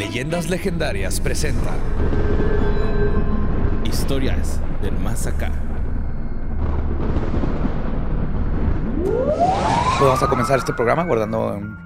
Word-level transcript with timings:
Leyendas 0.00 0.48
Legendarias 0.48 1.20
presenta 1.20 1.72
Historias 3.84 4.58
del 4.80 4.98
Más 4.98 5.26
Acá. 5.26 5.52
Vamos 10.00 10.22
a 10.22 10.26
comenzar 10.26 10.58
este 10.58 10.72
programa 10.72 11.04
guardando 11.04 11.54
un, 11.54 11.76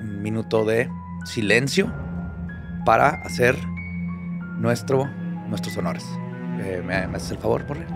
un 0.00 0.22
minuto 0.22 0.64
de 0.64 0.88
silencio 1.26 1.92
para 2.86 3.08
hacer 3.08 3.54
nuestro, 4.56 5.04
nuestros 5.50 5.76
honores. 5.76 6.06
¿me, 6.58 7.06
¿me, 7.06 7.16
haces 7.16 7.32
el 7.32 7.38
favor, 7.38 7.64
porre? 7.66 7.86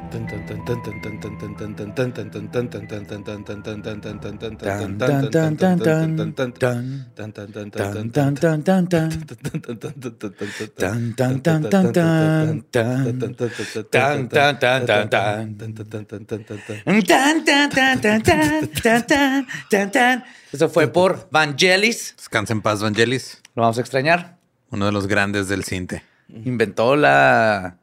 Eso 20.53 20.69
fue 20.69 20.89
por 20.89 21.29
Vangelis. 21.31 22.15
Descansa 22.17 22.53
en 22.53 22.63
paz, 22.63 22.83
Vangelis. 22.83 23.43
Lo 23.55 23.63
vamos 23.63 23.79
a 23.79 23.81
extrañar. 23.81 24.37
Uno 24.71 24.87
de 24.87 24.93
los 24.93 25.07
grandes 25.07 25.49
del 25.49 25.65
cinte. 25.65 26.03
Inventó 26.29 26.97
la 26.97 27.77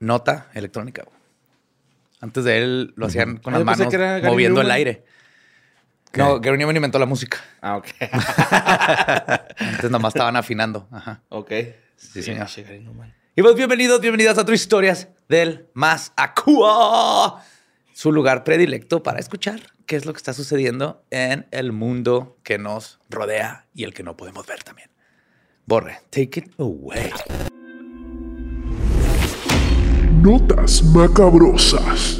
nota 0.00 0.48
electrónica. 0.54 1.04
Antes 2.20 2.44
de 2.44 2.58
él 2.58 2.92
lo 2.96 3.06
hacían 3.06 3.36
con 3.38 3.54
Ah, 3.54 3.58
las 3.58 3.66
manos 3.78 3.94
moviendo 4.22 4.60
el 4.60 4.70
aire. 4.70 5.04
No, 6.14 6.40
Gary 6.40 6.56
Newman 6.58 6.76
inventó 6.76 6.98
la 6.98 7.06
música. 7.06 7.38
Ah, 7.60 7.76
ok. 7.76 7.86
Antes 9.58 9.90
nomás 9.90 10.14
estaban 10.14 10.36
afinando. 10.36 10.88
Ajá. 10.92 11.22
ok. 11.28 11.50
Sí, 11.96 12.22
señor. 12.22 12.46
che, 12.46 12.62
Gary 12.62 12.80
Newman. 12.80 13.12
Y 13.36 13.42
pues 13.42 13.56
bienvenidos, 13.56 14.00
bienvenidas 14.00 14.38
a 14.38 14.42
otras 14.42 14.60
historias 14.60 15.08
del 15.28 15.68
Más 15.74 16.12
Acúa. 16.16 17.42
Su 17.92 18.12
lugar 18.12 18.44
predilecto 18.44 19.02
para 19.02 19.18
escuchar 19.18 19.60
qué 19.86 19.96
es 19.96 20.06
lo 20.06 20.12
que 20.12 20.18
está 20.18 20.32
sucediendo 20.32 21.04
en 21.10 21.46
el 21.50 21.72
mundo 21.72 22.38
que 22.44 22.58
nos 22.58 23.00
rodea 23.10 23.66
y 23.74 23.84
el 23.84 23.92
que 23.92 24.02
no 24.04 24.16
podemos 24.16 24.46
ver 24.46 24.62
también. 24.62 24.88
Borre, 25.66 25.98
take 26.10 26.40
it 26.40 26.52
away. 26.58 27.10
Notas 30.24 30.82
macabrosas. 30.82 32.18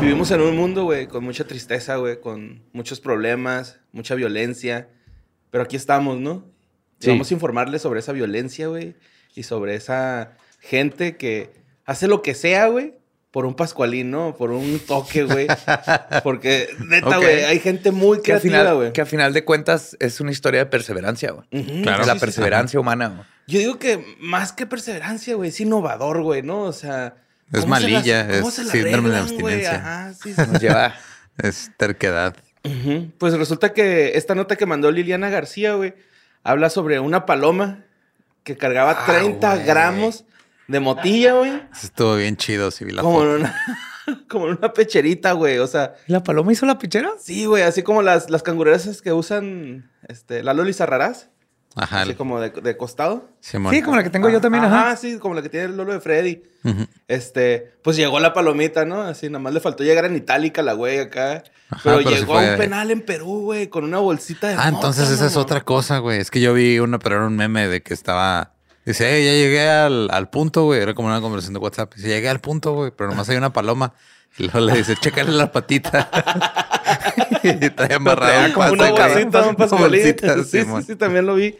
Vivimos 0.00 0.32
en 0.32 0.40
un 0.40 0.56
mundo, 0.56 0.82
güey, 0.82 1.06
con 1.06 1.22
mucha 1.22 1.44
tristeza, 1.44 1.94
güey, 1.94 2.20
con 2.20 2.60
muchos 2.72 2.98
problemas, 2.98 3.78
mucha 3.92 4.16
violencia. 4.16 4.88
Pero 5.52 5.62
aquí 5.62 5.76
estamos, 5.76 6.18
¿no? 6.18 6.44
Y 6.98 7.04
Sí. 7.04 7.10
Vamos 7.10 7.30
a 7.30 7.34
informarles 7.34 7.82
sobre 7.82 8.00
esa 8.00 8.10
violencia, 8.10 8.66
güey, 8.66 8.96
y 9.36 9.44
sobre 9.44 9.76
esa 9.76 10.36
gente 10.58 11.16
que 11.16 11.52
hace 11.84 12.08
lo 12.08 12.20
que 12.20 12.34
sea, 12.34 12.66
güey, 12.66 12.94
por 13.30 13.46
un 13.46 13.54
pascualín, 13.54 14.10
¿no? 14.10 14.34
Por 14.36 14.50
un 14.50 14.80
toque, 14.80 15.22
güey. 15.22 15.46
Porque, 16.24 16.66
neta, 16.84 17.18
güey, 17.18 17.44
hay 17.44 17.60
gente 17.60 17.92
muy 17.92 18.18
Que 18.18 18.32
creativa, 18.40 18.72
güey. 18.72 18.92
que 18.92 19.02
al 19.02 19.06
final 19.06 19.32
de 19.34 19.44
cuentas 19.44 19.96
es 20.00 20.20
una 20.20 20.32
historia 20.32 20.58
de 20.64 20.66
perseverancia, 20.66 21.30
güey. 21.30 21.46
Claro. 21.84 22.04
La 22.06 22.14
sí, 22.14 22.18
sí. 22.18 22.20
perseverancia 22.20 22.80
humana. 22.80 23.08
güey. 23.08 23.33
Yo 23.46 23.58
digo 23.58 23.78
que 23.78 24.16
más 24.20 24.52
que 24.52 24.66
perseverancia, 24.66 25.34
güey, 25.34 25.50
es 25.50 25.60
innovador, 25.60 26.22
güey, 26.22 26.42
¿no? 26.42 26.62
O 26.62 26.72
sea... 26.72 27.16
Es 27.52 27.60
¿cómo 27.60 27.76
se 27.76 27.82
malilla, 27.82 28.24
las- 28.24 28.36
cómo 28.38 28.48
es 28.48 28.54
se 28.54 28.64
la 28.64 28.72
síndrome 28.72 29.10
de 29.10 29.18
abstinencia. 29.18 29.74
Ajá, 29.74 30.14
sí, 30.14 30.32
sí. 30.34 30.42
Nos 30.50 30.60
lleva 30.62 30.94
Es 31.38 31.70
terquedad. 31.76 32.34
Pues 33.18 33.34
resulta 33.34 33.74
que 33.74 34.16
esta 34.16 34.34
nota 34.34 34.56
que 34.56 34.64
mandó 34.64 34.90
Liliana 34.90 35.28
García, 35.28 35.74
güey, 35.74 35.94
habla 36.42 36.70
sobre 36.70 36.98
una 37.00 37.26
paloma 37.26 37.84
que 38.42 38.56
cargaba 38.56 38.92
Ah, 38.92 39.04
30 39.06 39.54
güey. 39.54 39.66
gramos 39.66 40.24
de 40.68 40.80
motilla, 40.80 41.34
güey. 41.34 41.62
Estuvo 41.82 42.16
bien 42.16 42.36
chido, 42.38 42.70
si 42.70 42.86
vi 42.86 42.92
la 42.92 43.02
Como 43.02 43.22
en 43.22 43.28
una, 43.28 43.54
como 44.28 44.46
en 44.48 44.56
una 44.56 44.72
pecherita, 44.72 45.32
güey. 45.32 45.58
O 45.58 45.66
sea, 45.66 45.94
¿La 46.06 46.22
paloma 46.22 46.52
hizo 46.52 46.64
la 46.64 46.78
pichera? 46.78 47.10
sí, 47.20 47.44
güey, 47.44 47.62
así 47.62 47.82
como 47.82 48.00
las, 48.00 48.30
las 48.30 48.42
cangureras 48.42 49.02
que 49.02 49.12
usan 49.12 49.90
este, 50.08 50.42
la 50.42 50.54
Loli 50.54 50.72
Zarrarás, 50.72 51.28
Ajá. 51.76 52.02
así 52.02 52.14
como 52.14 52.40
de, 52.40 52.50
de 52.50 52.76
costado. 52.76 53.28
Simón. 53.40 53.74
Sí, 53.74 53.82
como 53.82 53.96
la 53.96 54.02
que 54.04 54.10
tengo 54.10 54.28
yo 54.30 54.40
también. 54.40 54.64
Ajá, 54.64 54.88
Ajá. 54.88 54.96
sí, 54.96 55.18
como 55.18 55.34
la 55.34 55.42
que 55.42 55.48
tiene 55.48 55.66
el 55.66 55.76
Lolo 55.76 55.92
de 55.92 56.00
Freddy. 56.00 56.42
Este, 57.08 57.72
pues 57.82 57.96
llegó 57.96 58.20
la 58.20 58.32
palomita, 58.32 58.84
¿no? 58.84 59.02
Así, 59.02 59.26
nada 59.28 59.38
más 59.40 59.52
le 59.52 59.60
faltó 59.60 59.84
llegar 59.84 60.04
en 60.06 60.16
itálica 60.16 60.62
la 60.62 60.72
güey 60.72 60.98
acá. 60.98 61.42
Ajá, 61.70 61.80
pero, 61.82 62.00
llegó 62.00 62.38
a 62.38 62.42
un 62.52 62.56
penal 62.56 62.90
en 62.90 63.02
Perú, 63.02 63.42
güey, 63.42 63.68
con 63.68 63.84
una 63.84 63.98
bolsita 63.98 64.48
de 64.48 64.54
Ah, 64.58 64.68
entonces 64.68 65.10
esa 65.10 65.26
es 65.26 65.36
otra 65.36 65.62
cosa, 65.62 65.98
güey. 65.98 66.20
Es 66.20 66.30
que 66.30 66.40
yo 66.40 66.54
vi 66.54 66.78
una, 66.78 66.98
pero 66.98 67.16
era 67.16 67.26
un 67.26 67.36
meme 67.36 67.68
de 67.68 67.82
que 67.82 67.92
estaba. 67.92 68.52
Dice, 68.86 69.06
"Hey, 69.10 69.24
ya 69.24 69.32
llegué 69.32 69.68
al, 69.68 70.08
al 70.10 70.28
punto, 70.30 70.64
güey. 70.64 70.80
Era 70.80 70.94
como 70.94 71.08
una 71.08 71.20
conversación 71.20 71.54
de 71.54 71.60
WhatsApp. 71.60 71.94
Dice, 71.94 72.08
llegué 72.08 72.28
al 72.28 72.40
punto, 72.40 72.72
güey, 72.74 72.92
pero 72.96 73.10
nomás 73.10 73.28
hay 73.28 73.36
una 73.36 73.52
paloma. 73.52 73.94
Y 74.36 74.44
luego 74.44 74.60
le 74.60 74.76
dice, 74.76 74.94
chécale 74.96 75.30
la 75.32 75.50
patita. 75.52 76.08
trae 77.76 77.94
amarrado 77.94 78.54
como 78.54 78.72
una 78.72 78.90
bolsita, 78.90 79.48
un 79.48 79.54
pascualín. 79.56 80.02
bolsita, 80.02 80.44
sí, 80.44 80.62
sí, 80.62 80.82
sí, 80.86 80.96
también 80.96 81.26
lo 81.26 81.34
vi. 81.34 81.56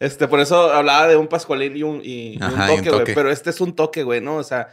Este, 0.00 0.28
por 0.28 0.40
eso 0.40 0.72
hablaba 0.72 1.08
de 1.08 1.16
un 1.16 1.28
pascualín 1.28 1.76
y 1.76 1.82
un, 1.82 2.00
y, 2.02 2.38
Ajá, 2.42 2.66
toque, 2.66 2.90
güey. 2.90 3.14
Pero 3.14 3.30
este 3.30 3.50
es 3.50 3.60
un 3.60 3.74
toque, 3.74 4.02
güey, 4.02 4.20
¿no? 4.20 4.36
O 4.36 4.44
sea, 4.44 4.68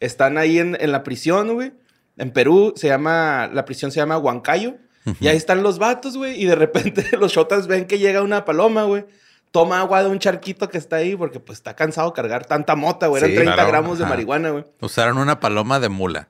están 0.00 0.38
ahí 0.38 0.58
en, 0.58 0.76
en 0.80 0.92
la 0.92 1.02
prisión, 1.02 1.54
güey. 1.54 1.72
En 2.16 2.30
Perú 2.30 2.72
se 2.76 2.88
llama, 2.88 3.50
la 3.52 3.64
prisión 3.64 3.90
se 3.90 3.96
llama 4.00 4.18
Huancayo. 4.18 4.76
Y 5.20 5.28
ahí 5.28 5.36
están 5.36 5.62
los 5.62 5.78
vatos, 5.78 6.16
güey. 6.16 6.40
Y 6.42 6.46
de 6.46 6.56
repente 6.56 7.06
los 7.18 7.32
shotas 7.32 7.68
ven 7.68 7.86
que 7.86 7.98
llega 7.98 8.22
una 8.22 8.44
paloma, 8.44 8.82
güey. 8.84 9.06
Toma 9.52 9.78
agua 9.80 10.02
de 10.02 10.10
un 10.10 10.18
charquito 10.18 10.68
que 10.68 10.78
está 10.78 10.96
ahí 10.96 11.14
porque 11.14 11.38
pues 11.40 11.58
está 11.58 11.76
cansado 11.76 12.08
de 12.10 12.14
cargar 12.14 12.44
tanta 12.44 12.74
mota, 12.74 13.06
güey. 13.06 13.20
Eran 13.20 13.30
Sí, 13.30 13.36
30 13.36 13.54
claro, 13.54 13.68
gramos 13.68 13.98
de 13.98 14.04
marihuana, 14.04 14.50
güey. 14.50 14.64
Usaron 14.80 15.18
una 15.18 15.38
paloma 15.40 15.78
de 15.78 15.88
mula. 15.88 16.28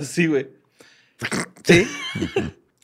sí, 0.00 0.26
güey. 0.26 0.48
Sí. 1.64 1.86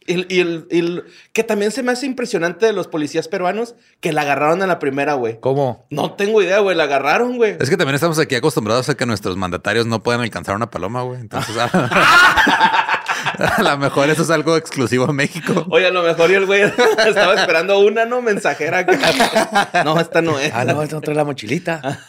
Y, 0.07 0.35
y 0.35 0.41
el, 0.41 0.67
y 0.71 0.79
el- 0.81 1.05
que 1.33 1.45
también 1.45 1.71
se 1.71 1.83
me 1.83 1.93
hace 1.93 2.05
impresionante 2.07 2.67
de 2.67 2.73
los 2.75 2.89
policías 2.89 3.27
peruanos 3.29 3.75
que 4.01 4.13
la 4.13 4.21
agarraron 4.23 4.61
a 4.63 4.67
la 4.67 4.79
primera, 4.79 5.15
güey. 5.15 5.41
¿Cómo? 5.41 5.87
No 5.91 6.13
tengo 6.13 6.43
idea, 6.43 6.59
güey. 6.59 6.77
La 6.77 6.85
agarraron, 6.85 7.37
güey. 7.37 7.57
Es 7.59 7.71
que 7.71 7.77
también 7.77 7.95
estamos 7.95 8.19
aquí 8.19 8.35
acostumbrados 8.35 8.89
a 8.89 8.95
que 8.97 9.07
nuestros 9.07 9.37
mandatarios 9.37 9.87
no 9.87 10.03
puedan 10.03 10.21
alcanzar 10.21 10.57
una 10.57 10.71
paloma, 10.71 11.03
güey. 11.03 11.21
Entonces, 11.21 11.57
a, 11.57 11.65
a 13.57 13.63
lo 13.63 13.79
mejor 13.79 14.11
eso 14.11 14.23
es 14.23 14.31
algo 14.31 14.57
exclusivo 14.57 15.05
a 15.05 15.13
México. 15.13 15.67
Oye, 15.71 15.87
a 15.87 15.91
lo 15.91 16.03
mejor 16.03 16.31
y 16.31 16.35
el 16.35 16.47
güey 16.47 16.63
estaba 17.07 17.35
esperando 17.35 17.79
una, 17.81 18.05
¿no? 18.05 18.21
Mensajera 18.23 18.79
acá. 18.79 18.99
No, 19.85 19.99
esta 20.01 20.23
no 20.23 20.39
es. 20.39 20.53
Ah, 20.55 20.65
no, 20.65 20.83
esta 20.83 20.97
no 20.97 21.01
trae 21.03 21.17
la 21.17 21.25
mochilita. 21.25 22.01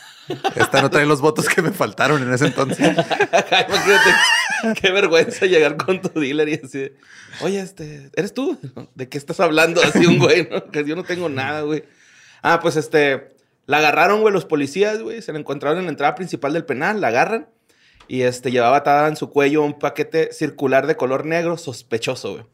Esta 0.56 0.82
no 0.82 0.90
trae 0.90 1.06
los 1.06 1.22
votos 1.22 1.48
que 1.48 1.62
me 1.62 1.72
faltaron 1.72 2.22
en 2.24 2.34
ese 2.34 2.48
entonces. 2.48 2.80
Imagínate 2.90 4.80
qué 4.82 4.92
vergüenza 4.92 5.46
llegar 5.46 5.78
con 5.78 6.02
tu 6.02 6.20
dealer 6.20 6.50
y 6.50 6.62
así. 6.64 6.92
Oye, 7.42 7.60
este, 7.60 8.10
¿eres 8.16 8.34
tú? 8.34 8.58
¿De 8.96 9.08
qué 9.10 9.18
estás 9.18 9.40
hablando? 9.40 9.82
Así 9.84 10.06
un 10.06 10.20
güey, 10.20 10.48
¿no? 10.50 10.66
Que 10.72 10.84
yo 10.84 10.96
no 10.96 11.04
tengo 11.04 11.30
nada, 11.30 11.62
güey. 11.62 11.84
Ah, 12.42 12.60
pues 12.62 12.76
este, 12.76 13.30
la 13.66 13.78
agarraron, 13.78 14.22
güey, 14.22 14.34
los 14.34 14.46
policías, 14.46 15.02
güey. 15.02 15.22
Se 15.22 15.32
la 15.34 15.40
encontraron 15.40 15.80
en 15.80 15.86
la 15.86 15.92
entrada 15.92 16.16
principal 16.16 16.54
del 16.54 16.66
penal, 16.66 17.02
la 17.02 17.08
agarran. 17.10 17.48
Y 18.08 18.22
este, 18.22 18.52
llevaba 18.52 18.78
atada 18.78 19.08
en 19.08 19.16
su 19.16 19.30
cuello 19.32 19.64
un 19.64 19.80
paquete 19.80 20.32
circular 20.32 20.86
de 20.88 20.96
color 20.96 21.26
negro 21.26 21.58
sospechoso, 21.58 22.34
güey. 22.34 22.46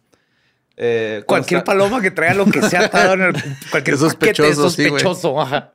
Eh, 0.77 1.23
Cualquier 1.27 1.59
consta- 1.61 1.65
paloma 1.65 2.01
que 2.01 2.11
traiga 2.11 2.33
lo 2.35 2.45
que 2.45 2.61
sea 2.63 2.85
atado 2.85 3.13
en 3.13 3.21
el, 3.21 3.33
cualquier 3.71 3.95
Es 3.95 3.99
sospechoso, 3.99 4.69
sospechoso, 4.69 5.33
sí, 5.35 5.39
ajá. 5.41 5.73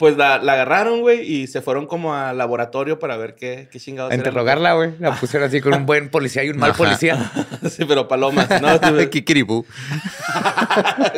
Pues 0.00 0.16
la, 0.16 0.38
la 0.38 0.54
agarraron, 0.54 1.02
güey, 1.02 1.30
y 1.30 1.46
se 1.46 1.60
fueron 1.60 1.86
como 1.86 2.14
al 2.14 2.38
laboratorio 2.38 2.98
para 2.98 3.18
ver 3.18 3.34
qué, 3.34 3.68
qué 3.70 3.78
chingados 3.78 4.10
A 4.10 4.14
interrogarla, 4.14 4.72
güey. 4.72 4.94
La 4.98 5.14
pusieron 5.14 5.46
así 5.46 5.60
con 5.60 5.74
un 5.74 5.84
buen 5.84 6.08
policía 6.08 6.42
y 6.42 6.48
un 6.48 6.56
mal 6.56 6.70
Ajá. 6.70 6.78
policía. 6.78 7.30
sí, 7.70 7.84
pero 7.84 8.08
palomas, 8.08 8.48
¿no? 8.62 8.80
Kikiribú. 9.10 9.66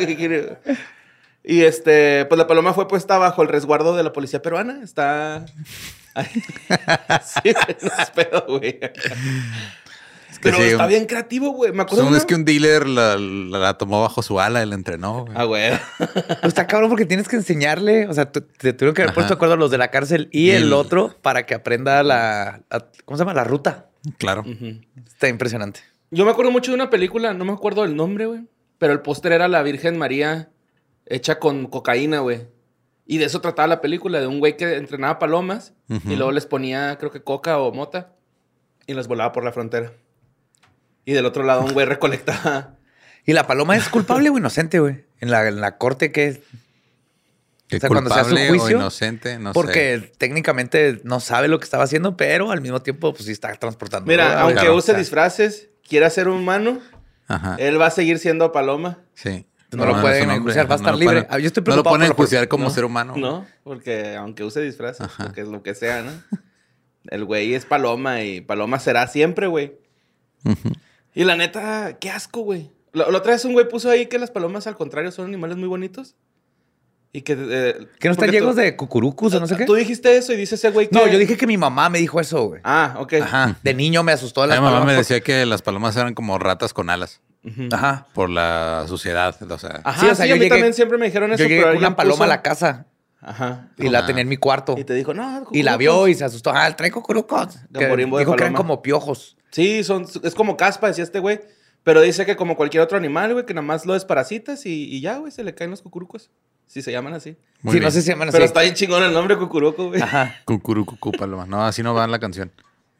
y 1.45 1.61
este, 1.61 2.25
pues 2.25 2.37
la 2.37 2.45
paloma 2.45 2.73
fue 2.73 2.89
puesta 2.89 3.17
bajo 3.17 3.41
el 3.41 3.47
resguardo 3.47 3.95
de 3.95 4.03
la 4.03 4.11
policía 4.11 4.41
peruana. 4.41 4.81
Está. 4.83 5.45
sí, 7.23 7.41
es 7.45 8.09
pedo, 8.13 8.45
güey. 8.49 8.81
Pero 10.41 10.57
sí, 10.57 10.63
está 10.63 10.83
un- 10.83 10.89
bien 10.89 11.05
creativo, 11.05 11.51
güey. 11.51 11.71
Me 11.71 11.83
acuerdo. 11.83 12.15
Es 12.15 12.25
que 12.25 12.35
un 12.35 12.45
dealer 12.45 12.87
la, 12.87 13.15
la- 13.17 13.57
la 13.59 13.77
tomó 13.77 14.01
bajo 14.01 14.21
su 14.21 14.39
ala 14.39 14.63
y 14.63 14.65
la 14.67 14.75
entrenó. 14.75 15.25
güey. 15.25 15.33
Ah, 15.37 15.43
güey. 15.43 15.71
Pues 15.97 16.43
está 16.43 16.67
cabrón 16.67 16.89
porque 16.89 17.05
tienes 17.05 17.27
que 17.27 17.35
enseñarle. 17.35 18.07
O 18.07 18.13
sea, 18.13 18.31
te 18.31 18.41
tuvieron 18.41 18.93
que 18.95 19.01
haber 19.01 19.09
Ajá. 19.09 19.15
puesto 19.15 19.33
de 19.33 19.35
acuerdo 19.35 19.55
los 19.57 19.71
de 19.71 19.77
la 19.77 19.89
cárcel 19.91 20.29
y 20.31 20.47
Y 20.47 20.51
el, 20.51 20.63
el- 20.63 20.73
otro 20.73 21.15
para 21.21 21.45
que 21.45 21.53
aprenda 21.53 22.01
la, 22.03 22.61
la- 22.69 22.87
¿Cómo 23.05 23.17
se 23.17 23.21
llama? 23.21 23.33
La 23.33 23.43
ruta. 23.43 23.89
Claro. 24.17 24.43
Está 25.07 25.27
impresionante. 25.29 25.79
Yo 26.11 26.25
me 26.25 26.31
acuerdo 26.31 26.51
mucho 26.51 26.71
de 26.71 26.75
una 26.75 26.89
película, 26.89 27.33
no 27.33 27.45
me 27.45 27.53
acuerdo 27.53 27.83
del 27.83 27.95
nombre, 27.95 28.25
güey. 28.25 28.41
Pero 28.77 28.93
el 28.93 28.99
póster 29.01 29.31
era 29.31 29.47
la 29.47 29.63
Virgen 29.63 29.97
María 29.97 30.49
hecha 31.05 31.39
con 31.39 31.67
cocaína, 31.67 32.19
güey. 32.19 32.47
Y 33.05 33.17
de 33.17 33.25
eso 33.25 33.41
trataba 33.41 33.67
la 33.67 33.81
película, 33.81 34.19
de 34.21 34.27
un 34.27 34.39
güey 34.39 34.55
que 34.57 34.75
entrenaba 34.75 35.19
palomas 35.19 35.73
y 35.89 36.15
luego 36.15 36.31
les 36.31 36.45
ponía, 36.45 36.97
creo 36.97 37.11
que 37.11 37.21
coca 37.21 37.57
o 37.59 37.73
mota 37.73 38.13
y 38.87 38.93
las 38.93 39.07
volaba 39.07 39.31
por 39.31 39.43
la 39.43 39.51
frontera. 39.51 39.91
Y 41.05 41.13
del 41.13 41.25
otro 41.25 41.43
lado 41.43 41.61
un 41.61 41.73
güey 41.73 41.85
recolectaba. 41.85 42.75
Y 43.25 43.31
la 43.31 43.47
paloma 43.47 43.77
es 43.77 43.87
culpable 43.87 44.29
o 44.29 44.37
inocente, 44.37 44.79
güey. 44.79 45.05
En 45.21 45.31
la, 45.31 45.47
en 45.47 45.61
la 45.61 45.77
corte 45.77 46.11
que 46.11 46.43
Que 47.69 47.77
O 47.77 47.79
sea, 47.79 47.87
cuando 47.87 48.09
sea 48.13 48.25
su 48.25 48.31
culpable 48.31 48.49
juicio, 48.49 48.77
o 48.77 48.81
inocente, 48.81 49.39
no 49.39 49.53
Porque 49.53 49.99
sé. 50.01 50.11
técnicamente 50.17 50.99
no 51.05 51.21
sabe 51.21 51.47
lo 51.47 51.57
que 51.57 51.63
estaba 51.63 51.85
haciendo, 51.85 52.17
pero 52.17 52.51
al 52.51 52.59
mismo 52.59 52.81
tiempo, 52.81 53.13
pues 53.13 53.23
sí 53.25 53.31
está 53.31 53.53
transportando. 53.55 54.07
Mira, 54.09 54.41
aunque 54.41 54.55
claro. 54.59 54.75
use 54.75 54.91
O 54.91 54.93
sea, 54.93 54.99
disfraces, 54.99 55.69
quiera 55.87 56.09
ser 56.09 56.27
humano, 56.27 56.81
Ajá. 57.29 57.55
él 57.59 57.79
va 57.79 57.85
a 57.85 57.91
seguir 57.91 58.19
siendo 58.19 58.51
Paloma. 58.51 58.99
Sí. 59.13 59.45
No 59.71 59.85
lo 59.85 59.95
es 59.95 60.01
pueden 60.01 60.29
un 60.29 60.35
enjuiciar, 60.35 60.69
va 60.69 60.75
a 60.75 60.77
estar 60.77 60.95
libre. 60.97 61.21
pueden- 61.23 61.27
Ah, 61.33 61.39
yo 61.39 61.47
estoy 61.47 61.63
No 61.65 61.75
lo 61.77 61.83
pueden 61.83 61.93
por 61.93 61.99
la- 62.01 62.05
enjuiciar 62.07 62.47
como 62.49 62.65
¿no? 62.65 62.69
ser 62.71 62.83
humano. 62.83 63.13
No, 63.15 63.45
porque 63.63 64.17
aunque 64.17 64.43
use 64.43 64.59
disfraces, 64.61 65.07
porque 65.17 65.39
es 65.41 65.47
lo 65.47 65.63
que 65.63 65.73
sea, 65.75 66.01
¿no? 66.03 66.11
El 67.07 67.23
güey 67.23 67.53
es 67.53 67.63
Paloma 67.65 68.21
y 68.21 68.41
Paloma 68.41 68.79
será 68.79 69.07
siempre, 69.07 69.47
güey. 69.47 69.77
Ujú. 70.43 70.73
Y 71.15 71.23
la 71.23 71.35
neta, 71.35 71.97
qué 71.99 72.09
asco, 72.09 72.41
güey. 72.41 72.71
La, 72.91 73.09
la 73.09 73.17
otra 73.17 73.33
vez 73.33 73.43
un 73.45 73.53
güey 73.53 73.67
puso 73.67 73.89
ahí 73.89 74.05
que 74.07 74.19
las 74.19 74.31
palomas, 74.31 74.67
al 74.67 74.75
contrario, 74.75 75.11
son 75.11 75.25
animales 75.27 75.57
muy 75.57 75.67
bonitos. 75.67 76.15
Y 77.11 77.21
que... 77.21 77.33
eh, 77.37 77.87
Que 77.99 78.07
no 78.07 78.13
están 78.13 78.31
llenos 78.31 78.55
de 78.55 78.75
cucurucus 78.75 79.33
o 79.35 79.39
no 79.39 79.45
sé 79.47 79.55
qué. 79.55 79.65
Tú 79.65 79.75
dijiste 79.75 80.17
eso 80.17 80.33
y 80.33 80.35
dice 80.35 80.55
ese 80.55 80.71
güey 80.71 80.87
que... 80.87 80.95
No, 80.95 81.05
yo 81.07 81.19
dije 81.19 81.37
que 81.37 81.45
mi 81.45 81.57
mamá 81.57 81.89
me 81.89 81.99
dijo 81.99 82.19
eso, 82.19 82.45
güey. 82.47 82.61
Ah, 82.63 82.95
ok. 82.97 83.13
Ajá. 83.21 83.55
De 83.61 83.73
niño 83.75 84.01
me 84.01 84.11
asustó 84.11 84.41
A 84.41 84.47
las 84.47 84.57
mi 84.57 84.61
mamá 84.63 84.77
palomas 84.77 84.93
me 84.93 84.97
decía 84.97 85.21
que 85.21 85.45
las 85.45 85.61
palomas 85.61 85.95
eran 85.95 86.15
como 86.15 86.39
ratas 86.39 86.73
con 86.73 86.89
alas. 86.89 87.21
Ajá. 87.71 88.07
por 88.13 88.29
la 88.29 88.85
suciedad. 88.87 89.35
O 89.51 89.57
sea, 89.59 89.81
Ajá, 89.83 89.99
Sí, 89.99 90.05
sí, 90.05 90.11
o 90.11 90.15
sea, 90.15 90.25
a 90.25 90.27
yo 90.29 90.35
mí 90.35 90.39
llegué- 90.41 90.49
también 90.49 90.73
siempre 90.73 90.97
me 90.97 91.05
dijeron 91.07 91.31
eso, 91.33 91.43
Yo 91.43 91.49
llegué 91.49 91.61
pero 91.61 91.73
con 91.73 91.79
una 91.79 91.95
paloma 91.95 92.15
puso- 92.15 92.23
a 92.23 92.27
la 92.27 92.41
casa 92.41 92.85
Ajá. 93.21 93.67
y 93.77 93.89
la 93.89 94.05
tenía 94.05 94.21
en 94.21 94.29
mi 94.29 94.37
cuarto. 94.37 94.75
Y 94.77 94.83
te 94.85 94.93
dijo, 94.93 95.13
no, 95.13 95.45
Y 95.51 95.61
la 95.63 95.75
vio 95.77 96.07
y 96.07 96.15
se 96.15 96.23
asustó. 96.23 96.51
Ah, 96.55 96.73
trae 96.75 96.89
cucurucos. 96.89 97.57
Que 97.73 97.81
Gamborimbo 97.81 98.17
de 98.17 98.23
dijo 98.23 98.35
que 98.35 98.43
eran 98.43 98.53
como 98.55 98.81
piojos. 98.81 99.35
Sí, 99.53 99.83
son, 99.85 100.05
es 100.23 100.35
como 100.35 100.57
caspa, 100.57 100.87
decía 100.87 101.05
este 101.05 101.19
güey. 101.19 101.39
Pero 101.83 102.01
dice 102.01 102.25
que 102.25 102.35
como 102.35 102.55
cualquier 102.55 102.83
otro 102.83 102.97
animal, 102.97 103.33
güey, 103.33 103.45
que 103.45 103.53
nada 103.53 103.65
más 103.65 103.85
lo 103.85 103.93
desparasitas 103.93 104.65
y, 104.65 104.85
y 104.85 104.99
ya, 105.01 105.17
güey, 105.19 105.31
se 105.31 105.43
le 105.43 105.53
caen 105.55 105.69
los 105.71 105.81
cucurucos. 105.81 106.29
Si 106.65 106.81
se 106.81 106.91
llaman 106.91 107.13
así. 107.13 107.37
muy 107.61 107.73
sí, 107.73 107.79
bien. 107.79 107.83
no 107.83 107.91
sé 107.91 107.99
si 108.01 108.05
se 108.07 108.11
llaman 108.13 108.29
así. 108.29 108.35
Pero 108.35 108.45
está 108.45 108.61
bien 108.61 108.73
chingón 108.73 109.03
el 109.03 109.13
nombre 109.13 109.37
cucuruco, 109.37 109.89
güey. 109.89 110.01
Ajá. 110.01 110.33
Cucurú, 110.45 110.85
cucú, 110.85 111.11
paloma. 111.11 111.45
No, 111.45 111.63
así 111.65 111.83
no 111.83 111.93
va 111.93 112.05
en 112.05 112.11
la 112.11 112.19
canción. 112.19 112.51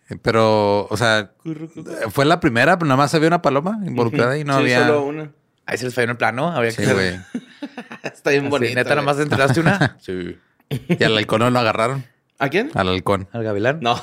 Eh, 0.09 0.17
Pero, 0.21 0.85
o 0.89 0.97
sea, 0.97 1.31
Cucuruco. 1.37 1.83
fue 2.11 2.25
la 2.25 2.39
primera, 2.41 2.77
pero 2.77 2.87
nada 2.89 2.97
más 2.97 3.13
había 3.15 3.29
una 3.29 3.41
paloma 3.41 3.79
involucrada 3.85 4.37
y 4.37 4.43
no 4.43 4.53
Sí, 4.57 4.59
había. 4.63 4.85
solo 4.87 5.03
una. 5.05 5.31
Ahí 5.65 5.77
se 5.77 5.85
les 5.85 5.93
falló 5.95 6.03
en 6.03 6.09
el 6.11 6.17
plano. 6.17 6.49
Había 6.51 6.71
Sí, 6.71 6.83
que 6.83 6.93
güey. 6.93 7.19
Está 8.03 8.31
bien 8.31 8.43
Así, 8.43 8.51
bonito. 8.51 8.75
Neta, 8.75 8.89
nada 8.89 9.01
más 9.01 9.17
entregaste 9.17 9.59
una. 9.61 9.97
Sí. 10.01 10.37
Y 10.69 11.03
al 11.03 11.17
halcón 11.17 11.39
no 11.39 11.49
lo 11.49 11.59
agarraron. 11.59 12.03
¿A 12.37 12.49
quién? 12.49 12.69
Al 12.73 12.89
halcón. 12.89 13.29
Al 13.31 13.43
gavilán. 13.43 13.79
No. 13.81 13.95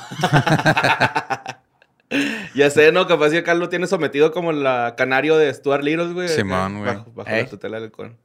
ya 2.55 2.69
sé, 2.69 2.91
¿no? 2.91 3.07
Capaz 3.07 3.29
si 3.29 3.37
acá 3.37 3.53
lo 3.53 3.69
tiene 3.69 3.87
sometido 3.87 4.31
como 4.31 4.51
la 4.51 4.95
canario 4.97 5.37
de 5.37 5.53
Stuart 5.53 5.83
Little, 5.83 6.13
güey. 6.13 6.27
Simón, 6.27 6.79
güey. 6.79 6.95
Bajo, 7.13 7.29
la 7.29 7.45
tutela 7.45 7.77
del 7.77 7.85
halcón. 7.85 8.17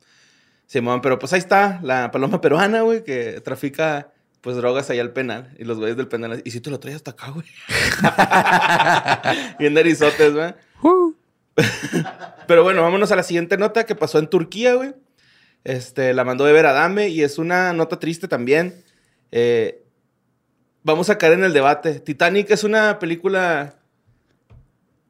Simón, 0.66 1.00
pero 1.00 1.18
pues 1.18 1.32
ahí 1.32 1.38
está 1.38 1.80
la 1.82 2.10
paloma 2.10 2.40
peruana, 2.40 2.82
güey, 2.82 3.04
que 3.04 3.40
trafica 3.40 4.12
pues 4.40 4.56
drogas 4.56 4.90
allá 4.90 5.02
al 5.02 5.12
penal. 5.12 5.54
Y 5.58 5.64
los 5.64 5.78
güeyes 5.78 5.96
del 5.96 6.08
penal, 6.08 6.42
y 6.44 6.50
si 6.50 6.60
te 6.60 6.70
lo 6.70 6.80
traes 6.80 6.96
hasta 6.96 7.12
acá, 7.12 7.30
güey. 7.30 7.46
Bien 9.58 9.74
narizotes, 9.74 10.34
güey. 10.34 10.54
Pero 12.46 12.62
bueno, 12.62 12.82
vámonos 12.82 13.10
a 13.12 13.16
la 13.16 13.22
siguiente 13.22 13.56
nota 13.56 13.86
que 13.86 13.94
pasó 13.94 14.18
en 14.18 14.28
Turquía, 14.28 14.74
güey. 14.74 14.94
Este, 15.64 16.14
la 16.14 16.24
mandó 16.24 16.48
Ever 16.48 16.66
Adame 16.66 17.08
y 17.08 17.22
es 17.22 17.38
una 17.38 17.72
nota 17.72 17.98
triste 17.98 18.28
también. 18.28 18.84
Eh, 19.32 19.82
vamos 20.86 21.10
a 21.10 21.18
caer 21.18 21.34
en 21.34 21.44
el 21.44 21.52
debate. 21.52 22.00
Titanic 22.00 22.50
es 22.50 22.64
una 22.64 22.98
película 22.98 23.74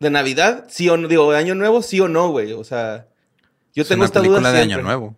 de 0.00 0.10
Navidad, 0.10 0.64
sí 0.68 0.88
o 0.88 0.96
no, 0.96 1.08
digo, 1.08 1.30
de 1.30 1.38
Año 1.38 1.54
Nuevo, 1.54 1.82
sí 1.82 2.00
o 2.00 2.08
no, 2.08 2.28
güey. 2.30 2.52
O 2.52 2.64
sea, 2.64 3.06
yo 3.74 3.82
Es 3.82 3.88
tengo 3.88 4.00
una 4.00 4.06
esta 4.06 4.20
duda 4.20 4.28
película 4.40 4.52
de 4.52 4.64
siempre. 4.64 4.74
Año 4.74 4.82
Nuevo. 4.84 5.16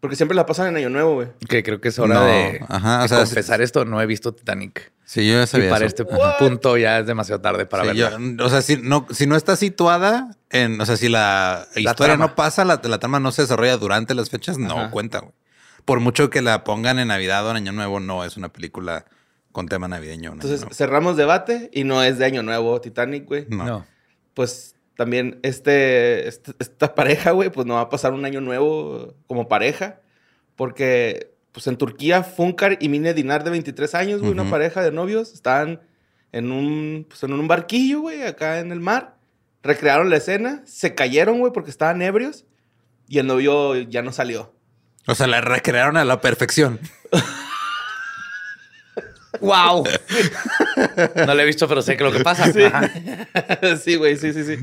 Porque 0.00 0.16
siempre 0.16 0.34
la 0.34 0.46
pasan 0.46 0.68
en 0.68 0.76
Año 0.78 0.88
Nuevo, 0.90 1.14
güey. 1.14 1.28
Que 1.48 1.62
creo 1.62 1.80
que 1.80 1.88
es 1.88 1.98
hora 2.00 2.14
No, 2.14 2.24
de, 2.24 2.60
ajá, 2.68 2.98
o 3.00 3.02
de 3.02 3.08
sea, 3.08 3.18
confesar 3.18 3.62
esto. 3.62 3.84
No 3.84 4.00
he 4.00 4.06
visto 4.06 4.32
Titanic. 4.34 4.90
Sí, 5.04 5.28
yo 5.28 5.34
ya 5.34 5.44
Y 5.44 5.46
sabía 5.46 5.70
para 5.70 5.84
eso. 5.86 6.02
este 6.02 6.04
punto 6.38 6.76
ya 6.76 6.98
es 7.00 7.06
demasiado 7.06 7.40
tarde 7.40 7.66
para 7.66 7.84
Sí, 7.84 7.88
verla. 7.90 8.18
yo- 8.18 8.44
o 8.44 8.48
sea, 8.48 8.62
si 8.62 8.78
no, 8.78 9.06
si 9.10 9.26
no 9.26 9.36
está 9.36 9.54
situada 9.56 10.36
en, 10.50 10.80
o 10.80 10.86
sea, 10.86 10.96
si 10.96 11.08
la, 11.08 11.68
historia 11.76 12.14
trama. 12.14 12.26
no 12.26 12.34
pasa, 12.34 12.64
la, 12.64 12.80
la 12.82 12.98
trama 12.98 13.20
no 13.20 13.30
se 13.30 13.42
desarrolla 13.42 13.76
durante 13.76 14.14
las 14.14 14.30
fechas, 14.30 14.58
no 14.58 14.76
Ajá. 14.78 14.90
cuenta, 14.90 15.20
güey. 15.20 15.32
Por 15.84 16.00
mucho 16.00 16.30
que 16.30 16.40
la 16.42 16.64
pongan 16.64 16.98
en 16.98 17.08
Navidad 17.08 17.46
o 17.46 17.50
en 17.50 17.56
Año 17.58 17.72
Nuevo, 17.72 18.00
no 18.00 18.24
es 18.24 18.36
una 18.36 18.48
película 18.52 19.04
con 19.52 19.68
tema 19.68 19.86
navideño. 19.88 20.32
Año 20.32 20.40
Entonces, 20.42 20.66
cerramos 20.76 21.16
debate 21.16 21.70
y 21.72 21.84
no 21.84 22.02
es 22.02 22.18
de 22.18 22.24
Año 22.24 22.42
Nuevo 22.42 22.80
Titanic, 22.80 23.26
güey. 23.26 23.46
no. 23.48 23.64
No. 23.64 23.86
Pues 24.34 24.74
también 24.96 25.38
este, 25.42 26.26
este- 26.28 26.52
esta 26.58 26.94
pareja, 26.94 27.32
güey, 27.32 27.50
pues 27.50 27.66
no 27.66 27.74
va 27.74 27.82
a 27.82 27.88
pasar 27.90 28.12
un 28.14 28.24
año 28.24 28.40
nuevo 28.40 29.14
como 29.26 29.46
pareja. 29.48 30.00
Porque, 30.56 31.32
pues 31.52 31.66
en 31.66 31.76
Turquía, 31.76 32.22
Funkar 32.22 32.76
y 32.80 32.88
Mine 32.88 33.14
Dinar 33.14 33.44
de 33.44 33.50
23 33.50 33.94
años, 33.94 34.20
güey, 34.20 34.32
una 34.32 34.42
Ujú. 34.42 34.50
pareja 34.50 34.82
de 34.82 34.90
novios, 34.92 35.32
estaban 35.32 35.80
en 36.32 36.50
un, 36.52 37.06
pues, 37.08 37.22
en 37.22 37.32
un 37.32 37.48
barquillo, 37.48 38.00
güey, 38.00 38.22
acá 38.22 38.58
en 38.60 38.72
el 38.72 38.80
mar. 38.80 39.16
Recrearon 39.62 40.08
la 40.10 40.16
escena, 40.16 40.62
se 40.66 40.94
cayeron, 40.94 41.38
güey, 41.38 41.52
porque 41.52 41.70
estaban 41.70 42.00
ebrios. 42.02 42.44
Y 43.08 43.18
el 43.18 43.26
novio 43.26 43.74
ya 43.76 44.02
no 44.02 44.12
salió. 44.12 44.54
O 45.06 45.14
sea, 45.14 45.26
la 45.26 45.40
recrearon 45.40 45.96
a 45.96 46.04
la 46.04 46.20
perfección. 46.20 46.78
¡Wow! 49.40 49.84
no 51.26 51.34
lo 51.34 51.40
he 51.40 51.44
visto, 51.44 51.66
pero 51.68 51.82
sé 51.82 51.96
que 51.96 52.04
lo 52.04 52.12
que 52.12 52.20
pasa. 52.20 52.52
Sí, 53.82 53.96
güey, 53.96 54.16
sí, 54.16 54.32
sí, 54.32 54.44
sí. 54.44 54.56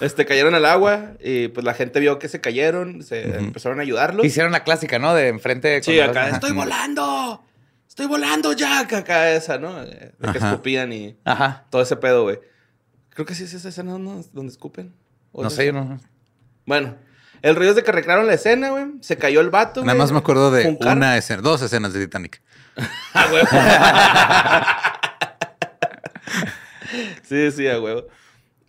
Este, 0.00 0.24
cayeron 0.26 0.54
al 0.54 0.64
agua 0.64 1.12
y 1.20 1.48
pues 1.48 1.64
la 1.64 1.74
gente 1.74 2.00
vio 2.00 2.18
que 2.18 2.28
se 2.28 2.40
cayeron, 2.40 3.02
se 3.02 3.36
empezaron 3.38 3.78
a 3.78 3.82
ayudarlos. 3.82 4.26
Hicieron 4.26 4.52
la 4.52 4.64
clásica, 4.64 4.98
¿no? 4.98 5.14
De 5.14 5.28
enfrente. 5.28 5.82
Sí, 5.82 6.00
acá, 6.00 6.28
estoy 6.30 6.52
volando, 6.52 7.44
estoy 7.88 8.06
volando, 8.06 8.52
Jack, 8.52 8.94
acá 8.94 9.30
esa, 9.32 9.58
¿no? 9.58 9.84
De 9.84 10.12
que 10.20 10.38
Ajá. 10.38 10.50
escupían 10.50 10.92
y 10.92 11.16
Ajá. 11.24 11.66
todo 11.70 11.82
ese 11.82 11.96
pedo, 11.96 12.24
güey. 12.24 12.38
Creo 13.10 13.26
que 13.26 13.34
sí 13.34 13.44
es 13.44 13.54
esa 13.54 13.68
escena, 13.68 13.98
¿no? 13.98 14.22
Donde 14.32 14.50
escupen. 14.52 14.92
¿O 15.32 15.42
No 15.42 15.50
sé, 15.50 15.66
yo 15.66 15.72
no. 15.72 16.00
Bueno, 16.66 16.96
el 17.42 17.56
rollo 17.56 17.70
es 17.70 17.76
de 17.76 17.84
que 17.84 17.92
recrearon 17.92 18.26
la 18.26 18.34
escena, 18.34 18.70
güey. 18.70 18.86
Se 19.00 19.16
cayó 19.16 19.40
el 19.40 19.50
vato, 19.50 19.80
Nada 19.80 19.92
güey. 19.94 19.98
más 19.98 20.12
me 20.12 20.18
acuerdo 20.18 20.50
de 20.50 20.76
una 20.80 21.16
escena, 21.16 21.42
dos 21.42 21.62
escenas 21.62 21.92
de 21.92 22.00
Titanic. 22.06 22.42
Ah, 23.14 23.26
güey. 23.30 23.42
sí, 27.22 27.50
sí, 27.52 27.68
a 27.68 27.80
huevo. 27.80 28.06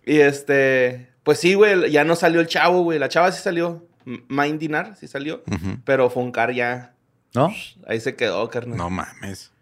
Y 0.04 0.20
este, 0.20 1.12
pues 1.22 1.38
sí, 1.38 1.54
güey, 1.54 1.90
ya 1.90 2.04
no 2.04 2.16
salió 2.16 2.40
el 2.40 2.46
chavo, 2.46 2.82
güey. 2.82 2.98
La 2.98 3.08
chava 3.08 3.30
sí 3.32 3.42
salió. 3.42 3.86
Mind 4.04 4.58
Dinar 4.58 4.96
sí 4.98 5.06
salió. 5.06 5.42
Ujú. 5.46 5.78
Pero 5.84 6.08
Funkar 6.08 6.52
ya, 6.54 6.94
¿No? 7.34 7.52
ahí 7.86 8.00
se 8.00 8.16
quedó, 8.16 8.48
carnal. 8.48 8.78
No 8.78 8.88
mames. 8.88 9.52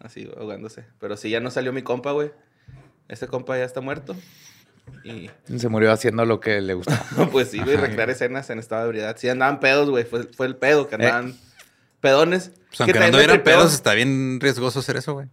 Así, 0.00 0.28
ahogándose. 0.36 0.84
Pero 0.98 1.16
sí, 1.16 1.30
ya 1.30 1.40
no 1.40 1.50
salió 1.50 1.72
mi 1.72 1.82
compa, 1.82 2.12
güey. 2.12 2.32
Ese 3.08 3.28
compa 3.28 3.56
ya 3.58 3.64
está 3.64 3.80
muerto. 3.80 4.16
Y 5.04 5.30
Se 5.58 5.68
murió 5.68 5.92
haciendo 5.92 6.24
lo 6.24 6.40
que 6.40 6.60
le 6.60 6.74
gustaba. 6.74 7.04
pues 7.32 7.50
sí, 7.50 7.58
güey, 7.60 7.76
recrear 7.76 8.10
escenas 8.10 8.50
en 8.50 8.58
estado 8.58 8.82
de 8.82 8.88
ebriedad. 8.88 9.16
Sí, 9.18 9.28
andaban 9.28 9.60
pedos, 9.60 9.88
güey. 9.90 10.04
Fue, 10.04 10.24
fue 10.24 10.46
el 10.46 10.56
pedo, 10.56 10.88
que 10.88 10.96
andaban 10.96 11.36
pedones. 12.00 12.50
Pues 12.76 12.76
Que 12.90 12.98
aunque 12.98 13.10
no 13.10 13.18
tripeó. 13.18 13.42
pedos, 13.44 13.72
está 13.74 13.94
bien 13.94 14.38
riesgoso 14.40 14.80
hacer 14.80 14.96
eso, 14.96 15.14
güey. 15.14 15.26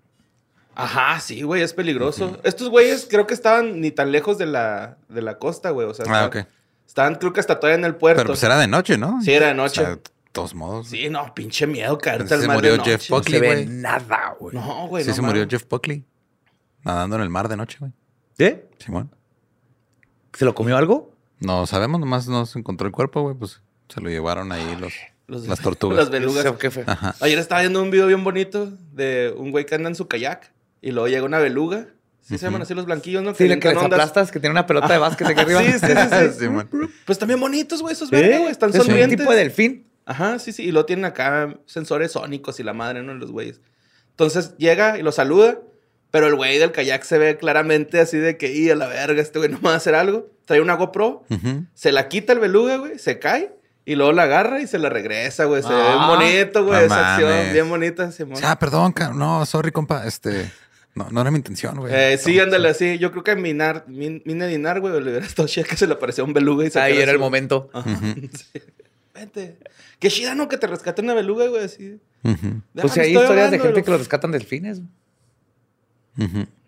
Ajá, 0.76 1.20
sí, 1.20 1.42
güey, 1.42 1.64
es 1.64 1.74
peligroso. 1.74 2.40
Estos 2.44 2.70
güeyes 2.70 3.08
creo 3.10 3.26
que 3.26 3.34
estaban 3.34 3.82
ni 3.82 3.90
tan 3.92 4.12
lejos 4.12 4.38
de 4.38 4.46
la, 4.46 4.98
de 5.10 5.22
la 5.24 5.40
costa, 5.40 5.72
güey. 5.72 5.88
O 5.88 5.94
sea, 5.94 6.06
Ah, 6.08 6.26
estaban, 6.26 6.28
ok. 6.46 6.48
estaban 6.88 7.16
creo 7.16 7.34
que 7.34 7.40
hasta 7.40 7.60
todavía 7.60 7.80
en 7.80 7.86
el 7.86 7.96
puerto. 7.96 8.20
Pero 8.22 8.28
pues 8.30 8.44
era 8.44 8.58
de 8.60 8.68
noche, 8.68 8.98
¿no? 8.98 9.20
Sí, 9.24 9.34
era 9.34 9.48
de 9.48 9.54
noche. 9.56 9.82
O 9.82 9.86
sea, 9.86 9.96
de 9.96 10.02
todos 10.32 10.54
modos. 10.54 10.88
Sí, 10.90 11.10
no, 11.10 11.34
pinche 11.34 11.66
miedo 11.66 11.98
caerte 11.98 12.32
al 12.36 12.42
se 12.42 12.48
mar 12.48 12.58
murió 12.58 12.74
de 12.74 12.78
noche. 12.78 12.92
Jeff 12.92 13.10
No 13.10 13.16
Buckley, 13.18 13.40
se 13.40 13.48
ve 13.48 13.54
güey. 13.54 13.66
nada, 13.66 14.36
güey. 14.40 14.56
No, 14.56 14.88
güey, 14.88 15.04
sí 15.04 15.10
no 15.10 15.16
se 15.16 15.22
murió. 15.24 15.48
Jeff 15.50 15.64
Buckley. 15.68 16.06
Nadando 16.84 17.16
en 17.16 17.22
el 17.24 17.30
mar 17.30 17.48
de 17.50 17.58
noche, 17.58 17.78
güey. 17.80 17.92
¿Sí? 18.38 18.56
Simón. 18.78 19.10
¿Se 20.38 20.46
lo 20.46 20.54
comió 20.54 20.78
algo? 20.78 21.12
No 21.40 21.66
sabemos, 21.66 22.00
nomás 22.00 22.28
no 22.28 22.46
se 22.46 22.60
encontró 22.60 22.86
el 22.88 22.94
cuerpo, 22.94 23.22
güey. 23.24 23.36
Pues 23.36 23.62
se 23.90 24.02
lo 24.02 24.10
llevaron 24.10 24.52
ahí 24.52 24.78
los, 24.80 24.94
Los- 25.28 25.48
las 25.48 25.60
tortugas. 25.62 25.98
Las 25.98 26.10
belugas. 26.12 26.46
¿Qué 26.60 26.70
fue? 26.72 26.84
Ajá. 26.86 27.16
Ayer 27.22 27.40
estaba 27.40 27.62
viendo 27.62 27.82
un 27.82 27.90
video 27.92 28.08
bien 28.08 28.24
bonito 28.24 28.72
de 28.94 29.34
un 29.36 29.52
güey 29.52 29.66
que 29.66 29.76
anda 29.76 29.90
en 29.90 29.96
su 29.96 30.08
kayak 30.08 30.52
y 30.82 30.92
luego 30.92 31.08
llega 31.08 31.24
una 31.24 31.40
beluga. 31.40 31.88
Sí 32.22 32.38
se 32.38 32.46
llaman 32.46 32.62
así 32.62 32.74
los 32.74 32.86
blanquillos, 32.86 33.24
¿no? 33.24 33.34
Sí, 33.34 33.48
le 33.48 33.58
que 33.60 33.70
avientan 33.70 33.74
les 33.76 33.84
ondas. 33.86 34.00
aplastas, 34.00 34.32
que 34.32 34.40
tiene 34.40 34.52
una 34.52 34.68
pelota 34.68 34.88
de 34.92 34.98
básquet 35.00 35.28
aquí 35.28 35.40
arriba. 35.40 35.62
Sí, 35.64 35.72
sí, 35.72 35.80
sí, 35.80 36.30
sí. 36.34 36.34
Simón. 36.40 36.70
Pues 37.06 37.18
también 37.18 37.40
bonitos, 37.40 37.82
güey, 37.82 37.94
esos 37.94 38.12
¿Eh? 38.12 38.16
verga, 38.16 38.38
güey. 38.40 38.52
Están 38.52 38.70
Es 38.76 38.86
un 38.88 39.10
tipo 39.10 39.32
de 39.32 39.38
delfín. 39.38 39.88
Ajá, 40.06 40.38
sí, 40.40 40.52
sí. 40.52 40.64
Y 40.64 40.72
lo 40.72 40.86
tienen 40.86 41.06
acá 41.06 41.58
sensores 41.66 42.12
sónicos 42.12 42.60
y 42.60 42.64
la 42.64 42.74
madre, 42.74 43.02
¿no? 43.02 43.14
Los 43.14 43.32
güeyes. 43.32 43.62
Entonces 44.12 44.56
llega 44.58 44.98
y 44.98 45.04
lo 45.04 45.12
saluda, 45.12 45.60
pero 46.18 46.28
el 46.28 46.36
güey 46.36 46.58
del 46.58 46.72
kayak 46.72 47.04
se 47.04 47.18
ve 47.18 47.38
claramente 47.38 48.00
así 48.00 48.18
de 48.18 48.38
que, 48.38 48.52
y 48.52 48.70
a 48.70 48.76
la 48.76 48.88
verga, 48.88 49.22
este 49.22 49.38
güey 49.40 49.52
no 49.52 49.58
me 49.58 49.66
va 49.70 49.74
a 49.74 49.78
hacer 49.78 49.94
algo. 49.96 50.30
Trae 50.46 50.62
una 50.62 50.74
GoPro, 50.76 51.24
se 51.74 51.92
la 51.92 52.08
quita 52.08 52.34
el 52.34 52.40
beluga, 52.40 52.78
güey, 52.78 52.98
se 52.98 53.20
cae 53.20 53.52
y 53.86 53.96
luego 53.96 54.12
la 54.14 54.24
agarra 54.24 54.62
y 54.62 54.68
se 54.68 54.80
la 54.80 54.90
regresa, 54.90 55.46
güey. 55.46 55.62
Se 55.62 55.70
ve 55.70 55.76
Ah, 55.80 56.08
bonito, 56.10 56.66
güey, 56.66 56.80
no 56.80 56.86
esa 56.86 57.14
acción. 57.16 57.54
Bien 57.54 57.70
bonita, 57.70 58.12
Simón. 58.12 58.40
Ah, 58.44 58.58
perdón, 58.58 58.94
no, 59.16 59.46
sorry, 59.46 59.72
compa. 59.72 60.06
Este. 60.08 60.52
No, 60.96 61.08
no 61.12 61.22
era 61.22 61.30
mi 61.30 61.38
intención, 61.38 61.78
güey. 61.78 61.94
Eh, 61.94 62.18
sí, 62.18 62.40
ándale, 62.40 62.70
así. 62.70 62.98
Yo 62.98 63.12
creo 63.12 63.24
que 63.24 63.36
Minar, 63.36 63.84
Min, 63.88 64.24
Mina 64.26 64.48
Dinar, 64.48 64.80
güey, 64.80 64.94
le 65.00 65.12
hubiera 65.12 65.26
estado 65.26 65.48
chida 65.50 65.64
que 65.66 65.78
se 65.78 65.86
le 65.86 65.94
apareció 65.94 66.26
un 66.26 66.34
beluga 66.34 66.66
y 66.66 66.72
se 66.72 66.80
Ahí 66.80 66.98
era 66.98 67.12
el 67.12 67.20
momento. 67.20 67.70
Ajá. 67.74 67.90
Sí. 68.34 68.60
Vente. 69.14 69.58
Qué 70.00 70.10
chida, 70.10 70.34
¿no? 70.36 70.48
Que 70.48 70.58
te 70.58 70.68
rescate 70.68 71.02
una 71.02 71.14
beluga, 71.14 71.48
güey, 71.48 71.64
así. 71.66 72.00
Ujú, 72.24 72.62
Pues 72.74 72.94
sí, 72.94 73.00
Déjame, 73.00 73.02
hay 73.02 73.12
historias 73.16 73.52
de 73.52 73.60
gente 73.60 73.80
lo- 73.80 73.86
que 73.86 73.92
los 73.92 74.00
rescatan 74.00 74.32
delfines. 74.32 74.82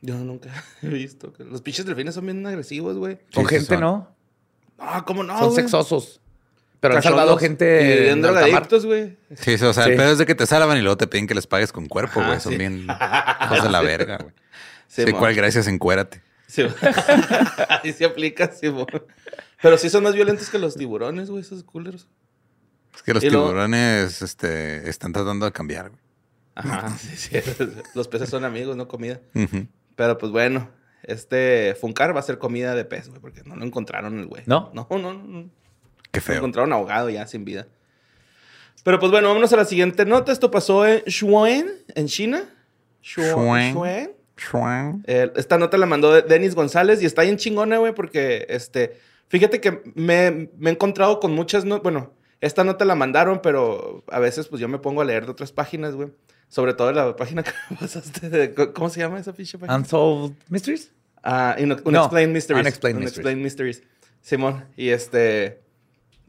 Yo 0.02 0.16
nunca 0.16 0.50
he 0.82 0.88
visto. 0.88 1.34
que 1.34 1.44
Los 1.44 1.62
pinches 1.62 1.86
delfines 1.86 2.16
son 2.16 2.26
bien 2.26 2.46
agresivos, 2.46 2.98
güey. 2.98 3.18
Con 3.34 3.46
Sí, 3.46 3.50
gente, 3.56 3.66
son. 3.76 3.80
¿no? 3.82 4.16
No, 4.78 5.06
¿cómo 5.06 5.24
no, 5.24 5.38
Son 5.38 5.50
güey? 5.50 5.56
sexosos. 5.62 6.22
Pero 6.80 6.96
han 6.96 7.04
salvado 7.04 7.36
Y 7.36 7.40
gente 7.40 7.84
bien 7.84 8.10
en 8.14 8.22
drogadictos, 8.22 8.86
güey. 8.86 9.18
Sí, 9.36 9.58
sí, 9.58 9.66
o 9.66 9.74
sea, 9.74 9.84
Sí. 9.84 9.90
el 9.92 9.98
pedo 9.98 10.12
es 10.14 10.18
de 10.18 10.26
que 10.26 10.36
te 10.36 10.46
salvan 10.46 10.78
y 10.78 10.82
luego 10.82 10.96
te 10.96 11.08
piden 11.08 11.28
que 11.28 11.36
les 11.36 11.46
pagues 11.46 11.74
con 11.74 11.88
cuerpo, 11.88 12.24
güey. 12.24 12.40
Son 12.40 12.54
sí. 12.54 12.58
bien 12.58 12.88
hijos 13.46 13.64
de 13.64 13.70
la 13.70 13.82
verga, 13.82 14.18
güey. 14.18 14.34
Sí, 14.88 15.04
cuál 15.12 15.36
gracias, 15.36 15.68
encuérate. 15.68 16.22
Sí. 16.48 16.64
Ahí 17.84 17.92
se 17.94 18.06
aplica, 18.06 18.50
sí, 18.52 18.70
mo. 18.70 18.88
Pero 19.62 19.78
sí 19.78 19.90
son 19.90 20.04
más 20.04 20.14
violentos 20.16 20.50
que 20.50 20.58
los 20.58 20.76
tiburones, 20.76 21.30
güey, 21.30 21.42
esos 21.42 21.64
culeros. 21.64 22.08
Es 22.96 23.04
que 23.04 23.14
los 23.14 23.24
Y 23.24 23.30
luego- 23.30 23.48
tiburones 23.48 24.22
este, 24.22 24.90
están 24.90 25.12
tratando 25.12 25.46
de 25.46 25.52
cambiar, 25.52 25.90
güey. 25.90 26.02
Ajá, 26.60 26.90
sí, 26.98 27.16
sí. 27.16 27.38
Los 27.96 28.08
peces 28.08 28.30
son 28.30 28.44
amigos, 28.46 28.76
no 28.76 28.88
comida. 28.88 29.20
Pero 29.96 30.18
pues 30.18 30.32
bueno, 30.32 30.70
este 31.04 31.76
Funcar 31.80 32.16
va 32.16 32.20
a 32.20 32.24
ser 32.24 32.38
comida 32.38 32.76
de 32.76 32.86
pez, 32.86 33.10
güey, 33.10 33.20
porque 33.22 33.42
no 33.46 33.56
lo 33.56 33.66
encontraron 33.66 34.20
el 34.20 34.26
güey. 34.28 34.44
¿No? 34.46 34.72
No, 34.74 34.88
no, 34.92 35.14
no. 35.14 35.50
Qué 36.12 36.20
Lo 36.20 36.26
feo. 36.26 36.38
encontraron 36.38 36.74
ahogado 36.74 37.10
ya, 37.10 37.28
sin 37.28 37.46
vida. 37.46 37.68
Pero 38.84 39.00
pues 39.00 39.12
bueno, 39.12 39.28
vámonos 39.28 39.52
a 39.54 39.58
la 39.58 39.66
siguiente 39.66 40.06
nota. 40.06 40.32
Esto 40.32 40.50
pasó 40.52 40.88
en 40.88 41.02
Shuan, 41.06 41.68
en 41.96 42.08
China. 42.08 42.44
Shuan. 43.02 43.74
Shuan. 44.38 45.04
Eh, 45.06 45.32
esta 45.36 45.58
nota 45.58 45.78
la 45.78 45.86
mandó 45.86 46.14
de- 46.14 46.22
Denis 46.22 46.56
González 46.56 47.02
y 47.02 47.06
está 47.06 47.24
bien 47.24 47.38
chingona, 47.38 47.78
güey, 47.78 47.94
porque 47.94 48.46
este, 48.50 48.98
fíjate 49.28 49.60
que 49.60 49.82
me, 49.96 50.50
me 50.58 50.70
he 50.70 50.74
encontrado 50.74 51.20
con 51.20 51.34
muchas, 51.34 51.66
no, 51.66 51.82
bueno, 51.82 52.14
esta 52.40 52.64
nota 52.64 52.86
la 52.86 52.96
mandaron, 52.96 53.42
pero 53.44 54.04
a 54.08 54.20
veces 54.20 54.48
pues 54.48 54.62
yo 54.62 54.70
me 54.70 54.80
pongo 54.80 55.02
a 55.02 55.06
leer 55.06 55.26
de 55.26 55.32
otras 55.32 55.52
páginas, 55.52 55.94
güey. 55.94 56.10
Sobre 56.50 56.74
todo 56.74 56.92
la 56.92 57.16
página 57.16 57.44
que 57.44 57.52
pasaste 57.80 58.30
de, 58.30 58.54
¿cómo 58.74 58.90
se 58.90 59.00
llama 59.00 59.20
esa 59.20 59.34
pinche 59.34 59.58
página? 59.58 59.76
Unsolved 59.78 60.36
Mysteries. 60.50 60.92
Ah, 61.24 61.56
No, 61.60 61.76
Unexplained 61.86 62.34
Mysteries. 62.34 62.62
Unexplained 62.62 62.98
Unexplained 63.02 63.42
Mysteries. 63.44 63.84
Simón, 64.22 64.66
y 64.76 64.90
este, 64.90 65.62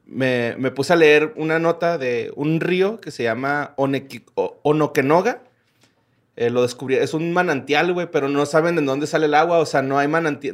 me, 0.07 0.55
me 0.59 0.71
puse 0.71 0.93
a 0.93 0.97
leer 0.97 1.33
una 1.37 1.59
nota 1.59 1.99
de 1.99 2.33
un 2.37 2.61
río 2.61 3.01
que 3.01 3.11
se 3.11 3.23
llama 3.25 3.75
Oneki- 3.77 4.25
O- 4.35 4.59
Onokenoga. 4.63 5.43
Eh, 6.37 6.51
lo 6.51 6.63
descubrí, 6.63 6.95
es 6.97 7.13
un 7.15 7.33
manantial, 7.33 7.93
güey, 7.93 8.11
pero 8.11 8.29
no 8.29 8.47
saben 8.47 8.77
de 8.77 8.83
dónde 8.83 9.07
sale 9.07 9.27
el 9.27 9.35
agua, 9.35 9.59
o 9.59 9.67
sea, 9.67 9.83
no 9.83 9.99
hay 9.99 10.09
mananti- 10.09 10.53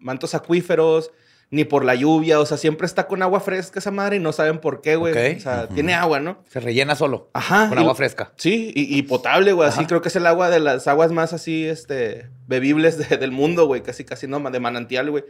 mantos 0.00 0.34
acuíferos, 0.34 1.12
ni 1.50 1.64
por 1.64 1.84
la 1.84 1.94
lluvia, 1.94 2.38
o 2.40 2.44
sea, 2.46 2.56
siempre 2.58 2.86
está 2.86 3.06
con 3.06 3.22
agua 3.22 3.40
fresca 3.40 3.78
esa 3.78 3.90
madre 3.90 4.16
y 4.16 4.20
no 4.20 4.32
saben 4.32 4.58
por 4.58 4.82
qué, 4.82 4.96
güey. 4.96 5.12
Ok. 5.14 5.38
O 5.38 5.40
sea, 5.40 5.66
tiene 5.68 5.94
agua, 5.94 6.20
¿no? 6.20 6.42
Se 6.50 6.60
rellena 6.60 6.94
solo. 6.94 7.30
Ajá. 7.32 7.68
Con 7.70 7.78
y- 7.78 7.80
agua 7.80 7.94
fresca. 7.94 8.32
Sí, 8.36 8.70
y, 8.74 8.98
y 8.98 9.02
potable, 9.02 9.52
güey. 9.52 9.68
Así 9.68 9.86
creo 9.86 10.02
que 10.02 10.08
es 10.08 10.16
el 10.16 10.26
agua 10.26 10.50
de 10.50 10.60
las 10.60 10.86
aguas 10.88 11.10
más 11.10 11.32
así, 11.32 11.64
este, 11.66 12.28
bebibles 12.46 12.98
de- 13.08 13.16
del 13.16 13.32
mundo, 13.32 13.66
güey. 13.66 13.82
Casi, 13.82 14.04
casi 14.04 14.26
no, 14.26 14.38
de 14.50 14.60
manantial, 14.60 15.10
güey. 15.10 15.24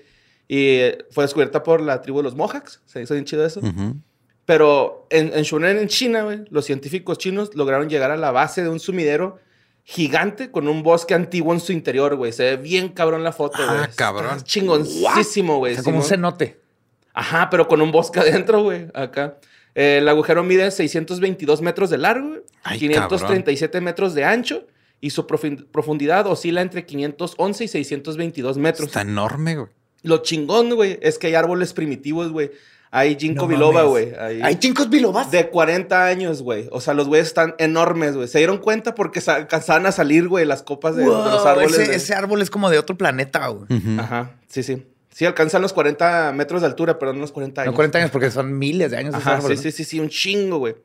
Y 0.48 0.80
fue 1.10 1.22
descubierta 1.24 1.62
por 1.62 1.80
la 1.80 2.00
tribu 2.02 2.18
de 2.18 2.24
los 2.24 2.34
Mohawks. 2.34 2.80
Se 2.86 3.00
hizo 3.02 3.14
bien 3.14 3.24
chido 3.24 3.44
eso. 3.46 3.60
Pero 4.44 5.06
en, 5.10 5.30
en 5.34 5.42
Shunen, 5.42 5.78
en 5.78 5.88
China, 5.88 6.22
güey, 6.22 6.40
los 6.50 6.64
científicos 6.64 7.18
chinos 7.18 7.54
lograron 7.54 7.88
llegar 7.90 8.10
a 8.10 8.16
la 8.16 8.30
base 8.30 8.62
de 8.62 8.70
un 8.70 8.80
sumidero 8.80 9.38
gigante 9.90 10.50
con 10.50 10.68
un 10.68 10.82
bosque 10.82 11.14
antiguo 11.14 11.54
en 11.54 11.60
su 11.60 11.72
interior, 11.72 12.14
güey. 12.14 12.30
Se 12.30 12.42
ve 12.42 12.56
bien 12.58 12.90
cabrón 12.90 13.24
la 13.24 13.32
foto, 13.32 13.56
Ah, 13.60 13.66
güey. 13.72 13.80
Está 13.88 13.96
cabrón. 13.96 14.42
Chingoncísimo, 14.42 15.54
O 15.54 15.58
güey. 15.60 15.74
sea, 15.76 15.82
como 15.82 15.96
un 15.98 16.02
cenote. 16.04 16.60
Ajá, 17.14 17.48
pero 17.50 17.66
con 17.68 17.80
un 17.80 17.90
bosque 17.90 18.20
adentro, 18.20 18.62
güey, 18.64 18.86
acá. 18.92 19.38
Eh, 19.74 19.98
el 20.02 20.08
agujero 20.08 20.42
mide 20.44 20.70
622 20.70 21.62
metros 21.62 21.88
de 21.88 21.96
largo, 21.96 22.28
güey, 22.28 22.40
Ay, 22.64 22.78
537 22.80 23.80
metros 23.80 24.12
de 24.12 24.24
ancho 24.26 24.66
y 25.00 25.08
su 25.10 25.26
profundidad 25.26 26.26
oscila 26.26 26.60
entre 26.60 26.84
511 26.84 27.64
y 27.64 27.68
622 27.68 28.58
metros. 28.58 28.88
Está 28.88 29.00
enorme, 29.00 29.56
güey. 29.56 29.68
Lo 30.02 30.18
chingón, 30.18 30.74
güey, 30.74 30.98
es 31.00 31.18
que 31.18 31.28
hay 31.28 31.34
árboles 31.34 31.72
primitivos, 31.72 32.30
güey. 32.30 32.50
Hay 32.90 33.16
ginkgo 33.18 33.42
No 33.42 33.48
biloba, 33.48 33.82
güey. 33.82 34.14
Hay, 34.18 34.40
¿Hay 34.42 34.56
chincos 34.56 34.88
bilobas? 34.88 35.30
de 35.30 35.48
40 35.50 36.06
años, 36.06 36.40
güey. 36.42 36.68
O 36.72 36.80
sea, 36.80 36.94
los 36.94 37.06
güeyes 37.06 37.26
están 37.26 37.54
enormes, 37.58 38.16
güey. 38.16 38.28
Se 38.28 38.38
dieron 38.38 38.58
cuenta 38.58 38.94
porque 38.94 39.20
alcanzaban 39.26 39.84
a 39.86 39.92
salir, 39.92 40.26
güey, 40.28 40.46
las 40.46 40.62
copas 40.62 40.96
de, 40.96 41.02
de 41.02 41.08
los 41.08 41.44
árboles. 41.44 41.72
ese, 41.78 41.90
de- 41.90 41.96
ese 41.96 42.14
árbol 42.14 42.40
es 42.40 42.50
como 42.50 42.70
de 42.70 42.78
otro 42.78 42.96
planeta, 42.96 43.46
güey. 43.48 43.66
Ajá, 43.98 44.30
sí, 44.48 44.62
sí. 44.62 44.86
Sí, 45.12 45.26
alcanzan 45.26 45.60
los 45.62 45.72
40 45.72 46.32
metros 46.32 46.60
de 46.62 46.68
altura, 46.68 46.98
pero 46.98 47.12
no 47.12 47.18
los 47.20 47.32
40 47.32 47.62
años. 47.62 47.72
No 47.72 47.76
40 47.76 47.98
años 47.98 48.10
porque 48.10 48.30
son 48.30 48.56
miles 48.56 48.92
de 48.92 48.98
años 48.98 49.14
esos 49.14 49.26
Ajá, 49.26 49.36
árboles. 49.38 49.60
sí, 49.60 49.72
sí, 49.72 49.84
sí, 49.84 49.90
sí, 49.90 50.00
un 50.00 50.08
chingo, 50.08 50.58
güey. 50.58 50.76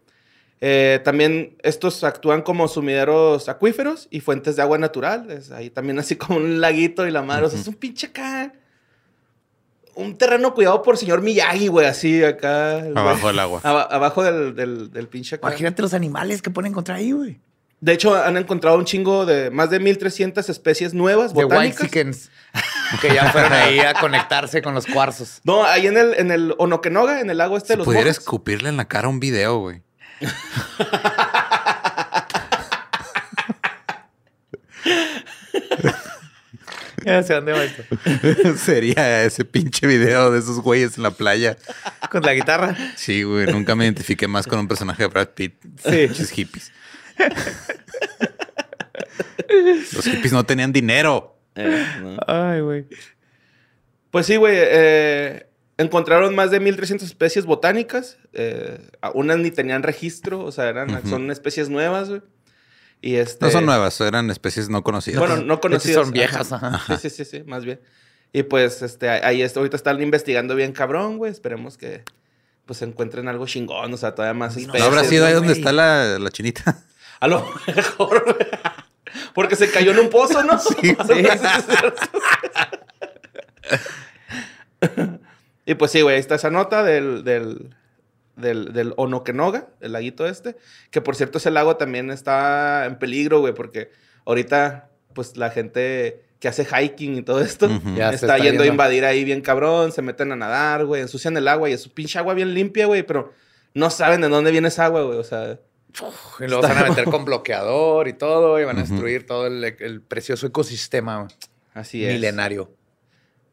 Eh, 0.60 1.02
también 1.04 1.56
estos 1.62 2.04
actúan 2.04 2.42
como 2.42 2.68
sumideros 2.68 3.48
acuíferos 3.50 4.08
y 4.12 4.22
fuentes 4.22 4.56
de 4.56 4.62
agua 4.62 4.78
natural. 4.78 5.30
Es 5.30 5.52
ahí 5.52 5.70
también 5.70 6.00
así 6.00 6.16
como 6.16 6.38
un 6.40 6.62
laguito 6.62 7.06
y 7.06 7.12
la 7.12 7.22
madre. 7.22 7.46
O 7.46 7.50
sea, 7.50 7.60
es 7.60 7.68
un 7.68 7.74
pinche 7.76 8.08
acá. 8.08 8.54
Un 9.96 10.18
terreno 10.18 10.54
cuidado 10.54 10.82
por 10.82 10.98
señor 10.98 11.22
Miyagi, 11.22 11.68
güey, 11.68 11.86
así 11.88 12.24
acá. 12.24 12.80
güey. 12.80 12.94
Abajo 12.96 13.28
del 13.28 13.40
agua. 13.40 13.60
Aba- 13.64 13.84
abajo 13.84 14.24
del, 14.24 14.56
del, 14.56 14.92
del 14.92 15.08
pinche 15.08 15.36
acá. 15.36 15.48
Imagínate 15.48 15.82
los 15.82 15.94
animales 15.94 16.42
que 16.42 16.50
pueden 16.50 16.72
encontrar 16.72 16.98
ahí, 16.98 17.12
güey. 17.12 17.40
De 17.80 17.92
hecho, 17.92 18.16
han 18.16 18.38
encontrado 18.38 18.78
un 18.78 18.86
chingo 18.86 19.26
de 19.26 19.52
más 19.52 19.70
de 19.70 19.80
1300 19.82 20.48
especies 20.50 20.94
nuevas, 20.94 21.34
De 21.34 21.44
White 21.44 21.54
botánicas. 21.54 21.82
Chickens. 21.86 22.32
que 23.02 23.14
ya 23.14 23.30
fueron 23.32 23.52
ahí 23.52 23.80
a 23.80 23.94
conectarse 23.94 24.62
con 24.62 24.74
los 24.74 24.86
cuarzos. 24.86 25.42
No, 25.44 25.66
ahí 25.66 25.88
en 25.88 25.98
el, 25.98 26.14
en 26.14 26.32
el 26.32 26.56
Onokenoga, 26.60 27.20
en 27.20 27.30
el 27.30 27.38
lago 27.40 27.58
este 27.58 27.68
Si 27.68 27.74
de 27.74 27.78
los 27.80 27.86
pudiera 27.86 28.10
escupirle 28.10 28.70
en 28.70 28.78
la 28.78 28.86
cara 28.88 29.10
un 29.10 29.20
video, 29.20 29.58
güey. 29.60 29.82
Dónde 37.06 37.52
va 37.52 37.64
esto. 37.64 37.84
Sería 38.58 39.24
ese 39.24 39.46
pinche 39.46 39.88
video 39.88 40.32
de 40.32 40.40
esos 40.40 40.60
güeyes 40.62 40.98
en 40.98 41.04
la 41.04 41.12
playa. 41.12 41.58
Con 42.12 42.24
la 42.24 42.34
guitarra. 42.34 42.76
Sí, 42.96 43.24
güey. 43.24 43.48
Nunca 43.48 43.76
me 43.76 43.86
identifiqué 43.86 44.28
más 44.28 44.48
con 44.48 44.60
un 44.60 44.68
personaje 44.68 45.04
de 45.04 45.08
Brad 45.10 45.30
Pitt. 45.30 45.56
Sí. 45.84 46.08
Pinches 46.08 46.30
hippies. 46.32 46.72
Los 49.94 50.06
hippies 50.06 50.34
no 50.34 50.46
tenían 50.46 50.72
dinero. 50.72 51.38
Eh, 51.56 51.86
no. 52.02 52.18
Ay, 52.28 52.62
güey. 52.62 52.86
Pues 54.12 54.26
sí, 54.26 54.36
güey. 54.38 54.56
eh, 54.58 55.48
encontraron 55.78 56.36
más 56.36 56.52
de 56.52 56.60
1300 56.60 57.08
especies 57.08 57.46
botánicas. 57.46 58.18
eh, 58.34 58.80
unas 59.14 59.38
ni 59.40 59.52
tenían 59.52 59.84
registro, 59.84 60.44
o 60.44 60.52
sea, 60.52 60.70
eran, 60.70 61.08
son 61.08 61.30
especies 61.32 61.70
nuevas, 61.70 62.10
güey. 62.10 62.22
Y 63.04 63.18
este, 63.18 63.46
No 63.46 63.52
son 63.52 63.66
nuevas, 63.66 64.00
eran 64.00 64.32
especies 64.32 64.70
no 64.70 64.82
conocidas. 64.82 65.20
Bueno, 65.20 65.36
no 65.44 65.60
conocidas. 65.60 66.06
son 66.06 66.14
viejas, 66.14 66.54
ajá. 66.54 66.82
Sí, 66.88 67.10
sí, 67.10 67.10
sí, 67.10 67.26
sí, 67.26 67.44
más 67.44 67.66
bien. 67.66 67.82
Y 68.32 68.44
pues, 68.44 68.82
este, 68.82 69.10
ahí 69.10 69.42
está, 69.42 69.60
ahorita 69.60 69.76
están 69.76 70.02
investigando 70.02 70.56
bien 70.56 70.72
cabrón, 70.72 71.18
güey. 71.18 71.30
Esperemos 71.30 71.78
que 71.78 72.06
pues 72.66 72.82
encuentren 72.82 73.28
algo 73.28 73.46
chingón, 73.46 73.94
o 73.94 73.98
sea, 73.98 74.16
todavía 74.16 74.34
más 74.34 74.56
¿No 74.56 74.62
especies. 74.62 74.84
habrá 74.86 75.04
sido 75.04 75.26
ahí 75.26 75.34
no, 75.34 75.40
donde 75.40 75.52
está 75.52 75.74
la, 75.74 76.18
la 76.18 76.30
chinita? 76.32 76.80
A 77.20 77.28
lo 77.28 77.46
mejor, 77.68 78.24
güey. 78.24 78.48
Porque 79.34 79.58
se 79.58 79.70
cayó 79.70 79.92
en 79.92 80.00
un 80.00 80.10
pozo, 80.10 80.42
¿no? 80.42 80.58
Sí, 80.60 80.96
y 85.66 85.76
pues 85.76 85.92
sí, 85.92 86.02
güey, 86.02 86.16
ahí 86.16 86.22
está 86.22 86.36
esa 86.36 86.50
nota 86.50 86.84
del, 86.84 87.26
del, 87.26 87.76
del, 88.36 88.74
del 88.74 88.94
Onokenoga, 88.98 89.68
el 89.82 89.94
laguito 89.94 90.28
este. 90.28 90.56
Que 90.92 91.02
por 91.02 91.16
cierto, 91.16 91.38
ese 91.38 91.52
lago 91.52 91.78
también 91.78 92.12
está 92.12 92.86
en 92.86 92.98
peligro, 92.98 93.40
güey, 93.40 93.54
porque 93.54 93.92
ahorita, 94.26 94.90
pues 95.14 95.38
la 95.38 95.50
gente 95.50 96.24
que 96.40 96.48
hace 96.50 96.66
hiking 96.66 97.16
y 97.18 97.22
todo 97.22 97.40
esto, 97.40 97.68
está, 97.68 98.14
está 98.14 98.38
yendo 98.38 98.64
a 98.64 98.66
invadir 98.66 99.06
ahí 99.06 99.24
bien 99.24 99.42
cabrón, 99.42 99.94
se 99.94 100.02
meten 100.02 100.32
a 100.34 100.36
nadar, 100.36 100.86
güey, 100.86 101.02
ensucian 101.02 101.38
el 101.38 101.48
agua 101.48 101.70
y 101.70 101.74
es 101.74 101.82
su 101.82 101.94
pinche 101.94 102.20
agua 102.20 102.34
bien 102.34 102.54
limpia, 102.54 102.86
güey, 102.86 103.04
pero 103.04 103.32
no 103.74 103.90
saben 103.90 104.20
de 104.20 104.28
dónde 104.28 104.52
viene 104.52 104.68
esa 104.68 104.86
agua, 104.86 105.04
güey, 105.04 105.18
o 105.20 105.24
sea. 105.24 105.60
Y 106.40 106.48
luego 106.48 106.64
se 106.64 106.74
van 106.74 106.86
a 106.86 106.90
meter 106.90 107.06
con 107.06 107.24
bloqueador 107.26 108.08
y 108.08 108.14
todo, 108.14 108.60
y 108.60 108.66
van 108.66 108.78
a 108.78 108.82
destruir 108.82 109.26
todo 109.26 109.48
el, 109.48 109.64
el 109.64 110.02
precioso 110.02 110.48
ecosistema 110.48 111.22
güey, 111.22 111.30
Así 111.74 112.04
es. 112.04 112.14
milenario. 112.14 112.72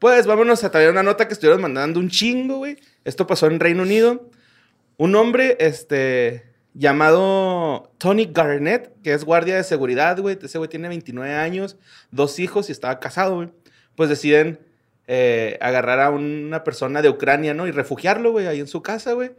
Pues 0.01 0.27
vámonos 0.27 0.65
a 0.65 0.71
traer 0.71 0.91
una 0.91 1.03
nota 1.03 1.29
que 1.29 1.35
estuvieron 1.35 1.61
mandando 1.61 2.01
un 2.01 2.09
chingo, 2.09 2.57
güey. 2.57 2.77
Esto 3.05 3.27
pasó 3.27 3.47
en 3.47 3.61
Reino 3.61 3.83
Unido. 3.83 4.31
Un 5.01 5.15
hombre, 5.17 5.57
este, 5.61 6.45
llamado 6.75 7.91
Tony 7.99 8.27
Garnett, 8.33 8.93
que 9.03 9.15
es 9.15 9.25
guardia 9.25 9.57
de 9.57 9.65
seguridad, 9.65 10.19
güey. 10.21 10.39
Ese 10.43 10.59
güey 10.59 10.69
tiene 10.69 10.89
29 10.89 11.35
años, 11.35 11.77
dos 12.11 12.39
hijos 12.39 12.69
y 12.69 12.73
estaba 12.73 13.01
casado, 13.01 13.37
güey. 13.37 13.49
Pues 13.95 14.11
deciden 14.11 14.61
eh, 15.07 15.57
agarrar 15.63 16.01
a 16.01 16.11
una 16.11 16.65
persona 16.65 17.01
de 17.03 17.09
Ucrania, 17.09 17.55
¿no? 17.55 17.67
Y 17.67 17.71
refugiarlo, 17.71 18.33
güey, 18.33 18.47
ahí 18.47 18.61
en 18.61 18.67
su 18.67 18.83
casa, 18.83 19.13
güey. 19.15 19.31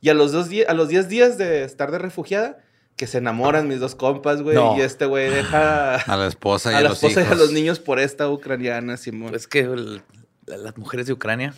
Y 0.00 0.08
a 0.10 0.14
los, 0.14 0.30
dos 0.30 0.48
a 0.68 0.74
los 0.74 0.88
10 0.88 1.08
días 1.08 1.36
de 1.38 1.64
estar 1.64 1.90
de 1.90 1.98
refugiada, 1.98 2.58
que 2.94 3.06
se 3.08 3.18
enamoran 3.18 3.66
mis 3.66 3.80
dos 3.80 3.94
compas, 3.96 4.42
güey. 4.42 4.54
No. 4.54 4.76
Y 4.78 4.82
este 4.82 5.04
güey 5.06 5.30
deja 5.30 5.96
A 5.96 6.16
la 6.16 6.28
esposa 6.28 6.70
y 6.70 6.74
a, 6.76 6.78
a 6.78 6.80
la 6.82 6.88
los 6.90 6.98
esposa 6.98 7.20
y 7.20 7.24
hijos. 7.24 7.36
a 7.36 7.40
los 7.40 7.52
niños 7.52 7.80
por 7.80 7.98
esta 7.98 8.28
ucraniana, 8.30 8.96
Simón. 8.96 9.34
Es 9.34 9.48
que 9.48 9.60
el- 9.60 10.00
las 10.46 10.76
mujeres 10.78 11.06
de 11.06 11.12
Ucrania. 11.12 11.54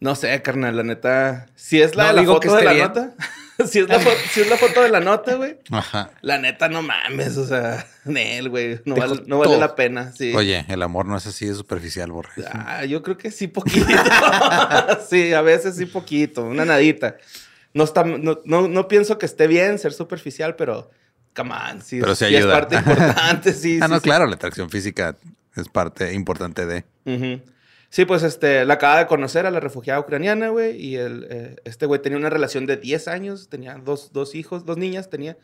No 0.00 0.14
sé, 0.14 0.40
carnal, 0.42 0.76
la 0.76 0.82
neta. 0.82 1.46
Si 1.54 1.80
es 1.80 1.94
la 1.96 2.04
No 2.04 2.08
de 2.10 2.14
la 2.16 2.20
digo 2.20 2.34
foto 2.34 2.48
que 2.50 2.54
de 2.56 2.64
la 2.64 2.72
bien. 2.72 2.86
nota. 2.88 3.14
si, 3.66 3.78
es 3.78 3.88
la 3.88 3.98
fo- 3.98 4.16
si 4.30 4.40
es 4.42 4.50
la 4.50 4.56
foto 4.58 4.82
de 4.82 4.90
la 4.90 5.00
nota, 5.00 5.34
güey. 5.36 5.58
Ajá. 5.70 6.10
La 6.20 6.36
neta, 6.38 6.68
no 6.68 6.82
mames. 6.82 7.36
O 7.38 7.46
sea, 7.46 7.86
Nel, 8.04 8.50
güey. 8.50 8.80
No, 8.84 8.94
vale, 8.94 9.22
no 9.26 9.38
vale 9.38 9.50
todo. 9.52 9.60
la 9.60 9.74
pena. 9.74 10.12
Sí. 10.12 10.34
Oye, 10.34 10.66
el 10.68 10.82
amor 10.82 11.06
no 11.06 11.16
es 11.16 11.26
así 11.26 11.46
de 11.46 11.54
superficial, 11.54 12.12
borre. 12.12 12.30
Ah, 12.52 12.84
yo 12.84 13.02
creo 13.02 13.16
que 13.16 13.30
sí, 13.30 13.48
poquito. 13.48 13.86
sí, 15.08 15.32
a 15.32 15.40
veces 15.40 15.76
sí, 15.76 15.86
poquito. 15.86 16.42
Una 16.44 16.64
nadita. 16.64 17.16
No, 17.72 17.84
está, 17.84 18.04
no, 18.04 18.40
no, 18.44 18.68
no 18.68 18.88
pienso 18.88 19.18
que 19.18 19.26
esté 19.26 19.46
bien 19.46 19.78
ser 19.78 19.92
superficial, 19.92 20.56
pero. 20.56 20.90
Come 21.34 21.52
on, 21.52 21.82
sí, 21.82 22.00
Pero 22.00 22.14
sí 22.14 22.24
sí 22.26 22.34
es 22.34 22.40
ayuda. 22.40 22.54
parte 22.54 22.76
importante, 22.76 23.52
sí. 23.52 23.78
ah, 23.82 23.86
sí, 23.86 23.90
no, 23.92 23.96
sí. 23.98 24.02
claro, 24.02 24.24
la 24.26 24.36
atracción 24.36 24.70
física 24.70 25.16
es 25.54 25.68
parte 25.68 26.14
importante 26.14 26.64
de. 26.64 26.84
Ujú. 27.04 27.42
Sí, 27.88 28.04
pues 28.04 28.22
este, 28.22 28.64
la 28.64 28.74
acaba 28.74 28.98
de 28.98 29.06
conocer 29.06 29.46
a 29.46 29.50
la 29.50 29.60
refugiada 29.60 30.00
ucraniana, 30.00 30.48
güey, 30.48 30.76
y 30.76 30.96
el, 30.96 31.26
eh, 31.30 31.56
este 31.64 31.86
güey 31.86 32.02
tenía 32.02 32.18
una 32.18 32.30
relación 32.30 32.66
de 32.66 32.76
10 32.76 33.08
años, 33.08 33.48
tenía 33.48 33.74
dos, 33.82 34.12
dos 34.12 34.34
hijos, 34.34 34.66
dos 34.66 34.76
niñas 34.76 35.08
tenía, 35.08 35.36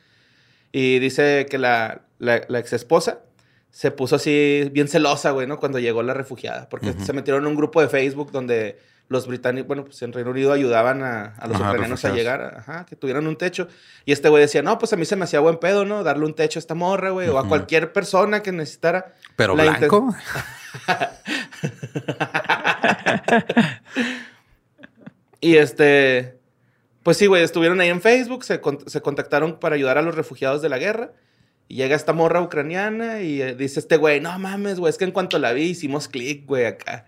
y 0.73 0.99
dice 0.99 1.47
que 1.49 1.59
la, 1.59 2.03
la, 2.19 2.43
la 2.49 2.59
ex 2.59 2.73
esposa 2.73 3.21
se 3.71 3.91
puso 3.91 4.17
así 4.17 4.69
bien 4.73 4.89
celosa, 4.89 5.31
güey, 5.31 5.47
¿no? 5.47 5.59
Cuando 5.59 5.79
llegó 5.79 6.03
la 6.03 6.15
refugiada, 6.15 6.69
porque 6.69 6.91
Ujú. 6.91 7.05
se 7.05 7.13
metieron 7.13 7.43
en 7.45 7.49
un 7.49 7.57
grupo 7.57 7.81
de 7.81 7.89
Facebook 7.89 8.33
donde 8.33 8.79
los 9.09 9.27
británicos, 9.27 9.67
bueno, 9.67 9.85
pues 9.85 10.01
en 10.03 10.13
Reino 10.13 10.31
Unido 10.31 10.53
ayudaban 10.53 11.03
a, 11.03 11.35
a 11.37 11.47
los 11.47 11.57
Ajá, 11.57 11.71
ucranianos 11.71 12.03
a 12.05 12.09
refugiados. 12.09 12.17
llegar, 12.41 12.55
ajá, 12.59 12.87
que 12.87 12.97
tuvieran 12.97 13.27
un 13.27 13.37
techo. 13.37 13.69
Y 14.07 14.13
este 14.13 14.29
güey 14.31 14.43
decía, 14.43 14.63
no, 14.63 14.79
pues 14.79 14.93
a 14.95 14.97
mí 14.97 15.05
se 15.05 15.17
me 15.17 15.25
hacía 15.25 15.41
buen 15.41 15.59
pedo, 15.59 15.85
¿no? 15.85 16.03
Darle 16.03 16.25
un 16.25 16.35
techo 16.35 16.59
a 16.59 16.61
esta 16.61 16.75
morra, 16.75 17.11
güey, 17.11 17.29
o 17.29 17.39
a 17.39 17.47
cualquier 17.47 17.93
persona 17.93 18.43
que 18.43 18.53
necesitara. 18.53 19.15
Pero 19.37 19.55
La 19.55 19.65
blanco. 19.65 20.15
Y 25.41 25.57
este, 25.57 26.39
pues 27.03 27.17
sí, 27.17 27.27
güey, 27.27 27.43
estuvieron 27.43 27.81
ahí 27.81 27.89
en 27.89 28.01
Facebook, 28.01 28.45
se, 28.45 28.61
con- 28.61 28.89
se 28.89 29.01
contactaron 29.01 29.59
para 29.59 29.75
ayudar 29.75 29.99
a 29.99 30.03
los 30.03 30.15
refugiados 30.15 30.63
de 30.63 30.69
la 30.69 30.79
guerra. 30.79 31.13
Y 31.67 31.75
llega 31.77 31.97
esta 31.97 32.13
morra 32.13 32.41
ucraniana 32.41 33.23
y 33.23 33.43
eh, 33.43 33.55
dice 33.57 33.81
este 33.81 33.97
güey, 33.97 34.21
no 34.21 34.39
mames, 34.39 34.79
güey, 34.79 34.91
es 34.91 34.99
que 34.99 35.05
en 35.05 35.11
cuanto 35.11 35.39
la 35.41 35.53
vi 35.53 35.63
hicimos 35.65 36.07
clic, 36.07 36.47
güey, 36.47 36.67
acá. 36.67 37.07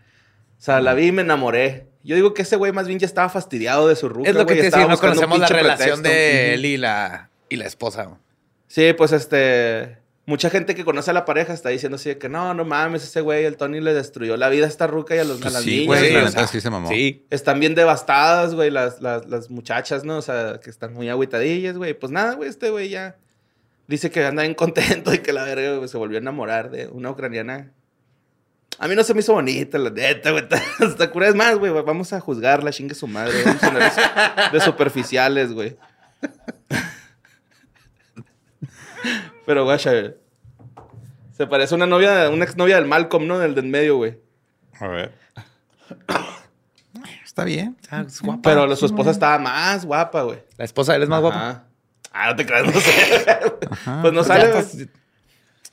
O 0.58 0.62
sea, 0.64 0.80
la 0.80 0.94
vi 0.94 1.06
y 1.08 1.12
me 1.12 1.22
enamoré. 1.22 1.86
Yo 2.02 2.16
digo 2.16 2.34
que 2.34 2.42
ese 2.42 2.56
güey 2.56 2.72
más 2.72 2.88
bien 2.88 2.98
ya 2.98 3.06
estaba 3.06 3.28
fastidiado 3.28 3.86
de 3.88 3.94
su 3.96 4.08
ruca, 4.08 4.28
es 4.30 4.34
lo 4.34 4.46
que 4.46 4.54
güey, 4.54 4.58
te 4.58 4.64
decía, 4.70 4.86
no 4.88 4.98
conocemos 4.98 5.38
la 5.38 5.46
relación 5.46 6.02
pretexto. 6.02 6.08
de 6.08 6.54
él 6.54 6.64
y 6.64 6.76
la, 6.76 7.30
y 7.48 7.54
la 7.56 7.66
esposa. 7.66 8.18
Sí, 8.66 8.92
pues 8.94 9.12
este. 9.12 9.98
Mucha 10.26 10.48
gente 10.48 10.74
que 10.74 10.86
conoce 10.86 11.10
a 11.10 11.14
la 11.14 11.26
pareja 11.26 11.52
está 11.52 11.68
diciendo 11.68 11.96
así 11.96 12.08
de 12.08 12.16
que 12.16 12.30
no, 12.30 12.54
no 12.54 12.64
mames, 12.64 13.04
ese 13.04 13.20
güey, 13.20 13.44
el 13.44 13.58
Tony 13.58 13.80
le 13.80 13.92
destruyó 13.92 14.38
la 14.38 14.48
vida 14.48 14.64
a 14.64 14.68
esta 14.68 14.86
ruca 14.86 15.14
y 15.14 15.18
a, 15.18 15.24
los, 15.24 15.38
a 15.38 15.42
Pues 15.42 15.52
las 15.52 15.62
sí, 15.62 15.70
niñas. 15.70 15.86
güey, 15.86 16.16
o 16.16 16.28
sea, 16.28 16.46
sí 16.46 16.60
se 16.62 16.70
mamó. 16.70 16.88
Sí. 16.88 17.26
Están 17.28 17.60
bien 17.60 17.74
devastadas, 17.74 18.54
güey, 18.54 18.70
las, 18.70 19.02
las, 19.02 19.26
las 19.26 19.50
muchachas, 19.50 20.04
¿no? 20.04 20.16
O 20.16 20.22
sea, 20.22 20.60
que 20.62 20.70
están 20.70 20.94
muy 20.94 21.10
agüitadillas, 21.10 21.76
güey. 21.76 21.92
Pues 21.92 22.10
nada, 22.10 22.34
güey, 22.34 22.48
este 22.48 22.70
güey 22.70 22.88
ya 22.88 23.16
dice 23.86 24.10
que 24.10 24.24
anda 24.24 24.42
bien 24.42 24.54
contento 24.56 25.12
y 25.12 25.18
que 25.18 25.34
la 25.34 25.44
verga, 25.44 25.76
güey, 25.76 25.88
se 25.88 25.98
volvió 25.98 26.16
a 26.16 26.20
enamorar 26.22 26.70
de 26.70 26.86
una 26.86 27.10
ucraniana. 27.10 27.72
A 28.78 28.88
mí 28.88 28.96
no 28.96 29.04
se 29.04 29.12
me 29.12 29.20
hizo 29.20 29.34
bonita, 29.34 29.76
la 29.78 29.90
neta, 29.90 30.30
güey. 30.30 30.44
Está 30.80 31.10
cura. 31.10 31.28
Es 31.28 31.34
más, 31.34 31.56
güey, 31.58 31.70
vamos 31.70 32.14
a 32.14 32.20
juzgarla, 32.20 32.70
chingue 32.72 32.94
su 32.94 33.06
madre. 33.06 33.34
Vamos 33.44 33.62
a 33.62 34.50
de 34.50 34.60
superficiales, 34.60 35.52
güey. 35.52 35.76
Pero, 39.46 39.64
guacha, 39.64 39.90
se 41.36 41.46
parece 41.46 41.74
a 41.74 41.76
una 41.76 41.86
novia, 41.86 42.28
una 42.30 42.44
exnovia 42.44 42.76
del 42.76 42.86
Malcolm, 42.86 43.26
¿no? 43.26 43.38
Del 43.38 43.54
de 43.54 43.60
en 43.60 43.70
medio, 43.70 43.96
güey. 43.96 44.18
A 44.80 44.86
ver. 44.88 45.12
Está 47.24 47.44
bien. 47.44 47.76
Ah, 47.90 48.04
es 48.06 48.20
guapa. 48.22 48.42
Pero 48.42 48.76
su 48.76 48.86
esposa 48.86 49.10
estaba 49.10 49.38
más 49.38 49.84
guapa, 49.84 50.22
güey. 50.22 50.38
La 50.56 50.64
esposa 50.64 50.92
de 50.92 50.96
él 50.98 51.02
es 51.04 51.08
más 51.08 51.20
guapa. 51.20 51.36
Ajá. 51.50 51.64
Ah, 52.12 52.28
no 52.30 52.36
te 52.36 52.46
creas, 52.46 52.64
no 52.72 52.80
sé. 52.80 52.92
Pues 54.02 54.12
no 54.12 54.12
Pues 54.12 54.26
sale. 54.28 54.44
estás- 54.46 54.76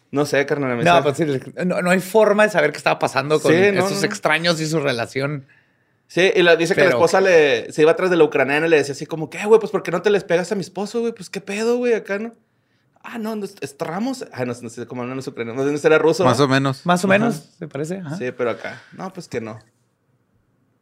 No 0.10 0.26
sé, 0.26 0.46
carnal. 0.48 0.84
No, 0.84 1.04
pues 1.04 1.18
sí, 1.18 1.26
no, 1.66 1.82
no 1.84 1.90
hay 1.92 2.00
forma 2.00 2.44
de 2.44 2.50
saber 2.50 2.72
qué 2.72 2.78
estaba 2.78 2.98
pasando 3.00 3.40
con 3.40 3.52
Sí, 3.52 3.58
no, 3.74 3.86
esos 3.86 4.00
no. 4.02 4.06
extraños 4.08 4.60
y 4.60 4.66
su 4.66 4.80
relación. 4.80 5.46
Sí, 6.08 6.32
y 6.36 6.42
la, 6.42 6.56
dice 6.58 6.74
que 6.76 6.82
la 6.84 6.90
esposa 6.90 7.22
le, 7.22 7.72
se 7.72 7.84
iba 7.84 7.92
atrás 7.92 8.10
de 8.10 8.18
la 8.18 8.24
ucraniana 8.26 8.66
y 8.68 8.70
le 8.70 8.78
decía 8.78 8.94
así 8.94 9.06
como, 9.06 9.30
¿qué, 9.30 9.46
güey? 9.46 9.60
Pues, 9.62 9.72
¿por 9.72 9.84
qué 9.84 9.92
no 9.92 10.02
te 10.02 10.10
les 10.10 10.24
pegas 10.26 10.52
a 10.52 10.56
mi 10.56 10.62
esposo, 10.62 11.00
güey? 11.00 11.14
Pues, 11.14 11.30
¿qué 11.30 11.40
pedo, 11.40 11.78
güey? 11.78 11.94
Acá, 11.94 12.20
¿no? 12.20 12.34
Ah, 13.04 13.18
no, 13.18 13.36
no, 13.36 13.46
es, 13.46 13.56
es 13.62 13.76
Ramos. 13.80 14.26
Ah, 14.32 14.46
no, 14.46 14.54
no 14.62 14.70
sé 14.70 14.86
cómo 14.88 15.02
hablan 15.02 15.18
los 15.18 15.28
ucranianos. 15.28 15.66
No 15.66 15.72
sé 15.72 15.78
si 15.78 15.88
era 15.88 15.98
ruso. 15.98 16.24
Más 16.24 16.40
¿no? 16.40 16.46
o 16.46 16.48
menos. 16.48 16.86
Más 16.86 17.04
o 17.04 17.08
Ajá. 17.08 17.20
menos, 17.20 17.58
¿te 17.58 17.68
parece? 17.68 17.98
Ajá. 17.98 18.18
Sí, 18.18 18.32
pero 18.32 18.52
acá. 18.52 18.82
No, 18.94 19.12
pues 19.12 19.28
que 19.28 19.42
no. 19.42 19.60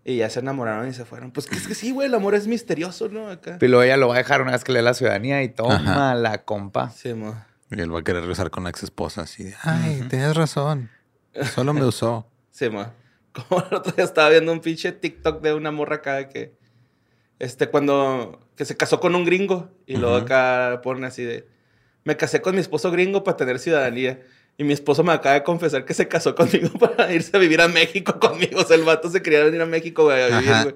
Y 0.03 0.17
ya 0.17 0.29
se 0.29 0.39
enamoraron 0.39 0.87
y 0.87 0.93
se 0.93 1.05
fueron. 1.05 1.31
Pues 1.31 1.45
que 1.45 1.55
es 1.55 1.67
que 1.67 1.75
sí, 1.75 1.91
güey, 1.91 2.07
el 2.07 2.15
amor 2.15 2.35
es 2.35 2.47
misterioso, 2.47 3.09
¿no? 3.09 3.29
Acá. 3.29 3.57
Y 3.61 3.67
luego 3.67 3.83
ella 3.83 3.97
lo 3.97 4.07
va 4.07 4.15
a 4.15 4.17
dejar 4.17 4.41
una 4.41 4.51
vez 4.51 4.63
que 4.63 4.71
le 4.71 4.79
dé 4.79 4.83
la 4.83 4.93
ciudadanía 4.93 5.43
y 5.43 5.49
toma 5.49 5.75
Ajá. 5.75 6.15
la 6.15 6.43
compa. 6.43 6.89
Sí, 6.89 7.13
mo. 7.13 7.35
Y 7.71 7.79
él 7.79 7.93
va 7.93 7.99
a 7.99 8.03
querer 8.03 8.21
regresar 8.21 8.49
con 8.49 8.63
la 8.63 8.71
ex 8.71 8.81
esposa 8.83 9.21
así 9.21 9.43
de, 9.43 9.55
ay, 9.61 10.03
tenías 10.09 10.35
razón. 10.35 10.89
Solo 11.53 11.73
me 11.73 11.83
usó. 11.85 12.27
Sí, 12.49 12.69
ma. 12.69 12.93
Como 13.31 13.63
el 13.69 13.73
otro 13.75 13.91
día 13.93 14.03
estaba 14.03 14.29
viendo 14.29 14.51
un 14.51 14.59
pinche 14.59 14.91
TikTok 14.91 15.41
de 15.41 15.53
una 15.53 15.71
morra 15.71 15.97
acá 15.97 16.27
que. 16.29 16.57
Este, 17.37 17.69
cuando. 17.69 18.39
Que 18.55 18.65
se 18.65 18.75
casó 18.75 18.99
con 18.99 19.13
un 19.15 19.23
gringo. 19.25 19.69
Y 19.85 19.97
luego 19.97 20.15
acá 20.15 20.81
pone 20.83 21.05
así 21.05 21.23
de. 21.23 21.47
Me 22.03 22.17
casé 22.17 22.41
con 22.41 22.55
mi 22.55 22.61
esposo 22.61 22.91
gringo 22.91 23.23
para 23.23 23.37
tener 23.37 23.59
ciudadanía. 23.59 24.21
Y 24.57 24.63
mi 24.63 24.73
esposo 24.73 25.03
me 25.03 25.13
acaba 25.13 25.35
de 25.35 25.43
confesar 25.43 25.85
que 25.85 25.93
se 25.93 26.07
casó 26.07 26.35
conmigo 26.35 26.69
para 26.79 27.13
irse 27.13 27.35
a 27.35 27.39
vivir 27.39 27.61
a 27.61 27.67
México 27.67 28.19
conmigo. 28.19 28.59
O 28.61 28.63
sea, 28.65 28.75
el 28.75 28.83
vato 28.83 29.09
se 29.09 29.21
quería 29.21 29.43
venir 29.43 29.61
a 29.61 29.65
México, 29.65 30.03
güey, 30.03 30.21
a 30.21 30.39
vivir, 30.39 30.53
güey. 30.63 30.75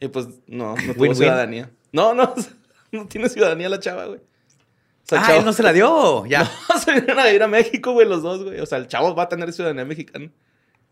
Y 0.00 0.08
pues, 0.08 0.26
no, 0.46 0.74
no 0.76 0.94
tuvo 0.94 1.14
ciudadanía. 1.14 1.70
No, 1.92 2.12
no, 2.14 2.34
no 2.92 3.06
tiene 3.06 3.28
ciudadanía 3.28 3.68
la 3.68 3.80
chava, 3.80 4.06
güey. 4.06 4.18
O 4.18 5.04
sea, 5.04 5.20
Ah, 5.20 5.26
chavo- 5.26 5.38
él 5.38 5.44
no 5.44 5.52
se 5.52 5.62
la 5.62 5.72
dio. 5.72 6.26
Ya. 6.26 6.50
se 6.84 6.92
vinieron 6.92 7.18
a 7.18 7.26
vivir 7.26 7.42
a 7.42 7.48
México, 7.48 7.92
güey, 7.92 8.06
los 8.06 8.22
dos, 8.22 8.44
güey. 8.44 8.60
O 8.60 8.66
sea, 8.66 8.78
el 8.78 8.86
chavo 8.88 9.14
va 9.14 9.24
a 9.24 9.28
tener 9.28 9.52
ciudadanía 9.52 9.84
mexicana. 9.84 10.30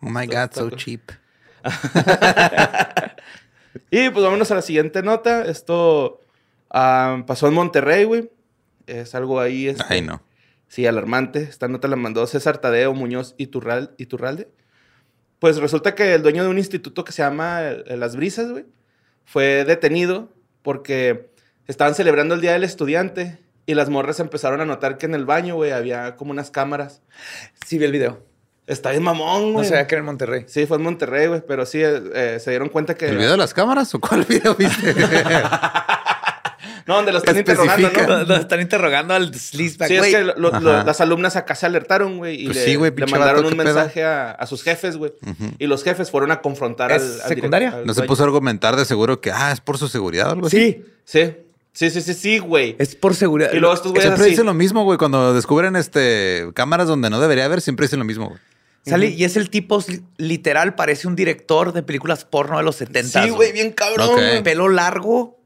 Oh 0.00 0.08
my 0.08 0.26
God, 0.26 0.50
so 0.52 0.70
cheap. 0.70 1.10
Y 3.90 4.10
pues 4.10 4.24
vámonos 4.24 4.50
a 4.50 4.54
la 4.54 4.62
siguiente 4.62 5.02
nota. 5.02 5.44
Esto 5.44 6.20
ah, 6.70 7.22
pasó 7.26 7.48
en 7.48 7.54
Monterrey, 7.54 8.04
güey. 8.04 8.30
Es 8.90 9.14
algo 9.14 9.40
ahí. 9.40 9.68
este, 9.68 9.84
Ay, 9.88 10.02
no. 10.02 10.22
Sí, 10.68 10.86
alarmante. 10.86 11.42
Esta 11.42 11.68
nota 11.68 11.88
la 11.88 11.96
mandó 11.96 12.26
César 12.26 12.58
Tadeo 12.58 12.94
Muñoz 12.94 13.34
Iturral- 13.38 13.90
Iturralde. 13.98 14.48
Pues 15.38 15.56
resulta 15.56 15.94
que 15.94 16.14
el 16.14 16.22
dueño 16.22 16.42
de 16.44 16.50
un 16.50 16.58
instituto 16.58 17.02
que 17.04 17.12
se 17.12 17.22
llama 17.22 17.62
eh, 17.62 17.96
Las 17.96 18.14
Brisas, 18.16 18.50
güey, 18.50 18.66
fue 19.24 19.64
detenido 19.64 20.28
porque 20.62 21.30
estaban 21.66 21.94
celebrando 21.94 22.34
el 22.34 22.40
Día 22.40 22.52
del 22.52 22.64
Estudiante 22.64 23.38
y 23.66 23.74
las 23.74 23.88
morras 23.88 24.20
empezaron 24.20 24.60
a 24.60 24.64
notar 24.64 24.98
que 24.98 25.06
en 25.06 25.14
el 25.14 25.24
baño, 25.24 25.54
güey, 25.54 25.70
había 25.72 26.16
como 26.16 26.30
unas 26.32 26.50
cámaras. 26.50 27.02
Sí, 27.66 27.78
vi 27.78 27.86
el 27.86 27.92
video. 27.92 28.24
Está 28.66 28.90
bien 28.90 29.02
mamón, 29.02 29.48
No 29.48 29.52
güey. 29.54 29.68
sabía 29.68 29.86
que 29.88 29.94
era 29.96 30.00
en 30.00 30.06
Monterrey. 30.06 30.44
Sí, 30.46 30.66
fue 30.66 30.76
en 30.76 30.82
Monterrey, 30.84 31.26
güey, 31.26 31.42
pero 31.46 31.66
sí 31.66 31.82
eh, 31.82 32.00
eh, 32.14 32.38
se 32.40 32.50
dieron 32.50 32.68
cuenta 32.68 32.94
que... 32.94 33.06
¿El 33.08 33.16
video 33.16 33.32
de 33.32 33.36
las 33.38 33.52
cámaras 33.54 33.92
o 33.94 33.98
cuál 34.00 34.24
video 34.24 34.54
viste? 34.54 34.94
No, 36.90 36.96
donde 36.96 37.12
lo 37.12 37.18
están 37.18 37.38
interrogando. 37.38 37.90
¿no? 37.90 38.24
Lo 38.24 38.36
están 38.36 38.60
interrogando 38.60 39.14
al 39.14 39.34
sleazeback. 39.34 39.88
Sí, 39.88 39.94
es 39.94 40.00
güey. 40.00 40.12
que 40.12 40.22
lo- 40.24 40.34
lo- 40.36 40.54
Ajá. 40.54 40.84
las 40.84 41.00
alumnas 41.00 41.36
acá 41.36 41.54
se 41.54 41.64
alertaron, 41.66 42.18
güey, 42.18 42.42
y 42.42 42.44
Pues 42.46 42.56
le, 42.56 42.64
sí, 42.64 42.74
güey, 42.74 42.92
le 42.94 43.06
mandaron 43.06 43.44
un 43.46 43.56
mensaje 43.56 44.04
a, 44.04 44.32
a 44.32 44.46
sus 44.46 44.62
jefes, 44.62 44.96
güey. 44.96 45.12
Y 45.58 45.66
los 45.66 45.82
jefes 45.84 46.10
fueron 46.10 46.30
a 46.32 46.40
confrontar 46.40 46.92
¿Es 46.92 47.02
al, 47.02 47.20
al 47.22 47.28
secundaria? 47.28 47.70
al 47.76 47.86
¿No 47.86 47.94
se 47.94 48.02
puso 48.02 48.22
a 48.22 48.26
argumentar 48.26 48.76
de 48.76 48.84
seguro 48.84 49.20
que, 49.20 49.30
ah, 49.32 49.52
es 49.52 49.60
por 49.60 49.78
su 49.78 49.88
seguridad 49.88 50.28
o 50.28 50.32
algo 50.32 50.46
así? 50.48 50.82
Sí, 51.04 51.32
Sí, 51.72 51.88
sí, 51.88 51.90
sí, 51.90 52.00
sí, 52.02 52.14
sí, 52.14 52.38
güey. 52.38 52.76
es 52.78 52.94
por 52.96 53.14
seguridad. 53.14 53.52
Y 53.52 53.58
luego 53.60 53.74
estos 53.74 53.92
güeyes 53.92 54.04
Siempre 54.08 54.22
así. 54.24 54.30
dicen 54.32 54.46
lo 54.46 54.54
mismo, 54.54 54.84
güey. 54.84 54.98
Cuando 54.98 55.32
descubren 55.32 55.76
este 55.76 56.46
cámaras 56.54 56.88
donde 56.88 57.08
no 57.10 57.20
debería 57.20 57.44
haber, 57.46 57.60
siempre 57.60 57.86
dicen 57.86 57.98
lo 58.00 58.04
mismo, 58.04 58.26
güey. 58.28 58.40
Sale, 58.86 59.08
y 59.08 59.24
es 59.24 59.36
el 59.36 59.50
tipo, 59.50 59.84
li- 59.86 60.02
literal, 60.16 60.74
parece 60.74 61.06
un 61.06 61.14
director 61.14 61.72
de 61.74 61.82
películas 61.82 62.24
porno 62.24 62.56
de 62.56 62.64
los 62.64 62.76
70. 62.76 63.22
Sí, 63.24 63.28
güey, 63.30 63.52
bien 63.52 63.72
cabrón. 63.72 64.18
Pelo 64.42 64.68
largo, 64.70 65.38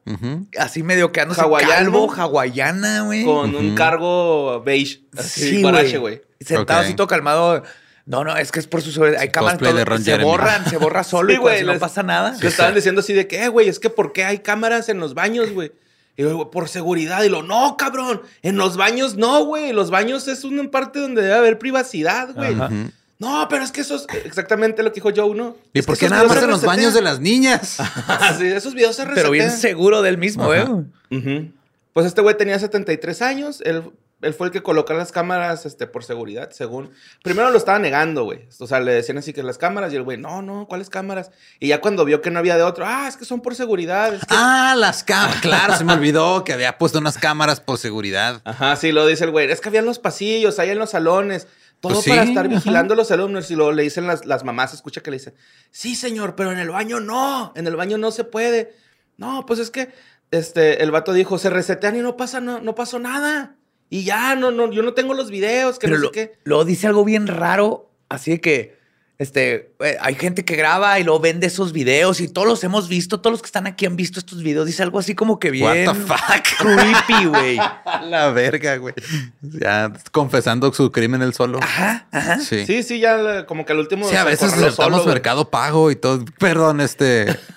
Así 0.59 0.83
medio 0.83 1.13
quedándose 1.13 1.41
Hawaiano. 1.41 1.73
calvo, 1.75 2.13
hawaiana, 2.15 3.03
güey. 3.03 3.25
Con 3.25 3.55
un 3.55 3.75
cargo 3.75 4.63
beige. 4.63 5.01
Así, 5.17 5.63
Sí, 5.63 5.63
güey. 5.97 6.23
Sentado 6.41 6.81
así 6.81 6.95
todo 6.95 7.07
calmado. 7.07 7.63
No, 8.07 8.23
no, 8.23 8.37
es 8.37 8.53
que 8.53 8.61
es 8.61 8.67
por 8.67 8.83
su 8.83 8.93
seguridad. 8.93 9.19
Hay 9.21 9.31
cámaras 9.31 9.59
todo- 9.59 9.73
de 9.73 9.85
Ron 9.85 9.99
se 10.05 10.11
Jeremy. 10.11 10.25
borran, 10.31 10.67
se 10.69 10.77
borra 10.77 11.03
solo 11.05 11.31
Sí, 11.31 11.37
y 11.37 11.39
cuando 11.39 11.65
güey, 11.65 11.75
no 11.75 11.81
pasa 11.81 12.03
nada. 12.03 12.37
Le 12.39 12.49
estaban 12.49 12.75
diciendo 12.75 13.01
así 13.01 13.15
de 13.15 13.27
que, 13.27 13.43
"Eh, 13.45 13.49
güey, 13.49 13.69
es 13.69 13.79
que 13.79 13.89
¿por 13.89 14.13
qué 14.13 14.25
hay 14.25 14.41
cámaras 14.41 14.91
en 14.91 14.99
los 15.01 15.15
baños, 15.15 15.51
güey? 15.53 15.73
Y 16.17 16.23
yo, 16.23 16.51
por 16.51 16.69
seguridad. 16.69 17.23
Y 17.25 17.31
lo, 17.31 17.43
no, 17.43 17.77
cabrón. 17.79 18.21
En 18.43 18.57
los 18.59 18.77
baños 18.77 19.17
no, 19.17 19.45
güey. 19.47 19.73
Los 19.73 19.91
baños 19.91 20.29
es 20.29 20.45
una 20.45 20.71
parte 20.71 20.99
donde 21.01 21.23
debe 21.23 21.35
haber 21.35 21.59
privacidad, 21.59 22.35
güey. 22.35 22.53
Ajá. 22.55 22.67
Ujú. 22.67 22.91
No, 23.19 23.47
pero 23.49 23.63
es 23.65 23.71
que 23.71 23.81
eso 23.83 23.95
es 23.95 24.07
exactamente 24.25 24.83
lo 24.83 24.91
que 24.91 24.97
dijo 24.97 25.11
Joe, 25.15 25.35
¿no? 25.35 25.57
¿Y 25.73 25.79
Es 25.79 25.87
por 25.87 25.97
qué 25.97 26.09
nada 26.09 26.25
más 26.25 26.43
en 26.43 26.51
los 26.51 26.63
baños 26.63 26.95
de 26.95 27.03
las 27.03 27.21
niñas? 27.21 27.79
resetean. 27.79 28.39
sí, 28.39 28.47
esos 28.47 28.75
videos 28.75 28.97
se 28.97 29.05
resetean. 29.05 29.15
Pero 29.15 29.31
bien 29.31 29.51
seguro 29.51 30.03
del 30.03 30.19
mismo, 30.19 30.51
Ajá. 30.53 30.83
¿eh? 31.11 31.51
Pues 31.93 32.07
este 32.07 32.21
güey 32.23 32.37
tenía 32.37 32.59
73 32.59 33.23
años. 33.23 33.61
Él, 33.65 33.85
él 34.21 34.35
fue 34.35 34.49
el 34.49 34.53
que 34.53 34.65
colocó 34.65 34.95
las 34.95 35.13
cámaras 35.13 35.65
este, 35.65 35.87
por 35.87 36.03
seguridad, 36.03 36.51
según. 36.51 36.91
Primero 37.23 37.51
lo 37.51 37.57
estaba 37.57 37.79
negando, 37.79 38.25
güey. 38.25 38.49
O 38.59 38.67
sea, 38.67 38.81
le 38.81 38.93
decían 38.93 39.19
así 39.19 39.33
que 39.33 39.45
las 39.45 39.59
cámaras. 39.59 39.93
Y 39.93 39.97
el 39.97 40.03
güey, 40.03 40.19
no, 40.19 40.43
no, 40.43 40.67
¿cuáles 40.67 40.91
cámaras? 40.91 41.31
Y 41.61 41.69
ya 41.69 41.81
cuando 41.81 42.05
vio 42.05 42.21
que 42.21 42.33
no 42.33 42.41
había 42.41 42.57
de 42.57 42.65
otro, 42.65 42.85
ah, 42.85 43.07
es 43.07 43.17
que 43.17 43.25
son 43.25 43.43
por 43.43 43.55
seguridad. 43.55 44.13
es 44.13 44.23
que-". 44.23 44.27
Ah, 44.37 44.75
las 44.77 45.05
cámaras. 45.05 45.41
Claro, 45.41 45.77
se 45.77 45.85
me 45.85 45.93
olvidó 45.93 46.43
que 46.43 46.53
había 46.53 46.79
puesto 46.79 46.99
unas 46.99 47.17
cámaras 47.17 47.61
por 47.61 47.79
seguridad. 47.79 48.41
Ajá, 48.45 48.75
sí, 48.75 48.91
lo 48.91 49.07
dice 49.07 49.23
el 49.23 49.31
güey. 49.31 49.49
Es 49.49 49.61
que 49.61 49.69
había 49.69 49.81
en 49.81 49.87
los 49.87 50.01
pasillos, 50.01 50.59
ahí 50.59 50.71
en 50.71 50.81
los 50.81 50.91
salones. 50.91 51.47
Todo 51.89 51.95
Pues 51.95 52.05
sí, 52.05 52.11
para 52.11 52.25
estar 52.25 52.49
vigilando 52.49 52.95
a 52.95 52.97
los 52.97 53.11
alumnos. 53.11 53.51
Y 53.51 53.55
luego 53.57 53.73
le 53.73 53.83
dicen 53.83 54.07
las, 54.07 54.25
las 54.27 54.45
mamás, 54.45 54.75
escucha 54.75 55.01
que 55.03 55.11
le 55.11 55.19
dicen, 55.19 55.35
sí, 55.71 55.95
señor, 55.95 56.35
pero 56.37 56.51
en 56.53 56.59
el 56.59 56.71
baño 56.71 57.01
no. 57.01 57.53
En 57.57 57.67
el 57.67 57.77
baño 57.77 57.99
no 57.99 58.11
se 58.11 58.25
puede. 58.25 58.75
No, 59.17 59.47
pues 59.47 59.61
es 59.61 59.71
que 59.71 59.91
este, 60.31 60.83
el 60.83 60.91
vato 60.91 61.13
dijo, 61.13 61.39
se 61.39 61.51
resetean 61.51 61.97
y 61.97 62.01
no 62.01 62.17
pasa, 62.17 62.41
no, 62.41 62.61
no 62.61 62.75
pasó 62.75 62.99
nada. 62.99 63.57
Y 63.91 64.05
ya, 64.05 64.35
no, 64.35 64.51
no, 64.51 64.73
yo 64.73 64.83
no 64.83 64.95
tengo 64.95 65.15
los 65.15 65.31
videos, 65.31 65.79
que 65.79 65.87
Pero 65.87 65.99
no 65.99 66.03
lo- 66.05 66.09
sé 66.09 66.13
qué. 66.13 66.39
luego 66.45 66.65
dice 66.65 66.87
algo 66.89 67.05
bien 67.05 67.27
raro, 67.27 67.93
así 68.09 68.33
de 68.33 68.41
que 68.41 68.77
este, 69.19 69.73
eh, 69.79 69.97
hay 70.01 70.15
gente 70.17 70.45
que 70.45 70.57
graba 70.57 70.99
y 70.99 71.05
luego 71.05 71.21
vende 71.21 71.47
esos 71.47 71.73
videos 71.73 72.21
y 72.21 72.29
todos 72.29 72.49
los 72.49 72.65
hemos 72.65 72.89
visto, 72.89 73.21
todos 73.21 73.33
los 73.33 73.43
que 73.43 73.47
están 73.47 73.67
aquí 73.67 73.87
han 73.87 73.95
visto 73.97 74.19
estos 74.19 74.43
videos. 74.43 74.67
Dice 74.67 74.83
algo 74.83 74.99
así 74.99 75.15
como 75.15 75.39
que 75.39 75.51
bien 75.53 75.87
What 75.87 75.95
the 75.95 76.01
fuck? 76.01 76.59
creepy, 76.59 77.27
güey. 77.27 77.57
La 78.11 78.31
verga, 78.31 78.77
güey. 78.77 78.95
Ya 79.41 79.93
confesando 80.11 80.73
su 80.73 80.91
crimen 80.91 81.23
él 81.23 81.33
solo. 81.33 81.61
Ajá, 81.63 82.07
ajá. 82.11 82.39
Sí. 82.41 82.67
Sí, 82.67 82.75
Sí, 82.75 82.83
sí, 82.83 83.01
ya 83.01 83.47
como 83.47 83.65
que 83.65 83.73
al 83.73 83.79
último. 83.79 84.07
a 84.07 84.11
se 84.11 84.25
veces 84.25 84.53
aceptamos 84.53 85.07
mercado 85.07 85.49
pago 85.51 85.91
y 85.91 85.97
todo. 85.97 86.25
Perdón, 86.39 86.81
este. 86.81 87.39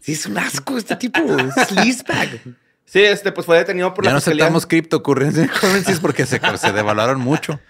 Sí, 0.00 0.12
es 0.12 0.24
un 0.24 0.38
asco 0.38 0.78
este 0.78 0.96
tipo. 0.96 1.20
Sleazebag. 1.68 2.40
Sí, 2.86 3.00
este, 3.00 3.32
pues 3.32 3.44
fue 3.44 3.58
detenido 3.58 3.92
por 3.92 4.04
ya 4.04 4.10
la 4.10 4.14
no 4.14 4.20
fiscalía. 4.20 4.44
aceptamos 4.44 4.66
cryptocurrencies 4.66 5.98
porque 6.00 6.24
se, 6.24 6.40
se 6.58 6.72
devaloraron 6.72 7.20
mucho. 7.20 7.60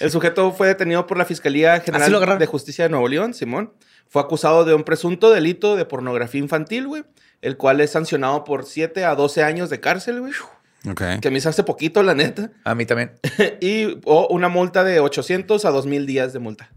El 0.00 0.10
sujeto 0.10 0.52
fue 0.52 0.68
detenido 0.68 1.06
por 1.06 1.16
la 1.16 1.24
Fiscalía 1.24 1.80
General 1.80 2.38
de 2.38 2.46
Justicia 2.46 2.84
de 2.84 2.90
Nuevo 2.90 3.08
León, 3.08 3.34
Simón. 3.34 3.72
Fue 4.08 4.20
acusado 4.22 4.64
de 4.64 4.74
un 4.74 4.84
presunto 4.84 5.30
delito 5.30 5.76
de 5.76 5.84
pornografía 5.84 6.40
infantil, 6.40 6.86
güey, 6.86 7.04
el 7.42 7.56
cual 7.56 7.80
es 7.80 7.90
sancionado 7.90 8.44
por 8.44 8.64
7 8.64 9.04
a 9.04 9.14
12 9.14 9.42
años 9.42 9.70
de 9.70 9.80
cárcel, 9.80 10.20
güey. 10.20 10.32
Ok. 10.88 11.20
Que 11.20 11.30
me 11.30 11.38
hizo 11.38 11.48
hace 11.48 11.64
poquito, 11.64 12.02
la 12.02 12.14
neta. 12.14 12.50
A 12.64 12.74
mí 12.74 12.86
también. 12.86 13.12
y 13.60 13.98
o 14.04 14.28
una 14.28 14.48
multa 14.48 14.84
de 14.84 15.00
800 15.00 15.64
a 15.64 15.70
2000 15.70 16.06
días 16.06 16.32
de 16.32 16.38
multa. 16.38 16.70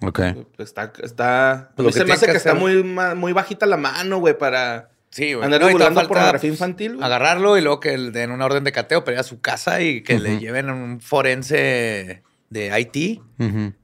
Ok. 0.00 0.20
Pues 0.56 0.68
está, 0.68 0.92
está. 1.02 1.50
a 1.52 1.72
Lo 1.76 1.84
mí 1.84 1.92
que 1.92 1.98
se 1.98 2.04
me 2.04 2.12
hace 2.12 2.26
que 2.26 2.32
que, 2.32 2.38
está 2.38 2.54
muy, 2.54 2.82
muy 2.82 3.32
bajita 3.32 3.66
la 3.66 3.76
mano, 3.76 4.18
güey, 4.18 4.36
para 4.36 4.90
Sí, 5.10 5.34
güey. 5.34 5.44
andar 5.44 5.60
No, 5.60 5.68
pornografía 5.68 6.30
pues, 6.32 6.44
infantil, 6.44 6.94
güey. 6.94 7.04
Agarrarlo 7.04 7.58
y 7.58 7.60
luego 7.60 7.80
que 7.80 7.96
le 7.98 8.10
den 8.12 8.30
una 8.30 8.46
orden 8.46 8.64
de 8.64 8.72
cateo 8.72 9.04
para 9.04 9.16
ir 9.16 9.20
a 9.20 9.24
su 9.24 9.40
casa 9.40 9.82
y 9.82 10.02
que 10.02 10.18
le 10.18 10.38
lleven 10.38 10.70
a 10.70 10.74
un 10.74 11.00
forense 11.00 12.22
de 12.52 12.78
IT 12.78 13.20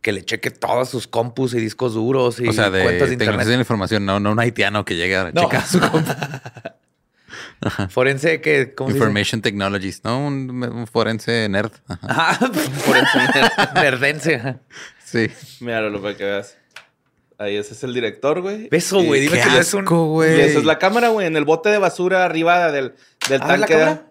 que 0.02 0.12
le 0.12 0.24
cheque 0.24 0.50
todos 0.50 0.88
sus 0.90 1.06
compus 1.08 1.54
y 1.54 1.60
discos 1.60 1.94
duros 1.94 2.38
y 2.40 2.48
O 2.48 2.52
sea, 2.52 2.70
de 2.70 2.82
cuentas 2.82 3.46
de 3.46 3.54
información, 3.54 4.04
no, 4.04 4.20
no 4.20 4.32
un 4.32 4.40
haitiano 4.40 4.84
que 4.84 4.94
llegue 4.96 5.16
a 5.16 5.30
No. 5.32 5.42
checar 5.42 5.66
su 5.66 5.80
compu. 5.80 6.12
Forense 7.88 8.40
que, 8.40 8.74
¿cómo 8.74 8.88
se 8.90 8.94
dice? 8.94 9.04
Information 9.04 9.42
Technologies, 9.42 10.02
¿no? 10.04 10.24
Un, 10.26 10.50
un 10.62 10.86
forense 10.86 11.48
nerd. 11.48 11.72
Ajá. 11.88 12.30
Ajá, 12.30 12.46
forense 12.84 13.18
nerdense. 13.74 14.56
Sí. 15.04 15.26
Míralo 15.60 16.00
para 16.00 16.16
que 16.16 16.24
veas. 16.24 16.56
Ahí 17.38 17.56
ese 17.56 17.72
es 17.74 17.84
el 17.84 17.94
director, 17.94 18.40
güey. 18.40 18.68
Beso, 18.68 19.02
güey. 19.02 19.20
Dime 19.22 19.36
Qué 19.38 19.42
que 19.44 19.50
no 19.50 19.58
es 19.58 19.74
un... 19.74 19.84
asco, 19.84 20.24
Y 20.24 20.28
esa 20.40 20.58
es 20.58 20.64
la 20.64 20.78
cámara, 20.78 21.08
güey, 21.08 21.26
en 21.26 21.36
el 21.36 21.44
bote 21.44 21.68
de 21.68 21.78
basura 21.78 22.24
arriba 22.24 22.70
del, 22.72 22.94
del 23.28 23.40
Ah, 23.42 23.56
¿la 23.56 23.66
tanque 23.66 23.74
cámara? 23.74 24.06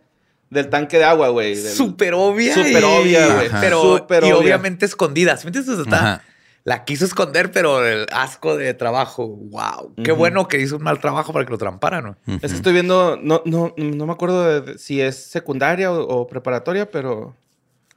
Del 0.50 0.70
tanque 0.70 0.98
de 0.98 1.04
agua, 1.04 1.30
güey. 1.30 1.56
del- 1.56 1.74
Súper 1.74 2.14
obvia. 2.14 2.54
Súper 2.54 2.82
y- 2.82 2.86
obvia, 2.86 3.34
güey. 3.34 3.50
Pero, 3.60 3.98
y 4.10 4.16
obvia. 4.16 4.38
obviamente 4.38 4.86
escondida. 4.86 5.38
¿Sí 5.38 5.46
me 5.46 5.50
entiendes? 5.50 5.78
O 5.80 5.82
está-. 5.84 6.24
La 6.64 6.84
quiso 6.84 7.06
esconder, 7.06 7.50
pero 7.54 7.86
el 7.86 8.08
asco 8.12 8.58
de 8.58 8.74
trabajo. 8.74 9.26
Wow. 9.28 9.94
Qué 10.04 10.12
bueno 10.12 10.50
que 10.50 10.60
hizo 10.60 10.76
un 10.76 10.84
mal 10.84 11.00
trabajo 11.00 11.32
para 11.32 11.46
que 11.46 11.52
lo 11.52 11.58
tramparan, 11.58 12.04
¿no? 12.04 12.18
Es 12.42 12.52
que 12.52 12.58
estoy 12.58 12.74
viendo, 12.74 13.18
no, 13.22 13.42
no, 13.46 13.74
no 13.78 14.06
me 14.06 14.12
acuerdo 14.12 14.62
de- 14.62 14.78
si 14.78 15.00
es 15.00 15.16
secundaria 15.16 15.92
o, 15.94 16.02
o 16.02 16.28
preparatoria, 16.28 16.92
pero 16.92 17.36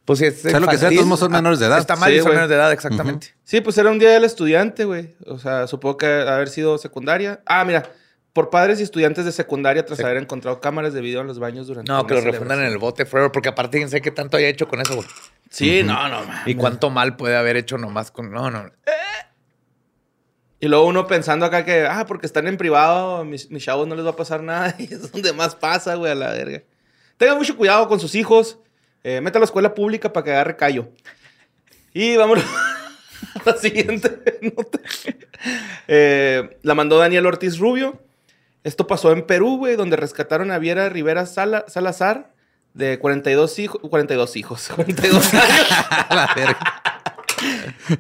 Pues 0.04 0.20
si 0.20 0.24
es 0.26 0.40
Sea 0.42 0.58
lo 0.60 0.66
que 0.68 0.78
sea, 0.78 0.90
todos 0.90 1.18
son 1.18 1.32
menores 1.32 1.58
de 1.58 1.66
edad. 1.66 1.78
Está 1.78 1.94
mal 1.96 2.10
Sí, 2.10 2.16
y 2.16 2.20
son 2.20 2.28
menores 2.30 2.48
de 2.48 2.54
edad, 2.56 2.72
exactamente. 2.72 3.34
sí, 3.44 3.60
pues 3.60 3.76
era 3.78 3.90
un 3.90 3.98
día 3.98 4.10
del 4.10 4.24
estudiante, 4.24 4.84
güey. 4.84 5.14
O 5.26 5.38
sea, 5.38 5.66
supongo 5.66 5.96
que 5.98 6.06
haber 6.06 6.48
sido 6.48 6.78
secundaria. 6.78 7.40
Ah, 7.46 7.64
mira, 7.64 7.90
por 8.32 8.50
padres 8.50 8.80
y 8.80 8.82
estudiantes 8.84 9.24
de 9.24 9.32
secundaria 9.32 9.84
tras 9.84 9.98
Sí. 9.98 10.04
haber 10.04 10.18
encontrado 10.18 10.60
cámaras 10.60 10.92
de 10.92 11.00
video 11.00 11.20
en 11.20 11.26
los 11.26 11.38
baños 11.38 11.66
durante 11.66 11.90
No, 11.90 12.06
que 12.06 12.14
lo 12.14 12.20
refundan 12.20 12.60
en 12.60 12.66
el 12.66 12.78
bote 12.78 13.04
forever, 13.06 13.32
porque 13.32 13.48
aparte 13.48 13.80
sabe 13.88 14.00
qué 14.02 14.10
tanto 14.10 14.36
haya 14.36 14.48
hecho 14.48 14.68
con 14.68 14.80
eso, 14.80 14.94
güey. 14.96 15.08
Sí, 15.50 15.82
no, 15.82 16.08
no, 16.08 16.24
mames. 16.24 16.46
Y 16.46 16.54
cuánto 16.54 16.90
mal 16.90 17.16
puede 17.16 17.36
haber 17.36 17.56
hecho 17.56 17.76
nomás 17.76 18.10
con. 18.10 18.30
No, 18.30 18.50
no. 18.50 18.70
Y 20.62 20.68
luego 20.68 20.86
uno 20.86 21.06
pensando 21.06 21.46
acá 21.46 21.64
que, 21.64 21.86
ah, 21.86 22.04
porque 22.06 22.26
están 22.26 22.46
en 22.46 22.58
privado, 22.58 23.24
mis, 23.24 23.50
mis 23.50 23.64
chavos 23.64 23.88
no 23.88 23.94
les 23.96 24.04
va 24.04 24.10
a 24.10 24.16
pasar 24.16 24.42
nada. 24.42 24.74
Y 24.78 24.84
es 24.92 25.10
donde 25.10 25.32
más 25.32 25.54
pasa, 25.56 25.94
güey, 25.94 26.12
a 26.12 26.14
la 26.14 26.30
verga. 26.30 26.62
Tengan 27.16 27.38
mucho 27.38 27.56
cuidado 27.56 27.88
con 27.88 27.98
sus 27.98 28.14
hijos. 28.14 28.58
Eh, 29.02 29.20
meta 29.22 29.38
a 29.38 29.40
la 29.40 29.46
escuela 29.46 29.74
pública 29.74 30.12
para 30.12 30.24
que 30.24 30.30
agarre 30.32 30.56
callo. 30.56 30.90
Y 31.94 32.16
vámonos 32.16 32.44
a 33.34 33.50
la 33.50 33.56
siguiente 33.56 34.38
nota. 34.42 34.78
Eh, 35.88 36.58
la 36.62 36.74
mandó 36.74 36.98
Daniel 36.98 37.26
Ortiz 37.26 37.58
Rubio. 37.58 38.02
Esto 38.64 38.86
pasó 38.86 39.12
en 39.12 39.26
Perú, 39.26 39.56
güey, 39.58 39.76
donde 39.76 39.96
rescataron 39.96 40.50
a 40.50 40.58
Viera 40.58 40.88
Rivera 40.88 41.26
Sala- 41.26 41.64
Salazar, 41.68 42.34
de 42.74 42.98
42 42.98 43.58
hijos, 43.58 43.80
42 43.88 44.36
hijos, 44.36 44.68
42 44.74 45.34
años. 45.34 45.66
la 46.10 46.32
verga. 46.36 46.82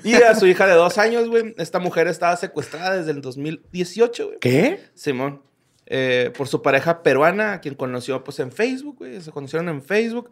Y 0.04 0.14
a 0.14 0.34
su 0.34 0.46
hija 0.46 0.66
de 0.66 0.74
dos 0.74 0.98
años, 0.98 1.28
güey. 1.28 1.54
Esta 1.58 1.78
mujer 1.78 2.06
estaba 2.08 2.36
secuestrada 2.36 2.96
desde 2.98 3.10
el 3.12 3.22
2018, 3.22 4.26
güey. 4.26 4.38
¿Qué? 4.38 4.80
Simón. 4.94 5.42
Eh, 5.86 6.30
por 6.36 6.46
su 6.46 6.62
pareja 6.62 7.02
peruana, 7.02 7.54
a 7.54 7.60
quien 7.60 7.74
conoció 7.74 8.22
pues 8.22 8.38
en 8.38 8.52
Facebook, 8.52 8.98
güey. 8.98 9.20
Se 9.20 9.32
conocieron 9.32 9.68
en 9.70 9.82
Facebook. 9.82 10.30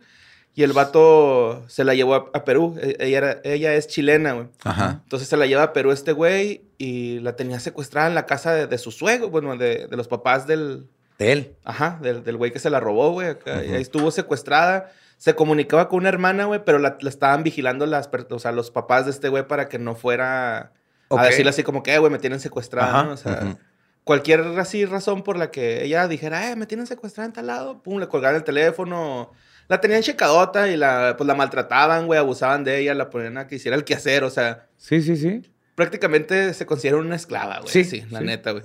Y 0.54 0.64
el 0.64 0.72
vato 0.72 1.64
se 1.68 1.84
la 1.84 1.94
llevó 1.94 2.14
a, 2.14 2.30
a 2.34 2.44
Perú. 2.44 2.76
E- 2.80 2.96
Ella, 2.98 3.18
era- 3.18 3.40
ella 3.44 3.74
es 3.74 3.86
chilena, 3.86 4.32
güey. 4.32 4.48
Ajá. 4.64 5.00
Entonces 5.04 5.28
se 5.28 5.36
la 5.36 5.46
lleva 5.46 5.62
a 5.62 5.72
Perú 5.72 5.92
este 5.92 6.12
güey 6.12 6.62
y 6.78 7.20
la 7.20 7.36
tenía 7.36 7.60
secuestrada 7.60 8.08
en 8.08 8.14
la 8.16 8.26
casa 8.26 8.52
de, 8.54 8.66
de 8.66 8.78
su 8.78 8.90
suegro, 8.90 9.30
bueno, 9.30 9.56
de, 9.56 9.86
de 9.86 9.96
los 9.96 10.08
papás 10.08 10.46
del, 10.48 10.88
De 11.18 11.32
él. 11.32 11.54
Ajá, 11.64 11.98
del, 12.02 12.24
del 12.24 12.36
güey 12.36 12.52
que 12.52 12.58
se 12.58 12.70
la 12.70 12.80
robó, 12.80 13.12
güey. 13.12 13.28
acá. 13.28 13.58
Ahí 13.58 13.74
estuvo 13.74 14.10
secuestrada. 14.10 14.90
Se 15.16 15.34
comunicaba 15.34 15.88
con 15.88 15.98
una 16.00 16.08
hermana, 16.08 16.44
güey, 16.46 16.62
pero 16.64 16.78
la, 16.78 16.96
la 17.00 17.08
estaban 17.10 17.42
vigilando 17.44 17.86
las, 17.86 18.08
o 18.30 18.38
sea, 18.38 18.50
los 18.52 18.70
papás 18.70 19.04
de 19.04 19.10
este 19.12 19.28
güey 19.28 19.46
para 19.46 19.68
que 19.68 19.78
no 19.78 19.94
fuera 19.96 20.72
a 21.10 21.24
decirle 21.26 21.50
así 21.50 21.62
como 21.62 21.82
que, 21.82 21.94
"Eh, 21.94 21.98
güey, 21.98 22.10
me 22.12 22.18
tienen 22.18 22.38
secuestrada. 22.40 23.08
O 23.10 23.16
sea, 23.16 23.56
cualquier 24.04 24.40
así 24.58 24.84
razón 24.84 25.22
por 25.22 25.36
la 25.36 25.50
que 25.50 25.84
ella 25.84 26.06
dijera, 26.08 26.50
eh, 26.50 26.56
me 26.56 26.66
tienen 26.66 26.86
secuestrada 26.86 27.26
en 27.26 27.32
tal 27.32 27.46
lado, 27.48 27.82
pum, 27.82 27.98
le 27.98 28.08
colgaban 28.08 28.36
el 28.36 28.44
teléfono. 28.44 29.30
La 29.68 29.80
tenían 29.80 30.02
checadota 30.02 30.68
y 30.70 30.76
la, 30.76 31.14
pues 31.16 31.26
la 31.26 31.34
maltrataban, 31.34 32.06
güey, 32.06 32.18
abusaban 32.18 32.64
de 32.64 32.80
ella, 32.80 32.94
la 32.94 33.10
ponían 33.10 33.36
a 33.38 33.46
que 33.46 33.56
hiciera 33.56 33.76
el 33.76 33.84
quehacer, 33.84 34.24
o 34.24 34.30
sea, 34.30 34.66
Sí, 34.78 35.02
sí, 35.02 35.16
sí. 35.16 35.42
prácticamente 35.74 36.54
se 36.54 36.64
considera 36.66 36.96
una 36.96 37.16
esclava, 37.16 37.58
güey. 37.60 37.68
Sí, 37.72 37.84
Sí, 37.84 38.04
la 38.10 38.20
sí. 38.20 38.24
neta, 38.24 38.52
güey. 38.52 38.62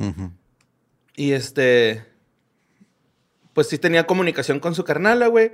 Y 1.15 1.33
este. 1.33 2.05
Pues 3.53 3.67
sí 3.67 3.77
tenía 3.77 4.07
comunicación 4.07 4.59
con 4.59 4.73
su 4.73 4.83
carnala, 4.83 5.27
güey. 5.27 5.51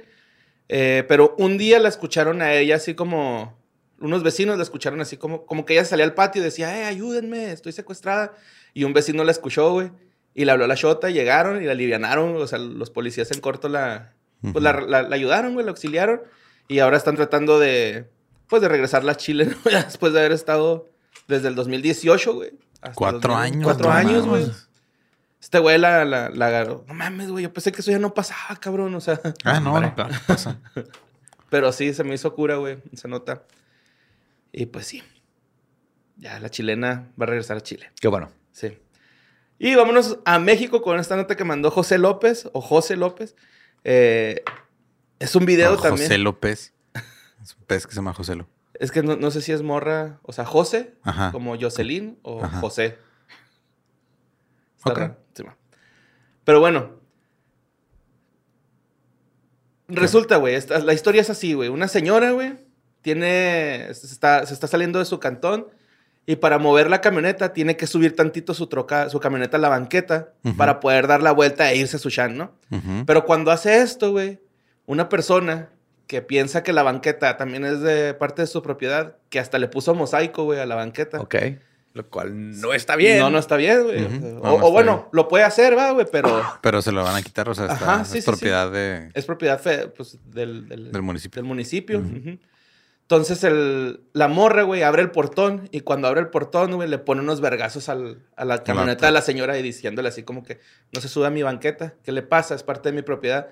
Eh, 0.69 1.03
pero 1.07 1.35
un 1.37 1.57
día 1.57 1.79
la 1.79 1.89
escucharon 1.89 2.41
a 2.41 2.53
ella 2.53 2.75
así 2.75 2.93
como. 2.93 3.57
Unos 3.99 4.23
vecinos 4.23 4.55
la 4.55 4.63
escucharon 4.63 5.01
así 5.01 5.17
como. 5.17 5.45
Como 5.45 5.65
que 5.65 5.73
ella 5.73 5.83
salía 5.83 6.05
al 6.05 6.13
patio 6.13 6.41
y 6.41 6.45
decía, 6.45 6.79
eh, 6.79 6.85
ayúdenme, 6.85 7.51
estoy 7.51 7.73
secuestrada. 7.73 8.33
Y 8.73 8.85
un 8.85 8.93
vecino 8.93 9.23
la 9.25 9.31
escuchó, 9.31 9.71
güey. 9.73 9.91
Y 10.33 10.45
le 10.45 10.51
habló 10.51 10.63
a 10.65 10.67
la 10.69 10.75
shota, 10.75 11.09
llegaron 11.09 11.61
y 11.61 11.65
la 11.65 11.73
alivianaron. 11.73 12.37
O 12.37 12.47
sea, 12.47 12.59
los 12.59 12.89
policías 12.91 13.31
en 13.31 13.41
corto 13.41 13.67
la. 13.67 14.13
Pues 14.41 14.63
la, 14.63 14.73
la- 14.81 15.03
la 15.03 15.15
ayudaron, 15.15 15.53
güey, 15.53 15.65
la 15.65 15.71
auxiliaron. 15.71 16.21
Y 16.67 16.79
ahora 16.79 16.97
están 16.97 17.15
tratando 17.15 17.59
de. 17.59 18.09
Pues 18.47 18.61
de 18.61 18.67
regresarla 18.69 19.11
a 19.13 19.15
Chile, 19.15 19.45
¿no? 19.45 19.57
Después 19.71 20.13
de 20.13 20.19
haber 20.19 20.31
estado 20.31 20.89
desde 21.27 21.47
el 21.49 21.55
2018, 21.55 22.33
güey. 22.33 22.51
hasta 22.81 22.93
Cuatro 22.95 23.33
2000. 23.33 23.37
años, 23.53 23.63
Cuatro 23.63 23.89
no 23.89 23.93
años, 23.95 24.25
güey. 24.27 24.51
Este 25.41 25.59
güey 25.59 25.77
la, 25.77 26.03
la, 26.05 26.29
la 26.29 26.47
agarró. 26.47 26.83
No 26.87 26.93
mames, 26.93 27.29
güey. 27.29 27.43
Yo 27.43 27.53
pensé 27.53 27.71
que 27.71 27.81
eso 27.81 27.91
ya 27.91 27.99
no 27.99 28.13
pasaba, 28.13 28.55
cabrón. 28.59 28.93
O 28.95 29.01
sea. 29.01 29.19
Ah, 29.43 29.59
no, 29.59 29.79
no, 29.79 29.93
claro, 29.95 30.13
pasa. 30.27 30.59
Pero 31.49 31.71
sí, 31.71 31.93
se 31.93 32.03
me 32.03 32.15
hizo 32.15 32.33
cura, 32.35 32.55
güey. 32.57 32.77
Se 32.93 33.07
nota. 33.07 33.43
Y 34.51 34.65
pues 34.67 34.85
sí. 34.87 35.03
Ya 36.17 36.39
la 36.39 36.49
chilena 36.49 37.11
va 37.19 37.23
a 37.25 37.27
regresar 37.27 37.57
a 37.57 37.61
Chile. 37.61 37.91
Qué 38.01 38.07
bueno. 38.07 38.31
Sí. 38.51 38.77
Y 39.57 39.75
vámonos 39.75 40.19
a 40.25 40.39
México 40.39 40.81
con 40.81 40.99
esta 40.99 41.15
nota 41.15 41.35
que 41.35 41.43
mandó 41.43 41.71
José 41.71 41.97
López 41.97 42.49
o 42.53 42.61
José 42.61 42.95
López. 42.97 43.35
Eh, 43.83 44.43
es 45.19 45.35
un 45.35 45.45
video 45.45 45.77
también. 45.77 46.07
José 46.07 46.17
López. 46.17 46.73
Es 47.41 47.55
un 47.55 47.63
pez 47.63 47.85
que 47.85 47.91
se 47.93 47.97
llama 47.97 48.13
José 48.13 48.35
López. 48.35 48.53
Es 48.73 48.91
que 48.91 49.03
no, 49.03 49.15
no 49.15 49.31
sé 49.31 49.41
si 49.41 49.51
es 49.51 49.61
morra. 49.61 50.19
O 50.23 50.31
sea, 50.31 50.45
José, 50.45 50.95
Ajá. 51.03 51.31
como 51.31 51.57
Jocelyn 51.59 52.19
o 52.21 52.43
Ajá. 52.43 52.59
José. 52.59 52.97
Está. 54.77 55.17
Sí. 55.33 55.43
Pero 56.43 56.59
bueno. 56.59 56.99
Resulta, 59.87 60.37
güey, 60.37 60.57
la 60.83 60.93
historia 60.93 61.21
es 61.21 61.29
así, 61.29 61.53
güey. 61.53 61.69
Una 61.69 61.87
señora, 61.87 62.31
güey, 62.31 62.53
tiene, 63.01 63.87
se 63.93 64.05
está, 64.05 64.45
se 64.45 64.53
está 64.53 64.67
saliendo 64.67 64.99
de 64.99 65.05
su 65.05 65.19
cantón 65.19 65.67
y 66.31 66.35
para 66.35 66.59
mover 66.59 66.91
la 66.91 67.01
camioneta 67.01 67.53
tiene 67.53 67.75
que 67.75 67.87
subir 67.87 68.15
tantito 68.15 68.53
su 68.53 68.67
troca, 68.67 69.09
su 69.09 69.19
camioneta 69.19 69.57
a 69.57 69.59
la 69.59 69.69
banqueta 69.69 70.33
para 70.57 70.79
poder 70.79 71.07
dar 71.07 71.23
la 71.23 71.31
vuelta 71.31 71.71
e 71.71 71.77
irse 71.77 71.95
a 71.95 71.99
su 71.99 72.09
shan, 72.09 72.37
¿no? 72.37 72.51
Pero 73.07 73.25
cuando 73.25 73.49
hace 73.49 73.81
esto, 73.81 74.11
güey, 74.11 74.39
una 74.85 75.09
persona 75.09 75.69
que 76.05 76.21
piensa 76.21 76.61
que 76.61 76.71
la 76.71 76.83
banqueta 76.83 77.35
también 77.37 77.65
es 77.65 77.81
de 77.81 78.13
parte 78.13 78.43
de 78.43 78.47
su 78.47 78.61
propiedad, 78.61 79.15
que 79.29 79.39
hasta 79.39 79.57
le 79.57 79.67
puso 79.69 79.95
mosaico, 79.95 80.43
güey, 80.43 80.59
a 80.59 80.67
la 80.67 80.75
banqueta. 80.75 81.19
Ok. 81.19 81.35
Lo 81.93 82.07
cual 82.07 82.51
no 82.61 82.73
está 82.73 82.95
bien. 82.95 83.17
No, 83.17 83.31
no 83.31 83.39
está 83.39 83.55
bien, 83.55 83.83
güey. 83.83 84.05
O 84.05 84.09
No, 84.09 84.57
no 84.59 84.71
bueno, 84.71 84.95
bien. 84.97 85.07
lo 85.11 85.27
puede 85.27 85.43
hacer, 85.45 85.75
va, 85.75 85.89
güey, 85.93 86.05
pero 86.11 86.43
Pero 86.61 86.83
se 86.83 86.91
lo 86.91 87.03
van 87.03 87.15
a 87.15 87.23
quitar, 87.23 87.49
o 87.49 87.55
sea, 87.55 87.65
está- 87.65 87.75
Ajá, 87.95 88.05
sí, 88.05 88.19
es 88.19 88.23
sí, 88.25 88.31
sí. 88.31 88.37
propiedad 88.37 88.71
de, 88.71 89.09
es 89.15 89.25
propiedad 89.25 89.59
fe- 89.59 89.87
pues, 89.87 90.19
del, 90.25 90.69
del, 90.69 90.91
del 90.91 91.01
municipio. 91.01 91.41
del 91.41 91.47
municipio. 91.47 92.03
Entonces 93.11 93.43
el, 93.43 94.01
la 94.13 94.27
morra, 94.27 94.61
güey, 94.61 94.83
abre 94.83 95.01
el 95.01 95.09
portón 95.09 95.67
y 95.71 95.81
cuando 95.81 96.07
abre 96.07 96.19
el 96.21 96.27
portón, 96.27 96.75
güey, 96.75 96.87
le 96.87 96.99
pone 96.99 97.21
unos 97.21 97.41
vergazos 97.41 97.89
al- 97.89 98.19
a 98.35 98.45
la 98.45 98.63
camioneta 98.63 99.07
de 99.07 99.11
la 99.11 99.21
señora 99.23 99.57
y 99.57 99.63
diciéndole 99.63 100.09
así 100.09 100.21
como 100.21 100.43
que 100.43 100.59
no 100.93 101.01
se 101.01 101.07
sube 101.09 101.25
a 101.25 101.31
mi 101.31 101.41
banqueta, 101.41 101.95
¿qué 102.03 102.11
le 102.11 102.21
pasa? 102.21 102.53
Es 102.53 102.61
parte 102.61 102.89
de 102.89 102.93
mi 102.95 103.01
propiedad. 103.01 103.47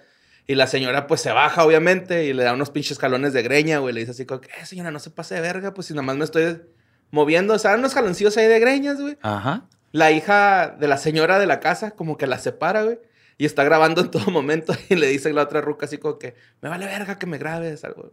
Y 0.46 0.54
la 0.54 0.68
señora 0.68 1.08
pues 1.08 1.22
se 1.22 1.32
baja, 1.32 1.66
obviamente, 1.66 2.26
y 2.26 2.34
le 2.34 2.44
da 2.44 2.54
unos 2.54 2.70
pinches 2.70 3.00
jalones 3.00 3.34
de 3.34 3.42
greña, 3.42 3.80
güey. 3.80 3.96
Le 3.96 4.02
dice 4.02 4.12
así 4.12 4.28
como 4.28 4.42
que, 4.42 4.50
eh, 4.62 4.66
señora, 4.68 4.92
no 4.92 5.00
se 5.00 5.10
pase 5.10 5.34
de 5.34 5.42
verga, 5.42 5.74
pues 5.74 5.88
si 5.88 5.94
nada 5.94 6.04
más 6.04 6.18
me 6.18 6.26
estoy 6.26 6.62
moviendo. 7.10 7.56
O 7.56 7.60
sea, 7.60 7.74
unos 7.74 7.96
jaloncillos 7.96 8.38
ahí 8.38 8.46
de 8.46 8.60
greñas, 8.60 9.02
güey. 9.02 9.18
Ajá. 9.24 9.66
La 9.92 10.12
hija 10.12 10.76
de 10.80 10.88
la 10.88 10.98
señora 10.98 11.40
de 11.40 11.48
la 11.48 11.60
casa 11.60 11.92
como 11.92 12.16
que 12.18 12.28
la 12.28 12.38
separa, 12.38 12.84
güey. 12.84 13.00
Y 13.40 13.46
está 13.48 13.64
grabando 13.64 14.02
en 14.02 14.12
todo 14.12 14.30
momento 14.30 14.74
y 14.90 14.96
le 14.96 15.08
dice 15.08 15.34
la 15.34 15.42
otra 15.42 15.62
ruca 15.62 15.88
así 15.88 15.98
como 15.98 16.20
que, 16.20 16.36
me 16.62 16.70
vale 16.70 16.86
verga 16.86 17.18
que 17.18 17.26
me 17.26 17.40
grabes 17.40 17.84
algo. 17.84 18.12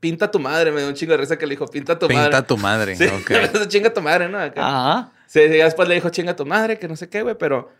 Pinta 0.00 0.30
tu 0.30 0.38
madre, 0.38 0.72
me 0.72 0.80
dio 0.80 0.88
un 0.88 0.94
chingo 0.94 1.12
de 1.12 1.18
risa 1.18 1.36
que 1.38 1.46
le 1.46 1.50
dijo, 1.50 1.66
pinta 1.68 1.98
tu 1.98 2.08
Pinta 2.08 2.22
madre. 2.24 2.36
a 2.36 2.42
tu 2.42 2.56
madre. 2.56 2.96
Sí, 2.96 3.04
ok. 3.04 3.32
chinga 3.68 3.92
tu 3.92 4.00
madre, 4.00 4.28
¿no? 4.28 4.38
Acá. 4.38 4.60
Ajá. 4.66 5.12
Sí, 5.26 5.40
ya 5.56 5.64
después 5.66 5.88
le 5.88 5.94
dijo, 5.94 6.08
chinga 6.08 6.34
tu 6.34 6.46
madre, 6.46 6.78
que 6.78 6.88
no 6.88 6.96
sé 6.96 7.08
qué, 7.08 7.22
güey, 7.22 7.36
pero 7.38 7.70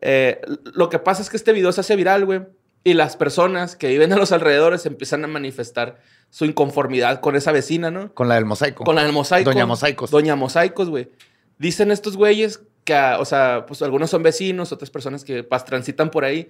eh, 0.00 0.40
lo 0.74 0.88
que 0.88 0.98
pasa 0.98 1.22
es 1.22 1.28
que 1.30 1.36
este 1.36 1.52
video 1.52 1.72
se 1.72 1.80
hace 1.80 1.96
viral, 1.96 2.24
güey, 2.24 2.42
y 2.84 2.94
las 2.94 3.16
personas 3.16 3.74
que 3.76 3.88
viven 3.88 4.12
a 4.12 4.16
los 4.16 4.30
alrededores 4.32 4.86
empiezan 4.86 5.24
a 5.24 5.26
manifestar 5.26 5.98
su 6.30 6.44
inconformidad 6.44 7.20
con 7.20 7.34
esa 7.34 7.50
vecina, 7.52 7.90
¿no? 7.90 8.14
Con 8.14 8.28
la 8.28 8.36
del 8.36 8.44
mosaico. 8.44 8.84
Con 8.84 8.94
la 8.96 9.02
del 9.02 9.12
mosaico. 9.12 9.50
Doña 9.50 9.66
Mosaicos. 9.66 10.10
Doña 10.10 10.36
Mosaicos, 10.36 10.88
güey. 10.88 11.10
Dicen 11.58 11.90
estos 11.90 12.16
güeyes 12.16 12.60
que, 12.84 12.94
ah, 12.94 13.16
o 13.18 13.24
sea, 13.24 13.64
pues 13.66 13.82
algunos 13.82 14.10
son 14.10 14.22
vecinos, 14.22 14.70
otras 14.70 14.90
personas 14.90 15.24
que 15.24 15.42
pas, 15.42 15.64
transitan 15.64 16.10
por 16.10 16.24
ahí, 16.24 16.48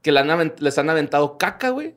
que 0.00 0.10
le 0.12 0.20
han 0.20 0.28
aven- 0.30 0.54
les 0.58 0.78
han 0.78 0.88
aventado 0.88 1.36
caca, 1.36 1.68
güey. 1.70 1.94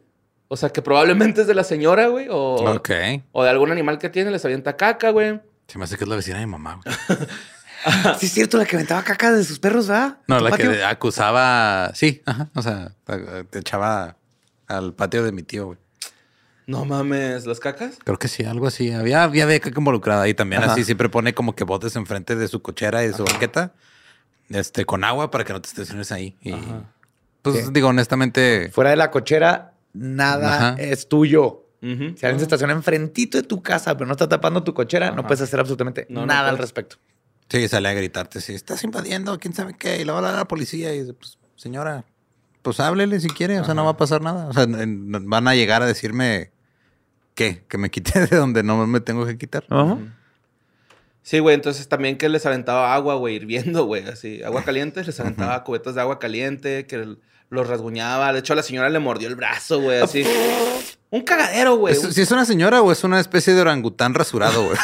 O 0.54 0.58
sea, 0.58 0.70
que 0.70 0.82
probablemente 0.82 1.42
es 1.42 1.48
de 1.48 1.54
la 1.54 1.64
señora, 1.64 2.08
güey, 2.08 2.28
o, 2.30 2.56
Ok. 2.76 2.90
o 3.32 3.44
de 3.46 3.50
algún 3.50 3.72
animal 3.72 3.98
que 3.98 4.10
tiene, 4.10 4.32
les 4.32 4.44
avienta 4.44 4.76
caca, 4.76 5.12
güey. 5.12 5.40
Se 5.68 5.78
me 5.78 5.86
hace 5.86 5.96
que 5.98 6.04
es 6.04 6.10
la 6.10 6.18
vecina 6.18 6.40
de 6.40 6.46
mi 6.46 6.52
mamá. 6.52 6.82
güey. 6.84 6.96
Sí, 8.20 8.28
es 8.28 8.34
cierto, 8.34 8.58
la 8.60 8.66
que 8.66 8.76
aventaba 8.76 9.02
caca 9.04 9.32
de 9.32 9.44
sus 9.44 9.58
perros, 9.58 9.88
¿verdad? 9.88 10.18
No, 10.28 10.38
¿Tu 10.38 10.44
la 10.44 10.50
patio? 10.52 10.70
que 10.72 10.84
acusaba. 10.84 11.92
Sí, 11.96 12.22
ajá. 12.28 12.50
O 12.54 12.62
sea, 12.62 12.92
te 13.50 13.58
echaba 13.60 14.18
al 14.68 14.94
patio 14.94 15.24
de 15.24 15.32
mi 15.32 15.42
tío, 15.42 15.66
güey. 15.68 15.80
No 16.68 16.86
mames, 16.86 17.48
¿las 17.48 17.60
cacas? 17.60 17.96
Creo 18.04 18.20
que 18.20 18.28
sí, 18.28 18.44
algo 18.44 18.68
así. 18.68 18.92
Había, 18.92 19.24
había 19.24 19.48
de 19.48 19.60
caca 19.60 19.80
involucrada 19.80 20.28
y 20.28 20.34
también 20.36 20.62
Ajá. 20.62 20.74
así 20.74 20.84
siempre 20.84 21.10
pone 21.10 21.34
como 21.34 21.56
que 21.56 21.64
botes 21.64 21.96
enfrente 21.96 22.36
de 22.36 22.48
su 22.48 22.62
cochera 22.62 23.04
y 23.04 23.08
de 23.08 23.14
su 23.14 23.24
banqueta, 23.24 23.72
este, 24.50 24.86
con 24.86 25.04
agua 25.04 25.32
para 25.32 25.44
que 25.44 25.54
no 25.54 25.62
te 25.62 25.70
estaciones 25.70 26.12
ahí. 26.12 26.38
Y 26.42 26.54
pues 27.42 27.66
Sí. 27.66 27.72
digo, 27.72 27.88
honestamente, 27.88 28.70
Fuera 28.72 28.92
de 28.92 28.96
la 28.98 29.10
cochera, 29.10 29.74
nada 29.94 30.72
Ajá. 30.72 30.76
es 30.82 31.08
tuyo. 31.10 31.66
Si 31.82 31.88
alguien 32.26 32.38
se 32.38 32.44
estaciona 32.44 32.74
enfrentito 32.74 33.38
de 33.40 33.44
tu 33.44 33.64
casa, 33.64 33.96
pero 33.98 34.06
no 34.06 34.12
está 34.12 34.30
tapando 34.30 34.64
tu 34.64 34.74
cochera, 34.76 35.12
no 35.12 35.24
puedes 35.26 35.42
hacer 35.42 35.60
absolutamente 35.60 36.06
No, 36.10 36.22
no 36.22 36.28
nada 36.28 36.50
al 36.50 36.60
respecto. 36.60 36.98
sí, 37.50 37.68
sale 37.68 37.90
a 37.90 37.94
gritarte, 37.94 38.40
sí, 38.40 38.54
estás 38.54 38.84
invadiendo, 38.84 39.40
quién 39.40 39.54
sabe 39.56 39.74
qué, 39.78 40.00
y 40.00 40.06
le 40.06 40.12
va 40.12 40.14
a 40.14 40.18
hablar 40.20 40.34
a 40.36 40.38
la 40.38 40.48
policía 40.48 40.94
y 40.94 41.00
dice, 41.00 41.14
pues, 41.14 41.40
señora, 41.56 42.06
pues 42.62 42.80
háblele 42.80 43.20
si 43.20 43.30
quiere, 43.30 43.60
o 43.60 43.64
sea, 43.66 43.74
no 43.74 43.84
va 43.84 43.92
a 43.92 43.98
pasar 43.98 44.22
nada. 44.22 44.46
O 44.48 44.54
sea, 44.54 44.64
en- 44.64 45.28
van 45.28 45.48
a 45.48 45.56
llegar 45.56 45.82
a 45.82 45.88
decirme 45.88 46.52
¿qué? 47.34 47.64
que 47.68 47.80
me 47.80 47.90
quite 47.90 48.20
de 48.28 48.38
donde 48.38 48.62
no 48.62 48.86
me 48.86 49.00
tengo 49.00 49.26
que 49.26 49.40
quitar. 49.40 49.66
Sí, 51.24 51.40
güey, 51.40 51.56
entonces 51.56 51.88
también 51.88 52.18
que 52.18 52.30
les 52.30 52.46
aventaba 52.46 52.94
agua, 52.96 53.16
güey, 53.16 53.36
hirviendo, 53.36 53.86
güey, 53.86 54.06
así, 54.08 54.42
agua 54.44 54.64
caliente, 54.66 55.04
les 55.04 55.20
aventaba 55.20 55.64
cubetas 55.64 55.96
de 55.96 56.02
agua 56.02 56.20
caliente, 56.20 56.86
que 56.88 56.96
l- 56.96 57.18
los 57.52 57.68
rasguñaba. 57.68 58.34
De 58.34 58.40
hecho, 58.40 58.54
a 58.54 58.56
la 58.56 58.64
señora 58.64 58.90
le 58.90 58.98
mordió 58.98 59.28
el 59.28 59.36
brazo, 59.36 59.80
güey, 59.80 60.02
así. 60.02 60.26
Un 61.12 61.22
cagadero, 61.22 61.76
güey. 61.76 61.94
¿Es- 61.94 62.14
¿Si 62.16 62.22
es 62.22 62.32
una 62.32 62.46
señora 62.46 62.82
o 62.82 62.90
es 62.92 63.04
una 63.04 63.20
especie 63.20 63.54
de 63.54 63.60
orangután 63.62 64.14
rasurado, 64.14 64.64
güey? 64.64 64.78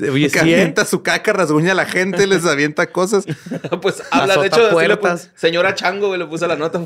Oye, 0.10 0.30
que 0.30 0.40
sí, 0.40 0.50
¿eh? 0.50 0.54
avienta 0.54 0.84
su 0.84 1.02
caca, 1.02 1.32
rasguña 1.32 1.72
a 1.72 1.74
la 1.74 1.84
gente, 1.84 2.26
les 2.26 2.44
avienta 2.46 2.90
cosas. 2.90 3.24
pues 3.82 4.02
habla, 4.10 4.36
de 4.38 4.46
hecho, 4.48 4.66
así 4.78 4.88
le 4.88 4.96
puso- 4.96 5.28
señora 5.36 5.74
Chango, 5.74 6.08
güey, 6.08 6.18
le 6.18 6.26
puso 6.26 6.46
la 6.48 6.56
nota. 6.56 6.80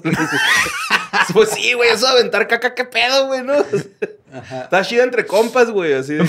pues 1.33 1.51
sí, 1.51 1.73
güey, 1.73 1.91
eso 1.91 2.07
de 2.07 2.13
aventar 2.13 2.47
caca, 2.49 2.75
qué 2.75 2.85
pedo, 2.85 3.29
güey, 3.29 3.43
¿no? 3.43 3.55
Está 3.55 4.83
chida 4.85 5.05
entre 5.05 5.25
compas, 5.25 5.71
güey, 5.71 5.95
así. 5.95 6.15
de 6.15 6.27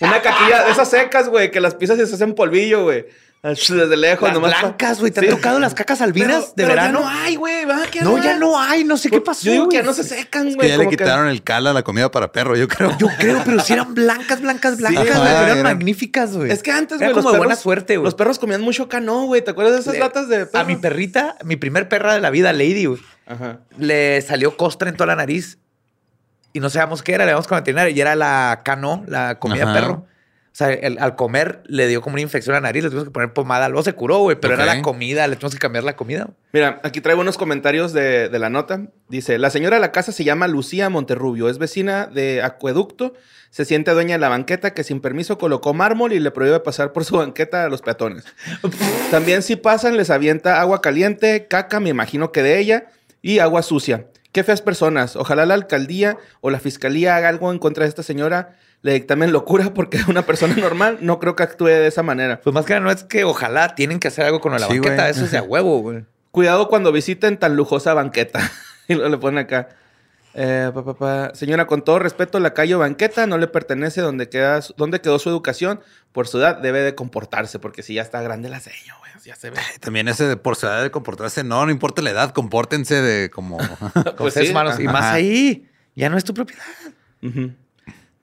Una 0.00 0.20
caquilla 0.22 0.64
de 0.64 0.72
esas 0.72 0.88
secas, 0.90 1.28
güey, 1.28 1.50
que 1.50 1.60
las 1.60 1.74
pisas 1.74 1.98
y 1.98 2.06
se 2.06 2.14
hacen 2.14 2.34
polvillo, 2.34 2.84
güey. 2.84 3.06
Desde 3.54 3.96
lejos, 3.96 4.22
Las 4.28 4.34
nomás. 4.34 4.60
blancas, 4.60 4.98
güey. 5.00 5.12
¿Te 5.12 5.20
Sí. 5.20 5.26
han 5.28 5.34
tocado 5.36 5.58
las 5.58 5.74
cacas 5.74 6.00
albinas 6.00 6.28
Pero- 6.28 6.40
de 6.46 6.52
pero 6.56 6.68
verano? 6.68 7.00
Ya 7.00 7.04
no 7.04 7.20
hay, 7.20 7.36
güey, 7.36 7.64
¿va? 7.64 7.82
¿Qué 7.90 8.00
no, 8.02 8.22
ya 8.22 8.36
no 8.38 8.58
hay. 8.60 8.84
No 8.84 8.96
sé 8.96 9.10
qué 9.10 9.20
pasó. 9.20 9.44
Yo 9.46 9.52
digo 9.52 9.68
que 9.68 9.76
ya 9.76 9.82
no 9.82 9.92
se 9.92 10.04
secan, 10.04 10.48
Que 10.48 10.54
güey. 10.54 10.68
ya 10.68 10.76
le 10.78 10.84
que- 10.88 10.96
quitaron 10.96 11.28
el 11.28 11.42
cal 11.42 11.66
a 11.66 11.72
la 11.72 11.82
comida 11.82 12.10
para 12.10 12.32
perro, 12.32 12.56
yo 12.56 12.66
creo. 12.68 12.96
Yo 12.98 13.08
creo, 13.18 13.40
pero 13.44 13.60
si 13.60 13.72
eran 13.72 13.94
blancas, 13.94 14.40
blancas, 14.40 14.78
blancas. 14.78 15.08
ajá, 15.08 15.18
güey, 15.20 15.30
eran 15.32 15.48
eran- 15.50 15.62
magníficas, 15.62 16.36
güey. 16.36 16.50
Es 16.50 16.62
que 16.62 16.72
antes, 16.72 16.98
Era 17.00 17.08
güey, 17.10 17.14
los 17.16 17.22
como 17.24 17.30
de 17.30 17.34
perros... 17.38 17.46
buena 17.46 17.56
suerte, 17.60 17.96
güey. 17.96 18.04
Los 18.04 18.14
perros 18.14 18.38
comían 18.38 18.60
mucho 18.62 18.88
cano, 18.88 19.24
güey. 19.26 19.42
¿Te 19.42 19.50
acuerdas 19.50 19.74
de 19.74 19.80
esas 19.80 19.94
Le- 19.94 20.00
latas 20.00 20.28
de 20.28 20.46
perro? 20.46 20.62
A 20.62 20.64
mi 20.66 20.76
perrita, 20.76 21.36
mi 21.44 21.56
primer 21.56 21.88
perra 21.88 22.14
de 22.14 22.20
la 22.20 22.30
vida, 22.30 22.52
Lady, 22.52 22.86
güey, 22.86 23.00
Ajá. 23.26 23.60
le 23.78 24.20
salió 24.22 24.56
costra 24.56 24.88
en 24.88 24.96
toda 24.96 25.08
la 25.08 25.16
nariz 25.16 25.58
y 26.52 26.60
no 26.60 26.70
sabíamos 26.70 27.02
qué 27.02 27.12
era. 27.12 27.26
Le 27.26 27.32
vamos 27.32 27.46
con 27.46 27.56
la 27.56 27.60
veterinaria 27.60 27.94
y 27.94 28.00
era 28.00 28.16
la 28.16 28.62
cano, 28.64 29.04
la 29.06 29.38
comida 29.38 29.64
Ajá. 29.64 29.72
perro. 29.74 30.06
O 30.56 30.58
sea, 30.58 30.72
el- 30.72 30.96
al 31.00 31.16
comer 31.16 31.60
le 31.66 31.86
dio 31.86 32.00
como 32.00 32.14
una 32.14 32.22
infección 32.22 32.56
a 32.56 32.60
la 32.60 32.68
nariz, 32.68 32.82
le 32.82 32.88
tuvimos 32.88 33.04
que 33.04 33.10
poner 33.10 33.34
pomada. 33.34 33.68
Luego 33.68 33.82
se 33.82 33.92
curó, 33.92 34.20
güey, 34.20 34.36
pero 34.40 34.54
era 34.54 34.64
la 34.64 34.80
comida, 34.80 35.26
le 35.26 35.36
tuvimos 35.36 35.52
que 35.52 35.58
cambiar 35.58 35.84
la 35.84 35.96
comida. 35.96 36.30
Mira, 36.54 36.80
aquí 36.82 37.02
traigo 37.02 37.20
unos 37.20 37.36
comentarios 37.36 37.92
de, 37.92 38.30
de 38.30 38.38
la 38.38 38.48
nota. 38.48 38.86
Dice, 39.10 39.36
la 39.38 39.50
señora 39.50 39.76
de 39.76 39.80
la 39.82 39.92
casa 39.92 40.12
se 40.12 40.24
llama 40.24 40.48
Lucía 40.48 40.88
Monterrubio, 40.88 41.50
es 41.50 41.58
vecina 41.58 42.06
de 42.06 42.42
Acueducto, 42.42 43.12
se 43.50 43.66
siente 43.66 43.90
dueña 43.90 44.14
de 44.14 44.18
la 44.20 44.30
banqueta 44.30 44.72
que 44.72 44.82
sin 44.82 45.00
permiso 45.02 45.36
colocó 45.36 45.74
mármol 45.74 46.14
y 46.14 46.20
le 46.20 46.30
prohíbe 46.30 46.58
pasar 46.60 46.94
por 46.94 47.04
su 47.04 47.18
banqueta 47.18 47.64
a 47.64 47.68
los 47.68 47.82
peatones. 47.82 48.24
También 49.10 49.42
si 49.42 49.56
pasan 49.56 49.98
les 49.98 50.08
avienta 50.08 50.62
agua 50.62 50.80
caliente, 50.80 51.48
caca, 51.48 51.80
me 51.80 51.90
imagino 51.90 52.32
que 52.32 52.42
de 52.42 52.58
ella, 52.58 52.86
y 53.20 53.40
agua 53.40 53.62
sucia. 53.62 54.06
Qué 54.32 54.42
feas 54.42 54.62
personas. 54.62 55.16
Ojalá 55.16 55.44
la 55.44 55.52
alcaldía 55.54 56.16
o 56.40 56.48
la 56.48 56.60
fiscalía 56.60 57.16
haga 57.16 57.28
algo 57.28 57.52
en 57.52 57.58
contra 57.58 57.84
de 57.84 57.88
esta 57.90 58.02
señora, 58.02 58.56
le 58.82 58.92
dictamen 58.92 59.32
locura 59.32 59.70
porque 59.74 59.98
una 60.08 60.22
persona 60.22 60.54
normal 60.56 60.98
no 61.00 61.18
creo 61.18 61.34
que 61.36 61.42
actúe 61.42 61.66
de 61.66 61.86
esa 61.86 62.02
manera. 62.02 62.40
Pues 62.40 62.54
más 62.54 62.64
que 62.64 62.74
nada 62.74 62.84
no 62.84 62.90
es 62.90 63.04
que 63.04 63.24
ojalá 63.24 63.74
tienen 63.74 63.98
que 63.98 64.08
hacer 64.08 64.24
algo 64.26 64.40
con 64.40 64.52
la 64.52 64.58
Sí, 64.58 64.64
banqueta, 64.78 64.96
güey. 65.02 65.10
eso 65.10 65.24
es 65.24 65.30
de 65.30 65.38
a 65.38 65.42
huevo, 65.42 65.80
güey. 65.80 66.04
Cuidado 66.30 66.68
cuando 66.68 66.92
visiten 66.92 67.38
tan 67.38 67.56
lujosa 67.56 67.94
banqueta. 67.94 68.40
y 68.88 68.94
luego 68.94 69.08
le 69.10 69.18
ponen 69.18 69.38
acá. 69.38 69.68
eh, 70.34 70.70
pa, 70.74 70.84
pa, 70.84 70.94
pa. 70.94 71.34
Señora, 71.34 71.66
con 71.66 71.82
todo 71.82 71.98
respeto, 71.98 72.38
la 72.40 72.52
calle 72.54 72.74
o 72.74 72.78
banqueta 72.78 73.26
no 73.26 73.38
le 73.38 73.46
pertenece 73.48 74.00
donde, 74.02 74.28
queda, 74.28 74.60
su- 74.62 74.74
donde 74.76 75.00
quedó 75.00 75.18
su 75.18 75.28
educación. 75.30 75.80
Por 76.12 76.28
su 76.28 76.38
edad 76.38 76.58
debe 76.58 76.80
de 76.80 76.94
comportarse, 76.94 77.58
porque 77.58 77.82
si 77.82 77.94
ya 77.94 78.02
está 78.02 78.20
grande 78.22 78.48
la 78.50 78.60
seño, 78.60 78.94
güey. 79.00 79.06
Ya 79.24 79.34
se 79.34 79.50
ve. 79.50 79.56
También 79.80 80.06
ese 80.06 80.24
de 80.28 80.36
por 80.36 80.54
su 80.54 80.66
edad 80.66 80.82
de 80.84 80.90
comportarse, 80.92 81.42
no, 81.42 81.64
no 81.66 81.72
importa 81.72 82.00
la 82.00 82.10
edad, 82.10 82.30
compórtense 82.30 83.02
de 83.02 83.28
como... 83.28 83.58
Pues 84.16 84.34
seres 84.34 84.48
sí, 84.50 84.52
humanos. 84.52 84.78
Y 84.78 84.84
más 84.84 85.04
ahí, 85.06 85.68
ya 85.96 86.08
no 86.08 86.16
es 86.16 86.22
tu 86.22 86.32
propiedad. 86.32 86.62
Ujú. 87.24 87.50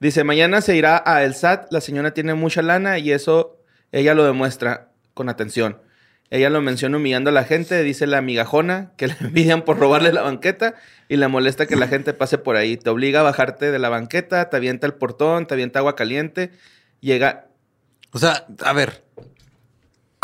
Dice, 0.04 0.22
mañana 0.22 0.60
se 0.60 0.76
irá 0.76 1.02
a 1.06 1.24
el 1.24 1.34
SAT. 1.34 1.72
La 1.72 1.80
señora 1.80 2.12
tiene 2.12 2.34
mucha 2.34 2.60
lana 2.60 2.98
y 2.98 3.10
eso 3.10 3.56
ella 3.90 4.12
lo 4.12 4.22
demuestra 4.26 4.90
con 5.14 5.30
atención. 5.30 5.80
Ella 6.28 6.50
lo 6.50 6.60
menciona 6.60 6.98
humillando 6.98 7.30
a 7.30 7.32
la 7.32 7.44
gente, 7.44 7.82
dice 7.82 8.06
la 8.06 8.20
migajona, 8.20 8.92
que 8.98 9.06
le 9.08 9.16
envidian 9.18 9.62
por 9.62 9.78
robarle 9.78 10.12
la 10.12 10.20
banqueta 10.20 10.74
y 11.08 11.16
le 11.16 11.26
molesta 11.28 11.64
que 11.64 11.76
la 11.76 11.88
gente 11.88 12.12
pase 12.12 12.36
por 12.36 12.56
ahí. 12.56 12.76
Te 12.76 12.90
obliga 12.90 13.20
a 13.20 13.22
bajarte 13.22 13.70
de 13.70 13.78
la 13.78 13.88
banqueta, 13.88 14.50
te 14.50 14.56
avienta 14.58 14.86
el 14.86 14.92
portón, 14.92 15.46
te 15.46 15.54
avienta 15.54 15.78
agua 15.78 15.96
caliente, 15.96 16.50
llega... 17.00 17.46
O 18.10 18.18
sea, 18.18 18.46
a 18.62 18.74
ver, 18.74 19.04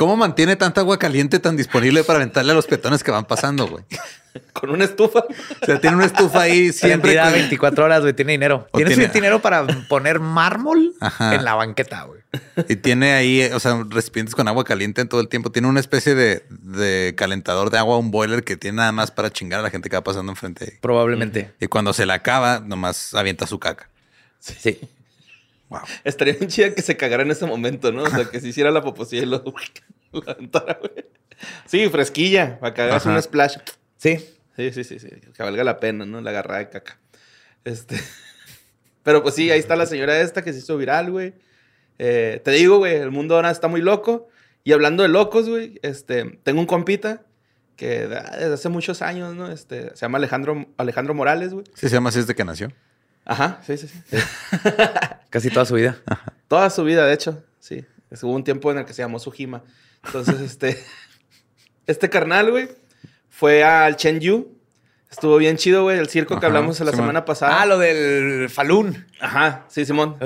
¿Cómo 0.01 0.16
mantiene 0.16 0.57
tanta 0.57 0.81
agua 0.81 0.99
caliente 0.99 1.40
tan 1.40 1.59
disponible 1.59 2.05
para 2.05 2.19
aventarle 2.19 2.53
a 2.53 2.55
los 2.55 2.66
peatones 2.66 3.05
que 3.05 3.11
van 3.11 3.27
pasando, 3.27 3.66
güey? 3.66 3.85
Con 4.53 4.71
una 4.71 4.85
estufa. 4.85 5.21
O 5.21 5.66
sea, 5.66 5.81
tiene 5.81 5.97
una 5.97 6.07
estufa 6.07 6.43
ahí 6.43 6.73
siempre. 6.73 7.12
Siempre 7.12 7.16
con- 7.23 7.33
24 7.33 7.85
horas, 7.85 8.01
güey. 8.03 8.12
Tiene 8.12 8.33
dinero. 8.33 8.69
Tiene, 8.75 8.95
tiene- 8.95 9.09
dinero 9.12 9.40
para 9.43 9.66
poner 9.88 10.21
mármol 10.21 10.95
Ajá. 11.01 11.35
en 11.35 11.45
la 11.45 11.55
banqueta, 11.55 12.05
güey. 12.05 12.21
Y 12.69 12.77
tiene 12.77 13.12
ahí, 13.14 13.43
o 13.53 13.59
sea, 13.59 13.85
recipientes 13.88 14.35
con 14.37 14.47
agua 14.47 14.62
caliente 14.64 15.01
en 15.01 15.09
todo 15.09 15.21
el 15.21 15.29
tiempo. 15.29 15.51
Tiene 15.51 15.66
una 15.66 15.81
especie 15.81 16.14
de, 16.14 16.45
de 16.49 17.14
calentador 17.16 17.71
de 17.71 17.79
agua, 17.79 17.99
un 17.99 18.11
boiler 18.12 18.45
que 18.45 18.57
tiene 18.57 18.77
nada 18.77 18.93
más 18.93 19.11
para 19.11 19.31
chingar 19.31 19.59
a 19.61 19.62
la 19.64 19.71
gente 19.71 19.90
que 19.90 19.97
va 19.97 20.05
pasando 20.05 20.31
enfrente. 20.31 20.79
Probablemente. 20.81 21.53
Y 21.61 21.66
cuando 21.66 21.93
se 21.93 22.07
la 22.07 22.14
acaba, 22.14 22.61
nomás 22.61 23.14
avienta 23.14 23.47
su 23.49 23.59
caca. 23.59 23.88
Sí. 24.38 24.79
Wow. 25.71 25.81
Estaría 26.05 26.35
bien 26.35 26.49
chida 26.49 26.75
que 26.75 26.83
se 26.83 26.97
cagara 26.97 27.23
en 27.23 27.31
ese 27.31 27.47
momento, 27.47 27.90
¿no? 27.93 28.03
O 28.05 28.11
sea, 28.11 28.25
que 28.27 28.40
se 28.40 28.49
hiciera 28.49 28.71
la 28.71 28.83
poposilla 28.83 29.23
y 29.23 29.27
lo, 29.27 29.43
aventara, 30.27 30.79
güey. 30.81 31.05
Sí, 31.66 31.88
fresquilla, 31.88 32.59
para 32.61 32.75
que 32.75 32.83
hagas 32.83 33.07
Ajá. 33.07 33.14
un 33.16 33.23
splash. 33.23 33.57
Sí. 34.00 34.16
Sí, 34.56 34.72
sí, 34.72 34.84
sí, 34.84 34.98
sí. 34.98 35.08
Que 35.36 35.42
valga 35.42 35.62
la 35.64 35.78
pena, 35.78 36.04
¿no? 36.06 36.20
La 36.20 36.30
agarrada 36.30 36.60
de 36.60 36.70
caca. 36.70 36.98
Este. 37.64 38.00
Pero 39.02 39.22
pues 39.22 39.34
sí, 39.34 39.50
ahí 39.50 39.58
está 39.60 39.76
la 39.76 39.86
señora 39.86 40.20
esta 40.20 40.42
que 40.42 40.52
se 40.52 40.58
hizo 40.60 40.76
viral, 40.76 41.10
güey. 41.10 41.34
Eh, 41.98 42.40
te 42.44 42.50
digo, 42.52 42.78
güey, 42.78 42.94
el 42.96 43.10
mundo 43.10 43.36
ahora 43.36 43.50
está 43.50 43.68
muy 43.68 43.80
loco. 43.80 44.28
Y 44.64 44.72
hablando 44.72 45.02
de 45.02 45.08
locos, 45.08 45.48
güey, 45.48 45.78
este, 45.82 46.38
tengo 46.42 46.60
un 46.60 46.66
compita 46.66 47.22
que 47.76 48.06
da- 48.08 48.30
desde 48.38 48.54
hace 48.54 48.68
muchos 48.68 49.00
años, 49.02 49.34
¿no? 49.34 49.50
Este, 49.50 49.90
se 49.90 49.96
llama 50.02 50.18
Alejandro, 50.18 50.66
Alejandro 50.76 51.14
Morales, 51.14 51.52
güey. 51.54 51.64
Sí, 51.74 51.88
se 51.88 51.94
llama 51.94 52.10
así 52.10 52.20
desde 52.20 52.34
que 52.34 52.44
nació. 52.44 52.70
Ajá, 53.24 53.60
sí, 53.66 53.76
sí, 53.78 53.86
sí. 53.88 54.00
Casi 55.30 55.50
toda 55.50 55.64
su 55.64 55.74
vida. 55.74 55.98
Toda 56.48 56.68
su 56.70 56.84
vida, 56.84 57.06
de 57.06 57.14
hecho, 57.14 57.42
sí. 57.58 57.84
Es- 58.10 58.22
Hubo 58.22 58.32
un 58.34 58.44
tiempo 58.44 58.70
en 58.72 58.78
el 58.78 58.84
que 58.84 58.92
se 58.92 59.02
llamó 59.02 59.18
Sujima. 59.18 59.62
Entonces, 60.04 60.40
este, 60.42 60.78
este 61.86 62.10
carnal, 62.10 62.50
güey, 62.50 62.68
fue 63.40 63.64
al 63.64 63.96
Chenyu. 63.96 64.48
Estuvo 65.11 65.38
bien 65.38 65.57
chido, 65.57 65.85
güey, 65.85 65.98
el 65.98 66.09
circo 66.11 66.38
que 66.38 66.44
hablamos 66.44 66.79
la 66.81 66.90
Simón. 66.90 66.94
semana 66.94 67.24
pasada. 67.24 67.62
Ah, 67.62 67.64
lo 67.64 67.79
del 67.79 68.50
Falun. 68.50 69.07
Ajá, 69.18 69.64
sí, 69.66 69.87
Simón. 69.87 70.16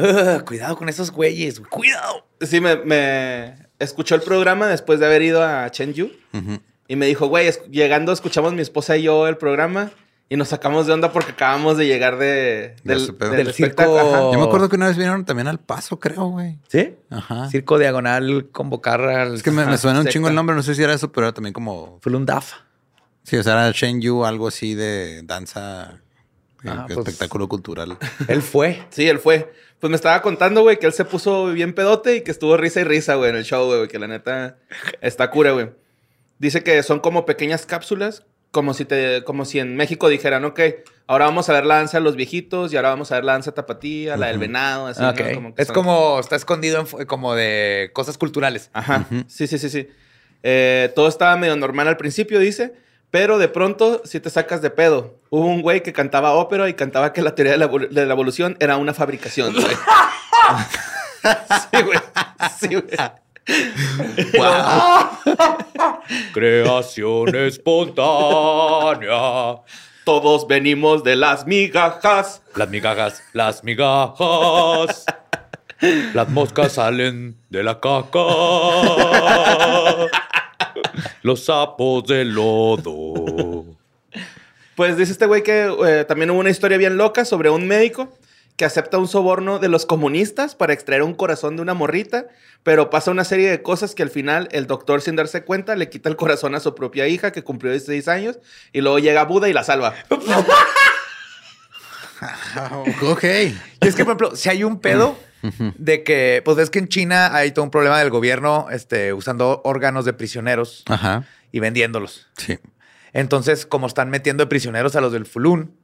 Cuidado 0.45 0.77
con 0.77 0.89
esos 0.89 1.13
güeyes, 1.13 1.61
güey. 1.61 1.71
Cuidado. 1.71 2.27
Sí, 2.41 2.61
me, 2.61 2.75
me 2.77 3.55
escuchó 3.79 4.17
el 4.17 4.21
programa 4.23 4.67
después 4.67 4.99
de 4.99 5.07
haber 5.07 5.23
ido 5.23 5.45
a 5.45 5.71
Chenyu 5.71 6.11
Ujú. 6.33 6.59
y 6.89 6.97
me 6.97 7.07
dijo, 7.07 7.29
güey, 7.29 7.49
llegando 7.71 8.11
escuchamos 8.13 8.53
mi 8.53 8.63
esposa 8.63 8.97
y 8.97 9.05
yo 9.05 9.29
el 9.29 9.37
programa 9.37 9.93
y 10.29 10.37
nos 10.37 10.49
sacamos 10.49 10.89
de 10.89 10.93
onda 10.95 11.13
porque 11.13 11.31
acabamos 11.31 11.77
de 11.79 11.87
llegar 11.87 12.19
de, 12.19 12.75
De 12.83 12.95
del, 12.97 13.17
del 13.37 13.53
circo. 13.55 13.83
Ajá. 13.97 14.19
Yo 14.33 14.39
me 14.39 14.43
acuerdo 14.45 14.69
que 14.69 14.75
una 14.77 14.89
vez 14.89 14.97
vinieron 14.97 15.25
también 15.25 15.47
al 15.47 15.61
paso, 15.61 16.01
creo, 16.01 16.27
güey. 16.27 16.59
¿Sí? 16.69 16.97
Ajá. 17.11 17.49
Circo 17.49 17.79
Diagonal 17.79 18.49
convocar 18.51 19.01
al... 19.03 19.35
Es 19.37 19.43
que 19.45 19.53
me, 19.53 19.63
suena 19.79 20.01
un 20.01 20.05
secta. 20.05 20.13
chingo 20.13 20.29
el 20.29 20.35
nombre, 20.35 20.57
no 20.57 20.65
sé 20.65 20.75
si 20.75 20.83
era 20.83 20.93
eso, 20.93 21.13
pero 21.13 21.29
era 21.29 21.33
también 21.33 21.53
como. 21.53 22.01
Falun 22.03 22.27
Dafa. 22.27 22.64
Sí, 23.25 23.37
o 23.37 23.43
sea, 23.43 23.55
era 23.55 23.71
Shen 23.73 24.01
Yu, 24.01 24.25
algo 24.25 24.49
así 24.49 24.75
de 24.75 25.23
danza, 25.25 26.01
eh, 26.63 26.69
Ah, 26.69 26.85
pues- 26.87 26.99
espectáculo 26.99 27.49
cultural. 27.49 27.97
Él 28.29 28.43
fue. 28.43 28.83
Sí, 28.91 29.09
él 29.09 29.19
fue. 29.19 29.53
Pues 29.81 29.91
me 29.91 29.97
estaba 29.97 30.23
contando, 30.23 30.63
güey, 30.63 30.79
que 30.79 30.87
él 30.87 30.93
se 30.95 31.05
puso 31.05 31.47
bien 31.49 31.75
pedote 31.75 32.17
y 32.17 32.21
que 32.23 32.31
estuvo 32.31 32.57
risa 32.57 32.81
y 32.81 32.85
risa, 32.85 33.17
güey, 33.17 33.31
en 33.31 33.37
el 33.37 33.45
show, 33.45 33.67
güey, 33.67 33.89
que 33.89 33.99
la 33.99 34.07
neta 34.07 34.57
está 35.03 35.31
cura, 35.31 35.51
güey. 35.53 35.71
Dice 36.39 36.63
que 36.63 36.83
son 36.83 37.01
como 37.01 37.27
pequeñas 37.27 37.67
cápsulas, 37.67 38.25
como 38.51 38.73
si 38.73 38.85
te, 38.87 39.25
como 39.25 39.45
si 39.45 39.59
en 39.59 39.77
México 39.77 40.09
dijeran, 40.09 40.45
ok, 40.47 40.61
ahora 41.07 41.27
vamos 41.27 41.49
a 41.51 41.53
ver 41.53 41.67
la 41.67 41.77
danza 41.77 41.99
de 41.99 42.05
los 42.05 42.17
viejitos 42.17 42.73
y 42.73 42.77
ahora 42.77 42.91
vamos 42.91 43.13
a 43.13 43.17
ver 43.17 43.25
la 43.25 43.33
danza 43.33 43.53
tapatía, 43.53 44.17
la 44.17 44.29
del 44.29 44.39
venado, 44.39 44.87
así. 44.87 45.03
¿no? 45.03 45.11
Ok. 45.11 45.21
Como 45.35 45.55
que 45.55 45.63
es 45.63 45.69
son- 45.69 45.75
como, 45.75 46.19
está 46.21 46.37
escondido 46.37 46.87
en 46.99 47.07
como 47.07 47.35
de 47.35 47.91
cosas 47.93 48.17
culturales. 48.17 48.71
Ajá, 48.73 49.07
sí, 49.27 49.47
sí, 49.47 49.59
sí, 49.59 49.69
sí. 49.69 49.89
Eh, 50.43 50.93
todo 50.95 51.09
estaba 51.09 51.37
medio 51.37 51.57
normal 51.57 51.89
al 51.89 51.97
principio, 51.99 52.39
dice, 52.39 52.73
pero 53.15 53.39
de 53.39 53.47
pronto 53.47 54.03
si 54.05 54.19
te 54.19 54.29
sacas 54.29 54.61
de 54.61 54.71
pedo. 54.71 55.15
Hubo 55.31 55.47
un 55.47 55.63
güey 55.63 55.85
que 55.85 55.93
cantaba 55.93 56.33
ópera 56.33 56.69
y 56.69 56.75
cantaba 56.75 57.13
que 57.13 57.23
la 57.23 57.37
teoría 57.37 57.53
de 57.53 57.59
la, 57.59 57.71
evolu- 57.71 57.89
de 57.89 58.07
la 58.07 58.13
evolución 58.13 58.57
era 58.59 58.77
una 58.77 58.93
fabricación, 58.93 59.53
güey. 59.55 59.67
sí, 61.71 61.83
güey. 61.85 61.99
Sí, 62.59 62.75
güey. 62.75 62.87
Creación 66.35 67.37
espontánea. 67.37 69.59
Todos 70.05 70.49
venimos 70.49 71.05
de 71.05 71.15
las 71.15 71.47
migajas. 71.47 72.43
Las 72.57 72.69
migajas, 72.69 73.23
las 73.33 73.63
migajas. 73.63 75.05
Las 76.15 76.29
moscas 76.31 76.73
salen 76.73 77.37
de 77.49 77.63
la 77.63 77.79
caca. 77.79 78.19
Los 81.23 81.45
sapos 81.45 82.07
de 82.07 82.25
lodo. 82.25 83.65
Pues 84.75 84.97
dice 84.97 85.13
este 85.13 85.27
güey 85.27 85.43
que 85.43 85.73
eh, 85.87 86.05
también 86.05 86.31
hubo 86.31 86.41
una 86.41 86.51
historia 86.51 86.79
bien 86.79 86.97
loca 86.97 87.25
sobre 87.25 87.51
un 87.51 87.67
médico 87.67 88.13
que 88.57 88.65
acepta 88.65 88.99
un 88.99 89.09
soborno 89.09 89.59
de 89.59 89.69
los 89.69 89.87
comunistas 89.87 90.55
para 90.55 90.73
extraer 90.73 91.03
un 91.03 91.15
corazón 91.15 91.57
de 91.57 91.63
una 91.63 91.75
morrita, 91.75 92.27
pero 92.63 92.89
pasa 92.89 93.11
una 93.11 93.25
serie 93.25 93.51
de 93.51 93.63
cosas 93.63 93.95
que 93.95 94.05
al 94.05 94.11
final 94.11 94.49
el 94.53 94.67
doctor 94.67 95.01
sin 95.01 95.17
darse 95.17 95.45
cuenta 95.45 95.75
le 95.75 95.89
quita 95.89 96.09
el 96.09 96.17
corazón 96.17 96.55
a 96.55 96.61
su 96.61 96.75
propia 96.75 97.09
hija 97.09 97.33
que 97.33 97.43
cumplió 97.43 97.73
16 97.73 98.07
años 98.09 98.39
y 98.73 98.81
luego 98.81 99.01
llega 99.01 99.25
Buda 99.25 99.49
y 99.49 99.53
la 99.53 99.65
salva. 99.65 99.95
ok. 103.03 103.25
Y 103.25 103.89
es 103.89 103.97
que, 103.97 104.05
por 104.05 104.13
ejemplo, 104.13 104.37
si 104.37 104.49
hay 104.49 104.63
un 104.63 104.81
pedo 104.81 105.19
de 105.79 106.03
que, 106.03 106.43
pues 106.45 106.57
ves 106.57 106.71
que 106.71 106.79
en 106.79 106.89
China 106.89 107.35
hay 107.35 107.53
todo 107.53 107.65
un 107.65 107.71
problema 107.71 107.99
del 107.99 108.11
gobierno 108.11 108.67
este, 108.71 109.13
usando 109.13 109.61
órganos 109.65 110.05
de 110.05 110.13
prisioneros 110.13 110.85
Ajá. 110.87 111.25
y 111.53 111.61
vendiéndolos. 111.61 112.29
Sí. 112.37 112.59
Entonces, 113.13 113.67
como 113.67 113.87
están 113.87 114.11
metiendo 114.11 114.45
de 114.45 114.49
prisioneros 114.49 114.97
a 114.97 115.01
los 115.01 115.13
del 115.13 115.27
Fulun. 115.27 115.77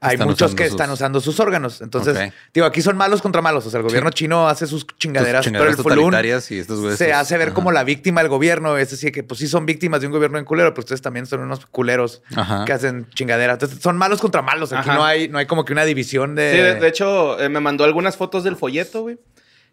Hay 0.00 0.16
muchos 0.18 0.54
que 0.54 0.64
sus- 0.64 0.72
están 0.72 0.90
usando 0.90 1.20
sus 1.20 1.38
órganos. 1.40 1.80
Entonces, 1.80 2.32
digo, 2.54 2.66
aquí 2.66 2.80
son 2.82 2.96
malos 2.96 3.20
contra 3.22 3.42
malos. 3.42 3.66
O 3.66 3.70
sea, 3.70 3.78
el 3.80 3.84
gobierno 3.86 4.10
chino 4.10 4.48
hace 4.48 4.66
sus 4.66 4.86
chingaderas, 4.86 5.44
Sus 5.44 5.52
pero 5.52 5.68
el 5.70 5.76
totalitarias 5.76 6.50
y 6.50 6.58
estos 6.58 6.80
güeyes, 6.80 6.98
se 6.98 7.12
hace 7.12 7.36
ver 7.36 7.48
ajá. 7.48 7.54
como 7.54 7.70
la 7.72 7.84
víctima 7.84 8.20
del 8.22 8.30
gobierno. 8.30 8.76
Es 8.78 8.90
decir, 8.90 9.12
que 9.12 9.22
pues 9.22 9.38
sí 9.40 9.46
son 9.46 9.66
víctimas 9.66 10.00
de 10.00 10.06
un 10.06 10.12
gobierno 10.12 10.38
en 10.38 10.44
culero, 10.44 10.72
pero 10.72 10.80
ustedes 10.80 11.02
también 11.02 11.26
son 11.26 11.40
unos 11.40 11.66
culeros 11.66 12.22
Ajá. 12.34 12.64
que 12.64 12.72
hacen 12.72 13.06
chingaderas. 13.14 13.54
Entonces, 13.56 13.80
son 13.82 13.96
malos 13.98 14.20
contra 14.20 14.42
malos. 14.42 14.72
Aquí 14.72 14.88
Ajá. 14.88 14.94
no 14.98 15.04
hay, 15.04 15.28
no 15.28 15.38
hay 15.38 15.46
como 15.46 15.64
que 15.64 15.72
una 15.72 15.84
división 15.84 16.34
de... 16.34 16.50
Sí, 16.52 16.56
de, 16.58 16.74
de 16.76 16.88
hecho, 16.88 17.38
eh, 17.40 17.48
me 17.48 17.60
mandó 17.60 17.84
algunas 17.84 18.16
fotos 18.16 18.42
del 18.44 18.56
folleto, 18.56 19.02
güey. 19.02 19.18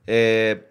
Eh, 0.09 0.63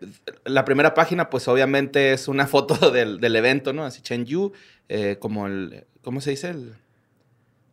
la 0.45 0.64
primera 0.64 0.95
página, 0.95 1.29
pues 1.31 1.47
obviamente 1.49 2.12
es 2.12 2.27
una 2.29 2.47
foto 2.47 2.90
del, 2.90 3.21
del 3.21 3.37
evento, 3.37 3.73
¿no? 3.73 3.85
Así 3.85 4.01
Chenyu, 4.03 4.53
eh, 4.88 5.16
como 5.21 5.47
el. 5.47 5.85
¿Cómo 6.03 6.21
se 6.21 6.31
dice? 6.31 6.49
El. 6.51 6.75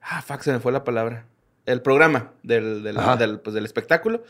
Ah, 0.02 0.22
fuck, 0.22 0.42
se 0.42 0.52
me 0.52 0.60
fue 0.60 0.72
la 0.74 0.84
palabra. 0.84 1.26
El 1.66 1.82
programa 1.82 2.34
del, 2.44 2.84
del, 2.84 2.98
del, 3.18 3.40
pues, 3.40 3.54
del 3.54 3.66
espectáculo. 3.66 4.24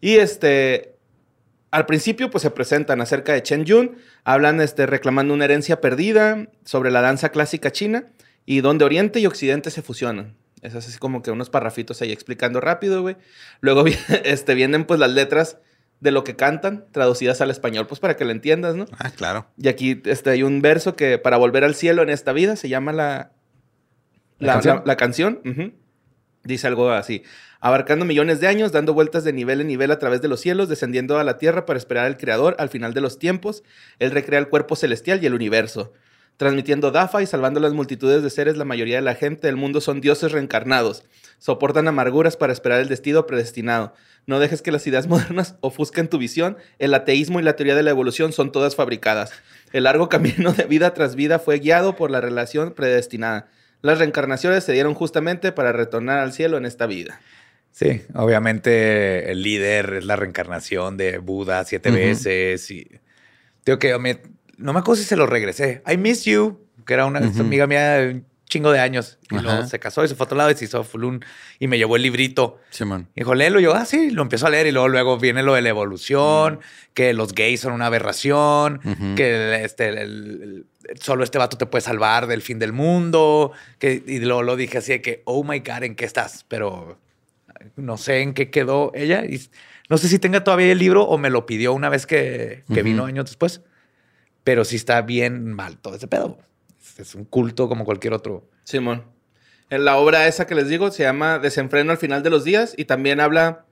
Y 0.00 0.16
este. 0.16 0.92
Al 1.72 1.84
principio, 1.84 2.30
pues 2.30 2.42
se 2.42 2.50
presentan 2.50 3.00
acerca 3.00 3.32
de 3.34 3.42
Chen 3.42 3.64
Yun, 3.64 3.96
hablan 4.24 4.60
este, 4.60 4.86
reclamando 4.86 5.34
una 5.34 5.44
herencia 5.44 5.80
perdida 5.80 6.46
sobre 6.64 6.90
la 6.90 7.02
danza 7.02 7.30
clásica 7.30 7.70
china 7.72 8.06
y 8.46 8.60
donde 8.60 8.84
Oriente 8.84 9.18
y 9.20 9.26
Occidente 9.26 9.70
se 9.70 9.82
fusionan. 9.82 10.36
Es 10.62 10.74
así 10.74 10.96
como 10.98 11.22
que 11.22 11.30
unos 11.32 11.50
parrafitos 11.50 12.00
ahí 12.00 12.12
explicando 12.12 12.60
rápido, 12.60 13.02
güey. 13.02 13.16
Luego 13.60 13.84
este, 14.24 14.54
vienen 14.54 14.84
pues 14.86 15.00
las 15.00 15.10
letras 15.10 15.58
de 16.00 16.12
lo 16.12 16.24
que 16.24 16.36
cantan, 16.36 16.86
traducidas 16.92 17.40
al 17.40 17.50
español, 17.50 17.86
pues 17.88 18.00
para 18.00 18.16
que 18.16 18.24
lo 18.24 18.30
entiendas, 18.30 18.76
¿no? 18.76 18.86
Ah, 18.98 19.10
claro. 19.10 19.46
Y 19.58 19.68
aquí 19.68 20.00
este, 20.06 20.30
hay 20.30 20.42
un 20.44 20.62
verso 20.62 20.94
que 20.94 21.18
para 21.18 21.36
volver 21.36 21.64
al 21.64 21.74
cielo 21.74 22.02
en 22.02 22.10
esta 22.10 22.32
vida 22.32 22.56
se 22.56 22.68
llama 22.68 22.92
la, 22.92 23.32
¿La 24.38 24.46
la, 24.46 24.52
canción? 24.54 24.76
la- 24.76 24.82
la 24.86 24.96
canción. 24.96 25.40
ujú. 25.44 25.72
Dice 26.46 26.68
algo 26.68 26.90
así. 26.90 27.24
Abarcando 27.60 28.04
millones 28.04 28.38
de 28.38 28.46
años, 28.46 28.70
dando 28.70 28.94
vueltas 28.94 29.24
de 29.24 29.32
nivel 29.32 29.60
en 29.60 29.66
nivel 29.66 29.90
a 29.90 29.98
través 29.98 30.22
de 30.22 30.28
los 30.28 30.40
cielos, 30.40 30.68
descendiendo 30.68 31.18
a 31.18 31.24
la 31.24 31.38
tierra 31.38 31.66
para 31.66 31.76
esperar 31.76 32.06
al 32.06 32.16
Creador 32.16 32.54
al 32.60 32.68
final 32.68 32.94
de 32.94 33.00
los 33.00 33.18
tiempos. 33.18 33.64
Él 33.98 34.12
recrea 34.12 34.38
el 34.38 34.48
cuerpo 34.48 34.76
celestial 34.76 35.22
y 35.22 35.26
el 35.26 35.34
universo. 35.34 35.92
Transmitiendo 36.36 36.92
Dafa 36.92 37.20
y 37.20 37.26
salvando 37.26 37.58
las 37.58 37.72
multitudes 37.72 38.22
de 38.22 38.30
seres, 38.30 38.56
la 38.56 38.64
mayoría 38.64 38.96
de 38.96 39.02
la 39.02 39.16
gente 39.16 39.48
del 39.48 39.56
mundo 39.56 39.80
son 39.80 40.00
dioses 40.00 40.30
reencarnados. 40.30 41.02
Soportan 41.38 41.88
amarguras 41.88 42.36
para 42.36 42.52
esperar 42.52 42.80
el 42.80 42.88
destino 42.88 43.26
predestinado. 43.26 43.94
No 44.26 44.38
dejes 44.38 44.62
que 44.62 44.70
las 44.70 44.86
ideas 44.86 45.06
modernas 45.08 45.56
ofusquen 45.62 46.08
tu 46.08 46.18
visión. 46.18 46.58
El 46.78 46.94
ateísmo 46.94 47.40
y 47.40 47.42
la 47.42 47.56
teoría 47.56 47.74
de 47.74 47.82
la 47.82 47.90
evolución 47.90 48.32
son 48.32 48.52
todas 48.52 48.76
fabricadas. 48.76 49.32
El 49.72 49.84
largo 49.84 50.08
camino 50.10 50.52
de 50.52 50.64
vida 50.64 50.94
tras 50.94 51.16
vida 51.16 51.40
fue 51.40 51.58
guiado 51.58 51.96
por 51.96 52.12
la 52.12 52.20
relación 52.20 52.72
predestinada. 52.72 53.48
Las 53.86 53.98
reencarnaciones 53.98 54.64
se 54.64 54.72
dieron 54.72 54.94
justamente 54.94 55.52
para 55.52 55.72
retornar 55.72 56.18
al 56.18 56.32
cielo 56.32 56.56
en 56.56 56.66
esta 56.66 56.86
vida. 56.86 57.20
Sí, 57.72 58.02
obviamente 58.14 59.30
el 59.30 59.42
líder 59.42 59.94
es 59.94 60.04
la 60.04 60.16
reencarnación 60.16 60.96
de 60.96 61.18
Buda 61.18 61.62
siete 61.64 61.90
Ujú. 61.90 61.98
veces 61.98 62.70
y 62.70 62.88
digo 63.64 63.78
que 63.78 63.96
me- 63.98 64.20
no 64.56 64.72
me 64.72 64.80
acuerdo 64.80 65.00
si 65.02 65.06
se 65.08 65.16
lo 65.16 65.26
regresé. 65.26 65.82
I 65.86 65.96
miss 65.98 66.24
you, 66.24 66.58
que 66.86 66.94
era 66.94 67.06
una 67.06 67.18
amiga 67.20 67.66
mía 67.66 68.20
chingo 68.48 68.70
de 68.72 68.78
años. 68.80 69.18
Y 69.30 69.34
Ajá. 69.34 69.42
luego 69.42 69.66
se 69.66 69.78
casó 69.78 70.04
y 70.04 70.08
se 70.08 70.14
fue 70.14 70.24
a 70.24 70.26
otro 70.26 70.38
lado 70.38 70.50
y 70.50 70.54
se 70.54 70.64
hizo 70.64 70.82
fulún 70.84 71.22
y 71.58 71.66
me 71.66 71.76
llevó 71.78 71.96
el 71.96 72.02
librito. 72.02 72.58
Simón. 72.70 73.08
Y 73.14 73.20
dijo, 73.20 73.34
léelo. 73.34 73.58
Y 73.60 73.64
yo, 73.64 73.74
ah, 73.74 73.84
sí, 73.84 74.10
lo 74.10 74.22
empiezo 74.22 74.46
a 74.46 74.50
leer. 74.50 74.68
Y 74.68 74.72
luego, 74.72 74.88
luego 74.88 75.18
viene 75.18 75.42
lo 75.42 75.52
de 75.54 75.62
la 75.62 75.68
evolución, 75.68 76.60
que 76.94 77.12
los 77.12 77.34
gays 77.34 77.60
son 77.60 77.72
una 77.72 77.86
aberración, 77.86 78.80
que 79.16 79.34
el- 79.56 79.64
este, 79.64 79.88
el- 79.88 79.98
el- 79.98 80.66
solo 81.00 81.24
este 81.24 81.38
vato 81.38 81.56
te 81.58 81.66
puede 81.66 81.82
salvar 81.82 82.26
del 82.26 82.42
fin 82.42 82.58
del 82.58 82.72
mundo. 82.72 83.52
Que, 83.78 84.02
y 84.06 84.18
luego 84.20 84.42
lo 84.42 84.56
dije 84.56 84.78
así 84.78 84.92
de 84.92 85.02
que, 85.02 85.22
oh 85.24 85.44
my 85.44 85.60
God, 85.60 85.82
¿en 85.84 85.94
qué 85.96 86.04
estás? 86.04 86.44
Pero 86.48 86.98
no 87.76 87.96
sé 87.96 88.20
en 88.20 88.34
qué 88.34 88.50
quedó 88.50 88.92
ella. 88.94 89.24
Y 89.24 89.40
no 89.88 89.98
sé 89.98 90.08
si 90.08 90.18
tenga 90.18 90.44
todavía 90.44 90.72
el 90.72 90.78
libro 90.78 91.04
o 91.04 91.18
me 91.18 91.30
lo 91.30 91.46
pidió 91.46 91.72
una 91.72 91.88
vez 91.88 92.06
que, 92.06 92.64
que 92.72 92.82
vino 92.82 93.04
años 93.04 93.26
después. 93.26 93.62
Pero 94.44 94.64
sí 94.64 94.76
está 94.76 95.02
bien 95.02 95.52
mal 95.52 95.78
todo 95.78 95.94
ese 95.96 96.06
pedo. 96.08 96.38
Es- 96.80 96.98
Es 97.00 97.14
un 97.14 97.24
culto 97.24 97.68
como 97.68 97.84
cualquier 97.84 98.12
otro. 98.14 98.48
Simón. 98.64 99.04
En 99.68 99.84
la 99.84 99.96
obra 99.96 100.28
esa 100.28 100.46
que 100.46 100.54
les 100.54 100.68
digo 100.68 100.90
se 100.92 101.02
llama 101.02 101.40
Desenfreno 101.40 101.90
al 101.90 101.98
final 101.98 102.22
de 102.22 102.30
los 102.30 102.44
días 102.44 102.72
y 102.76 102.84
también 102.84 103.20
habla. 103.20 103.64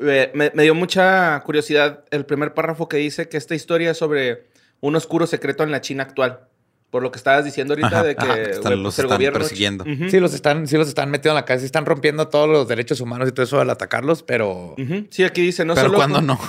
eh, 0.00 0.30
me, 0.34 0.52
me 0.54 0.62
dio 0.62 0.74
mucha 0.74 1.40
curiosidad 1.44 2.04
el 2.10 2.24
primer 2.26 2.52
párrafo 2.54 2.86
que 2.88 2.98
dice 2.98 3.28
que 3.30 3.36
esta 3.38 3.54
historia 3.54 3.90
es 3.92 3.96
sobre 3.96 4.46
un 4.80 4.94
oscuro 4.94 5.26
secreto 5.26 5.64
en 5.64 5.70
la 5.72 5.80
China 5.80 6.02
actual. 6.04 6.46
Por 6.90 7.02
lo 7.02 7.10
que 7.10 7.18
estabas 7.18 7.44
diciendo 7.44 7.74
ahorita 7.74 7.86
Ajá, 7.88 8.02
de 8.02 8.16
que 8.16 8.24
ajá, 8.24 8.34
que 8.34 8.42
están- 8.50 8.82
los 8.82 8.94
pues, 8.94 8.98
el 9.00 9.04
están 9.04 9.18
gobierno- 9.18 9.38
persiguiendo. 9.38 9.84
Sí, 10.10 10.20
los 10.20 10.32
están, 10.32 10.66
sí 10.66 10.76
los 10.78 10.88
están 10.88 11.10
metiendo 11.10 11.32
en 11.32 11.42
la 11.42 11.44
cárcel, 11.44 11.66
están 11.66 11.84
rompiendo 11.84 12.28
todos 12.28 12.48
los 12.48 12.66
derechos 12.66 13.00
humanos 13.02 13.28
y 13.28 13.32
todo 13.32 13.44
eso 13.44 13.60
al 13.60 13.68
atacarlos, 13.70 14.22
pero. 14.22 14.74
Sí, 15.10 15.24
aquí 15.24 15.42
dice, 15.42 15.64
no 15.66 15.74
Pero 15.74 15.88
solo 15.88 15.98
cuando 15.98 16.16
con- 16.16 16.26
no. 16.28 16.40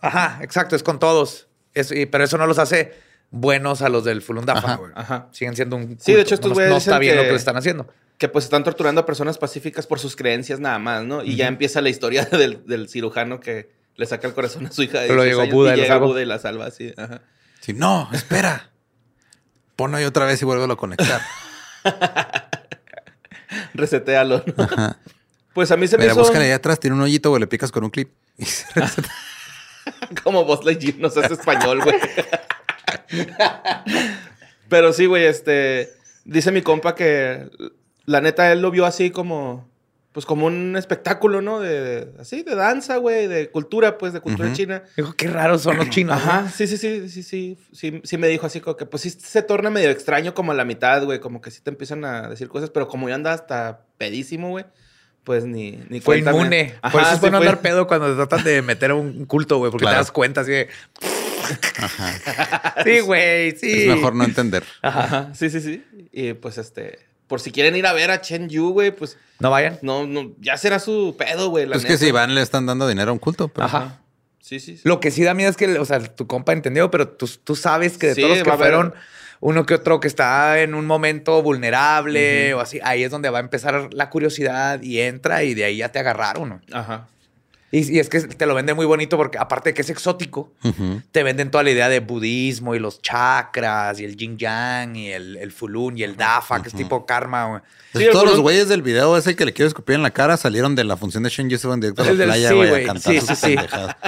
Ajá, 0.00 0.38
exacto, 0.42 0.74
es 0.76 0.82
con 0.82 0.98
todos. 0.98 1.46
Es- 1.74 1.92
y- 1.92 2.06
pero 2.06 2.24
eso 2.24 2.38
no 2.38 2.46
los 2.46 2.58
hace 2.58 2.94
buenos 3.30 3.82
a 3.82 3.88
los 3.88 4.04
del 4.04 4.20
Fulundafa, 4.22 4.58
Ajá, 4.60 4.76
güey. 4.76 4.92
ajá. 4.94 5.28
Siguen 5.32 5.56
siendo 5.56 5.76
un. 5.76 5.82
Sí, 6.00 6.12
de 6.12 6.18
culto. 6.18 6.20
hecho, 6.20 6.34
estos 6.36 6.52
güeyes 6.54 6.70
No 6.70 6.78
está 6.78 6.98
bien 6.98 7.16
lo 7.16 7.22
que- 7.22 7.28
le 7.30 7.36
están 7.36 7.56
haciendo. 7.56 7.86
que 8.18 8.28
pues 8.28 8.44
están 8.44 8.62
torturando 8.64 9.00
a 9.02 9.06
personas 9.06 9.36
pacíficas 9.36 9.86
por 9.86 9.98
sus 9.98 10.16
creencias 10.16 10.58
nada 10.60 10.78
más, 10.78 11.04
¿no? 11.04 11.22
Y 11.24 11.36
ya 11.36 11.48
empieza 11.48 11.80
la 11.82 11.88
historia 11.90 12.24
del, 12.32 12.64
del 12.66 12.88
cirujano 12.88 13.40
que 13.40 13.70
le 13.96 14.06
saca 14.06 14.26
el 14.26 14.32
corazón 14.34 14.66
a 14.66 14.72
su 14.72 14.82
hija 14.82 15.00
de 15.00 15.08
Pero 15.08 15.22
16 15.22 15.48
llegó 15.50 15.56
Buda 15.56 15.70
y 15.70 15.74
y 15.74 15.76
lo 15.76 15.82
llega. 15.82 15.98
Buda 15.98 16.22
y 16.22 16.24
la 16.24 16.38
salva 16.38 16.66
así. 16.66 16.94
Ajá. 16.96 17.20
Sí, 17.60 17.72
no, 17.74 18.08
espera. 18.12 18.70
Ponlo 19.82 19.96
ahí 19.96 20.04
otra 20.04 20.26
vez 20.26 20.40
y 20.40 20.44
vuelvo 20.44 20.72
a 20.72 20.76
conectar. 20.76 21.20
Resetealo. 23.74 24.44
¿no? 24.46 24.68
Pues 25.52 25.72
a 25.72 25.76
mí 25.76 25.88
se 25.88 25.98
me 25.98 26.04
Mira, 26.04 26.12
hizo 26.12 26.22
búscale 26.22 26.44
ahí 26.44 26.52
atrás, 26.52 26.78
tiene 26.78 26.94
un 26.94 27.02
hoyito, 27.02 27.30
güey, 27.30 27.40
le 27.40 27.48
picas 27.48 27.72
con 27.72 27.82
un 27.82 27.90
clip. 27.90 28.12
Y 28.38 28.44
se 28.44 28.64
reseta. 28.80 29.10
como 30.22 30.44
Buzz 30.44 30.64
Lightyear, 30.64 30.98
no 30.98 31.10
seas 31.10 31.32
español, 31.32 31.80
güey. 31.82 31.96
Pero 34.68 34.92
sí, 34.92 35.06
güey, 35.06 35.24
este... 35.24 35.92
Dice 36.24 36.52
mi 36.52 36.62
compa 36.62 36.94
que 36.94 37.50
la 38.04 38.20
neta 38.20 38.52
él 38.52 38.62
lo 38.62 38.70
vio 38.70 38.86
así 38.86 39.10
como... 39.10 39.68
Pues 40.12 40.26
como 40.26 40.44
un 40.44 40.76
espectáculo, 40.76 41.40
¿no? 41.40 41.58
De, 41.60 41.80
de- 41.80 42.20
así, 42.20 42.42
de 42.42 42.54
danza, 42.54 42.98
güey, 42.98 43.28
de 43.28 43.50
cultura, 43.50 43.96
pues, 43.96 44.12
de 44.12 44.20
cultura 44.20 44.52
china. 44.52 44.82
Dijo, 44.94 45.14
qué 45.14 45.26
raros 45.28 45.62
son 45.62 45.78
los 45.78 45.88
chinos. 45.90 46.16
Ajá, 46.16 46.50
sí, 46.50 46.66
sí, 46.66 46.76
sí, 46.76 47.08
sí, 47.08 47.22
sí, 47.22 47.58
sí, 47.72 48.00
sí 48.04 48.18
me 48.18 48.28
dijo 48.28 48.44
así 48.46 48.60
como 48.60 48.76
que 48.76 48.84
pues 48.84 49.02
sí 49.04 49.10
se 49.10 49.42
torna 49.42 49.70
medio 49.70 49.88
extraño 49.88 50.34
como 50.34 50.52
a 50.52 50.54
la 50.54 50.66
mitad, 50.66 51.02
güey, 51.04 51.18
como 51.18 51.40
que 51.40 51.50
sí 51.50 51.62
te 51.62 51.70
empiezan 51.70 52.04
a 52.04 52.28
decir 52.28 52.48
cosas, 52.48 52.68
pero 52.68 52.88
como 52.88 53.08
yo 53.08 53.14
andaba 53.14 53.34
hasta 53.34 53.86
pedísimo, 53.96 54.50
güey, 54.50 54.66
pues 55.24 55.44
ni, 55.46 55.78
ni 55.88 56.00
Fue 56.00 56.16
cuenta 56.22 56.32
me- 56.32 56.38
inmune. 56.38 56.74
Ajá, 56.82 56.92
Por 56.92 57.00
eso 57.00 57.10
es 57.12 57.16
sí 57.16 57.20
bueno 57.22 57.38
fue- 57.38 57.46
andar 57.46 57.62
pedo 57.62 57.86
cuando 57.86 58.10
te 58.10 58.16
tratan 58.16 58.44
de 58.44 58.60
meter 58.60 58.90
a 58.90 58.94
un 58.96 59.24
culto, 59.24 59.56
güey, 59.56 59.70
porque 59.70 59.84
Claro. 59.84 59.94
te 59.96 60.00
das 60.00 60.12
cuenta 60.12 60.42
así 60.42 60.50
de. 60.50 60.68
Sí, 62.84 63.00
güey, 63.00 63.52
sí. 63.56 63.82
Es 63.82 63.86
mejor 63.96 64.14
no 64.14 64.24
entender. 64.24 64.62
Ajá, 64.82 65.30
sí, 65.34 65.50
sí, 65.50 65.60
sí. 65.60 65.84
Y 66.12 66.34
pues 66.34 66.58
este, 66.58 66.98
por 67.26 67.40
si 67.40 67.50
quieren 67.52 67.76
ir 67.76 67.86
a 67.86 67.92
ver 67.92 68.10
a 68.10 68.20
Chen 68.20 68.48
Yu, 68.48 68.70
güey, 68.72 68.90
pues 68.90 69.16
No 69.38 69.50
vayan. 69.50 69.78
no, 69.82 70.06
no, 70.06 70.32
ya 70.40 70.56
será 70.56 70.78
su 70.78 71.14
pedo, 71.18 71.48
güey, 71.50 71.66
la 71.66 71.72
Pues 71.74 71.84
que 71.84 71.92
neta. 71.92 72.04
si 72.04 72.10
van, 72.10 72.34
le 72.34 72.42
están 72.42 72.66
dando 72.66 72.86
dinero 72.88 73.10
a 73.10 73.12
un 73.12 73.18
culto. 73.18 73.48
Pero 73.48 73.66
Ajá. 73.66 74.00
Sí, 74.40 74.58
sí, 74.60 74.76
sí. 74.76 74.82
Lo 74.84 74.98
que 75.00 75.10
sí 75.10 75.22
da 75.22 75.34
miedo 75.34 75.48
es 75.50 75.56
que, 75.56 75.78
o 75.78 75.84
sea, 75.84 76.00
tu 76.00 76.26
compa 76.26 76.52
entendió, 76.52 76.90
pero 76.90 77.08
tú, 77.08 77.30
tú 77.44 77.54
sabes 77.56 77.96
que 77.96 78.08
de 78.08 78.14
Sí, 78.16 78.20
todos 78.22 78.38
los 78.38 78.46
que 78.46 78.52
fueron, 78.56 78.92
uno 79.40 79.64
que 79.66 79.74
otro 79.74 80.00
que 80.00 80.08
está 80.08 80.60
en 80.60 80.74
un 80.74 80.84
momento 80.86 81.40
vulnerable 81.42 82.52
o 82.54 82.60
así, 82.60 82.80
ahí 82.82 83.02
es 83.04 83.10
donde 83.10 83.30
va 83.30 83.38
a 83.38 83.40
empezar 83.40 83.88
la 83.92 84.10
curiosidad 84.10 84.82
y 84.82 85.00
entra 85.00 85.42
y 85.44 85.54
de 85.54 85.64
ahí 85.64 85.76
ya 85.78 85.90
te 85.90 85.98
agarraron. 86.00 86.48
¿no? 86.48 86.60
Ajá. 86.72 87.08
Y, 87.74 87.96
y 87.96 87.98
es 88.00 88.08
que 88.10 88.20
te 88.20 88.44
lo 88.46 88.54
vende 88.54 88.74
muy 88.74 88.84
bonito 88.86 89.16
porque 89.16 89.38
aparte 89.38 89.70
de 89.70 89.74
que 89.74 89.80
es 89.82 89.88
exótico, 89.90 90.52
Ujú. 90.62 91.00
te 91.10 91.22
venden 91.22 91.50
toda 91.50 91.64
la 91.64 91.70
idea 91.70 91.88
de 91.88 92.00
budismo 92.00 92.74
y 92.74 92.78
los 92.78 93.00
chakras 93.02 93.98
y 93.98 94.04
el 94.04 94.16
yin 94.16 94.36
yang 94.36 94.94
y 94.94 95.10
el, 95.10 95.36
el 95.38 95.50
fulun 95.52 95.96
y 95.96 96.02
el 96.02 96.14
dafa, 96.16 96.60
que 96.62 96.68
es 96.68 96.74
tipo 96.74 97.06
karma. 97.06 97.46
güey. 97.46 97.60
Pues 97.92 98.04
Sí, 98.04 98.10
todos 98.12 98.26
los 98.26 98.40
güeyes 98.40 98.68
del 98.68 98.82
video 98.82 99.16
ese 99.16 99.34
que 99.34 99.44
le 99.46 99.52
quiero 99.54 99.68
escupir 99.68 99.96
en 99.96 100.02
la 100.02 100.10
cara 100.10 100.36
salieron 100.36 100.74
de 100.76 100.84
la 100.84 100.96
función 100.98 101.22
de 101.22 101.30
Shen 101.30 101.50
se 101.58 101.66
van 101.66 101.80
directo 101.80 102.02
a 102.02 102.12
la 102.12 102.24
playa, 102.24 102.48
sí, 102.50 102.54
güey, 102.54 102.68
güey. 102.68 102.84
a 102.84 102.86
cantar 102.86 103.12
Sí, 103.14 103.20
sus 103.20 103.28
sí, 103.30 103.34
sí. 103.36 103.54
pendejadas. 103.56 103.96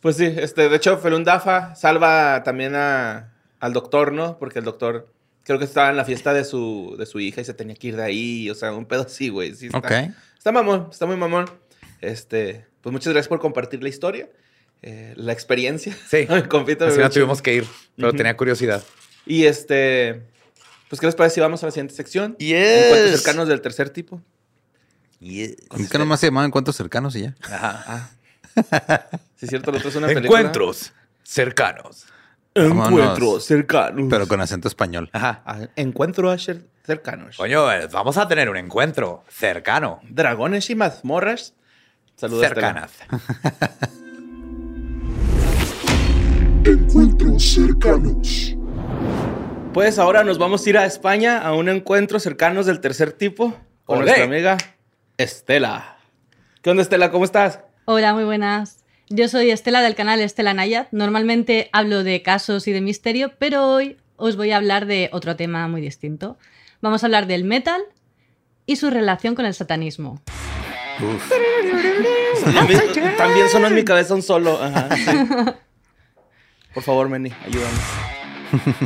Pues 0.00 0.16
sí, 0.16 0.24
este, 0.24 0.68
de 0.68 0.76
hecho, 0.76 0.98
Felun 0.98 1.22
Dafa 1.22 1.76
salva 1.76 2.42
también 2.42 2.74
a, 2.74 3.32
al 3.60 3.72
doctor, 3.72 4.12
¿no? 4.12 4.36
Porque 4.38 4.58
el 4.58 4.64
doctor 4.64 5.06
creo 5.44 5.58
que 5.58 5.64
estaba 5.64 5.90
en 5.90 5.96
la 5.96 6.04
fiesta 6.04 6.32
de 6.32 6.44
su, 6.44 6.94
de 6.98 7.06
su 7.06 7.20
hija 7.20 7.40
y 7.40 7.44
se 7.44 7.54
tenía 7.54 7.74
que 7.74 7.88
ir 7.88 7.96
de 7.96 8.02
ahí. 8.02 8.50
O 8.50 8.54
sea, 8.54 8.72
un 8.72 8.86
pedo 8.86 9.02
así, 9.02 9.28
güey. 9.28 9.54
Sí, 9.54 9.66
está, 9.66 9.78
Ok. 9.78 9.90
Está 10.36 10.52
mamón, 10.52 10.88
está 10.90 11.06
muy 11.06 11.16
mamón. 11.16 11.48
Este, 12.00 12.66
pues 12.80 12.92
muchas 12.92 13.12
gracias 13.12 13.28
por 13.28 13.38
compartir 13.38 13.82
la 13.82 13.88
historia, 13.88 14.28
eh, 14.82 15.14
la 15.16 15.32
experiencia. 15.32 15.96
Sí. 16.08 16.26
Me 16.28 16.38
Así 16.38 16.98
no 16.98 17.10
tuvimos 17.10 17.40
que 17.40 17.54
ir, 17.54 17.66
pero 17.96 18.12
tenía 18.12 18.36
curiosidad. 18.36 18.82
Y 19.24 19.44
este, 19.44 20.22
pues, 20.88 21.00
¿qué 21.00 21.06
les 21.06 21.14
parece 21.14 21.36
si 21.36 21.40
vamos 21.40 21.62
a 21.62 21.66
la 21.66 21.72
siguiente 21.72 21.94
sección? 21.94 22.36
Yes. 22.38 22.86
Encuentros 22.86 23.20
cercanos 23.22 23.48
del 23.48 23.60
tercer 23.60 23.90
tipo. 23.90 24.20
¿Con 25.68 25.86
qué 25.86 25.98
nomás 25.98 26.18
se 26.18 26.26
llamaban 26.26 26.48
encuentros 26.48 26.76
cercanos 26.76 27.14
y 27.14 27.22
ya? 27.22 27.36
Ajá. 27.42 28.10
Si 29.36 29.46
es 29.46 29.48
cierto, 29.50 29.70
el 29.70 29.76
otro 29.76 29.88
es 29.88 29.96
una 29.96 30.06
película. 30.08 30.40
Encuentros 30.40 30.92
cercanos. 31.22 32.06
Vámonos. 32.54 33.44
cercanos. 33.44 34.06
Pero 34.10 34.28
con 34.28 34.40
acento 34.40 34.68
español. 34.68 35.08
Ajá. 35.12 35.42
Encuentros 35.76 36.46
cer- 36.48 36.66
cercanos. 36.84 37.36
Coño, 37.36 37.70
eh, 37.72 37.88
vamos 37.90 38.16
a 38.18 38.28
tener 38.28 38.50
un 38.50 38.56
encuentro 38.56 39.24
cercano. 39.28 40.00
Dragones 40.08 40.68
y 40.70 40.74
mazmorras. 40.74 41.54
Saludos. 42.16 42.44
Estela. 42.44 42.88
Cercanas. 42.88 42.92
Encuentros 46.64 47.42
cercanos. 47.54 48.54
Pues 49.72 49.98
ahora 49.98 50.22
nos 50.22 50.38
vamos 50.38 50.64
a 50.66 50.70
ir 50.70 50.78
a 50.78 50.84
España 50.84 51.38
a 51.38 51.54
un 51.54 51.68
encuentro 51.68 52.20
cercanos 52.20 52.66
del 52.66 52.80
tercer 52.80 53.12
tipo 53.12 53.56
con 53.84 53.98
Olé. 53.98 54.04
nuestra 54.06 54.24
amiga 54.24 54.58
Estela. 55.16 55.96
¿Qué 56.60 56.70
onda, 56.70 56.82
Estela? 56.82 57.10
¿Cómo 57.10 57.24
estás? 57.24 57.60
Hola, 57.86 58.12
muy 58.14 58.24
buenas. 58.24 58.81
Yo 59.08 59.28
soy 59.28 59.50
Estela 59.50 59.82
del 59.82 59.94
canal 59.94 60.20
Estela 60.20 60.54
Nayat. 60.54 60.88
Normalmente 60.92 61.68
hablo 61.72 62.02
de 62.02 62.22
casos 62.22 62.66
y 62.68 62.72
de 62.72 62.80
misterio, 62.80 63.32
pero 63.38 63.66
hoy 63.68 63.98
os 64.16 64.36
voy 64.36 64.52
a 64.52 64.56
hablar 64.56 64.86
de 64.86 65.10
otro 65.12 65.36
tema 65.36 65.68
muy 65.68 65.80
distinto. 65.80 66.38
Vamos 66.80 67.02
a 67.02 67.06
hablar 67.06 67.26
del 67.26 67.44
metal 67.44 67.82
y 68.66 68.76
su 68.76 68.90
relación 68.90 69.34
con 69.34 69.44
el 69.44 69.54
satanismo. 69.54 70.22
También, 72.54 72.80
también 73.16 73.48
sonó 73.48 73.66
en 73.68 73.74
mi 73.74 73.84
cabeza 73.84 74.14
un 74.14 74.22
solo. 74.22 74.60
Ajá, 74.62 74.88
sí. 74.96 75.04
Por 76.74 76.82
favor, 76.82 77.08
Meni, 77.08 77.30
ayúdame. 77.44 77.78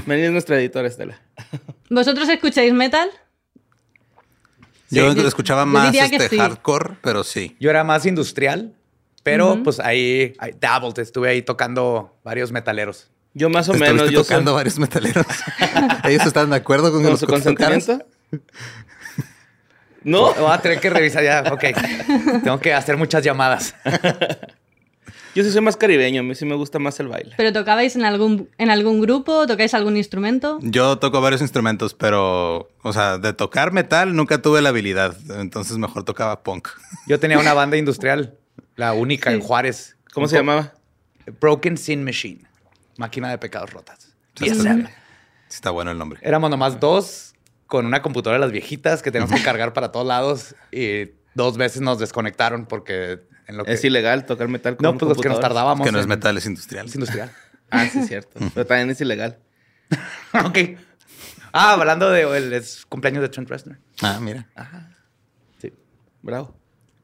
Meni 0.07 0.23
es 0.23 0.31
nuestra 0.33 0.59
editora, 0.59 0.89
Estela. 0.89 1.21
¿Vosotros 1.89 2.29
escucháis 2.29 2.73
metal? 2.73 3.09
Yo 4.91 5.13
yo- 5.13 5.27
escuchaba 5.27 5.67
más 5.67 5.95
este 5.95 6.29
sí. 6.29 6.37
hardcore, 6.39 6.97
pero 7.03 7.23
sí. 7.23 7.57
Yo 7.61 7.71
era 7.71 7.85
más 7.85 8.07
industrial, 8.07 8.75
pero 9.27 9.61
pues 9.65 9.81
ahí, 9.81 10.35
ahí 10.39 10.53
dabbled, 10.61 10.97
estuve 11.01 11.29
ahí 11.29 11.43
tocando 11.43 12.17
varios 12.23 12.53
metaleros. 12.53 13.11
Yo 13.35 13.51
más 13.51 13.69
o 13.69 13.75
menos, 13.75 14.09
yo 14.11 14.23
tocando 14.23 14.53
soy- 14.53 14.57
varios 14.57 14.79
metaleros. 14.79 15.27
Ellos 16.05 16.25
están 16.25 16.49
de 16.51 16.57
acuerdo 16.57 16.93
con, 16.93 17.01
que 17.01 17.05
con 17.05 17.11
los 17.11 17.21
su 17.21 17.27
consentimiento. 17.27 17.99
¿No? 20.05 20.33
Voy 20.35 20.51
a 20.53 20.59
tener 20.59 20.79
que 20.79 20.91
revisar 20.91 21.25
ya. 21.25 21.43
Ok. 21.53 21.65
Tengo 22.45 22.61
que 22.61 22.73
hacer 22.73 22.97
muchas 22.97 23.25
llamadas. 23.25 23.75
Yo 25.35 25.43
sí 25.45 25.51
soy 25.51 25.61
más 25.61 25.77
caribeño, 25.77 26.21
a 26.21 26.25
mí 26.25 26.35
sí 26.35 26.47
me 26.47 26.55
gusta 26.55 26.79
más 26.79 26.99
el 27.01 27.09
baile. 27.09 27.35
¿Pero 27.37 27.53
tocabais 27.53 27.95
en 27.97 28.05
algún, 28.07 28.49
en 28.57 28.71
algún 28.71 29.03
grupo? 29.03 29.47
¿Tocáis 29.47 29.75
algún 29.75 29.97
instrumento? 29.99 30.59
Yo 30.63 30.97
toco 30.99 31.21
varios 31.21 31.43
instrumentos, 31.43 31.93
pero, 31.93 32.71
o 32.83 32.93
sea, 32.95 33.19
de 33.19 33.35
tocar 33.35 33.71
metal 33.73 34.17
nunca 34.17 34.41
tuve 34.41 34.63
la 34.63 34.71
habilidad. 34.71 35.15
Entonces 35.39 35.77
mejor 35.77 36.05
tocaba 36.05 36.43
punk. 36.43 36.69
Yo 37.07 37.21
tenía 37.21 37.39
una 37.39 37.53
banda 37.53 37.77
industrial, 37.77 38.39
la 38.77 38.93
única 38.93 39.33
en. 39.33 39.41
Juárez. 39.41 39.97
¿Cómo 40.13 40.29
se 40.29 40.37
llamaba? 40.37 40.73
Broken 41.41 41.77
Sin 41.77 42.05
Machine. 42.05 42.45
Máquina 42.97 43.29
de 43.31 43.39
pecados 43.39 43.73
rotas. 43.73 44.15
Sí, 44.37 44.45
Yes, 44.47 44.59
está, 44.59 44.75
sí 44.77 44.85
está 45.51 45.71
bueno 45.71 45.91
el 45.91 45.99
nombre. 45.99 46.21
Éramos 46.23 46.49
nomás 46.51 46.79
dos 46.81 47.35
con 47.67 47.85
una 47.85 48.01
computadora 48.01 48.39
de 48.39 48.41
las 48.47 48.53
viejitas 48.53 49.03
que 49.03 49.11
teníamos 49.11 49.37
que 49.39 49.45
cargar 49.45 49.73
para 49.73 49.91
todos 49.93 50.07
lados 50.07 50.55
y 50.71 51.11
dos 51.35 51.57
veces 51.57 51.83
nos 51.83 51.99
desconectaron 51.99 52.67
porque 52.67 53.21
en 53.49 53.57
lo 53.57 53.65
que... 53.65 53.73
Es 53.73 53.85
ilegal 53.85 54.25
tocar 54.25 54.49
metal 54.49 54.77
con 54.77 54.85
no, 54.85 54.97
pues 54.99 55.09
los 55.11 55.21
que 55.21 55.29
nos 55.29 55.41
tardábamos. 55.41 55.85
que 55.85 55.93
no 55.93 55.99
es 55.99 56.05
en- 56.05 56.09
metal, 56.09 56.37
es 56.39 56.47
industrial. 56.47 56.87
Es 56.87 56.95
industrial. 56.95 57.31
Ah, 57.69 57.85
sí, 57.93 57.99
es 57.99 58.07
cierto. 58.07 58.39
Pero 58.55 58.65
también 58.65 58.91
es 58.91 59.01
ilegal. 59.01 59.41
ok. 60.45 60.59
Ah, 61.53 61.73
hablando 61.73 62.09
de 62.11 62.23
el 62.39 62.53
es 62.53 62.87
cumpleaños 62.87 63.23
de 63.23 63.29
Trent 63.29 63.49
Reznor. 63.51 63.79
Ah, 64.03 64.21
mira. 64.21 64.47
Sí. 65.61 65.73
Bravo. 66.23 66.57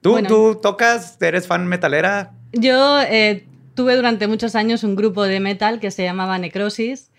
¿Tú, 0.02 0.10
Bueno. 0.12 0.28
¿Tú 0.28 0.58
tocas? 0.60 1.16
¿Eres 1.22 1.46
fan 1.46 1.66
metalera? 1.66 2.32
Yo 2.52 3.00
eh, 3.00 3.46
tuve 3.74 3.96
durante 3.96 4.26
muchos 4.26 4.54
años 4.54 4.84
un 4.84 4.94
grupo 4.96 5.22
de 5.22 5.40
metal 5.40 5.80
que 5.80 5.90
se 5.90 6.04
llamaba 6.04 6.38
Necrosis 6.38 7.10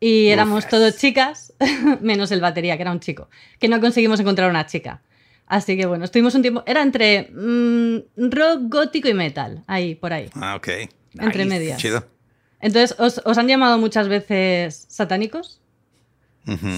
y 0.00 0.28
éramos 0.28 0.60
Ufas. 0.60 0.70
todos 0.70 0.96
chicas, 0.96 1.52
menos 2.00 2.30
el 2.30 2.40
batería, 2.40 2.76
que 2.76 2.82
era 2.82 2.92
un 2.92 3.00
chico, 3.00 3.28
que 3.58 3.68
no 3.68 3.80
conseguimos 3.80 4.18
encontrar 4.20 4.48
una 4.48 4.64
chica. 4.66 5.02
Así 5.46 5.76
que 5.76 5.86
bueno, 5.86 6.04
estuvimos 6.04 6.34
un 6.34 6.42
tiempo, 6.42 6.62
era 6.66 6.82
entre 6.82 7.30
mm, 7.32 8.30
rock 8.30 8.60
gótico 8.64 9.08
y 9.08 9.14
metal, 9.14 9.64
ahí, 9.66 9.94
por 9.94 10.12
ahí, 10.12 10.30
Ah, 10.34 10.54
ok. 10.56 10.68
entre 11.18 11.44
Nice. 11.44 11.46
medias. 11.46 11.78
Chido. 11.80 12.06
Entonces, 12.60 12.94
¿os, 12.98 13.20
os 13.24 13.38
han 13.38 13.46
llamado 13.48 13.78
muchas 13.78 14.08
veces 14.08 14.84
satánicos? 14.88 15.60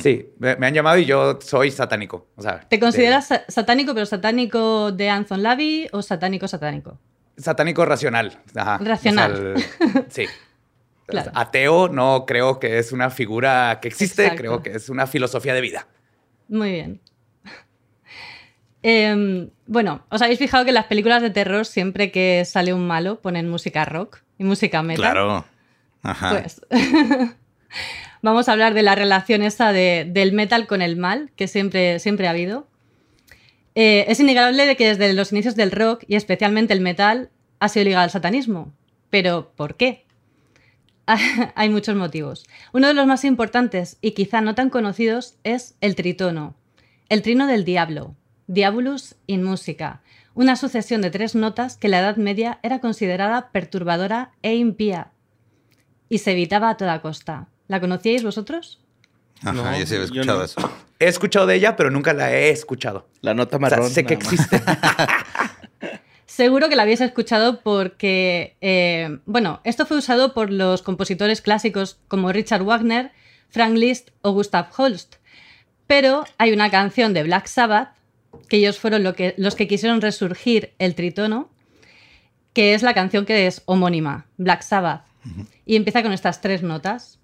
Sí, 0.03 0.29
me, 0.39 0.57
me 0.57 0.67
han 0.67 0.75
llamado 0.75 0.99
y 0.99 1.05
yo 1.05 1.39
soy 1.41 1.71
satánico. 1.71 2.29
O 2.37 2.43
sea, 2.43 2.61
¿Te 2.61 2.77
de- 2.77 2.81
consideras 2.81 3.27
sa- 3.29 3.45
satánico, 3.49 3.95
pero 3.95 4.07
satánico 4.07 4.91
de 4.93 5.09
Anton 5.11 5.43
Lavi 5.43 5.89
o 5.93 6.03
satánico 6.03 6.49
satánico? 6.49 6.99
satánico 7.37 7.85
racional. 7.87 8.39
Ajá. 8.55 8.79
Racional. 8.79 9.33
O 9.33 9.59
sea, 9.59 9.69
el- 9.95 10.05
sí. 10.11 10.27
Claro. 11.07 11.31
Ateo 11.35 11.89
no 11.89 12.25
creo 12.27 12.61
que 12.61 12.79
es 12.79 12.93
una 12.93 13.11
figura 13.11 13.79
que 13.83 13.89
existe, 13.89 14.23
Exacto. 14.23 14.41
creo 14.41 14.63
que 14.63 14.71
es 14.73 14.89
una 14.89 15.07
filosofía 15.07 15.55
de 15.55 15.61
vida. 15.61 15.87
Muy 16.49 16.71
bien. 16.73 17.01
Em, 18.83 19.51
bueno, 19.67 20.05
¿os 20.09 20.23
habéis 20.23 20.39
fijado 20.39 20.65
que 20.65 20.71
en 20.71 20.75
las 20.75 20.87
películas 20.87 21.21
de 21.21 21.31
terror 21.31 21.67
siempre 21.67 22.11
que 22.11 22.45
sale 22.47 22.73
un 22.73 22.87
malo 22.87 23.21
ponen 23.21 23.49
música 23.51 23.85
rock 23.85 24.21
y 24.39 24.45
música 24.45 24.83
metal? 24.83 25.03
Claro. 25.03 25.45
Ajá. 26.03 26.31
Pues 26.31 26.61
vamos 28.23 28.49
a 28.49 28.53
hablar 28.53 28.75
de 28.75 28.83
la 28.83 28.95
relación 28.95 29.43
esa 29.43 29.73
de- 29.73 30.07
del 30.09 30.33
metal 30.33 30.67
con 30.67 30.83
el 30.83 30.97
mal, 30.97 31.31
que 31.37 31.49
siempre, 31.49 31.99
siempre 31.99 32.27
ha 32.27 32.31
habido. 32.31 32.67
Eh, 33.75 34.05
es 34.09 34.21
innegable 34.21 34.67
de 34.67 34.77
que 34.77 34.89
desde 34.89 35.13
los 35.13 35.33
inicios 35.33 35.57
del 35.57 35.71
rock, 35.71 36.05
y 36.09 36.17
especialmente 36.17 36.73
el 36.75 36.81
metal, 36.81 37.31
ha 37.61 37.69
sido 37.69 37.85
ligado 37.85 38.05
al 38.05 38.11
satanismo. 38.11 38.73
Pero, 39.11 39.53
¿por 39.57 39.77
qué? 39.77 40.05
Hay 41.55 41.69
muchos 41.69 41.97
motivos. 41.97 42.47
Uno 42.73 42.89
de 42.89 42.95
los 42.95 43.07
más 43.07 43.25
importantes, 43.25 43.97
y 44.01 44.13
quizá 44.13 44.41
no 44.41 44.55
tan 44.55 44.71
conocidos, 44.71 45.37
es 45.45 45.77
el 45.81 45.95
tritono. 45.95 46.55
El 47.09 47.23
trino 47.23 47.47
del 47.47 47.65
diablo, 47.65 48.15
Diabolus 48.47 49.17
in 49.27 49.43
Musica, 49.43 50.03
una 50.35 50.57
sucesión 50.57 51.03
de 51.03 51.11
tres 51.11 51.35
notas 51.35 51.77
que 51.77 51.89
en 51.89 51.93
la 51.93 52.01
Edad 52.01 52.17
Media 52.17 52.61
era 52.63 52.79
considerada 52.81 53.51
perturbadora 53.51 54.31
e 54.43 54.55
impía, 54.55 55.11
y 56.09 56.19
se 56.19 56.33
evitaba 56.33 56.71
a 56.71 56.77
toda 56.77 57.01
costa. 57.03 57.49
¿La 57.71 57.79
conocíais 57.81 58.25
vosotros? 58.25 58.81
Ajá, 59.43 59.53
No, 59.53 59.63
yo 59.79 59.87
sí 59.87 59.95
había 59.95 59.99
yo 59.99 60.03
escuchado 60.05 60.39
no. 60.41 60.45
eso. 60.45 60.73
He 60.99 61.07
escuchado 61.07 61.47
de 61.47 61.55
ella, 61.55 61.77
pero 61.77 61.89
nunca 61.93 62.13
la 62.13 62.33
he 62.35 62.51
escuchado. 62.51 63.07
La 63.21 63.33
nota 63.33 63.59
O 63.59 63.61
sea, 63.61 63.69
marrón. 63.71 63.91
sé 63.91 64.05
que 64.05 64.15
existe. 64.15 64.61
Seguro 66.27 66.69
que 66.69 66.75
la 66.75 66.83
habéis 66.83 67.01
escuchado 67.01 67.61
porque, 67.61 68.57
eh, 68.61 69.19
bueno, 69.27 69.61
esto 69.63 69.87
fue 69.87 69.99
usado 69.99 70.35
por 70.35 70.51
los 70.51 70.83
compositores 70.83 71.41
clásicos 71.43 71.99
como 72.09 72.33
Richard 72.33 72.65
Wagner, 72.65 73.13
Frank 73.51 73.77
Liszt 73.77 74.11
o 74.23 74.33
Gustav 74.33 74.67
Holst. 74.77 75.17
Pero 75.87 76.25
hay 76.39 76.53
una 76.53 76.71
canción 76.71 77.13
de 77.15 77.23
Black 77.23 77.47
Sabbath, 77.47 77.91
que 78.49 78.57
ellos 78.57 78.79
fueron 78.81 79.05
lo 79.05 79.15
que- 79.15 79.35
los 79.39 79.55
que 79.55 79.69
quisieron 79.69 80.01
resurgir 80.01 80.73
el 80.81 80.97
tritono, 80.97 81.51
que 82.53 82.75
es 82.75 82.83
la 82.83 82.95
canción 82.95 83.27
que 83.27 83.47
es 83.47 83.63
homónima, 83.67 84.27
Black 84.39 84.63
Sabbath, 84.63 85.05
y 85.67 85.77
empieza 85.77 86.03
con 86.03 86.13
estas 86.13 86.41
tres 86.41 86.63
notas. 86.65 87.20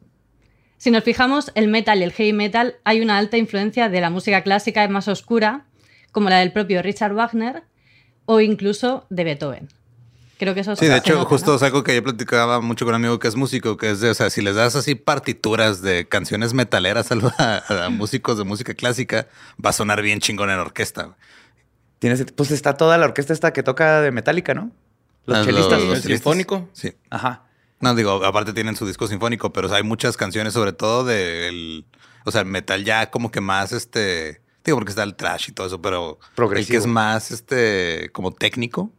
Si 0.79 0.91
nos 0.91 1.05
fijamos, 1.05 1.51
el 1.55 1.69
metal 1.69 2.01
y 2.01 2.03
el 2.05 2.13
heavy 2.13 2.33
metal 2.33 2.77
hay 2.85 3.01
una 3.01 3.17
alta 3.19 3.37
influencia 3.37 3.89
de 3.89 4.01
la 4.01 4.11
música 4.11 4.43
clásica 4.43 4.87
más 4.89 5.09
oscura, 5.09 5.65
como 6.13 6.29
la 6.31 6.39
del 6.39 6.53
propio 6.53 6.83
Richard 6.83 7.15
Wagner, 7.15 7.63
o 8.27 8.41
incluso 8.41 9.07
de 9.11 9.25
Beethoven. 9.25 9.69
Creo 10.39 10.53
que 10.53 10.61
eso 10.61 10.77
Sí, 10.77 10.85
de 10.87 10.99
hecho, 10.99 11.15
nota, 11.15 11.31
justo 11.31 11.53
¿no? 11.53 11.57
es 11.57 11.63
algo 11.63 11.83
que 11.83 11.95
yo 11.95 12.03
platicaba 12.03 12.61
mucho 12.61 12.85
con 12.85 12.95
un 12.95 12.97
amigo 13.01 13.19
que 13.19 13.27
es 13.29 13.37
músico, 13.37 13.79
que 13.79 13.91
es 13.93 14.01
de, 14.01 14.11
o 14.11 14.15
sea, 14.15 14.29
si 14.29 14.43
les 14.43 14.55
das 14.55 14.77
así 14.77 14.95
partituras 14.95 15.81
de 15.81 16.07
canciones 16.09 16.53
metaleras 16.53 17.11
a, 17.39 17.65
a- 17.69 17.85
a 17.87 17.89
músicos 17.89 18.37
de 18.37 18.45
música 18.45 18.75
clásica, 18.75 19.29
va 19.65 19.71
a 19.71 19.73
sonar 19.73 20.03
bien 20.03 20.21
chingón 20.21 20.51
en 20.51 20.59
orquesta. 20.59 21.05
güey. 21.05 21.17
Tienes, 22.01 22.27
pues 22.37 22.51
está 22.51 22.75
toda 22.77 22.99
la 22.99 23.07
orquesta 23.07 23.33
esta 23.33 23.55
que 23.55 23.63
toca 23.63 24.03
de 24.03 24.11
Metallica, 24.13 24.53
¿no? 24.53 24.71
Los 25.25 25.39
Ah, 25.39 25.43
chelistas. 25.45 25.73
¿El 25.73 25.87
chelistas. 25.89 26.05
sinfónico? 26.05 26.69
Sí. 26.75 26.93
Ajá. 27.09 27.45
No, 27.81 27.95
digo, 27.95 28.25
aparte 28.25 28.53
tienen 28.53 28.77
su 28.77 28.87
disco 28.87 29.07
sinfónico, 29.07 29.53
pero 29.53 29.67
o 29.67 29.69
sea, 29.69 29.79
hay 29.79 29.85
muchas 29.85 30.17
canciones, 30.17 30.55
sobre 30.55 30.73
todo 30.73 31.05
del, 31.05 31.85
o 32.25 32.31
sea, 32.31 32.41
el 32.41 32.47
metal 32.47 32.85
ya 32.85 33.11
como 33.11 33.31
que 33.31 33.41
más, 33.41 33.73
este, 33.73 34.41
digo, 34.65 34.79
porque 34.79 34.91
está 34.91 35.03
el 35.03 35.15
trash 35.15 35.51
y 35.51 35.53
todo 35.53 35.67
eso, 35.67 35.83
pero 35.83 36.19
el 36.21 36.35
Progresivo. 36.35 36.73
que 36.73 36.77
es 36.79 36.87
más, 36.87 37.31
este, 37.31 38.11
como 38.13 38.33
técnico, 38.33 38.93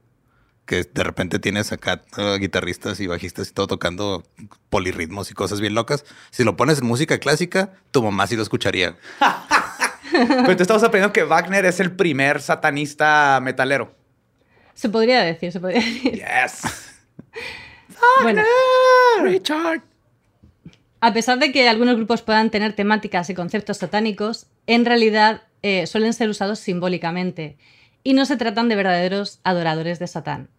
que 0.67 0.83
de 0.83 1.03
repente 1.03 1.39
tienes 1.39 1.71
acá 1.71 2.03
eh, 2.17 2.37
guitarristas 2.39 2.99
y 2.99 3.07
bajistas 3.07 3.49
y 3.49 3.53
todo 3.53 3.67
tocando 3.67 4.23
polirritmos 4.69 5.31
y 5.31 5.33
cosas 5.33 5.61
bien 5.61 5.73
locas. 5.73 6.05
Si 6.29 6.43
lo 6.43 6.57
pones 6.57 6.79
en 6.79 6.85
música 6.85 7.17
clásica, 7.19 7.71
tu 7.91 8.03
mamá 8.03 8.27
sí 8.27 8.35
lo 8.35 8.43
escucharía. 8.43 8.97
Pero 10.11 10.55
te 10.55 10.63
estamos 10.63 10.83
aprendiendo 10.83 11.13
que 11.13 11.23
Wagner 11.23 11.65
es 11.65 11.79
el 11.79 11.93
primer 11.93 12.41
satanista 12.41 13.39
metalero. 13.41 13.95
Se 14.73 14.89
podría 14.89 15.21
decir, 15.23 15.51
se 15.51 15.59
podría 15.59 15.79
decir. 15.79 16.13
Yes. 16.13 16.61
Bueno, 18.23 18.41
Richard. 19.23 19.81
a 21.01 21.13
pesar 21.13 21.39
de 21.39 21.51
que 21.51 21.69
algunos 21.69 21.95
grupos 21.95 22.21
puedan 22.21 22.49
tener 22.49 22.73
temáticas 22.73 23.29
y 23.29 23.33
conceptos 23.33 23.77
satánicos, 23.77 24.47
en 24.65 24.85
realidad 24.85 25.43
eh, 25.61 25.87
suelen 25.87 26.13
ser 26.13 26.29
usados 26.29 26.59
simbólicamente 26.59 27.57
y 28.03 28.13
no 28.13 28.25
se 28.25 28.37
tratan 28.37 28.69
de 28.69 28.75
verdaderos 28.75 29.39
adoradores 29.43 29.99
de 29.99 30.07
Satán. 30.07 30.49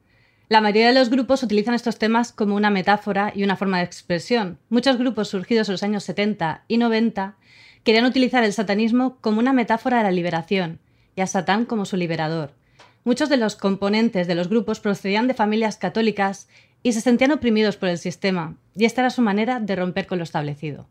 La 0.48 0.60
mayoría 0.62 0.88
de 0.88 0.94
los 0.94 1.10
grupos 1.10 1.42
utilizan 1.42 1.74
estos 1.74 1.98
temas 1.98 2.32
como 2.32 2.56
una 2.56 2.70
metáfora 2.70 3.32
y 3.34 3.44
una 3.44 3.56
forma 3.56 3.78
de 3.78 3.84
expresión. 3.84 4.58
Muchos 4.70 4.96
grupos 4.96 5.28
surgidos 5.28 5.68
en 5.68 5.72
los 5.72 5.82
años 5.82 6.04
70 6.04 6.64
y 6.68 6.78
90 6.78 7.36
querían 7.84 8.06
utilizar 8.06 8.44
el 8.44 8.52
satanismo 8.52 9.18
como 9.20 9.40
una 9.40 9.52
metáfora 9.52 9.98
de 9.98 10.04
la 10.04 10.10
liberación 10.10 10.80
y 11.16 11.20
a 11.20 11.26
Satán 11.26 11.66
como 11.66 11.84
su 11.84 11.96
liberador. 11.96 12.54
Muchos 13.04 13.28
de 13.28 13.36
los 13.36 13.56
componentes 13.56 14.26
de 14.26 14.34
los 14.34 14.48
grupos 14.48 14.80
procedían 14.80 15.28
de 15.28 15.34
familias 15.34 15.76
católicas 15.76 16.48
y 16.82 16.92
se 16.92 17.00
sentían 17.00 17.32
oprimidos 17.32 17.76
por 17.76 17.88
el 17.88 17.98
sistema, 17.98 18.54
y 18.76 18.84
esta 18.84 19.00
era 19.02 19.10
su 19.10 19.22
manera 19.22 19.60
de 19.60 19.76
romper 19.76 20.06
con 20.06 20.18
lo 20.18 20.24
establecido. 20.24 20.86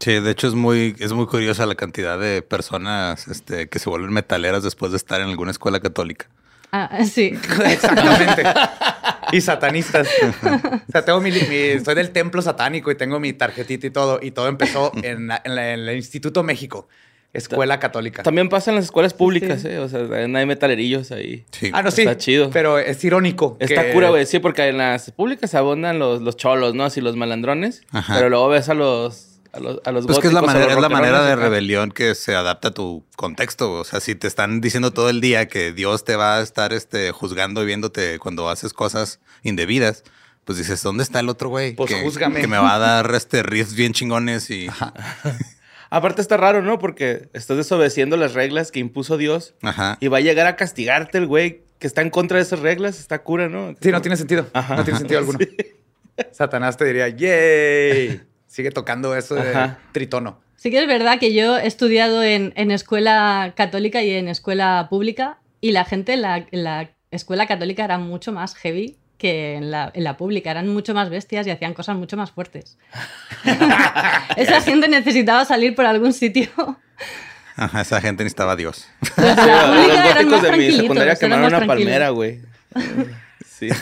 Sí, 0.00 0.12
de 0.20 0.30
hecho 0.30 0.46
es 0.46 0.54
muy, 0.54 0.94
es 1.00 1.12
muy 1.12 1.26
curiosa 1.26 1.66
la 1.66 1.74
cantidad 1.74 2.18
de 2.18 2.40
personas 2.42 3.26
este, 3.26 3.68
que 3.68 3.78
se 3.80 3.90
vuelven 3.90 4.12
metaleras 4.12 4.62
después 4.62 4.92
de 4.92 4.96
estar 4.96 5.20
en 5.20 5.28
alguna 5.28 5.50
escuela 5.50 5.80
católica. 5.80 6.26
Ah, 6.70 7.04
sí. 7.04 7.32
Exactamente. 7.66 8.44
y 9.32 9.40
satanistas. 9.40 10.06
O 10.42 10.92
sea, 10.92 11.04
tengo 11.04 11.20
mi, 11.20 11.32
mi- 11.32 11.80
soy 11.84 11.94
del 11.96 12.10
templo 12.10 12.42
satánico 12.42 12.90
y 12.92 12.94
tengo 12.96 13.18
mi 13.18 13.32
tarjetita 13.32 13.88
y 13.88 13.90
todo. 13.90 14.20
Y 14.22 14.30
todo 14.30 14.46
empezó 14.48 14.92
en, 15.02 15.26
la- 15.26 15.42
en 15.44 15.54
la- 15.56 15.72
en 15.74 15.80
el 15.80 15.96
Instituto 15.96 16.44
México, 16.44 16.86
escuela 17.32 17.78
católica. 17.78 18.22
También 18.22 18.48
pasa 18.48 18.70
en 18.70 18.76
las 18.76 18.86
escuelas 18.86 19.14
públicas, 19.14 19.62
Sí. 19.62 19.68
¿eh? 19.68 19.78
O 19.78 19.88
sea, 19.88 20.00
hay 20.00 20.46
metalerillos 20.46 21.12
ahí. 21.12 21.44
Sí. 21.52 21.70
Ah, 21.72 21.82
no, 21.82 21.90
sí. 21.90 22.02
Está 22.02 22.16
chido. 22.16 22.50
Pero 22.50 22.78
es 22.78 23.02
irónico. 23.04 23.56
Está 23.60 23.84
que- 23.86 23.92
cura, 23.92 24.10
güey. 24.10 24.26
Sí, 24.26 24.38
porque 24.38 24.66
en 24.68 24.78
las 24.78 25.10
públicas 25.10 25.54
abundan 25.54 25.98
los, 25.98 26.22
los 26.22 26.36
cholos, 26.36 26.74
¿no? 26.74 26.84
Así 26.84 27.00
los 27.00 27.16
malandrones. 27.16 27.82
Ajá. 27.90 28.14
Pero 28.16 28.28
luego 28.30 28.48
ves 28.48 28.68
a 28.68 28.74
los 28.74 29.24
a 29.52 29.60
los, 29.60 29.80
a 29.84 29.92
los 29.92 30.06
Pues 30.06 30.18
que 30.18 30.26
es 30.28 30.32
la 30.34 30.42
manera, 30.42 30.72
es 30.72 30.78
la 30.78 30.88
manera 30.90 31.24
de 31.24 31.34
rebelión 31.34 31.90
que 31.90 32.14
se 32.14 32.34
adapta 32.34 32.68
a 32.68 32.70
tu 32.72 33.04
contexto. 33.16 33.72
O 33.72 33.84
sea, 33.84 34.00
si 34.00 34.14
te 34.14 34.26
están 34.26 34.60
diciendo 34.60 34.92
todo 34.92 35.08
el 35.08 35.20
día 35.20 35.48
que 35.48 35.72
Dios 35.72 36.04
te 36.04 36.16
va 36.16 36.38
a 36.38 36.42
estar 36.42 36.72
este, 36.74 37.12
juzgando 37.12 37.62
y 37.62 37.66
viéndote 37.66 38.18
cuando 38.18 38.50
haces 38.50 38.72
cosas 38.74 39.20
indebidas, 39.42 40.04
pues 40.44 40.58
dices, 40.58 40.82
¿dónde 40.82 41.02
está 41.02 41.20
el 41.20 41.28
otro 41.28 41.48
güey? 41.48 41.74
Pues 41.74 41.90
que, 41.90 42.00
júzgame. 42.02 42.40
que 42.40 42.46
me 42.46 42.58
va 42.58 42.74
a 42.74 42.78
dar 42.78 43.14
este 43.14 43.42
riffs 43.42 43.74
bien 43.74 43.92
chingones 43.92 44.50
y... 44.50 44.68
Ajá. 44.68 44.92
Aparte 45.90 46.20
está 46.20 46.36
raro, 46.36 46.62
¿no? 46.62 46.78
Porque 46.78 47.28
estás 47.32 47.56
desobedeciendo 47.56 48.16
las 48.16 48.34
reglas 48.34 48.70
que 48.70 48.80
impuso 48.80 49.16
Dios 49.16 49.54
y 50.00 50.08
va 50.08 50.18
a 50.18 50.20
llegar 50.20 50.46
a 50.46 50.56
castigarte 50.56 51.18
el 51.18 51.26
güey 51.26 51.62
que 51.78 51.86
está 51.86 52.02
en 52.02 52.10
contra 52.10 52.36
de 52.36 52.42
esas 52.42 52.60
reglas. 52.60 52.98
Está 52.98 53.22
cura, 53.22 53.48
¿no? 53.48 53.74
Sí, 53.80 53.90
no 53.90 54.02
tiene 54.02 54.16
sentido. 54.16 54.46
Ajá. 54.52 54.76
No 54.76 54.84
tiene 54.84 54.98
sentido 54.98 55.18
alguno. 55.20 55.38
Satanás 56.32 56.76
te 56.76 56.84
diría, 56.84 57.08
¡yay! 57.08 58.20
Sigue 58.46 58.70
tocando 58.70 59.14
eso 59.16 59.34
de 59.34 59.50
Ajá. 59.50 59.78
tritono. 59.92 60.40
Sí 60.56 60.70
que 60.70 60.80
es 60.80 60.86
verdad 60.88 61.18
que 61.20 61.32
yo 61.32 61.56
he 61.56 61.66
estudiado 61.66 62.22
en, 62.22 62.52
en 62.56 62.70
escuela 62.72 63.52
católica 63.56 64.02
y 64.02 64.10
en 64.10 64.26
escuela 64.28 64.88
pública 64.90 65.38
y 65.60 65.70
la 65.72 65.84
gente 65.84 66.14
en 66.14 66.22
la, 66.22 66.38
en 66.50 66.64
la 66.64 66.90
escuela 67.12 67.46
católica 67.46 67.84
era 67.84 67.98
mucho 67.98 68.32
más 68.32 68.54
heavy 68.56 68.97
que 69.18 69.56
en 69.56 69.70
la, 69.70 69.90
en 69.92 70.04
la 70.04 70.16
pública. 70.16 70.50
Eran 70.50 70.68
mucho 70.68 70.94
más 70.94 71.10
bestias 71.10 71.46
y 71.46 71.50
hacían 71.50 71.74
cosas 71.74 71.96
mucho 71.96 72.16
más 72.16 72.30
fuertes. 72.30 72.78
Esa 74.36 74.60
gente 74.62 74.88
necesitaba 74.88 75.44
salir 75.44 75.74
por 75.74 75.84
algún 75.84 76.12
sitio. 76.12 76.48
Ajá, 77.56 77.80
esa 77.80 78.00
gente 78.00 78.22
necesitaba 78.22 78.52
a 78.52 78.56
Dios. 78.56 78.86
Los 79.16 80.24
los 80.26 80.42
de 80.42 80.56
mi 80.56 80.70
secundaria 80.70 81.16
quemaron 81.16 81.46
una 81.46 81.66
palmera, 81.66 82.10
güey. 82.10 82.40
Sí. 83.44 83.68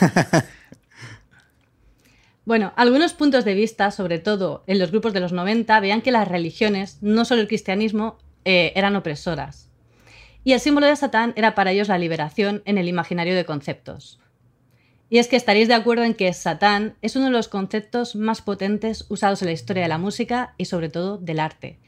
Bueno, 2.46 2.72
algunos 2.76 3.12
puntos 3.12 3.44
de 3.44 3.54
vista, 3.54 3.90
sobre 3.90 4.20
todo 4.20 4.62
en 4.68 4.78
los 4.78 4.92
grupos 4.92 5.12
de 5.12 5.18
los 5.18 5.32
90, 5.32 5.80
veían 5.80 6.00
que 6.00 6.12
las 6.12 6.28
religiones, 6.28 6.98
no 7.00 7.24
solo 7.24 7.40
el 7.40 7.48
cristianismo, 7.48 8.18
eh, 8.44 8.72
eran 8.76 8.94
opresoras. 8.94 9.68
Y 10.44 10.52
el 10.52 10.60
símbolo 10.60 10.86
de 10.86 10.94
Satán 10.94 11.32
era 11.34 11.56
para 11.56 11.72
ellos 11.72 11.88
la 11.88 11.98
liberación 11.98 12.62
en 12.64 12.78
el 12.78 12.86
imaginario 12.86 13.34
de 13.34 13.44
conceptos. 13.44 14.20
Y 15.08 15.18
es 15.18 15.28
que 15.28 15.36
estaréis 15.36 15.68
de 15.68 15.74
acuerdo 15.74 16.04
en 16.04 16.14
que 16.14 16.32
Satán 16.32 16.96
es 17.00 17.14
uno 17.14 17.26
de 17.26 17.30
los 17.30 17.48
conceptos 17.48 18.16
más 18.16 18.42
potentes 18.42 19.06
usados 19.08 19.40
en 19.42 19.46
la 19.46 19.52
historia 19.52 19.84
de 19.84 19.88
la 19.88 19.98
música 19.98 20.54
y 20.58 20.64
sobre 20.64 20.88
todo 20.88 21.16
del 21.18 21.38
arte. 21.38 21.78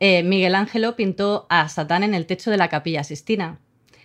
Eh, 0.00 0.22
Miguel 0.22 0.54
Ángelo 0.54 0.96
pintó 0.96 1.46
a 1.48 1.68
Satán 1.68 2.02
en 2.02 2.14
el 2.14 2.26
techo 2.26 2.50
de 2.50 2.56
la 2.56 2.68
capilla 2.68 3.04
Sistina. 3.04 3.60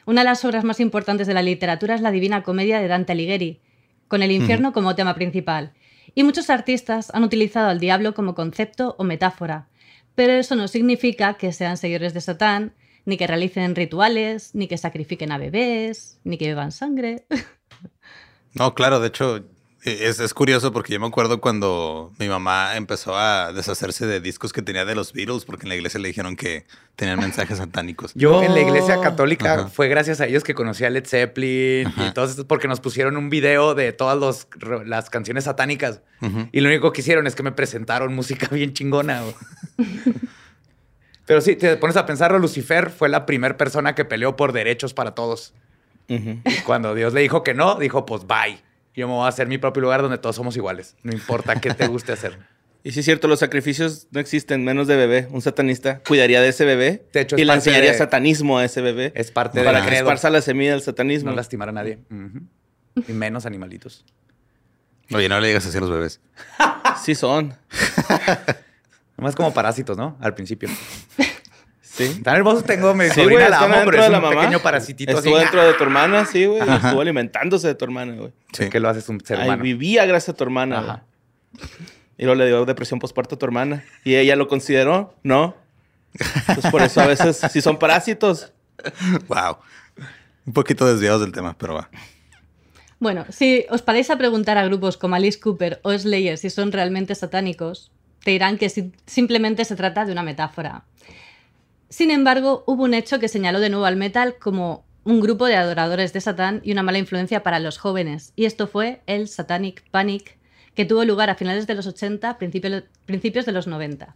Una 0.06 0.22
de 0.22 0.26
las 0.26 0.46
obras 0.46 0.64
más 0.64 0.80
importantes 0.80 1.26
de 1.26 1.34
la 1.34 1.42
literatura 1.42 1.96
es 1.96 2.02
la 2.02 2.12
Divina 2.12 2.44
Comedia 2.44 2.80
de 2.80 2.88
Dante 2.88 3.14
Alighieri, 3.14 3.62
con 4.08 4.22
el 4.22 4.32
infierno 4.32 4.74
como 4.74 4.96
tema 4.96 5.16
principal. 5.16 5.74
Y 6.14 6.24
muchos 6.24 6.52
artistas 6.52 7.10
han 7.16 7.24
utilizado 7.24 7.70
al 7.70 7.80
diablo 7.80 8.14
como 8.14 8.36
concepto 8.36 8.96
o 9.00 9.04
metáfora, 9.04 9.68
pero 10.14 10.34
eso 10.34 10.56
no 10.56 10.68
significa 10.68 11.34
que 11.36 11.52
sean 11.52 11.78
seguidores 11.78 12.14
de 12.14 12.22
Satán, 12.22 12.74
ni 13.06 13.18
que 13.18 13.28
realicen 13.28 13.76
rituales, 13.76 14.54
ni 14.54 14.68
que 14.68 14.78
sacrifiquen 14.78 15.32
a 15.32 15.38
bebés, 15.38 16.20
ni 16.24 16.38
que 16.38 16.48
beban 16.48 16.72
sangre. 16.72 17.26
No, 18.56 18.74
claro, 18.74 19.00
de 19.00 19.08
hecho, 19.10 19.38
e, 19.84 20.08
es, 20.08 20.20
es 20.20 20.34
curioso 20.34 20.72
porque 20.74 20.94
yo 20.94 21.00
me 21.00 21.06
acuerdo 21.08 21.40
cuando 21.42 22.12
mi 22.18 22.28
mamá 22.28 22.76
empezó 22.76 23.16
a 23.18 23.54
deshacerse 23.54 24.08
de 24.08 24.20
discos 24.20 24.52
que 24.54 24.62
tenía 24.64 24.84
de 24.86 24.96
los 24.96 25.14
Beatles 25.14 25.46
porque 25.46 25.64
en 25.66 25.70
la 25.70 25.76
iglesia 25.76 26.00
le 26.00 26.08
dijeron 26.08 26.36
que 26.36 26.66
tenían 26.96 27.20
mensajes 27.20 27.58
satánicos. 27.60 28.12
Yo 28.16 28.42
en 28.42 28.54
la 28.56 28.62
iglesia 28.62 29.00
católica 29.02 29.54
Ajá. 29.54 29.68
fue 29.68 29.88
gracias 29.90 30.22
a 30.22 30.26
ellos 30.26 30.44
que 30.44 30.56
conocí 30.56 30.86
a 30.86 30.90
Led 30.90 31.06
Zeppelin 31.06 31.94
y 31.98 32.14
todos 32.14 32.32
estos 32.32 32.46
porque 32.46 32.68
nos 32.68 32.80
pusieron 32.80 33.16
un 33.18 33.30
video 33.30 33.76
de 33.76 33.92
todas 33.94 34.18
los- 34.18 34.48
las 34.86 35.10
canciones 35.12 35.44
satánicas. 35.44 36.02
Y 36.52 36.62
lo 36.62 36.70
único 36.70 36.92
que 36.92 37.02
hicieron 37.02 37.28
es 37.28 37.36
que 37.36 37.44
me 37.44 37.52
presentaron 37.52 38.16
música 38.16 38.48
bien 38.52 38.74
chingona. 38.74 39.22
Pero 41.26 41.42
sí, 41.42 41.56
te 41.56 41.76
pones 41.78 41.98
a 41.98 42.06
pensarlo, 42.06 42.38
Lucifer 42.40 42.92
fue 42.92 43.10
la 43.10 43.26
primera 43.26 43.58
persona 43.58 43.96
que 43.96 44.06
peleó 44.06 44.36
por 44.36 44.52
derechos 44.54 44.94
para 44.94 45.16
todos. 45.16 45.54
Cuando 46.66 46.94
Dios 46.96 47.14
le 47.14 47.22
dijo 47.22 47.44
que 47.44 47.54
no, 47.54 47.76
dijo, 47.80 48.06
pues 48.06 48.26
bye. 48.28 48.60
Yo 48.94 49.08
me 49.08 49.14
voy 49.14 49.26
a 49.26 49.30
hacer 49.30 49.48
mi 49.48 49.58
propio 49.58 49.82
lugar 49.82 50.02
donde 50.02 50.18
todos 50.18 50.36
somos 50.36 50.56
iguales. 50.56 50.96
No 51.04 51.12
importa 51.12 51.60
qué 51.60 51.74
te 51.74 51.88
guste 51.88 52.12
hacer. 52.14 52.38
Y 52.88 52.92
sí 52.92 53.00
es 53.00 53.06
cierto, 53.06 53.28
los 53.28 53.40
sacrificios 53.40 54.06
no 54.12 54.20
existen, 54.20 54.64
menos 54.64 54.86
de 54.86 54.96
bebé. 54.96 55.28
Un 55.32 55.42
satanista 55.42 56.02
cuidaría 56.08 56.40
de 56.40 56.50
ese 56.50 56.66
bebé 56.66 57.08
De 57.14 57.22
hecho, 57.22 57.36
es 57.36 57.42
y 57.42 57.46
le 57.46 57.52
enseñaría 57.52 57.92
de- 57.94 57.98
satanismo 57.98 58.60
a 58.60 58.64
ese 58.64 58.80
bebé 58.82 59.12
Es 59.16 59.32
parte 59.32 59.64
para 59.64 59.80
del 59.80 59.82
que 59.82 59.88
credo. 59.88 60.04
esparza 60.04 60.30
la 60.30 60.40
semilla 60.40 60.74
del 60.74 60.84
satanismo. 60.84 61.32
No 61.32 61.36
lastimar 61.36 61.70
a 61.70 61.72
nadie. 61.72 61.98
Y 63.08 63.12
menos 63.14 63.48
animalitos. 63.48 64.06
Oye, 65.12 65.28
no 65.28 65.40
le 65.40 65.48
digas 65.48 65.66
así 65.66 65.76
a 65.76 65.82
los 65.82 65.90
bebés. 65.90 66.22
Sí 67.04 67.16
son. 67.16 67.56
Nomás 69.18 69.36
como 69.36 69.52
parásitos, 69.52 69.98
¿no? 69.98 70.16
Al 70.22 70.36
principio. 70.36 70.70
Sí. 71.96 72.22
Tan 72.24 72.36
hermoso 72.36 72.62
tengo, 72.64 72.94
mi 72.94 73.06
Sí, 73.06 73.12
sobrina 73.22 73.48
güey, 73.48 73.50
la 73.50 73.60
amo, 73.62 73.76
pero 73.86 74.02
es 74.02 74.06
un 74.08 74.12
mamá. 74.14 74.30
pequeño 74.30 74.60
parasitito 74.60 75.14
Estuvo 75.18 75.36
así. 75.36 75.44
dentro 75.44 75.64
de 75.66 75.74
tu 75.74 75.84
hermana, 75.84 76.26
sí, 76.26 76.46
güey. 76.46 76.60
Ajá. 76.62 76.88
Estuvo 76.90 77.02
alimentándose 77.02 77.68
de 77.68 77.76
tu 77.76 77.86
hermana, 77.86 78.16
güey. 78.16 78.34
Sí. 78.54 78.70
que 78.70 78.80
lo 78.80 78.90
haces 78.90 79.08
un 79.10 79.20
ser 79.24 79.40
humano. 79.40 79.64
vivía 79.64 80.06
gracias 80.06 80.34
a 80.34 80.38
tu 80.38 80.44
hermana, 80.44 80.80
Ajá. 80.80 81.04
güey. 81.54 81.68
Y 82.18 82.24
luego 82.24 82.36
le 82.36 82.48
dio 82.48 82.66
depresión 82.66 83.00
postparto 83.00 83.36
a 83.36 83.38
tu 83.38 83.46
hermana. 83.46 83.84
¿Y 84.04 84.16
ella 84.16 84.36
lo 84.36 84.48
consideró? 84.48 85.16
No. 85.24 85.56
Pues 86.46 86.68
por 86.72 86.82
eso 86.82 87.02
a 87.02 87.08
veces, 87.08 87.38
si 87.52 87.62
son 87.62 87.78
parásitos, 87.80 88.52
Wow. 89.28 89.58
Un 90.46 90.54
poquito 90.54 90.86
desviados 90.86 91.22
del 91.22 91.32
tema, 91.32 91.56
pero 91.58 91.76
va. 91.76 91.90
Bueno, 93.00 93.26
si 93.30 93.66
os 93.70 93.82
paráis 93.82 94.10
a 94.10 94.18
preguntar 94.18 94.58
a 94.58 94.66
grupos 94.66 94.98
como 94.98 95.16
Alice 95.16 95.40
Cooper 95.40 95.80
o 95.84 95.98
Slayer 95.98 96.38
si 96.38 96.50
son 96.50 96.72
realmente 96.72 97.16
satánicos, 97.16 97.92
te 98.24 98.32
dirán 98.32 98.58
que 98.58 98.70
si- 98.70 98.92
simplemente 99.06 99.66
se 99.66 99.76
trata 99.76 100.06
de 100.06 100.12
una 100.12 100.24
metáfora. 100.24 100.84
Sin 101.96 102.12
embargo, 102.12 102.66
hubo 102.68 102.84
un 102.84 102.94
hecho 102.94 103.20
que 103.20 103.30
señaló 103.30 103.62
de 103.62 103.70
nuevo 103.70 103.86
al 103.86 103.96
metal 103.96 104.36
como 104.38 104.84
un 105.06 105.22
grupo 105.22 105.46
de 105.46 105.56
adoradores 105.56 106.12
de 106.12 106.20
Satán 106.20 106.60
y 106.62 106.74
una 106.74 106.84
mala 106.84 106.98
influencia 106.98 107.42
para 107.42 107.58
los 107.62 107.78
jóvenes, 107.78 108.34
y 108.36 108.44
esto 108.44 108.68
fue 108.68 109.02
el 109.06 109.30
Satanic 109.30 109.82
Panic, 109.92 110.38
que 110.74 110.84
tuvo 110.84 111.06
lugar 111.06 111.30
a 111.30 111.36
finales 111.36 111.68
de 111.68 111.74
los 111.74 111.88
80, 111.88 112.38
principio- 112.38 112.84
principios 113.06 113.46
de 113.46 113.54
los 113.54 113.66
90. 113.68 114.14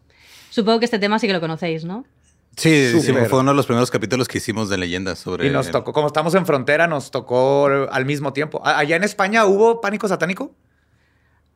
Supongo 0.49 0.79
que 0.79 0.85
este 0.85 0.99
tema 0.99 1.19
sí 1.19 1.27
que 1.27 1.31
lo 1.31 1.39
conocéis, 1.39 1.85
¿no? 1.85 2.03
Sí, 2.57 2.99
sí, 2.99 3.13
fue 3.29 3.39
uno 3.39 3.51
de 3.51 3.55
los 3.55 3.65
primeros 3.65 3.89
capítulos 3.89 4.27
que 4.27 4.39
hicimos 4.39 4.67
de 4.67 4.77
leyendas 4.77 5.19
sobre. 5.19 5.47
Y 5.47 5.49
nos 5.49 5.67
el- 5.67 5.71
tocó, 5.71 5.93
como 5.93 6.07
estamos 6.07 6.35
en 6.35 6.45
frontera, 6.45 6.85
nos 6.85 7.11
tocó 7.11 7.67
al 7.89 8.05
mismo 8.05 8.33
tiempo. 8.33 8.61
¿A- 8.65 8.77
¿Allá 8.79 8.97
en 8.97 9.05
España 9.05 9.45
hubo 9.45 9.79
pánico 9.79 10.05
satánico? 10.09 10.53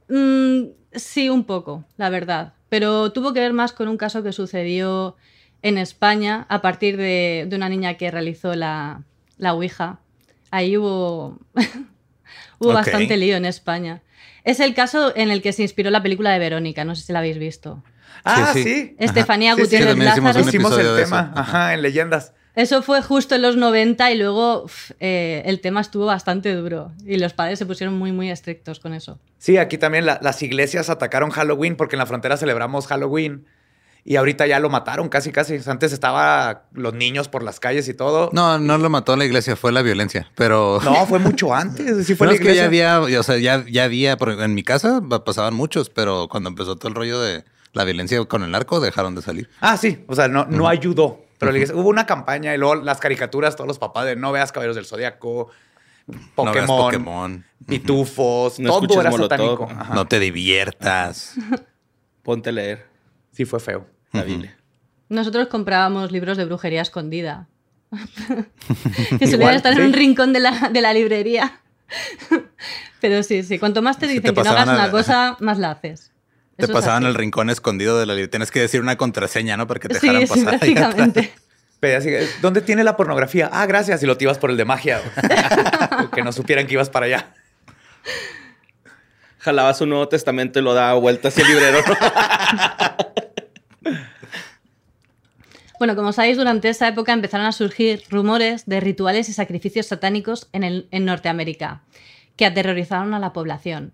Mm, 0.07 0.67
sí, 0.93 1.27
un 1.27 1.43
poco, 1.43 1.83
la 1.97 2.09
verdad. 2.09 2.53
Pero 2.69 3.11
tuvo 3.11 3.33
que 3.33 3.41
ver 3.41 3.51
más 3.51 3.73
con 3.73 3.89
un 3.89 3.97
caso 3.97 4.23
que 4.23 4.31
sucedió 4.31 5.17
en 5.63 5.77
España 5.79 6.45
a 6.49 6.61
partir 6.61 6.95
de, 6.97 7.45
de 7.49 7.55
una 7.55 7.69
niña 7.69 7.95
que 7.95 8.11
realizó 8.11 8.53
la, 8.53 9.01
la 9.37 9.53
Ouija. 9.53 9.99
Ahí 10.51 10.77
hubo, 10.77 11.39
hubo 12.59 12.73
bastante 12.73 13.17
lío 13.17 13.35
en 13.35 13.45
España. 13.45 14.01
Es 14.43 14.59
el 14.59 14.73
caso 14.73 15.13
en 15.15 15.31
el 15.31 15.41
que 15.41 15.53
se 15.53 15.63
inspiró 15.63 15.89
la 15.89 16.03
película 16.03 16.31
de 16.31 16.39
Verónica, 16.39 16.83
no 16.85 16.95
sé 16.95 17.03
si 17.05 17.13
la 17.13 17.19
habéis 17.19 17.37
visto. 17.39 17.81
Ah, 18.25 18.51
sí. 18.53 18.63
sí. 18.63 18.95
Estefanía 18.99 19.51
Sí, 19.55 19.57
sí, 19.57 19.63
Gutiérrez 19.63 19.89
también 19.89 20.11
hicimos 20.11 20.35
Lázaro. 20.35 20.49
Hicimos 20.49 20.71
episodio 20.73 20.91
el 20.91 20.97
de 20.97 21.03
tema, 21.03 21.29
eso. 21.31 21.39
ajá, 21.39 21.73
en 21.73 21.81
leyendas. 21.81 22.33
Eso 22.55 22.83
fue 22.83 23.01
justo 23.01 23.33
en 23.33 23.41
los 23.41 23.57
90 23.57 24.11
y 24.11 24.17
luego 24.17 24.63
uf, 24.65 24.91
eh, 24.99 25.41
el 25.45 25.59
tema 25.59 25.81
estuvo 25.81 26.05
bastante 26.05 26.53
duro 26.53 26.91
y 27.03 27.17
los 27.17 27.33
padres 27.33 27.57
se 27.57 27.65
pusieron 27.65 27.97
muy, 27.97 28.11
muy 28.11 28.29
estrictos 28.29 28.79
con 28.79 28.93
eso. 28.93 29.17
Sí, 29.39 29.57
aquí 29.57 29.79
también 29.79 30.05
la- 30.05 30.19
las 30.21 30.43
iglesias 30.43 30.89
atacaron 30.91 31.31
Halloween 31.31 31.75
porque 31.75 31.95
en 31.95 31.99
la 31.99 32.05
frontera 32.05 32.37
celebramos 32.37 32.85
Halloween 32.85 33.47
y 34.05 34.17
ahorita 34.17 34.45
ya 34.47 34.59
lo 34.59 34.69
mataron 34.69 35.07
casi, 35.09 35.31
casi. 35.31 35.59
Antes 35.65 35.93
estaba 35.93 36.63
los 36.73 36.93
niños 36.93 37.29
por 37.29 37.41
las 37.43 37.59
calles 37.59 37.87
y 37.87 37.93
todo. 37.93 38.29
No, 38.33 38.59
no 38.59 38.77
lo 38.77 38.89
mató 38.89 39.15
la 39.15 39.23
iglesia, 39.25 39.55
fue 39.55 39.71
la 39.71 39.81
violencia. 39.81 40.29
Pero. 40.35 40.79
No, 40.83 41.05
fue 41.05 41.19
mucho 41.19 41.53
antes. 41.53 42.05
Sí 42.07 42.15
fue 42.15 42.27
No, 42.27 42.31
la 42.31 42.35
es 42.35 42.41
que 42.41 42.53
ya 42.55 42.65
iglesia. 42.65 42.95
había, 42.95 43.19
o 43.19 43.23
sea, 43.23 43.37
ya, 43.37 43.63
ya 43.69 43.85
había, 43.85 44.17
porque 44.17 44.43
en 44.43 44.53
mi 44.55 44.63
casa 44.63 45.01
pa- 45.09 45.23
pasaban 45.23 45.53
muchos, 45.53 45.89
pero 45.89 46.27
cuando 46.29 46.49
empezó 46.49 46.75
todo 46.75 46.89
el 46.89 46.95
rollo 46.95 47.19
de 47.21 47.45
la 47.71 47.83
violencia 47.85 48.23
con 48.25 48.43
el 48.43 48.51
narco, 48.51 48.79
dejaron 48.81 49.15
de 49.15 49.21
salir. 49.21 49.49
Ah, 49.61 49.77
sí. 49.77 50.03
O 50.07 50.15
sea, 50.15 50.27
no, 50.27 50.45
no 50.45 50.67
ayudó. 50.67 51.21
Pero 51.39 51.51
la 51.51 51.57
iglesia- 51.57 51.75
hubo 51.75 51.89
una 51.89 52.05
campaña 52.05 52.53
y 52.53 52.57
luego 52.57 52.75
las 52.75 52.99
caricaturas, 52.99 53.55
todos 53.55 53.67
los 53.67 53.79
papás 53.79 54.05
de 54.05 54.15
no 54.15 54.31
veas 54.31 54.51
Caballeros 54.51 54.75
del 54.75 54.85
Zodiaco, 54.85 55.49
No 56.07 56.13
veas 56.15 56.29
Pokémon, 56.35 56.67
Pokémon. 56.67 57.45
Pitufos, 57.65 58.59
No 58.59 58.69
todo 58.69 58.81
escuches 58.83 58.99
era 59.01 59.09
Molotov. 59.11 59.37
satánico. 59.39 59.69
Ajá. 59.71 59.93
No 59.95 60.05
te 60.07 60.19
diviertas. 60.19 61.35
ponte 62.23 62.49
a 62.49 62.53
leer 62.53 62.92
Sí, 63.33 63.45
fue 63.45 63.59
feo. 63.59 63.85
la. 64.13 64.23
Biblia. 64.23 64.57
Nosotros 65.09 65.47
comprábamos 65.47 66.11
libros 66.11 66.37
de 66.37 66.45
brujería 66.45 66.81
escondida. 66.81 67.47
que 67.91 69.25
Igual, 69.25 69.29
solían 69.31 69.55
estar 69.55 69.73
en 69.73 69.79
sí. 69.79 69.83
un 69.85 69.93
rincón 69.93 70.33
de 70.33 70.39
la, 70.39 70.69
de 70.71 70.81
la 70.81 70.93
librería. 70.93 71.59
Pero 73.01 73.21
sí, 73.21 73.43
sí. 73.43 73.59
Cuanto 73.59 73.81
más 73.81 73.97
te 73.99 74.07
Sí, 74.07 74.13
dicen 74.13 74.33
te 74.33 74.41
que 74.41 74.43
no 74.43 74.49
hagas 74.51 74.67
una 74.69 74.89
cosa, 74.89 75.37
más 75.39 75.59
la 75.59 75.71
haces. 75.71 76.11
Te 76.55 76.65
Eso 76.65 76.73
pasaban 76.73 77.03
el 77.03 77.15
rincón 77.15 77.49
escondido 77.49 77.99
de 77.99 78.05
la 78.05 78.13
librería. 78.13 78.31
Tienes 78.31 78.51
que 78.51 78.61
decir 78.61 78.81
una 78.81 78.95
contraseña, 78.95 79.57
¿no? 79.57 79.67
Para 79.67 79.79
que 79.79 79.89
te 79.89 79.99
Sí, 79.99 80.07
dejaran 80.07 80.27
sí, 80.61 80.73
pasar. 80.75 81.29
Pero 81.79 81.97
así, 81.97 82.11
¿dónde 82.41 82.61
tiene 82.61 82.83
la 82.83 82.95
pornografía? 82.95 83.49
Ah, 83.51 83.65
gracias. 83.65 84.01
Y 84.01 84.05
lo 84.05 84.15
te 84.17 84.23
ibas 84.23 84.37
por 84.37 84.49
el 84.49 84.57
de 84.57 84.63
magia. 84.65 85.01
que 86.15 86.23
no 86.23 86.31
supieran 86.31 86.65
que 86.65 86.73
ibas 86.73 86.89
para 86.89 87.07
allá. 87.07 87.33
Jalaba 89.43 89.73
su 89.73 89.85
Nuevo 89.85 90.07
Testamento 90.07 90.59
y 90.59 90.61
lo 90.61 90.73
daba 90.73 90.93
vuelta 90.93 91.27
hacia 91.27 91.43
el 91.43 91.49
librero. 91.49 91.79
Bueno, 95.79 95.95
como 95.97 96.13
sabéis, 96.13 96.37
durante 96.37 96.69
esa 96.69 96.87
época 96.87 97.11
empezaron 97.11 97.45
a 97.45 97.51
surgir 97.51 98.03
rumores 98.09 98.65
de 98.67 98.79
rituales 98.79 99.27
y 99.27 99.33
sacrificios 99.33 99.87
satánicos 99.87 100.47
en, 100.53 100.63
el- 100.63 100.87
en 100.91 101.03
Norteamérica, 101.03 101.81
que 102.37 102.45
aterrorizaron 102.45 103.13
a 103.13 103.19
la 103.19 103.33
población. 103.33 103.91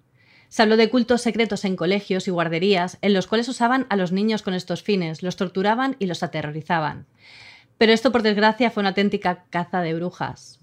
Se 0.49 0.61
habló 0.61 0.77
de 0.77 0.89
cultos 0.89 1.21
secretos 1.21 1.65
en 1.65 1.75
colegios 1.75 2.27
y 2.27 2.31
guarderías, 2.31 2.97
en 3.01 3.13
los 3.13 3.25
cuales 3.25 3.47
usaban 3.47 3.87
a 3.89 3.95
los 3.95 4.11
niños 4.11 4.43
con 4.43 4.53
estos 4.53 4.83
fines, 4.83 5.23
los 5.23 5.35
torturaban 5.35 5.95
y 5.97 6.05
los 6.05 6.21
aterrorizaban. 6.21 7.07
Pero 7.79 7.91
esto, 7.93 8.11
por 8.11 8.21
desgracia, 8.23 8.69
fue 8.69 8.81
una 8.81 8.89
auténtica 8.89 9.45
caza 9.49 9.81
de 9.81 9.93
brujas, 9.95 10.58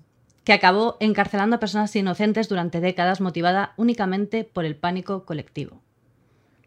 que 0.47 0.53
acabó 0.53 0.97
encarcelando 1.01 1.57
a 1.57 1.59
personas 1.59 1.94
inocentes 1.97 2.49
durante 2.49 2.78
décadas, 2.80 3.20
motivada 3.20 3.74
únicamente 3.76 4.44
por 4.44 4.64
el 4.64 4.76
pánico 4.76 5.24
colectivo. 5.24 5.82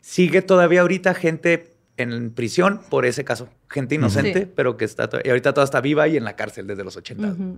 Sigue 0.01 0.41
todavía 0.41 0.81
ahorita 0.81 1.13
gente 1.13 1.73
en 1.95 2.31
prisión 2.31 2.81
por 2.89 3.05
ese 3.05 3.23
caso. 3.23 3.47
Gente 3.69 3.95
inocente, 3.95 4.41
Sí. 4.41 4.51
pero 4.53 4.75
que 4.75 4.83
está... 4.83 5.09
Y 5.23 5.29
ahorita 5.29 5.53
toda 5.53 5.63
está 5.63 5.79
viva 5.79 6.09
y 6.09 6.17
en 6.17 6.25
la 6.25 6.35
cárcel 6.35 6.67
desde 6.67 6.83
los 6.83 6.97
80. 6.97 7.27
Ujú. 7.29 7.57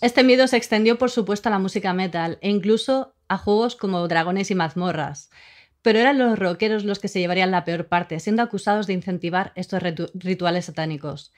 Este 0.00 0.24
miedo 0.24 0.46
se 0.46 0.56
extendió, 0.56 0.96
por 0.96 1.10
supuesto, 1.10 1.50
a 1.50 1.52
la 1.52 1.58
música 1.58 1.92
metal 1.92 2.38
e 2.40 2.48
incluso 2.48 3.14
a 3.28 3.36
juegos 3.36 3.76
como 3.76 4.08
Dragones 4.08 4.50
y 4.50 4.54
Mazmorras. 4.54 5.28
Pero 5.82 5.98
eran 5.98 6.18
los 6.18 6.38
rockeros 6.38 6.84
los 6.84 6.98
que 6.98 7.08
se 7.08 7.20
llevarían 7.20 7.50
la 7.50 7.64
peor 7.66 7.86
parte, 7.88 8.18
siendo 8.20 8.42
acusados 8.42 8.86
de 8.86 8.94
incentivar 8.94 9.52
estos 9.54 9.82
ritu- 9.82 10.10
rituales 10.14 10.66
satánicos. 10.66 11.32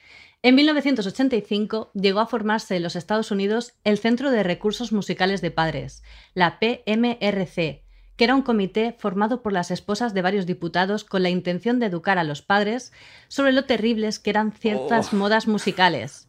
En 0.45 0.57
1985 0.57 1.93
llegó 1.95 2.19
a 2.19 2.27
formarse 2.27 2.75
en 2.75 2.83
los 2.83 2.97
Estados 2.97 3.31
Unidos 3.31 3.75
el 3.85 3.97
Centro 3.97 4.33
de 4.33 4.43
Recursos 4.43 4.91
Musicales 4.91 5.41
de 5.41 5.53
Padres, 5.53 6.03
la 6.35 6.59
PMRC, 6.59 7.85
que 8.17 8.25
era 8.25 8.35
un 8.35 8.43
comité 8.43 8.97
formado 8.99 9.41
por 9.41 9.53
las 9.53 9.71
esposas 9.71 10.15
de 10.15 10.23
varios 10.23 10.45
diputados 10.45 11.05
con 11.05 11.23
la 11.23 11.31
intención 11.31 11.79
de 11.79 11.87
educar 11.87 12.19
a 12.19 12.25
los 12.25 12.43
padres 12.43 12.93
sobre 13.29 13.53
lo 13.53 13.67
terribles 13.67 14.19
que 14.19 14.31
eran 14.31 14.51
ciertas 14.51 15.13
modas 15.13 15.47
musicales. 15.47 16.27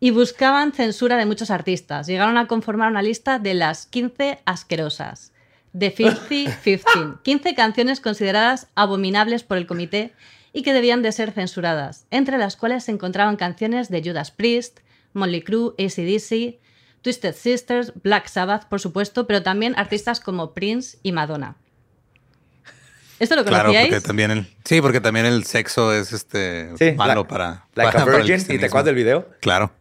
Y 0.00 0.10
buscaban 0.10 0.72
censura 0.72 1.16
de 1.16 1.26
muchos 1.26 1.52
artistas. 1.52 2.08
Llegaron 2.08 2.38
a 2.38 2.48
conformar 2.48 2.90
una 2.90 3.00
lista 3.00 3.38
de 3.38 3.54
las 3.54 3.86
15 3.86 4.40
asquerosas. 4.44 5.32
The 5.78 5.92
Filthy 5.92 6.48
15. 6.64 6.88
15 7.22 7.54
canciones 7.54 8.00
consideradas 8.00 8.66
abominables 8.74 9.44
por 9.44 9.56
el 9.56 9.68
comité 9.68 10.14
y 10.56 10.62
que 10.62 10.72
debían 10.72 11.02
de 11.02 11.12
ser 11.12 11.32
censuradas, 11.32 12.06
entre 12.10 12.38
las 12.38 12.56
cuales 12.56 12.84
se 12.84 12.90
encontraban 12.92 13.36
canciones 13.36 13.90
de 13.90 14.00
Judas 14.02 14.30
Priest, 14.30 14.78
Molly 15.12 15.42
Crew, 15.42 15.74
ACDC, 15.78 16.58
Twisted 17.02 17.34
Sisters, 17.34 17.92
Black 18.02 18.26
Sabbath, 18.26 18.64
por 18.66 18.80
supuesto, 18.80 19.26
pero 19.26 19.42
también 19.42 19.74
artistas 19.78 20.18
como 20.18 20.54
Prince 20.54 20.96
y 21.02 21.12
Madonna. 21.12 21.56
¿Esto 23.18 23.36
lo 23.36 23.44
Claro, 23.44 23.64
conocíais? 23.68 23.88
porque 23.90 24.06
también 24.06 24.30
el, 24.30 24.46
sí, 24.64 24.80
porque 24.80 25.00
también 25.02 25.26
el 25.26 25.44
sexo 25.44 25.92
es 25.92 26.14
este 26.14 26.70
Sí, 26.78 26.92
malo 26.92 27.22
la- 27.22 27.28
para, 27.28 27.48
Like 27.74 27.92
para- 27.92 28.02
a 28.02 28.04
para 28.06 28.18
el 28.18 28.24
Virgin, 28.26 28.54
¿y 28.56 28.58
te 28.58 28.64
acuerdas 28.66 28.86
del 28.86 28.94
video? 28.94 29.28
Claro. 29.42 29.72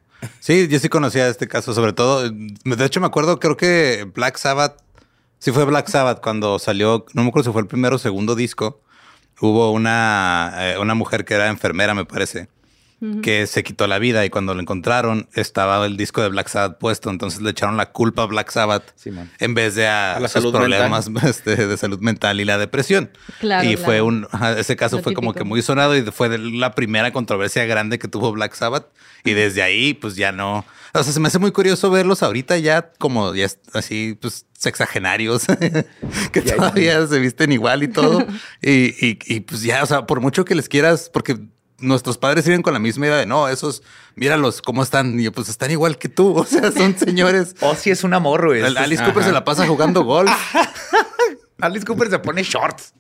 Sí, 0.41 0.67
yo 0.67 0.77
sí 0.79 0.89
conocía 0.89 1.29
este 1.29 1.47
caso, 1.47 1.73
sobre 1.73 1.93
todo. 1.93 2.29
De 2.29 2.85
hecho, 2.85 2.99
me 2.99 3.07
acuerdo, 3.07 3.39
creo 3.39 3.55
que 3.55 4.09
Black 4.13 4.35
Sabbath, 4.37 4.81
sí 5.39 5.51
fue 5.53 5.63
Black 5.63 5.87
Sabbath 5.87 6.21
cuando 6.21 6.59
salió, 6.59 7.05
no 7.13 7.23
me 7.23 7.29
acuerdo 7.29 7.49
si 7.49 7.53
fue 7.53 7.61
el 7.61 7.67
primero 7.67 7.95
o 7.95 7.99
segundo 7.99 8.35
disco. 8.35 8.81
Hubo 9.39 9.71
una, 9.71 10.53
eh, 10.57 10.77
una 10.79 10.95
mujer 10.95 11.25
que 11.25 11.33
era 11.33 11.47
enfermera, 11.47 11.93
me 11.93 12.05
parece, 12.05 12.47
que 13.21 13.45
se 13.45 13.63
quitó 13.63 13.85
la 13.87 13.99
vida 13.99 14.25
y 14.25 14.29
cuando 14.29 14.55
lo 14.55 14.61
encontraron 14.61 15.27
estaba 15.33 15.85
el 15.85 15.95
disco 15.97 16.21
de 16.23 16.29
Black 16.29 16.47
Sabbath 16.47 16.77
puesto. 16.79 17.09
Entonces 17.09 17.41
le 17.41 17.51
echaron 17.51 17.77
la 17.77 17.91
culpa 17.91 18.23
a 18.23 18.25
Black 18.25 18.49
Sabbath 18.49 18.93
Simón. 18.95 19.29
en 19.39 19.53
vez 19.53 19.75
de 19.75 19.85
a, 19.87 20.15
A 20.15 20.19
la 20.19 20.27
sus 20.27 20.41
salud 20.41 20.53
problemas 20.53 21.09
este, 21.23 21.67
de 21.67 21.77
salud 21.77 21.99
mental 21.99 22.39
y 22.39 22.45
la 22.45 22.57
depresión. 22.57 23.11
Claro, 23.39 23.63
y 23.69 23.73
claro. 23.75 23.85
fue 23.85 24.01
un, 24.01 24.27
ese 24.57 24.75
caso 24.75 24.97
Lo 24.97 25.03
fue 25.03 25.13
como 25.13 25.31
típico. 25.33 25.43
que 25.43 25.49
muy 25.49 25.61
sonado 25.61 25.95
y 25.95 26.01
fue 26.03 26.29
de 26.29 26.37
la 26.39 26.71
primera 26.71 27.11
controversia 27.11 27.65
grande 27.65 27.99
que 27.99 28.07
tuvo 28.07 28.31
Black 28.31 28.53
Sabbath. 28.55 28.87
Y 29.23 29.31
desde 29.33 29.61
ahí, 29.61 29.93
pues 29.93 30.15
ya 30.15 30.31
no. 30.31 30.65
O 30.93 31.03
sea, 31.03 31.11
se 31.11 31.19
me 31.19 31.27
hace 31.27 31.39
muy 31.39 31.51
curioso 31.51 31.89
verlos 31.91 32.23
ahorita 32.23 32.57
ya 32.59 32.91
como 32.99 33.35
ya 33.35 33.45
es- 33.45 33.59
así, 33.73 34.17
pues 34.21 34.45
sexagenarios, 34.57 35.45
que 36.31 36.41
Ya- 36.43 36.55
todavía 36.55 37.05
se 37.07 37.19
visten 37.19 37.51
igual 37.51 37.83
y 37.83 37.87
todo. 37.87 38.25
y, 38.61 38.71
y, 39.05 39.19
y, 39.25 39.39
pues 39.41 39.61
ya, 39.63 39.83
o 39.83 39.85
sea, 39.85 40.05
por 40.05 40.21
mucho 40.21 40.45
que 40.45 40.55
les 40.55 40.69
quieras, 40.69 41.09
porque 41.13 41.37
nuestros 41.85 42.17
padres 42.17 42.43
siguen 42.45 42.61
con 42.61 42.73
la 42.73 42.79
misma 42.79 43.07
idea 43.07 43.17
de 43.17 43.25
no, 43.25 43.47
esos, 43.47 43.83
míralos 44.15 44.61
cómo 44.61 44.83
están. 44.83 45.19
Y 45.19 45.23
yo, 45.23 45.31
pues 45.31 45.49
están 45.49 45.71
igual 45.71 45.97
que 45.97 46.09
tú. 46.09 46.35
O 46.37 46.45
sea, 46.45 46.71
son 46.71 46.97
señores. 46.97 47.55
O 47.61 47.75
si 47.75 47.91
es 47.91 48.03
un 48.03 48.13
amor, 48.13 48.45
güey. 48.47 48.61
Alice 48.61 49.03
Cooper 49.03 49.23
se 49.23 49.31
la 49.31 49.43
pasa 49.43 49.65
jugando 49.67 50.03
golf. 50.03 50.31
Alice 51.61 51.85
Cooper 51.85 52.09
se 52.09 52.19
pone 52.19 52.43
shorts. 52.43 52.93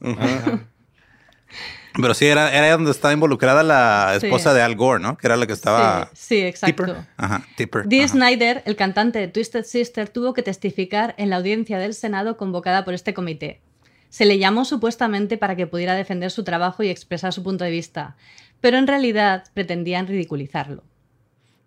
Pero 2.01 2.13
sí, 2.13 2.25
era, 2.25 2.53
era 2.53 2.71
donde 2.73 2.91
estaba 2.91 3.13
involucrada 3.13 3.63
la 3.63 4.17
Sí. 4.19 4.25
esposa 4.25 4.53
de 4.53 4.61
Al 4.61 4.75
Gore, 4.75 5.01
¿no? 5.01 5.17
Que 5.17 5.27
era 5.27 5.37
la 5.37 5.47
que 5.47 5.53
estaba. 5.53 6.09
Sí, 6.13 6.39
sí, 6.39 6.41
exacto. 6.41 6.83
Tipper. 6.85 7.05
Ajá, 7.15 7.45
Tipper. 7.55 7.87
Dee 7.87 8.03
ajá. 8.03 8.09
Snyder, 8.09 8.63
el 8.65 8.75
cantante 8.75 9.19
de 9.19 9.27
Twisted 9.29 9.63
Sister, 9.63 10.09
tuvo 10.09 10.33
que 10.33 10.43
testificar 10.43 11.15
en 11.17 11.29
la 11.29 11.37
audiencia 11.37 11.77
del 11.79 11.93
Senado 11.93 12.35
convocada 12.35 12.83
por 12.83 12.93
este 12.93 13.13
comité. 13.13 13.61
Se 14.09 14.25
le 14.25 14.37
llamó 14.37 14.65
supuestamente 14.65 15.37
para 15.37 15.55
que 15.55 15.67
pudiera 15.67 15.93
defender 15.93 16.31
su 16.31 16.43
trabajo 16.43 16.83
y 16.83 16.89
expresar 16.89 17.31
su 17.33 17.43
punto 17.43 17.63
de 17.63 17.71
vista, 17.71 18.15
pero 18.61 18.77
en 18.77 18.87
realidad 18.87 19.43
pretendían 19.53 20.07
ridiculizarlo. 20.07 20.83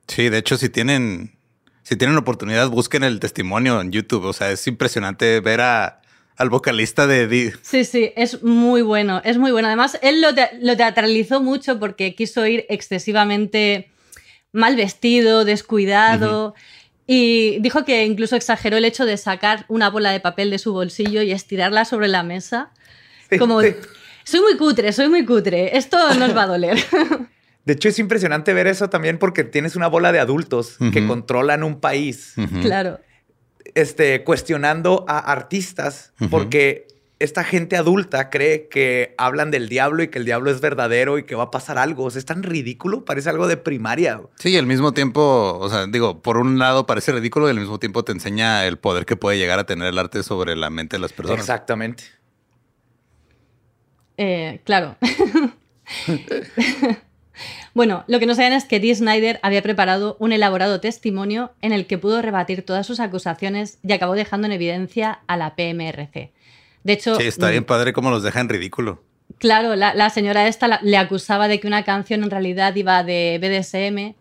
Sí, 0.06 0.28
de 0.28 0.38
hecho, 0.38 0.56
si 0.56 0.68
tienen, 0.68 1.36
si 1.82 1.96
tienen 1.96 2.16
oportunidad, 2.16 2.68
busquen 2.70 3.04
el 3.04 3.20
testimonio 3.20 3.80
en 3.80 3.92
YouTube. 3.92 4.24
O 4.24 4.32
sea, 4.32 4.50
es 4.50 4.66
impresionante 4.66 5.40
ver 5.40 5.60
a, 5.60 6.00
al 6.36 6.48
vocalista 6.50 7.06
de 7.06 7.26
Dee. 7.28 7.52
Sí, 7.62 7.84
sí, 7.84 8.12
es 8.16 8.42
muy 8.42 8.82
bueno, 8.82 9.20
es 9.24 9.36
muy 9.38 9.52
bueno. 9.52 9.68
Además, 9.68 9.98
él 10.02 10.20
lo, 10.22 10.34
te- 10.34 10.50
lo 10.60 10.76
teatralizó 10.76 11.40
mucho 11.42 11.78
porque 11.78 12.14
quiso 12.14 12.46
ir 12.46 12.64
excesivamente 12.68 13.90
mal 14.52 14.76
vestido, 14.76 15.44
descuidado. 15.44 16.54
Y 17.06 17.58
dijo 17.60 17.84
que 17.84 18.04
incluso 18.04 18.36
exageró 18.36 18.76
el 18.76 18.84
hecho 18.84 19.06
de 19.06 19.16
sacar 19.16 19.64
una 19.68 19.88
bola 19.90 20.10
de 20.10 20.20
papel 20.20 20.50
de 20.50 20.58
su 20.58 20.72
bolsillo 20.72 21.22
y 21.22 21.32
estirarla 21.32 21.84
sobre 21.84 22.08
la 22.08 22.22
mesa. 22.22 22.70
Como, 23.38 23.60
Sí. 23.62 23.74
Soy 24.28 24.40
muy 24.40 24.56
cutre, 24.58 24.92
soy 24.92 25.08
muy 25.08 25.24
cutre, 25.24 25.76
esto 25.78 25.96
no 26.14 26.26
os 26.26 26.36
va 26.36 26.42
a 26.42 26.46
doler. 26.46 26.78
De 27.64 27.72
hecho, 27.74 27.88
es 27.88 27.98
impresionante 27.98 28.52
ver 28.52 28.66
eso 28.66 28.88
también 28.90 29.18
porque 29.18 29.44
tienes 29.44 29.74
una 29.74 29.88
bola 29.88 30.12
de 30.12 30.20
adultos 30.20 30.76
que 30.92 31.06
controlan 31.06 31.62
un 31.62 31.80
país, 31.80 32.34
claro. 32.62 32.98
este, 33.74 34.24
cuestionando 34.24 35.04
a 35.06 35.18
artistas 35.18 36.12
porque 36.30 36.86
esta 37.18 37.42
gente 37.42 37.76
adulta 37.76 38.30
cree 38.30 38.68
que 38.68 39.14
hablan 39.18 39.50
del 39.50 39.68
diablo 39.68 40.02
y 40.02 40.08
que 40.08 40.18
el 40.18 40.24
diablo 40.24 40.50
es 40.50 40.60
verdadero 40.60 41.18
y 41.18 41.24
que 41.24 41.34
va 41.34 41.44
a 41.44 41.50
pasar 41.50 41.76
algo. 41.76 42.04
O 42.04 42.10
sea, 42.10 42.20
es 42.20 42.24
tan 42.24 42.42
ridículo, 42.42 43.04
parece 43.04 43.28
algo 43.28 43.48
de 43.48 43.56
primaria. 43.56 44.20
Sí, 44.38 44.50
y 44.50 44.56
al 44.56 44.66
mismo 44.66 44.92
tiempo, 44.92 45.58
o 45.58 45.68
sea, 45.68 45.86
digo, 45.86 46.22
por 46.22 46.36
un 46.36 46.58
lado 46.58 46.86
parece 46.86 47.12
ridículo 47.12 47.48
y 47.48 47.50
al 47.50 47.60
mismo 47.60 47.78
tiempo 47.78 48.04
te 48.04 48.12
enseña 48.12 48.66
el 48.66 48.78
poder 48.78 49.04
que 49.04 49.16
puede 49.16 49.36
llegar 49.36 49.58
a 49.58 49.64
tener 49.64 49.88
el 49.88 49.98
arte 49.98 50.22
sobre 50.22 50.54
la 50.54 50.70
mente 50.70 50.96
de 50.96 51.00
las 51.00 51.12
personas. 51.12 51.40
Exactamente. 51.40 52.04
Eh, 54.18 54.60
claro. 54.64 54.96
bueno, 57.74 58.04
lo 58.08 58.18
que 58.18 58.26
no 58.26 58.34
saben 58.34 58.52
es 58.52 58.64
que 58.64 58.80
Dee 58.80 58.94
Snyder 58.94 59.38
había 59.42 59.62
preparado 59.62 60.16
un 60.18 60.32
elaborado 60.32 60.80
testimonio 60.80 61.52
en 61.62 61.72
el 61.72 61.86
que 61.86 61.98
pudo 61.98 62.20
rebatir 62.20 62.62
todas 62.64 62.86
sus 62.86 63.00
acusaciones 63.00 63.78
y 63.82 63.92
acabó 63.92 64.14
dejando 64.14 64.46
en 64.46 64.52
evidencia 64.52 65.20
a 65.28 65.36
la 65.36 65.54
PMRC. 65.54 66.32
De 66.84 66.92
hecho, 66.92 67.16
Sí, 67.16 67.26
está 67.26 67.48
mm, 67.48 67.50
bien 67.50 67.64
padre 67.64 67.92
cómo 67.92 68.10
los 68.10 68.22
deja 68.22 68.40
en 68.40 68.48
ridículo. 68.48 69.02
Claro, 69.38 69.76
la, 69.76 69.94
la 69.94 70.10
señora 70.10 70.48
esta 70.48 70.66
la- 70.68 70.80
le 70.82 70.96
acusaba 70.96 71.46
de 71.48 71.60
que 71.60 71.66
una 71.68 71.84
canción 71.84 72.22
en 72.24 72.30
realidad 72.30 72.74
iba 72.74 73.04
de 73.04 73.38
BDSM 73.40 74.14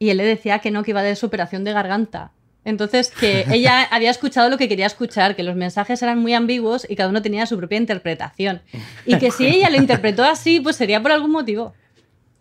y 0.00 0.10
él 0.10 0.16
le 0.16 0.24
decía 0.24 0.58
que 0.58 0.70
no, 0.70 0.82
que 0.82 0.90
iba 0.92 1.02
de 1.02 1.14
superación 1.16 1.64
de 1.64 1.72
garganta. 1.72 2.32
Entonces, 2.68 3.10
que 3.10 3.46
ella 3.50 3.82
había 3.84 4.10
escuchado 4.10 4.50
lo 4.50 4.58
que 4.58 4.68
quería 4.68 4.84
escuchar, 4.84 5.34
que 5.34 5.42
los 5.42 5.56
mensajes 5.56 6.02
eran 6.02 6.18
muy 6.18 6.34
ambiguos 6.34 6.86
y 6.88 6.96
cada 6.96 7.08
uno 7.08 7.22
tenía 7.22 7.46
su 7.46 7.56
propia 7.56 7.78
interpretación. 7.78 8.60
Y 9.06 9.16
que 9.18 9.30
si 9.30 9.46
ella 9.46 9.70
lo 9.70 9.78
interpretó 9.78 10.22
así, 10.22 10.60
pues 10.60 10.76
sería 10.76 11.02
por 11.02 11.10
algún 11.10 11.30
motivo. 11.30 11.72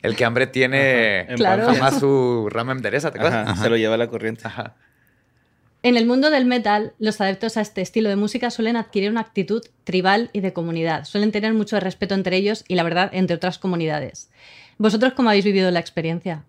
El 0.01 0.17
que 0.17 0.25
hambre 0.25 0.45
tiene 0.45 1.21
En 1.21 1.37
Claro. 1.37 1.65
Jamás 1.67 1.99
su 1.99 2.49
rama 2.49 2.73
endereza, 2.73 3.11
¿te 3.11 3.19
acuerdas? 3.19 3.47
Ajá, 3.47 3.63
Se 3.63 3.69
lo 3.69 3.77
lleva 3.77 3.95
la 3.95 4.07
corriente. 4.07 4.43
Ajá. 4.45 4.75
En 5.81 5.95
el 5.95 6.05
mundo 6.05 6.29
del 6.29 6.45
metal, 6.45 6.93
los 6.99 7.21
adeptos 7.21 7.55
a 7.55 7.61
este 7.61 7.81
estilo 7.81 8.09
de 8.09 8.17
música 8.17 8.51
suelen 8.51 8.75
adquirir 8.75 9.09
una 9.09 9.21
actitud 9.21 9.63
tribal 9.85 10.29
y 10.33 10.41
de 10.41 10.51
comunidad. 10.51 11.05
Suelen 11.05 11.31
tener 11.31 11.53
mucho 11.53 11.79
respeto 11.79 12.15
entre 12.15 12.35
ellos 12.35 12.65
y, 12.67 12.75
la 12.75 12.83
verdad, 12.83 13.09
entre 13.13 13.37
otras 13.37 13.59
comunidades. 13.59 14.29
¿Vosotros 14.77 15.13
cómo 15.13 15.29
habéis 15.29 15.45
vivido 15.45 15.71
la 15.71 15.79
experiencia? 15.79 16.43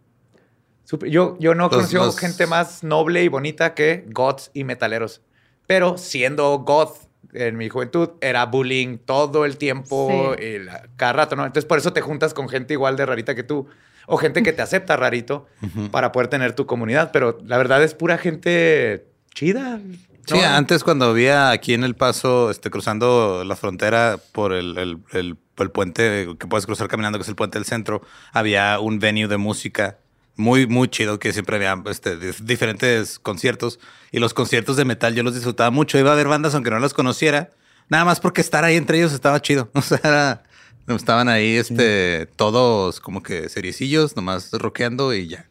Yo, 1.09 1.37
yo 1.39 1.55
no 1.55 1.69
conocí 1.71 1.97
los- 1.97 2.19
gente 2.19 2.47
más 2.47 2.83
noble 2.83 3.23
y 3.25 3.29
bonita 3.29 3.75
que 3.75 4.05
goths 4.09 4.51
y 4.55 4.65
metaleros. 4.65 5.21
Pero 5.67 5.99
siendo 5.99 6.59
goth 6.61 6.97
en 7.35 7.57
mi 7.59 7.69
juventud, 7.69 8.11
era 8.23 8.47
bullying 8.47 8.97
todo 8.99 9.45
el 9.45 9.59
tiempo, 9.59 10.35
Sí. 10.39 10.45
y 10.45 10.59
la- 10.61 10.89
cada 10.97 11.13
rato, 11.13 11.37
¿no? 11.37 11.45
Entonces 11.45 11.67
por 11.67 11.77
eso 11.79 11.93
te 11.93 12.01
juntas 12.01 12.33
con 12.33 12.49
gente 12.49 12.73
igual 12.73 12.97
de 12.97 13.05
rarita 13.05 13.35
que 13.35 13.43
tú. 13.43 13.67
O 14.07 14.17
gente 14.17 14.43
que 14.43 14.55
te 14.55 14.63
acepta 14.63 14.97
rarito 14.97 15.47
para 15.91 16.13
poder 16.13 16.29
tener 16.29 16.55
tu 16.55 16.65
comunidad. 16.65 17.11
Pero 17.13 17.39
la 17.45 17.59
verdad 17.59 17.83
es 17.83 17.93
pura 17.93 18.17
gente 18.17 19.07
chida. 19.35 19.79
Sí, 20.27 20.35
¿no? 20.35 20.43
antes 20.47 20.83
cuando 20.85 21.07
había 21.07 21.51
aquí 21.51 21.75
en 21.75 21.85
El 21.85 21.95
Paso, 21.95 22.51
este, 22.51 22.71
cruzando 22.71 23.45
la 23.45 23.57
frontera 23.57 24.19
por 24.33 24.55
el, 24.55 24.79
el- 24.79 24.99
el- 25.13 25.37
el 25.59 25.71
puente 25.71 26.29
que 26.39 26.47
puedes 26.47 26.65
cruzar 26.65 26.89
caminando, 26.89 27.19
que 27.19 27.23
es 27.25 27.29
el 27.29 27.35
puente 27.37 27.59
del 27.59 27.67
centro, 27.67 28.01
había 28.33 28.79
un 28.81 28.99
venue 28.99 29.27
de 29.29 29.37
música 29.37 29.99
muy, 30.39 30.67
muy 30.67 30.89
chido, 30.89 31.19
que 31.19 31.33
siempre 31.35 31.57
había 31.57 31.77
este, 31.91 32.19
dif- 32.19 32.41
diferentes 32.41 33.19
conciertos. 33.19 33.79
Y 34.11 34.19
los 34.21 34.33
conciertos 34.33 34.77
de 34.77 34.85
metal 34.87 35.15
yo 35.15 35.23
los 35.23 35.35
disfrutaba 35.35 35.71
mucho. 35.71 35.99
Iba 35.99 36.13
a 36.13 36.15
ver 36.17 36.29
bandas 36.29 36.55
aunque 36.55 36.71
no 36.71 36.79
las 36.79 36.95
conociera, 36.95 37.51
nada 37.91 38.05
más 38.07 38.21
porque 38.21 38.41
estar 38.41 38.65
ahí 38.65 38.77
entre 38.77 38.97
ellos 38.99 39.13
estaba 39.13 39.43
chido. 39.43 39.71
O 39.75 39.83
sea, 39.83 40.01
era- 40.03 40.43
estaban 40.89 41.29
ahí 41.29 41.57
este, 41.57 42.27
todos 42.37 42.99
como 43.01 43.23
que 43.23 43.51
seriecillos, 43.51 44.17
nomás 44.17 44.51
rockeando 44.53 45.13
y 45.13 45.29
ya. 45.29 45.47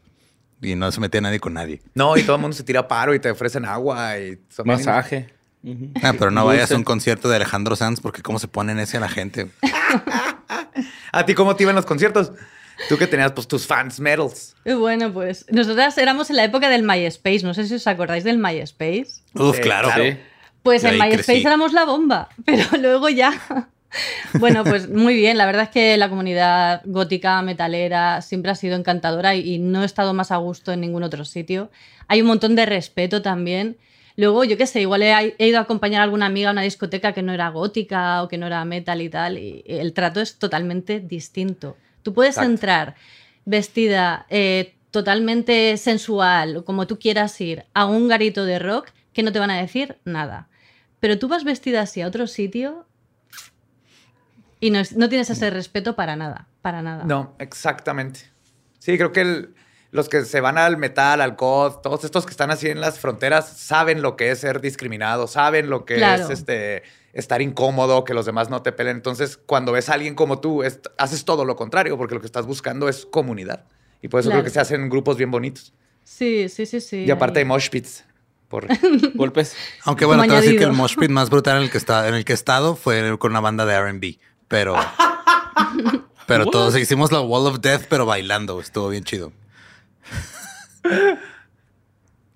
Y 0.59 0.73
no 0.73 0.91
se 0.91 0.99
metía 0.99 1.21
nadie 1.21 1.39
con 1.39 1.53
nadie. 1.53 1.83
No, 1.93 2.17
y 2.17 2.23
todo 2.23 2.37
el 2.37 2.41
mundo 2.41 2.57
se 2.57 2.63
tira 2.63 2.87
paro 2.87 3.13
y 3.13 3.19
te 3.19 3.29
ofrecen 3.29 3.63
agua 3.65 4.17
y 4.17 4.39
Masaje. 4.65 5.29
Ah, 6.01 6.13
pero 6.17 6.31
no 6.31 6.45
vayas 6.45 6.71
a 6.71 6.75
un 6.75 6.83
concierto 6.83 7.29
de 7.29 7.35
Alejandro 7.35 7.75
Sanz 7.75 7.99
porque 7.99 8.23
cómo 8.23 8.39
se 8.39 8.47
ponen 8.47 8.79
ese 8.79 8.97
a 8.97 8.99
la 9.01 9.09
gente. 9.09 9.51
¿A 11.11 11.25
ti 11.25 11.33
cómo 11.33 11.55
te 11.55 11.63
iban 11.63 11.75
los 11.75 11.85
conciertos? 11.85 12.31
Tú 12.89 12.97
que 12.97 13.07
tenías 13.07 13.31
pues 13.31 13.47
tus 13.47 13.65
fans 13.65 13.99
medals. 13.99 14.55
Eh, 14.65 14.73
Bueno, 14.73 15.11
pues 15.11 15.45
nosotras 15.49 15.97
éramos 15.97 16.29
en 16.29 16.35
la 16.35 16.43
época 16.43 16.69
del 16.69 16.83
MySpace. 16.83 17.41
No 17.43 17.53
sé 17.53 17.65
si 17.67 17.75
os 17.75 17.87
acordáis 17.87 18.23
del 18.23 18.37
MySpace. 18.37 19.07
Uf, 19.33 19.55
Sí, 19.55 19.61
claro. 19.61 19.87
claro. 19.89 20.03
Sí. 20.03 20.17
Pues 20.63 20.81
Yo 20.83 20.89
en 20.89 20.95
MySpace 20.99 21.23
crecí. 21.23 21.45
éramos 21.45 21.73
la 21.73 21.85
bomba, 21.85 22.29
pero 22.45 22.63
luego 22.79 23.09
ya. 23.09 23.31
Bueno, 24.39 24.63
pues 24.63 24.89
muy 24.89 25.15
bien. 25.15 25.37
La 25.37 25.45
verdad 25.45 25.63
es 25.63 25.69
que 25.69 25.97
la 25.97 26.09
comunidad 26.09 26.81
gótica, 26.85 27.41
metalera, 27.41 28.21
siempre 28.21 28.51
ha 28.51 28.55
sido 28.55 28.75
encantadora 28.75 29.33
y, 29.35 29.55
y 29.55 29.59
no 29.59 29.81
he 29.83 29.85
estado 29.85 30.13
más 30.13 30.31
a 30.31 30.37
gusto 30.37 30.71
en 30.71 30.81
ningún 30.81 31.03
otro 31.03 31.25
sitio. 31.25 31.71
Hay 32.07 32.21
un 32.21 32.27
montón 32.27 32.55
de 32.55 32.65
respeto 32.65 33.21
también. 33.21 33.77
Luego, 34.17 34.43
yo 34.43 34.57
qué 34.57 34.65
sé, 34.67 34.81
igual 34.81 35.03
he, 35.03 35.35
he 35.37 35.47
ido 35.47 35.59
a 35.59 35.61
acompañar 35.61 36.01
a 36.01 36.03
alguna 36.03 36.25
amiga 36.25 36.49
a 36.49 36.51
una 36.51 36.63
discoteca 36.63 37.13
que 37.13 37.21
no 37.21 37.33
era 37.33 37.49
gótica 37.49 38.23
o 38.23 38.27
que 38.27 38.37
no 38.37 38.47
era 38.47 38.65
metal 38.65 39.01
y 39.01 39.09
tal, 39.09 39.37
y 39.37 39.63
el 39.67 39.93
trato 39.93 40.21
es 40.21 40.39
totalmente 40.39 40.99
distinto. 40.99 41.77
Tú 42.07 42.13
puedes 42.13 42.35
Exacto. 42.37 42.51
entrar 42.51 42.95
vestida 43.43 44.25
eh, 44.29 44.77
totalmente 44.91 45.75
sensual, 45.75 46.63
como 46.63 46.87
tú 46.87 46.97
quieras 46.99 47.41
ir, 47.41 47.65
a 47.73 47.85
un 47.85 48.07
garito 48.07 48.45
de 48.45 48.59
rock 48.59 48.91
que 49.11 49.23
no 49.23 49.33
te 49.33 49.39
van 49.39 49.51
a 49.51 49.57
decir 49.57 49.97
nada. 50.05 50.47
Pero 51.01 51.19
tú 51.19 51.27
vas 51.27 51.43
vestida 51.43 51.81
así 51.81 51.99
a 52.01 52.07
otro 52.07 52.25
sitio 52.27 52.87
y 54.61 54.71
no, 54.71 54.79
es- 54.79 54.95
no 54.95 55.09
tienes 55.09 55.29
ese 55.29 55.49
respeto 55.49 55.97
para 55.97 56.15
nada, 56.15 56.47
para 56.61 56.81
nada. 56.81 57.03
No, 57.03 57.35
exactamente. 57.39 58.21
Sí, 58.79 58.95
creo 58.97 59.11
que 59.11 59.19
el- 59.19 59.53
los 59.91 60.07
que 60.07 60.23
se 60.23 60.39
van 60.39 60.57
al 60.57 60.77
metal, 60.77 61.19
al 61.19 61.35
goth, 61.35 61.81
todos 61.81 62.05
estos 62.05 62.25
que 62.25 62.31
están 62.31 62.51
así 62.51 62.69
en 62.69 62.79
las 62.79 62.99
fronteras 62.99 63.49
saben 63.49 64.01
lo 64.01 64.15
que 64.15 64.31
es 64.31 64.39
ser 64.39 64.61
discriminado, 64.61 65.27
saben 65.27 65.69
lo 65.69 65.83
que 65.83 65.95
Claro. 65.95 66.23
es 66.23 66.29
este 66.29 66.83
estar 67.19 67.41
incómodo, 67.41 68.03
que 68.03 68.13
los 68.13 68.25
demás 68.25 68.49
no 68.49 68.61
te 68.61 68.71
pelen. 68.71 68.97
Entonces, 68.97 69.37
cuando 69.37 69.71
ves 69.71 69.89
a 69.89 69.93
alguien 69.93 70.15
como 70.15 70.39
tú, 70.39 70.63
es- 70.63 70.79
haces 70.97 71.25
todo 71.25 71.45
lo 71.45 71.55
contrario, 71.55 71.97
porque 71.97 72.15
lo 72.15 72.21
que 72.21 72.25
estás 72.27 72.45
buscando 72.45 72.87
es 72.89 73.05
comunidad. 73.05 73.65
Y 74.01 74.07
por 74.09 74.19
eso 74.19 74.29
Claro. 74.29 74.41
creo 74.41 74.45
que 74.45 74.53
se 74.53 74.59
hacen 74.59 74.89
grupos 74.89 75.17
bien 75.17 75.31
bonitos. 75.31 75.73
Sí, 76.03 76.47
sí, 76.49 76.65
sí, 76.65 76.79
sí. 76.79 77.03
y 77.05 77.11
aparte 77.11 77.39
hay 77.39 77.45
mosh 77.45 77.69
pits. 77.69 78.05
Por... 78.47 78.65
Golpes. 79.15 79.55
Aunque 79.83 80.05
bueno, 80.05 80.21
te 80.23 80.27
Como 80.29 80.37
voy 80.37 80.43
a 80.43 80.45
decir 80.45 80.57
que 80.59 80.63
el 80.65 80.71
mosh 80.73 80.95
pit 80.95 81.09
más 81.09 81.29
brutal 81.29 81.57
en 81.57 81.63
el 81.63 81.69
que 81.71 81.77
está, 81.77 82.07
en 82.07 82.13
el 82.15 82.23
que 82.23 82.31
he 82.31 82.35
estado 82.35 82.75
fue 82.77 83.17
con 83.19 83.31
una 83.31 83.41
banda 83.41 83.65
de 83.65 83.73
R&B, 83.73 84.17
pero 84.47 84.75
pero 86.27 86.45
todos 86.45 86.77
hicimos 86.77 87.11
la 87.11 87.19
Wall 87.21 87.47
of 87.47 87.59
Death 87.59 87.87
pero 87.89 88.05
bailando, 88.05 88.61
estuvo 88.61 88.87
bien 88.89 89.03
chido. 89.03 89.33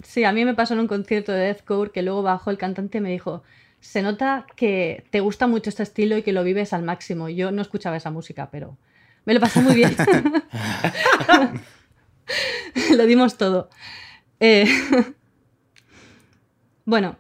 Sí, 0.04 0.24
a 0.26 0.32
mí 0.34 0.44
me 0.44 0.54
pasó 0.54 0.74
en 0.74 0.82
un 0.82 0.88
concierto 0.88 1.32
de 1.32 1.40
deathcore 1.46 1.92
que 1.92 2.02
luego 2.02 2.22
bajó 2.24 2.50
el 2.52 2.58
cantante 2.58 2.98
y 2.98 3.02
me 3.02 3.10
dijo, 3.12 3.44
se 3.82 4.02
nota 4.02 4.46
que 4.56 5.04
te 5.10 5.20
gusta 5.20 5.48
mucho 5.48 5.70
este 5.70 5.84
estilo 5.84 6.18
y 6.18 6.24
que 6.24 6.32
lo 6.32 6.44
vives 6.44 6.72
al 6.72 6.84
máximo. 6.84 7.28
Yo 7.28 7.52
no 7.52 7.62
escuchaba 7.62 7.98
esa 7.98 8.12
música, 8.12 8.50
pero 8.52 8.78
me 9.26 9.34
lo 9.34 9.40
pasé 9.40 9.62
muy 9.62 9.76
bien. 9.76 9.96
lo 12.96 13.06
dimos 13.06 13.38
todo. 13.38 13.70
Eh, 14.40 14.66
bueno, 16.86 17.18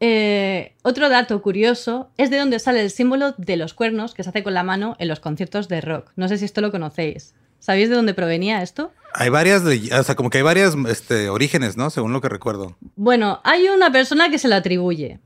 eh, 0.00 0.74
otro 0.82 1.08
dato 1.08 1.40
curioso 1.42 2.10
es 2.16 2.30
de 2.30 2.38
dónde 2.38 2.58
sale 2.58 2.80
el 2.80 2.90
símbolo 2.90 3.34
de 3.36 3.56
los 3.56 3.74
cuernos 3.74 4.14
que 4.14 4.22
se 4.22 4.30
hace 4.30 4.42
con 4.42 4.54
la 4.54 4.62
mano 4.62 4.96
en 4.98 5.08
los 5.08 5.20
conciertos 5.20 5.68
de 5.68 5.80
rock. 5.80 6.12
No 6.16 6.28
sé 6.28 6.38
si 6.38 6.44
esto 6.44 6.60
lo 6.60 6.70
conocéis. 6.70 7.34
¿Sabéis 7.58 7.88
de 7.88 7.96
dónde 7.96 8.14
provenía 8.14 8.62
esto? 8.62 8.92
Hay 9.16 9.28
varias, 9.28 9.62
o 9.62 10.02
sea, 10.02 10.16
como 10.16 10.28
que 10.28 10.38
hay 10.38 10.42
varias 10.44 10.74
este, 10.88 11.28
orígenes, 11.28 11.76
¿no? 11.76 11.88
Según 11.88 12.12
lo 12.12 12.20
que 12.20 12.28
recuerdo. 12.28 12.76
Bueno, 12.96 13.40
hay 13.44 13.68
una 13.68 13.92
persona 13.92 14.28
que 14.28 14.38
se 14.38 14.48
lo 14.48 14.56
atribuye. 14.56 15.20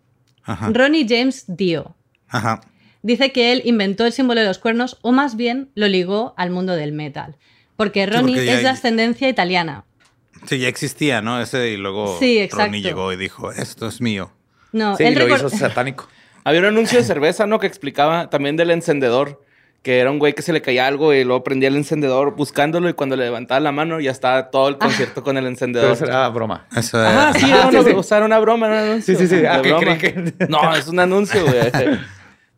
Ajá. 0.44 0.70
Ronnie 0.72 1.06
James 1.08 1.44
Dio. 1.48 1.96
Ajá. 2.28 2.60
Dice 3.02 3.32
que 3.32 3.52
él 3.52 3.62
inventó 3.64 4.04
el 4.04 4.12
símbolo 4.12 4.40
de 4.42 4.46
los 4.46 4.58
cuernos 4.58 4.98
o 5.00 5.12
más 5.12 5.36
bien 5.36 5.70
lo 5.74 5.88
ligó 5.88 6.34
al 6.36 6.50
mundo 6.50 6.74
del 6.76 6.92
metal. 6.92 7.36
Porque 7.76 8.04
Ronnie 8.06 8.34
porque 8.34 8.52
es 8.54 8.60
de 8.62 8.66
hay- 8.68 8.74
ascendencia 8.74 9.28
italiana. 9.28 9.84
Sí, 10.46 10.58
ya 10.58 10.68
existía, 10.68 11.22
¿no? 11.22 11.40
Ese 11.40 11.70
y 11.70 11.76
luego 11.78 12.18
Sí, 12.18 12.38
exacto. 12.38 12.66
Ronnie 12.66 12.82
llegó 12.82 13.12
y 13.12 13.16
dijo, 13.16 13.52
esto 13.52 13.88
es 13.88 14.00
mío. 14.02 14.30
No, 14.72 14.96
Sí, 14.96 15.04
él 15.04 15.14
lo 15.14 15.34
hizo 15.34 15.48
satánico. 15.48 16.08
Había 16.44 16.60
un 16.60 16.66
anuncio 16.66 16.98
de 16.98 17.04
cerveza, 17.04 17.46
¿no? 17.46 17.58
Que 17.58 17.66
explicaba 17.66 18.28
también 18.30 18.56
del 18.56 18.70
encendedor. 18.70 19.42
Que 19.82 20.00
era 20.00 20.10
un 20.10 20.18
güey 20.18 20.32
que 20.34 20.42
se 20.42 20.52
le 20.52 20.60
caía 20.60 20.86
algo 20.86 21.14
y 21.14 21.22
luego 21.24 21.44
prendía 21.44 21.68
el 21.68 21.76
encendedor 21.76 22.34
buscándolo 22.34 22.88
y 22.88 22.94
cuando 22.94 23.16
le 23.16 23.24
levantaba 23.24 23.60
la 23.60 23.72
mano 23.72 24.00
ya 24.00 24.10
estaba 24.10 24.50
todo 24.50 24.68
el 24.68 24.76
concierto 24.76 25.22
con 25.22 25.36
el 25.38 25.46
encendedor. 25.46 25.92
eso 25.92 26.04
era 26.04 26.28
broma. 26.28 26.66
Eso 26.76 26.98
Ajá, 26.98 27.30
es- 27.30 27.40
sí, 27.42 27.46
era 27.50 27.68
una, 27.68 27.82
sí, 27.82 27.90
sí. 27.90 27.96
o 27.96 28.02
sea, 28.02 28.16
era 28.18 28.26
una 28.26 28.38
broma, 28.40 28.66
era 28.66 28.76
un 28.82 28.88
anuncio. 28.90 29.16
Sí, 29.18 29.26
sí, 29.28 29.36
sí. 29.38 29.46
Ah, 29.46 29.62
que 29.62 29.68
broma. 29.72 29.96
creí 29.98 29.98
que- 29.98 30.46
No, 30.48 30.74
es 30.74 30.88
un 30.88 30.98
anuncio, 31.00 31.42
güey. 31.44 31.70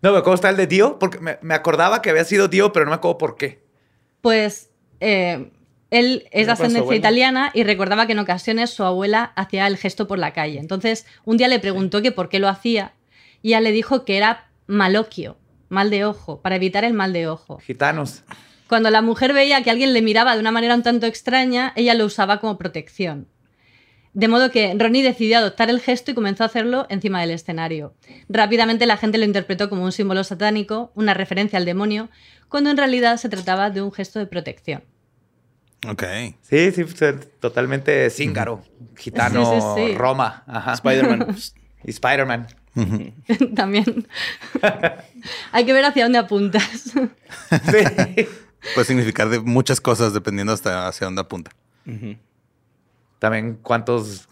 No, 0.02 0.12
pero 0.12 0.22
¿cómo 0.22 0.34
está 0.34 0.48
el 0.48 0.56
de 0.56 0.66
Dio? 0.66 0.98
Porque 0.98 1.18
me, 1.20 1.38
me 1.42 1.52
acordaba 1.52 2.00
que 2.00 2.08
había 2.08 2.24
sido 2.24 2.48
Dio, 2.48 2.72
pero 2.72 2.86
no 2.86 2.90
me 2.90 2.94
acuerdo 2.94 3.18
por 3.18 3.36
qué. 3.36 3.62
Pues 4.22 4.70
eh, 5.00 5.50
él 5.90 6.26
es 6.30 6.46
de 6.46 6.52
ascendencia 6.52 6.96
italiana 6.96 7.50
y 7.52 7.64
recordaba 7.64 8.06
que 8.06 8.12
en 8.12 8.18
ocasiones 8.20 8.70
su 8.70 8.82
abuela 8.82 9.32
hacía 9.36 9.66
el 9.66 9.76
gesto 9.76 10.06
por 10.08 10.18
la 10.18 10.32
calle. 10.32 10.58
Entonces, 10.58 11.04
un 11.26 11.36
día 11.36 11.48
le 11.48 11.58
preguntó 11.58 12.00
que 12.00 12.12
por 12.12 12.30
qué 12.30 12.38
lo 12.38 12.48
hacía 12.48 12.94
y 13.42 13.48
ella 13.48 13.60
le 13.60 13.72
dijo 13.72 14.06
que 14.06 14.16
era 14.16 14.48
maloquio, 14.66 15.36
mal 15.70 15.88
de 15.88 16.04
ojo, 16.04 16.42
para 16.42 16.56
evitar 16.56 16.84
el 16.84 16.92
mal 16.92 17.14
de 17.14 17.26
ojo. 17.28 17.58
Gitanos. 17.60 18.22
Cuando 18.68 18.90
la 18.90 19.00
mujer 19.02 19.32
veía 19.32 19.62
que 19.62 19.70
alguien 19.70 19.94
le 19.94 20.02
miraba 20.02 20.34
de 20.34 20.40
una 20.40 20.52
manera 20.52 20.74
un 20.74 20.82
tanto 20.82 21.06
extraña, 21.06 21.72
ella 21.74 21.94
lo 21.94 22.04
usaba 22.04 22.38
como 22.40 22.58
protección. 22.58 23.26
De 24.12 24.28
modo 24.28 24.50
que 24.50 24.74
Ronnie 24.76 25.02
decidió 25.04 25.38
adoptar 25.38 25.70
el 25.70 25.80
gesto 25.80 26.10
y 26.10 26.14
comenzó 26.14 26.42
a 26.42 26.46
hacerlo 26.46 26.86
encima 26.90 27.20
del 27.20 27.30
escenario. 27.30 27.94
Rápidamente 28.28 28.86
la 28.86 28.96
gente 28.96 29.18
lo 29.18 29.24
interpretó 29.24 29.70
como 29.70 29.84
un 29.84 29.92
símbolo 29.92 30.24
satánico, 30.24 30.90
una 30.96 31.14
referencia 31.14 31.58
al 31.58 31.64
demonio, 31.64 32.10
cuando 32.48 32.70
en 32.70 32.76
realidad 32.76 33.16
se 33.18 33.28
trataba 33.28 33.70
de 33.70 33.82
un 33.82 33.92
gesto 33.92 34.18
de 34.18 34.26
protección. 34.26 34.82
Ok. 35.88 36.02
Sí, 36.42 36.72
sí, 36.72 36.84
totalmente 37.38 38.10
cíngaro. 38.10 38.62
Gitano, 38.96 39.44
Sí, 39.44 39.60
sí, 39.60 39.92
sí. 39.92 39.96
Roma. 39.96 40.44
Spider-Man. 40.74 41.36
Y 41.84 41.90
Spider-Man. 41.90 42.46
También. 43.54 44.06
Hay 45.52 45.64
que 45.66 45.72
ver 45.72 45.84
hacia 45.84 46.04
dónde 46.04 46.18
apuntas. 46.18 46.64
Sí. 46.64 48.28
Puede 48.74 48.84
significar 48.84 49.28
de 49.28 49.40
muchas 49.40 49.80
cosas 49.80 50.12
dependiendo 50.12 50.52
hasta 50.52 50.86
hacia 50.86 51.06
dónde 51.06 51.22
apunta. 51.22 51.50
También, 53.18 53.58
¿cuántas 53.62 54.28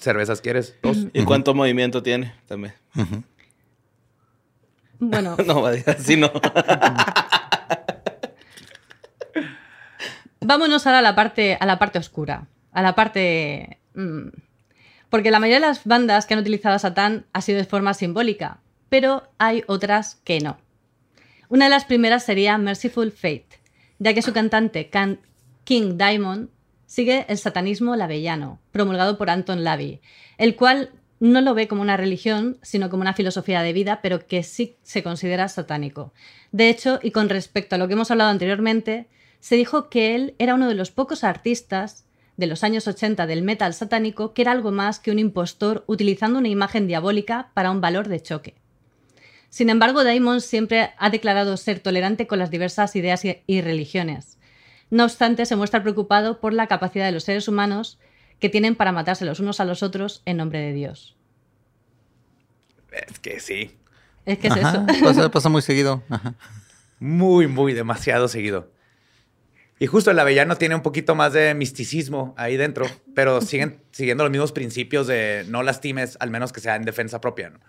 cervezas 0.00 0.40
quieres? 0.40 0.76
Dos. 0.82 1.06
¿Y 1.12 1.24
cuánto 1.24 1.54
movimiento 1.54 2.02
tiene? 2.02 2.34
También. 2.46 2.74
Bueno, 4.98 5.36
No, 5.46 5.62
va 5.62 5.70
a 5.70 5.72
decir 5.72 5.90
así, 5.90 6.16
no. 6.16 6.30
Vámonos 10.40 10.86
ahora 10.86 10.98
a 11.00 11.02
la 11.02 11.14
parte, 11.14 11.56
a 11.60 11.66
la 11.66 11.78
parte 11.78 11.98
oscura, 11.98 12.46
a 12.72 12.82
la 12.82 12.94
parte... 12.94 13.78
mm, 13.94 14.28
porque 15.10 15.30
la 15.30 15.38
mayoría 15.40 15.60
de 15.60 15.66
las 15.66 15.84
bandas 15.84 16.24
que 16.26 16.34
han 16.34 16.40
utilizado 16.40 16.74
a 16.76 16.78
Satán 16.78 17.26
ha 17.32 17.42
sido 17.42 17.58
de 17.58 17.64
forma 17.64 17.94
simbólica, 17.94 18.60
pero 18.88 19.24
hay 19.38 19.64
otras 19.66 20.16
que 20.24 20.40
no. 20.40 20.58
Una 21.48 21.64
de 21.66 21.70
las 21.70 21.84
primeras 21.84 22.24
sería 22.24 22.56
Merciful 22.58 23.12
Fate, 23.12 23.60
ya 23.98 24.14
que 24.14 24.22
su 24.22 24.32
cantante 24.32 24.88
Can- 24.88 25.20
King 25.64 25.98
Diamond 25.98 26.48
sigue 26.86 27.26
el 27.28 27.38
satanismo 27.38 27.94
lavellano, 27.96 28.60
promulgado 28.72 29.18
por 29.18 29.30
Anton 29.30 29.62
LaVey, 29.64 30.00
el 30.38 30.56
cual 30.56 30.90
no 31.20 31.40
lo 31.40 31.54
ve 31.54 31.68
como 31.68 31.82
una 31.82 31.96
religión, 31.96 32.56
sino 32.62 32.88
como 32.88 33.02
una 33.02 33.12
filosofía 33.12 33.62
de 33.62 33.72
vida, 33.72 34.00
pero 34.02 34.26
que 34.26 34.42
sí 34.42 34.76
se 34.82 35.02
considera 35.02 35.48
satánico. 35.48 36.12
De 36.50 36.68
hecho, 36.70 36.98
y 37.02 37.10
con 37.10 37.28
respecto 37.28 37.74
a 37.74 37.78
lo 37.78 37.86
que 37.88 37.92
hemos 37.94 38.10
hablado 38.10 38.30
anteriormente, 38.30 39.06
se 39.38 39.56
dijo 39.56 39.90
que 39.90 40.14
él 40.14 40.34
era 40.38 40.54
uno 40.54 40.66
de 40.68 40.74
los 40.74 40.90
pocos 40.90 41.22
artistas 41.22 42.06
de 42.40 42.46
los 42.48 42.64
años 42.64 42.88
80 42.88 43.26
del 43.28 43.42
metal 43.42 43.72
satánico 43.74 44.34
que 44.34 44.42
era 44.42 44.50
algo 44.52 44.72
más 44.72 44.98
que 44.98 45.10
un 45.12 45.18
impostor 45.20 45.84
utilizando 45.86 46.38
una 46.38 46.48
imagen 46.48 46.86
diabólica 46.88 47.50
para 47.54 47.70
un 47.70 47.80
valor 47.80 48.08
de 48.08 48.20
choque. 48.20 48.54
Sin 49.48 49.68
embargo, 49.70 50.02
Daimon 50.04 50.40
siempre 50.40 50.90
ha 50.98 51.10
declarado 51.10 51.56
ser 51.56 51.80
tolerante 51.80 52.26
con 52.26 52.38
las 52.38 52.50
diversas 52.50 52.96
ideas 52.96 53.24
y- 53.24 53.42
y 53.46 53.60
religiones. 53.60 54.38
No 54.90 55.04
obstante, 55.04 55.44
se 55.46 55.54
muestra 55.56 55.82
preocupado 55.82 56.40
por 56.40 56.52
la 56.52 56.66
capacidad 56.66 57.04
de 57.06 57.12
los 57.12 57.24
seres 57.24 57.46
humanos 57.46 57.98
que 58.40 58.48
tienen 58.48 58.74
para 58.74 58.90
matarse 58.92 59.24
los 59.24 59.38
unos 59.38 59.60
a 59.60 59.64
los 59.64 59.82
otros 59.82 60.22
en 60.24 60.38
nombre 60.38 60.58
de 60.60 60.72
Dios. 60.72 61.16
Es 62.90 63.18
que 63.18 63.38
sí. 63.40 63.76
Es 64.26 64.38
que 64.38 64.48
es 64.48 64.52
Ajá, 64.54 64.86
eso. 64.88 65.04
Pasa, 65.04 65.30
pasa 65.30 65.48
muy 65.48 65.62
seguido. 65.62 66.02
Ajá. 66.08 66.34
Muy, 66.98 67.46
muy 67.46 67.72
demasiado 67.72 68.28
seguido. 68.28 68.70
Y 69.80 69.86
justo 69.86 70.10
el 70.10 70.18
avellano 70.18 70.56
tiene 70.56 70.74
un 70.74 70.82
poquito 70.82 71.14
más 71.14 71.32
de 71.32 71.54
misticismo 71.54 72.34
ahí 72.36 72.58
dentro, 72.58 72.86
pero 73.14 73.40
siguen 73.40 73.80
siguiendo 73.92 74.22
los 74.22 74.30
mismos 74.30 74.52
principios 74.52 75.06
de 75.06 75.44
no 75.48 75.62
lastimes, 75.62 76.18
al 76.20 76.30
menos 76.30 76.52
que 76.52 76.60
sea 76.60 76.76
en 76.76 76.84
defensa 76.84 77.20
propia, 77.20 77.48
¿no? 77.48 77.60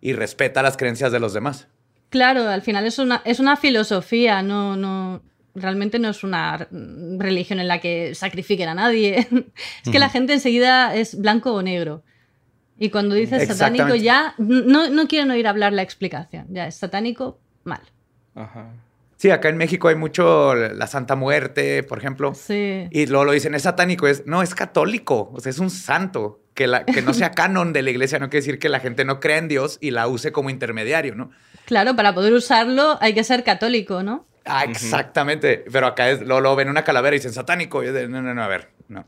Y 0.00 0.14
respeta 0.14 0.62
las 0.62 0.78
creencias 0.78 1.12
de 1.12 1.20
los 1.20 1.34
demás. 1.34 1.68
Claro, 2.08 2.48
al 2.48 2.62
final 2.62 2.86
es 2.86 2.98
una, 2.98 3.20
es 3.26 3.40
una 3.40 3.56
filosofía, 3.56 4.42
no, 4.42 4.74
no, 4.76 5.22
realmente 5.54 5.98
no 5.98 6.08
es 6.08 6.24
una 6.24 6.66
religión 7.18 7.60
en 7.60 7.68
la 7.68 7.78
que 7.78 8.14
sacrifiquen 8.14 8.70
a 8.70 8.74
nadie. 8.74 9.28
es 9.84 9.92
que 9.92 9.98
la 9.98 10.08
gente 10.08 10.32
enseguida 10.32 10.94
es 10.94 11.18
blanco 11.20 11.52
o 11.52 11.62
negro. 11.62 12.02
Y 12.78 12.88
cuando 12.88 13.14
dices 13.14 13.46
satánico 13.46 13.94
ya 13.94 14.34
no, 14.38 14.88
no 14.88 15.08
quieren 15.08 15.30
oír 15.30 15.46
hablar 15.46 15.74
la 15.74 15.82
explicación. 15.82 16.46
Ya 16.48 16.66
es 16.66 16.76
satánico, 16.76 17.38
mal. 17.64 17.82
Ajá. 18.34 18.72
Sí, 19.24 19.30
acá 19.30 19.48
en 19.48 19.56
México 19.56 19.88
hay 19.88 19.94
mucho 19.94 20.54
la 20.54 20.86
Santa 20.86 21.16
Muerte, 21.16 21.82
por 21.82 21.96
ejemplo. 21.96 22.34
Sí. 22.34 22.88
Y 22.90 23.06
luego 23.06 23.24
lo 23.24 23.32
dicen, 23.32 23.54
es 23.54 23.62
satánico, 23.62 24.06
es, 24.06 24.26
no, 24.26 24.42
es 24.42 24.54
católico, 24.54 25.30
o 25.32 25.40
sea, 25.40 25.48
es 25.48 25.60
un 25.60 25.70
santo. 25.70 26.42
Que, 26.52 26.66
la, 26.66 26.84
que 26.84 27.00
no 27.00 27.14
sea 27.14 27.30
canon 27.34 27.72
de 27.72 27.80
la 27.80 27.88
iglesia 27.88 28.18
no 28.18 28.28
quiere 28.28 28.44
decir 28.44 28.58
que 28.58 28.68
la 28.68 28.80
gente 28.80 29.06
no 29.06 29.20
crea 29.20 29.38
en 29.38 29.48
Dios 29.48 29.78
y 29.80 29.92
la 29.92 30.08
use 30.08 30.30
como 30.30 30.50
intermediario, 30.50 31.14
¿no? 31.14 31.30
Claro, 31.64 31.96
para 31.96 32.12
poder 32.12 32.34
usarlo 32.34 32.98
hay 33.00 33.14
que 33.14 33.24
ser 33.24 33.44
católico, 33.44 34.02
¿no? 34.02 34.26
Ah, 34.44 34.64
exactamente. 34.64 35.64
Pero 35.72 35.86
acá 35.86 36.10
es, 36.10 36.20
luego, 36.20 36.42
luego 36.42 36.56
ven 36.56 36.68
una 36.68 36.84
calavera 36.84 37.16
y 37.16 37.18
dicen 37.18 37.32
satánico. 37.32 37.82
Y 37.82 37.86
es 37.86 37.94
de, 37.94 38.08
no, 38.08 38.20
no, 38.20 38.34
no, 38.34 38.42
a 38.42 38.48
ver, 38.48 38.68
no. 38.88 39.06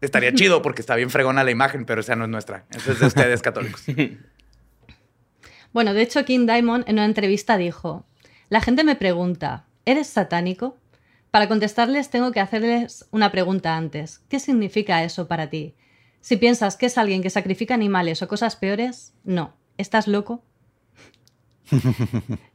estaría 0.00 0.32
chido 0.34 0.62
porque 0.62 0.80
está 0.80 0.94
bien 0.94 1.10
fregona 1.10 1.42
la 1.42 1.50
imagen, 1.50 1.86
pero 1.86 2.02
esa 2.02 2.14
no 2.14 2.22
es 2.22 2.30
nuestra. 2.30 2.66
Esa 2.70 2.92
es 2.92 3.00
de 3.00 3.06
ustedes 3.06 3.42
católicos. 3.42 3.82
Bueno, 5.72 5.92
de 5.92 6.02
hecho, 6.02 6.24
King 6.24 6.46
Diamond 6.46 6.84
en 6.86 6.94
una 6.94 7.04
entrevista 7.04 7.56
dijo: 7.56 8.06
La 8.48 8.60
gente 8.60 8.84
me 8.84 8.96
pregunta, 8.96 9.64
¿eres 9.84 10.06
satánico? 10.06 10.76
Para 11.30 11.48
contestarles, 11.48 12.10
tengo 12.10 12.30
que 12.30 12.40
hacerles 12.40 13.06
una 13.10 13.32
pregunta 13.32 13.76
antes. 13.76 14.20
¿Qué 14.28 14.38
significa 14.38 15.02
eso 15.02 15.26
para 15.26 15.50
ti? 15.50 15.74
Si 16.20 16.36
piensas 16.36 16.76
que 16.76 16.86
es 16.86 16.96
alguien 16.96 17.22
que 17.22 17.30
sacrifica 17.30 17.74
animales 17.74 18.22
o 18.22 18.28
cosas 18.28 18.56
peores, 18.56 19.14
no. 19.24 19.54
¿Estás 19.76 20.06
loco? 20.06 20.44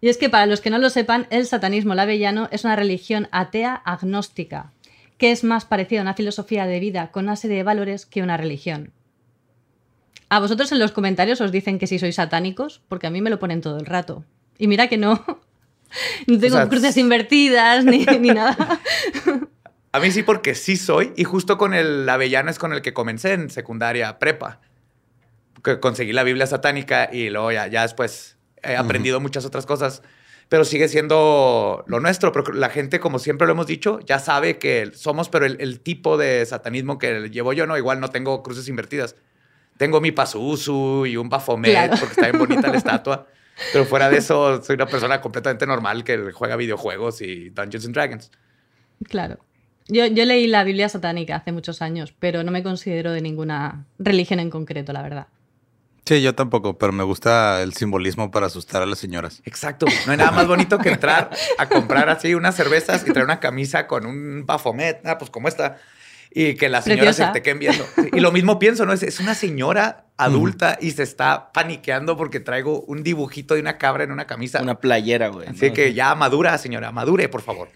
y 0.02 0.10
es 0.10 0.18
que 0.18 0.30
para 0.30 0.46
los 0.46 0.62
que 0.62 0.70
no 0.70 0.78
lo 0.78 0.90
sepan, 0.90 1.28
el 1.30 1.46
satanismo 1.46 1.96
lavellano 1.96 2.48
es 2.52 2.64
una 2.64 2.76
religión 2.76 3.28
atea 3.32 3.74
agnóstica, 3.74 4.72
que 5.18 5.32
es 5.32 5.44
más 5.44 5.66
parecida 5.66 6.00
a 6.00 6.04
una 6.04 6.14
filosofía 6.14 6.66
de 6.66 6.80
vida 6.80 7.12
con 7.12 7.26
una 7.26 7.36
serie 7.36 7.58
de 7.58 7.64
valores 7.64 8.06
que 8.06 8.24
una 8.24 8.38
religión. 8.38 8.94
A 10.30 10.40
vosotros 10.40 10.72
en 10.72 10.80
los 10.80 10.92
comentarios 10.92 11.42
os 11.42 11.52
dicen 11.52 11.80
que 11.80 11.88
si 11.88 11.98
sois 11.98 12.16
satánicos, 12.16 12.82
porque 12.88 13.08
a 13.08 13.10
mí 13.10 13.20
me 13.20 13.32
lo 13.32 13.40
ponen 13.40 13.62
todo 13.62 13.80
el 13.80 13.88
rato. 13.88 14.24
Y 14.60 14.68
mira 14.68 14.88
que 14.88 14.98
no. 14.98 15.42
No 16.28 16.40
tengo 16.40 16.56
O 16.56 16.60
sea, 16.60 16.70
cruces 16.70 16.98
invertidas 16.98 17.84
ni, 17.86 18.06
ni 18.20 18.30
nada. 18.30 18.80
A 19.92 20.00
mí 20.00 20.12
sí, 20.12 20.24
porque 20.24 20.54
sí 20.56 20.78
soy. 20.78 21.14
Y 21.16 21.24
justo 21.24 21.58
con 21.58 21.74
el 21.74 22.08
avellano 22.08 22.50
es 22.52 22.60
con 22.60 22.74
el 22.74 22.82
que 22.82 22.94
comencé 22.94 23.34
en 23.34 23.50
secundaria 23.50 24.20
prepa. 24.20 24.62
Que 25.64 25.80
conseguí 25.80 26.14
la 26.14 26.24
Biblia 26.24 26.46
satánica 26.48 27.10
y 27.12 27.30
luego 27.30 27.52
ya, 27.52 27.68
ya 27.68 27.82
después 27.82 28.38
he 28.64 28.76
aprendido 28.78 29.20
muchas 29.20 29.46
otras 29.46 29.66
cosas. 29.66 30.04
Pero 30.48 30.64
sigue 30.64 30.88
siendo 30.88 31.84
lo 31.88 32.00
nuestro. 32.00 32.32
Pero 32.32 32.54
la 32.54 32.70
gente, 32.70 33.00
como 33.00 33.20
siempre 33.20 33.48
lo 33.48 33.54
hemos 33.54 33.68
dicho, 33.68 34.00
ya 34.06 34.20
sabe 34.20 34.58
que 34.60 34.92
somos, 34.94 35.30
pero 35.30 35.46
el, 35.46 35.58
el 35.60 35.80
tipo 35.80 36.18
de 36.18 36.46
satanismo 36.46 36.98
que 36.98 37.30
llevo 37.30 37.54
yo, 37.54 37.66
no, 37.68 37.78
igual 37.78 38.00
no 38.00 38.10
tengo 38.10 38.42
cruces 38.44 38.68
invertidas. 38.68 39.16
Tengo 39.78 40.02
mi 40.02 40.12
Pazuzu 40.12 41.06
y 41.06 41.18
un 41.18 41.30
Baphomet 41.30 41.72
Claro. 41.72 41.94
porque 42.00 42.14
está 42.14 42.28
bien 42.28 42.38
bonita 42.40 42.68
la 42.68 42.78
estatua. 42.78 43.28
Pero 43.74 43.86
fuera 43.86 44.10
de 44.10 44.18
eso, 44.18 44.62
soy 44.62 44.76
una 44.76 44.86
persona 44.88 45.22
completamente 45.22 45.66
normal 45.66 46.04
que 46.04 46.32
juega 46.32 46.56
videojuegos 46.56 47.22
y 47.22 47.50
Dungeons 47.50 47.86
and 47.86 47.94
Dragons. 47.94 48.32
Claro. 49.04 49.40
Yo, 49.88 50.06
yo 50.06 50.26
leí 50.26 50.48
la 50.48 50.64
Biblia 50.64 50.88
satánica 50.88 51.36
hace 51.36 51.52
muchos 51.52 51.82
años, 51.82 52.14
pero 52.20 52.44
no 52.44 52.52
me 52.52 52.62
considero 52.62 53.12
de 53.12 53.22
ninguna 53.22 53.86
religión 53.98 54.40
en 54.40 54.50
concreto, 54.50 54.94
la 54.94 55.02
verdad. 55.02 55.28
Sí, 56.06 56.24
yo 56.24 56.34
tampoco, 56.34 56.78
pero 56.78 56.92
me 56.92 57.04
gusta 57.04 57.62
el 57.62 57.74
simbolismo 57.74 58.32
para 58.32 58.48
asustar 58.48 58.82
a 58.82 58.88
las 58.88 58.98
señoras. 58.98 59.44
Exacto. 59.46 59.86
No 60.08 60.12
hay 60.12 60.18
nada 60.18 60.32
más 60.32 60.48
bonito 60.48 60.80
que 60.80 60.90
entrar 60.90 61.30
a 61.60 61.70
comprar 61.70 62.10
así 62.10 62.34
unas 62.34 62.56
cervezas 62.56 63.04
y 63.08 63.12
traer 63.12 63.26
una 63.26 63.40
camisa 63.40 63.86
con 63.86 64.08
un 64.08 64.44
Baphomet, 64.44 65.06
ah, 65.06 65.20
pues 65.20 65.30
como 65.30 65.48
esta, 65.48 65.78
y 66.32 66.56
que 66.56 66.70
las 66.70 66.84
señoras 66.86 67.16
se 67.16 67.24
Preciosa. 67.24 67.32
te 67.32 67.42
queden 67.42 67.60
viendo. 67.60 67.86
Y 68.14 68.20
lo 68.20 68.32
mismo 68.32 68.60
pienso, 68.60 68.86
¿no? 68.86 68.94
Es, 68.94 69.04
es 69.04 69.20
una 69.20 69.34
señora 69.34 70.06
adulta 70.18 70.78
y 70.80 70.92
se 70.92 71.04
está 71.04 71.52
paniqueando 71.52 72.18
porque 72.18 72.40
traigo 72.40 72.82
un 72.82 73.04
dibujito 73.04 73.56
de 73.56 73.62
una 73.62 73.78
cabra 73.78 74.04
en 74.04 74.12
una 74.12 74.28
camisa. 74.28 74.62
Una 74.62 74.80
playera, 74.80 75.30
güey. 75.30 75.48
Así 75.48 75.70
¿no? 75.70 75.74
que 75.74 75.94
ya 75.94 76.14
madura, 76.16 76.58
señora, 76.58 76.92
madure, 76.92 77.30
por 77.30 77.42
favor. 77.42 77.70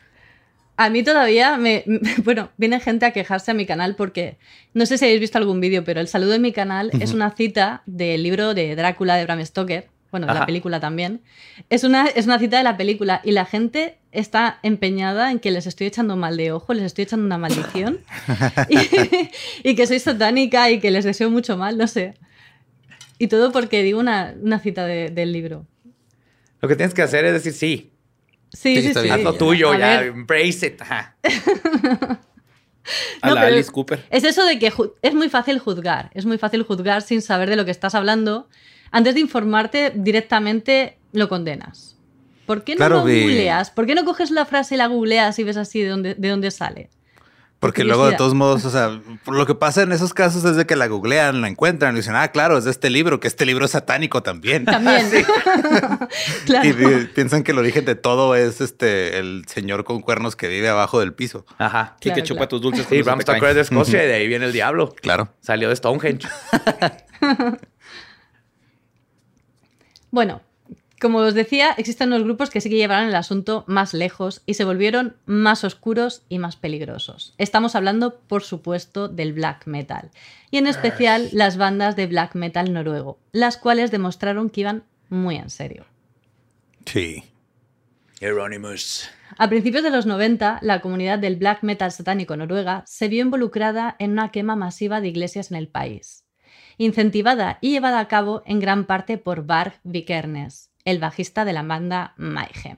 A 0.75 0.89
mí 0.89 1.03
todavía 1.03 1.57
me. 1.57 1.83
Bueno, 2.23 2.49
viene 2.57 2.79
gente 2.79 3.05
a 3.05 3.11
quejarse 3.11 3.51
a 3.51 3.53
mi 3.53 3.65
canal 3.65 3.95
porque. 3.95 4.37
No 4.73 4.85
sé 4.85 4.97
si 4.97 5.05
habéis 5.05 5.19
visto 5.19 5.37
algún 5.37 5.59
vídeo, 5.59 5.83
pero 5.83 5.99
el 5.99 6.07
saludo 6.07 6.33
en 6.33 6.41
mi 6.41 6.51
canal 6.51 6.91
es 6.99 7.13
una 7.13 7.31
cita 7.31 7.81
del 7.85 8.23
libro 8.23 8.53
de 8.53 8.75
Drácula 8.75 9.15
de 9.15 9.23
Bram 9.23 9.43
Stoker. 9.43 9.89
Bueno, 10.11 10.27
de 10.27 10.33
la 10.35 10.45
película 10.45 10.79
también. 10.79 11.21
Es 11.71 11.83
una, 11.83 12.05
es 12.07 12.27
una 12.27 12.37
cita 12.37 12.57
de 12.57 12.63
la 12.63 12.77
película 12.77 13.21
y 13.23 13.31
la 13.31 13.45
gente 13.45 13.97
está 14.13 14.59
empeñada 14.63 15.31
en 15.31 15.39
que 15.39 15.51
les 15.51 15.67
estoy 15.67 15.87
echando 15.87 16.15
mal 16.15 16.37
de 16.37 16.51
ojo, 16.51 16.73
les 16.73 16.83
estoy 16.83 17.03
echando 17.03 17.25
una 17.25 17.37
maldición 17.37 17.99
y, 18.69 18.77
y 19.69 19.75
que 19.75 19.87
soy 19.87 19.99
satánica 19.99 20.69
y 20.71 20.79
que 20.79 20.91
les 20.91 21.03
deseo 21.03 21.29
mucho 21.29 21.57
mal, 21.57 21.77
no 21.77 21.87
sé. 21.87 22.13
Y 23.19 23.27
todo 23.27 23.51
porque 23.51 23.83
digo 23.83 23.99
una, 23.99 24.33
una 24.41 24.59
cita 24.59 24.85
de- 24.85 25.09
del 25.09 25.31
libro. 25.33 25.65
Lo 26.61 26.67
que 26.69 26.75
tienes 26.75 26.93
que 26.93 27.01
hacer 27.01 27.25
es 27.25 27.33
decir 27.33 27.53
sí, 27.53 27.89
Sí, 28.53 28.75
Sí, 28.75 28.81
sí, 28.83 28.87
está 28.89 28.99
sí. 29.01 29.05
bien. 29.07 29.15
haz 29.19 29.23
lo 29.23 29.33
tuyo, 29.33 29.71
A 29.71 29.77
ya, 29.79 29.87
ver, 29.99 30.07
embrace 30.09 30.67
it. 30.67 30.81
Ajá. 30.81 31.15
A 33.21 33.29
No, 33.29 33.35
la 33.35 33.41
Alice 33.43 33.71
Cooper. 33.71 34.05
Es 34.09 34.23
eso 34.25 34.45
de 34.45 34.59
que 34.59 34.71
es 35.01 35.13
muy 35.13 35.29
fácil 35.29 35.57
juzgar, 35.59 36.09
es 36.13 36.25
muy 36.25 36.37
fácil 36.37 36.63
juzgar 36.63 37.01
sin 37.01 37.21
saber 37.21 37.49
de 37.49 37.55
lo 37.55 37.63
que 37.65 37.71
estás 37.71 37.95
hablando. 37.95 38.49
Antes 38.91 39.13
de 39.15 39.21
informarte, 39.21 39.91
directamente 39.95 40.97
lo 41.13 41.29
condenas. 41.29 41.92
¿Por 42.45 42.63
qué 42.63 42.73
no 42.73 42.77
Claro, 42.77 42.95
lo 42.97 43.01
googleas? 43.01 43.71
¿Por 43.71 43.85
qué 43.85 43.95
no 43.95 44.03
coges 44.05 44.31
la 44.31 44.45
frase 44.45 44.75
y 44.75 44.77
la 44.77 44.87
googleas 44.87 45.37
y 45.39 45.43
ves 45.43 45.57
así 45.57 45.81
de 45.81 45.89
dónde, 45.89 46.15
de 46.15 46.29
dónde 46.29 46.51
sale? 46.51 46.89
Porque 47.59 47.85
luego, 47.85 48.05
de 48.07 48.17
todos 48.17 48.33
modos, 48.33 48.65
o 48.65 48.69
sea, 48.69 48.99
lo 49.25 49.45
que 49.45 49.55
pasa 49.55 49.83
en 49.83 49.93
esos 49.93 50.13
casos 50.13 50.43
es 50.43 50.57
de 50.57 50.65
que 50.65 50.75
la 50.75 50.87
googlean, 50.87 51.39
la 51.39 51.47
encuentran 51.47 51.93
y 51.95 51.99
dicen, 51.99 52.13
ah, 52.13 52.27
claro, 52.27 52.57
es 52.57 52.65
de 52.65 52.71
este 52.71 52.89
libro, 52.89 53.21
que 53.21 53.29
este 53.29 53.45
libro 53.45 53.63
es 53.63 53.71
satánico 53.71 54.21
también. 54.21 54.65
También. 54.73 55.07
claro. 56.45 56.67
Y 56.67 56.73
pi- 56.73 57.05
piensan 57.15 57.41
que 57.43 57.53
el 57.53 57.59
origen 57.59 57.85
de 57.85 57.95
todo 57.95 58.35
es 58.35 58.59
este 58.59 59.17
el 59.17 59.45
señor 59.47 59.85
con 59.85 60.01
cuernos 60.01 60.35
que 60.35 60.49
vive 60.49 60.67
abajo 60.67 60.99
del 60.99 61.13
piso. 61.13 61.45
Ajá. 61.57 61.95
Claro, 62.01 62.15
que 62.17 62.23
chupa 62.23 62.37
claro. 62.39 62.47
tus 62.49 62.61
dulces. 62.61 62.85
Se 62.85 63.01
Bram. 63.01 63.21
Stoker 63.21 63.49
es 63.51 63.55
de 63.55 63.61
Escocia 63.61 64.03
y 64.03 64.07
de 64.07 64.13
ahí 64.15 64.27
viene 64.27 64.45
el 64.47 64.51
diablo. 64.51 64.93
Claro. 65.01 65.29
Salió 65.39 65.69
de 65.69 65.75
Stonehenge. 65.77 66.27
Bueno, 70.11 70.41
como 71.03 71.19
os 71.19 71.33
decía, 71.33 71.75
existen 71.77 72.07
unos 72.07 72.23
grupos 72.23 72.49
que 72.49 72.61
sí 72.61 72.69
que 72.69 72.77
llevaron 72.77 73.09
el 73.09 73.15
asunto 73.15 73.65
más 73.67 73.93
lejos 73.93 74.41
y 74.45 74.53
se 74.53 74.63
volvieron 74.63 75.17
más 75.25 75.65
oscuros 75.65 76.23
y 76.29 76.39
más 76.39 76.55
peligrosos. 76.55 77.35
Estamos 77.37 77.75
hablando, 77.75 78.21
por 78.21 78.41
supuesto, 78.41 79.09
del 79.09 79.33
black 79.33 79.67
metal, 79.67 80.11
y 80.49 80.57
en 80.57 80.65
especial 80.65 81.27
las 81.33 81.57
bandas 81.57 81.97
de 81.97 82.07
black 82.07 82.35
metal 82.35 82.71
noruego, 82.71 83.19
las 83.33 83.57
cuales 83.57 83.91
demostraron 83.91 84.49
que 84.49 84.61
iban 84.61 84.83
muy 85.09 85.35
en 85.35 85.49
serio. 85.49 85.85
Sí. 86.85 87.25
Euronymous. 88.21 89.09
A 89.37 89.49
principios 89.49 89.83
de 89.83 89.89
los 89.89 90.05
90, 90.05 90.59
la 90.61 90.79
comunidad 90.79 91.19
del 91.19 91.35
black 91.35 91.63
metal 91.63 91.91
satánico 91.91 92.37
noruega 92.37 92.83
se 92.87 93.09
vio 93.09 93.21
involucrada 93.21 93.97
en 93.99 94.11
una 94.11 94.31
quema 94.31 94.55
masiva 94.55 95.01
de 95.01 95.09
iglesias 95.09 95.51
en 95.51 95.57
el 95.57 95.67
país, 95.67 96.23
incentivada 96.77 97.57
y 97.59 97.71
llevada 97.71 97.99
a 97.99 98.07
cabo 98.07 98.41
en 98.45 98.61
gran 98.61 98.85
parte 98.85 99.17
por 99.17 99.45
Varg 99.45 99.81
Vikernes, 99.83 100.72
el 100.85 100.99
bajista 100.99 101.45
de 101.45 101.53
la 101.53 101.63
banda 101.63 102.13
Mayhem. 102.17 102.77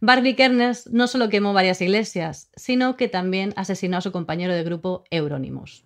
Varg 0.00 0.22
Vikernes 0.22 0.88
no 0.92 1.06
solo 1.06 1.28
quemó 1.30 1.52
varias 1.54 1.80
iglesias, 1.80 2.50
sino 2.56 2.96
que 2.96 3.08
también 3.08 3.54
asesinó 3.56 3.96
a 3.96 4.00
su 4.02 4.12
compañero 4.12 4.52
de 4.52 4.62
grupo 4.62 5.04
Euronymous. 5.10 5.84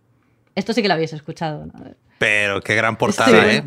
Esto 0.56 0.72
sí 0.72 0.82
que 0.82 0.88
lo 0.88 0.94
habéis 0.94 1.12
escuchado, 1.12 1.66
¿no? 1.66 1.72
Pero 2.18 2.60
qué 2.60 2.74
gran 2.74 2.96
portada, 2.98 3.28
Sí. 3.50 3.56
¿eh? 3.58 3.62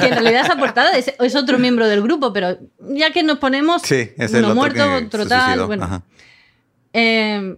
que 0.00 0.06
en 0.08 0.12
realidad 0.12 0.44
esa 0.44 0.58
portada 0.58 0.90
es, 0.98 1.14
es 1.18 1.34
otro 1.34 1.58
miembro 1.58 1.86
del 1.88 2.02
grupo, 2.02 2.30
pero 2.34 2.58
ya 2.78 3.10
que 3.10 3.22
nos 3.22 3.38
ponemos 3.38 3.80
Sí, 3.82 4.10
es 4.18 4.34
el 4.34 4.44
uno 4.44 4.48
otro 4.48 4.54
muerto, 4.54 5.06
otro 5.06 5.26
tal, 5.26 5.64
bueno. 5.66 6.02
Eh, 6.92 7.56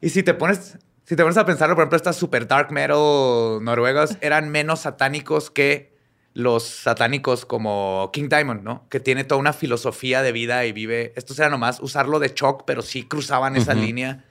Y 0.00 0.08
si 0.10 0.24
te 0.24 0.34
pones, 0.34 0.76
si 1.04 1.14
te 1.14 1.22
pones 1.22 1.36
a 1.36 1.46
pensarlo, 1.46 1.76
por 1.76 1.82
ejemplo, 1.84 1.96
estas 1.96 2.16
super 2.16 2.48
dark 2.48 2.72
metal 2.72 3.62
noruegas 3.62 4.18
eran 4.22 4.48
menos 4.50 4.80
satánicos 4.80 5.50
que 5.52 5.95
los 6.36 6.64
satánicos 6.64 7.46
como 7.46 8.10
King 8.12 8.28
Diamond, 8.28 8.62
¿no? 8.62 8.84
Que 8.90 9.00
tiene 9.00 9.24
toda 9.24 9.40
una 9.40 9.54
filosofía 9.54 10.20
de 10.20 10.32
vida 10.32 10.66
y 10.66 10.72
vive. 10.72 11.14
Estos 11.16 11.38
era 11.38 11.48
nomás 11.48 11.80
usarlo 11.80 12.18
de 12.18 12.28
shock, 12.34 12.64
pero 12.66 12.82
sí 12.82 13.04
cruzaban 13.04 13.56
esa 13.56 13.72
línea 13.74 14.22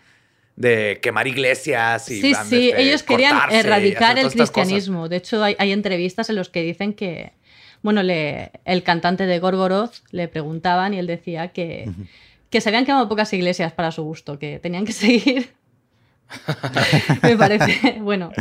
de 0.55 0.99
quemar 1.01 1.25
iglesias 1.27 2.07
y 2.11 2.21
sí, 2.21 2.31
van, 2.33 2.45
sí, 2.45 2.69
este, 2.69 2.81
ellos 2.83 3.01
querían 3.03 3.31
erradicar 3.65 4.17
el 4.19 4.25
cristianismo. 4.51 5.09
De 5.09 5.15
hecho, 5.17 5.43
hay, 5.43 5.55
hay 5.57 5.71
entrevistas 5.71 6.29
en 6.29 6.35
las 6.35 6.49
que 6.49 6.61
dicen 6.61 6.93
que, 6.93 7.33
bueno, 7.81 8.03
le- 8.03 8.51
el 8.65 8.83
cantante 8.83 9.25
de 9.25 9.39
Gorgoroth 9.39 9.95
le 10.11 10.27
preguntaban 10.27 10.93
y 10.93 10.99
él 10.99 11.07
decía 11.07 11.47
que, 11.53 11.89
que 12.51 12.61
se 12.61 12.69
habían 12.69 12.85
quemado 12.85 13.09
pocas 13.09 13.33
iglesias 13.33 13.73
para 13.73 13.91
su 13.91 14.03
gusto, 14.03 14.37
que 14.37 14.59
tenían 14.59 14.85
que 14.85 14.93
seguir. 15.05 15.49
Me 17.21 17.37
parece, 17.37 17.97
bueno, 18.01 18.31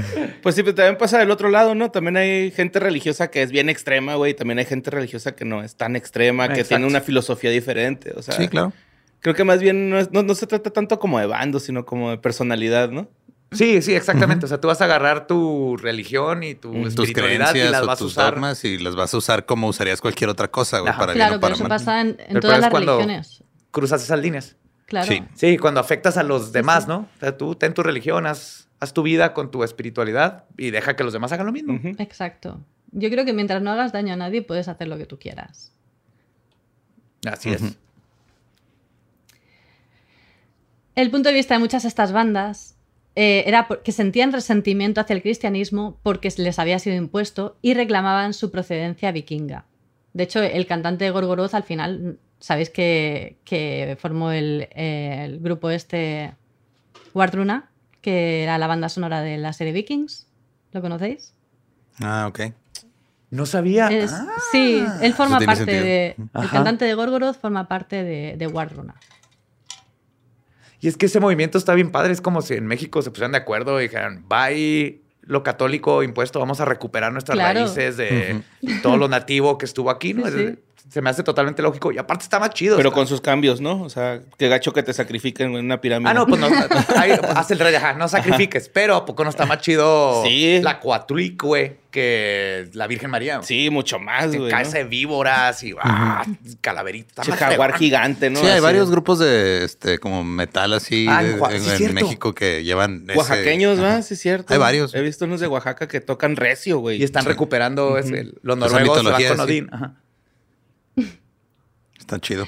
Pues 0.43 0.55
sí, 0.55 0.63
pero 0.63 0.75
también 0.75 0.97
pasa 0.99 1.19
del 1.19 1.31
otro 1.31 1.49
lado, 1.51 1.75
¿no? 1.75 1.91
También 1.91 2.17
hay 2.17 2.51
gente 2.51 2.81
religiosa 2.81 3.31
que 3.31 3.43
es 3.43 3.51
bien 3.51 3.69
extrema, 3.69 4.15
güey. 4.17 4.35
También 4.35 4.59
hay 4.59 4.65
gente 4.65 4.91
religiosa 4.91 5.35
que 5.35 5.45
no 5.45 5.63
es 5.63 5.77
tan 5.77 5.97
extrema, 5.97 6.47
que 6.49 6.55
Exacto. 6.61 6.69
tiene 6.69 6.87
una 6.87 7.01
filosofía 7.01 7.51
diferente. 7.51 8.13
O 8.17 8.23
sea, 8.23 8.35
Sí, 8.35 8.49
claro. 8.49 8.73
creo 9.21 9.35
que 9.35 9.45
más 9.45 9.61
bien 9.61 9.91
no, 9.91 9.99
es- 9.99 10.11
no, 10.13 10.23
no 10.23 10.35
se 10.35 10.47
trata 10.47 10.71
tanto 10.71 10.99
como 10.99 11.19
de 11.19 11.27
bando, 11.27 11.61
sino 11.61 11.85
como 11.85 12.11
de 12.11 12.19
personalidad, 12.19 12.91
¿no? 12.91 13.09
Sí, 13.53 13.83
sí, 13.83 13.95
exactamente. 13.95 14.47
O 14.47 14.49
sea, 14.49 14.61
tú 14.61 14.67
vas 14.67 14.81
a 14.81 14.85
agarrar 14.87 15.29
tu 15.29 15.77
religión 15.77 16.43
y 16.43 16.57
tu 16.57 16.73
Tus 16.73 16.95
Tus 16.97 17.09
espiritualidad 17.09 17.51
y 17.51 17.53
creencias 17.53 17.71
las 17.71 17.83
o 17.83 17.87
vas 17.87 17.99
a 17.99 18.03
tus 18.03 18.13
usar. 18.13 18.35
dogmas 18.35 18.65
y 18.65 18.79
las 18.79 18.97
vas 18.97 19.15
a 19.15 19.17
usar 19.19 19.47
como 19.47 19.69
usarías 19.69 20.01
cualquier 20.01 20.29
otra 20.31 20.49
cosa, 20.49 20.81
güey, 20.81 20.93
para 20.93 21.13
bien 21.13 21.17
claro, 21.19 21.37
o 21.37 21.41
pero 21.41 21.41
para 21.41 21.55
eso 21.55 21.63
mal. 21.63 21.69
pasa 21.69 22.01
en, 22.01 22.17
en 22.27 22.41
todas 22.41 22.59
las 22.61 22.73
religiones. 22.73 23.45
Cruzas 23.71 24.03
esas 24.03 24.19
líneas. 24.19 24.57
Claro. 24.87 25.07
Sí. 25.07 25.23
Sí, 25.35 25.59
cuando 25.59 25.81
afectas 25.81 26.17
a 26.17 26.23
los 26.23 26.53
demás, 26.53 26.87
¿no? 26.87 27.09
O 27.17 27.21
sea, 27.21 27.37
tú 27.37 27.55
ten 27.55 27.75
tu 27.75 27.83
religión, 27.83 28.27
haz, 28.27 28.69
haz 28.81 28.93
tu 28.93 29.03
vida 29.03 29.33
con 29.33 29.51
tu 29.51 29.65
espiritualidad 29.65 30.45
y 30.57 30.71
deja 30.71 30.95
que 30.97 31.05
los 31.05 31.13
demás 31.13 31.33
hagan 31.33 31.47
lo 31.47 31.53
mismo. 31.53 31.81
Exacto. 31.99 32.61
Yo 32.93 33.11
creo 33.11 33.25
que 33.25 33.33
mientras 33.33 33.63
no 33.63 33.73
hagas 33.73 33.93
daño 33.93 34.13
a 34.13 34.17
nadie, 34.17 34.43
puedes 34.43 34.69
hacer 34.69 34.89
lo 34.89 34.97
que 34.99 35.07
tú 35.07 35.19
quieras. 35.19 35.73
Así 37.27 37.51
es. 37.51 37.63
El 40.95 41.11
punto 41.11 41.29
de 41.29 41.35
vista 41.35 41.55
de 41.55 41.61
muchas 41.61 41.83
de 41.83 41.89
estas 41.89 42.13
bandas 42.13 42.77
eh, 43.17 43.45
era 43.47 43.69
que 43.83 43.93
sentían 43.93 44.33
resentimiento 44.33 45.01
hacia 45.01 45.15
el 45.15 45.23
cristianismo 45.23 45.99
porque 46.03 46.33
les 46.37 46.59
había 46.59 46.79
sido 46.79 46.97
impuesto 46.97 47.57
y 47.63 47.75
reclamaban 47.75 48.33
su 48.33 48.51
procedencia 48.51 49.11
vikinga. 49.13 49.65
De 50.13 50.25
hecho, 50.25 50.41
el 50.41 50.67
cantante 50.67 51.11
Gorgoroth 51.11 51.55
al 51.55 51.65
final, 51.65 52.19
sabéis 52.45 52.69
que, 52.69 53.39
que 53.45 53.97
formó 54.01 54.31
el, 54.31 54.69
el 54.73 55.41
grupo 55.41 55.71
este 55.71 56.35
Wardruna, 57.15 57.71
que 58.03 58.43
era 58.43 58.59
la 58.59 58.67
banda 58.67 58.89
sonora 58.91 59.23
de 59.23 59.39
la 59.39 59.53
serie 59.55 59.73
Vikings. 59.73 60.27
¿Lo 60.73 60.83
conocéis? 60.83 61.33
Ah, 62.01 62.27
ok. 62.29 62.53
No 63.31 63.47
sabía. 63.47 63.89
Es- 63.89 64.13
Ah. 64.13 64.27
sí, 64.53 64.85
él 65.01 65.15
forma 65.15 65.41
parte 65.41 65.65
de. 65.65 66.17
El 66.35 66.51
cantante 66.51 66.85
de 66.85 66.95
Gorgoroth 66.95 67.41
forma 67.41 67.67
parte 67.67 68.05
de, 68.05 68.37
de 68.37 68.47
Wardruna. 68.47 68.95
Y 70.81 70.89
es 70.89 70.97
que 70.99 71.07
ese 71.07 71.19
movimiento 71.21 71.57
está 71.57 71.73
bien 71.75 71.91
padre. 71.91 72.13
Es 72.13 72.21
como 72.21 72.43
si 72.43 72.55
en 72.55 72.67
México 72.67 73.01
se 73.01 73.11
pusieran 73.11 73.33
de 73.33 73.39
acuerdo 73.39 73.81
y 73.81 73.85
dijeran, 73.85 74.27
bye 74.29 75.01
lo 75.23 75.43
católico 75.43 76.03
impuesto, 76.03 76.39
vamos 76.39 76.61
a 76.61 76.67
recuperar 76.67 77.11
nuestras 77.11 77.37
Claro. 77.39 77.61
raíces 77.61 77.97
de 77.97 78.43
todo 78.83 78.99
lo 78.99 79.09
nativo 79.09 79.57
que 79.57 79.65
estuvo 79.65 79.89
aquí. 79.89 80.13
¿no? 80.13 80.27
Sí, 80.27 80.29
Es- 80.39 80.51
sí. 80.51 80.59
Se 80.91 81.01
me 81.03 81.11
hace 81.11 81.23
totalmente 81.25 81.61
lógico. 81.63 81.91
Y 81.93 81.99
aparte 81.99 82.23
está 82.25 82.39
más 82.39 82.51
chido. 82.51 82.77
Pero 82.77 82.91
está- 82.91 82.95
con 83.01 83.07
sus 83.09 83.21
cambios, 83.21 83.61
¿no? 83.61 83.83
O 83.83 83.89
sea, 83.89 84.21
qué 84.39 84.49
gacho 84.49 84.73
que 84.73 84.83
te 84.83 84.93
sacrifiquen 84.93 85.57
en 85.57 85.65
una 85.65 85.81
pirámide. 85.81 86.11
Ah, 86.11 86.15
no, 86.15 86.27
pues 86.27 86.41
no. 86.41 86.47
ahí 86.97 87.13
hace 87.35 87.55
el 87.55 87.61
rey, 87.61 87.75
ajá, 87.75 87.95
no 87.95 88.07
sacrifiques. 88.07 88.69
Pero 88.69 88.95
¿a 88.95 89.05
poco 89.05 89.25
no 89.25 89.31
está 89.31 89.45
más 89.47 89.59
chido 89.61 90.23
Sí. 90.25 90.61
la 90.63 90.79
Cuatlic, 90.79 91.43
güey, 91.43 91.79
que 91.91 92.69
la 92.75 92.87
Virgen 92.87 93.11
María? 93.11 93.43
Sí, 93.43 93.71
mucho 93.71 93.99
más, 93.99 94.31
Que 94.31 94.39
güey. 94.39 94.51
cae 94.51 94.65
¿no? 94.65 94.71
de 94.71 94.85
víboras 94.85 95.63
y 95.65 95.75
ah, 95.83 96.25
más 96.27 97.29
jaguar 97.39 97.77
gigante, 97.77 98.31
¿no? 98.31 98.39
sí, 98.41 98.47
hay 98.47 98.53
Así. 98.53 98.61
varios 98.61 98.91
grupos 98.91 99.19
de 99.19 99.65
este 99.65 99.99
como 99.99 100.23
metal 100.23 100.75
así 100.75 101.07
Ah, 101.09 101.23
de- 101.25 101.33
en 101.57 101.63
sí, 101.63 101.85
en. 101.85 101.95
México 101.95 102.35
que 102.35 102.63
llevan 102.63 103.05
ese- 103.09 103.19
Oaxaqueños, 103.19 103.79
Ajá. 103.79 103.83
¿verdad? 103.89 104.03
Sí, 104.03 104.15
es 104.15 104.21
cierto. 104.21 104.53
Hay 104.53 104.61
varios. 104.61 104.95
He 104.95 105.01
visto 105.01 105.25
unos 105.25 105.41
de 105.41 105.47
Oaxaca 105.49 105.89
que 105.89 106.01
tocan 106.01 106.37
recio, 106.37 106.79
güey. 106.79 107.01
Y 107.01 107.05
están 107.05 107.25
recuperando 107.25 107.99
ese- 107.99 108.33
los 108.43 108.57
noruegos 108.59 108.99
se 108.99 109.05
van 109.11 109.23
con 109.25 109.37
sí. 109.37 109.43
Odín. 109.43 109.69
Ajá. 109.73 109.95
Está 112.05 112.21
chido. 112.21 112.47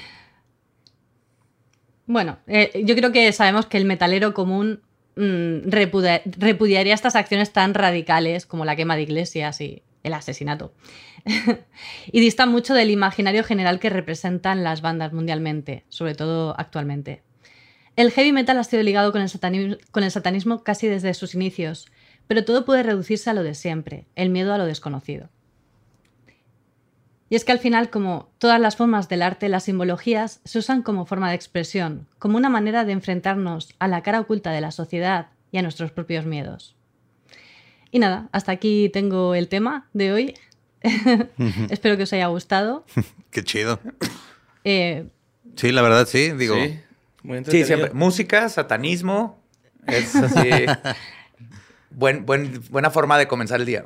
Bueno, 2.05 2.37
eh, 2.45 2.83
yo 2.85 2.95
creo 2.95 3.11
que 3.11 3.31
sabemos 3.31 3.65
que 3.65 3.77
el 3.77 3.85
metalero 3.85 4.35
común 4.35 4.81
mm, 5.15 5.67
repudia- 5.69 6.21
repudiaría 6.25 6.93
estas 6.93 7.15
acciones 7.15 7.51
tan 7.53 7.73
radicales 7.73 8.45
como 8.45 8.65
la 8.65 8.75
quema 8.75 8.95
de 8.95 9.01
iglesias 9.01 9.59
y 9.61 9.81
el 10.03 10.13
asesinato. 10.13 10.73
y 12.11 12.19
dista 12.19 12.45
mucho 12.45 12.75
del 12.75 12.91
imaginario 12.91 13.43
general 13.43 13.79
que 13.79 13.89
representan 13.89 14.63
las 14.63 14.81
bandas 14.81 15.11
mundialmente, 15.11 15.85
sobre 15.89 16.13
todo 16.13 16.53
actualmente. 16.59 17.23
El 17.95 18.11
heavy 18.11 18.31
metal 18.31 18.59
ha 18.59 18.63
sido 18.63 18.83
ligado 18.83 19.11
con 19.11 20.03
el 20.03 20.11
satanismo 20.11 20.63
casi 20.63 20.87
desde 20.87 21.15
sus 21.15 21.33
inicios, 21.33 21.87
pero 22.27 22.45
todo 22.45 22.63
puede 22.63 22.83
reducirse 22.83 23.31
a 23.31 23.33
lo 23.33 23.41
de 23.41 23.55
siempre, 23.55 24.05
el 24.15 24.29
miedo 24.29 24.53
a 24.53 24.59
lo 24.59 24.65
desconocido. 24.67 25.29
Y 27.29 27.35
es 27.35 27.43
que 27.43 27.51
al 27.51 27.59
final, 27.59 27.89
como 27.89 28.29
todas 28.37 28.59
las 28.59 28.75
formas 28.77 29.09
del 29.09 29.21
arte, 29.21 29.49
las 29.49 29.65
simbologías 29.65 30.39
se 30.45 30.59
usan 30.59 30.81
como 30.81 31.05
forma 31.05 31.29
de 31.29 31.35
expresión, 31.35 32.07
como 32.19 32.37
una 32.37 32.49
manera 32.49 32.85
de 32.85 32.93
enfrentarnos 32.93 33.73
a 33.79 33.87
la 33.89 34.01
cara 34.01 34.21
oculta 34.21 34.51
de 34.51 34.61
la 34.61 34.71
sociedad 34.71 35.27
y 35.51 35.57
a 35.57 35.61
nuestros 35.61 35.91
propios 35.91 36.25
miedos. 36.25 36.75
Y 37.91 37.99
nada, 37.99 38.29
hasta 38.31 38.51
aquí 38.53 38.89
tengo 38.93 39.35
el 39.35 39.47
tema 39.49 39.87
de 39.93 40.13
hoy. 40.13 40.33
Espero 41.69 41.97
que 41.97 42.03
os 42.03 42.13
haya 42.13 42.27
gustado. 42.27 42.85
Qué 43.31 43.43
chido. 43.43 43.79
Eh, 44.63 45.07
Sí, 45.55 45.71
la 45.71 45.81
verdad 45.81 46.05
sí, 46.07 46.31
digo. 46.33 46.53
Sí, 46.55 46.79
muy 47.23 47.33
Sí, 47.33 47.37
entretenido. 47.37 47.67
siempre. 47.67 47.93
Música, 47.93 48.47
satanismo. 48.49 49.41
Es 49.87 50.15
así. 50.15 50.49
buen, 51.89 52.25
buen, 52.25 52.61
buena 52.69 52.91
forma 52.91 53.17
de 53.17 53.27
comenzar 53.27 53.59
el 53.61 53.65
día. 53.65 53.85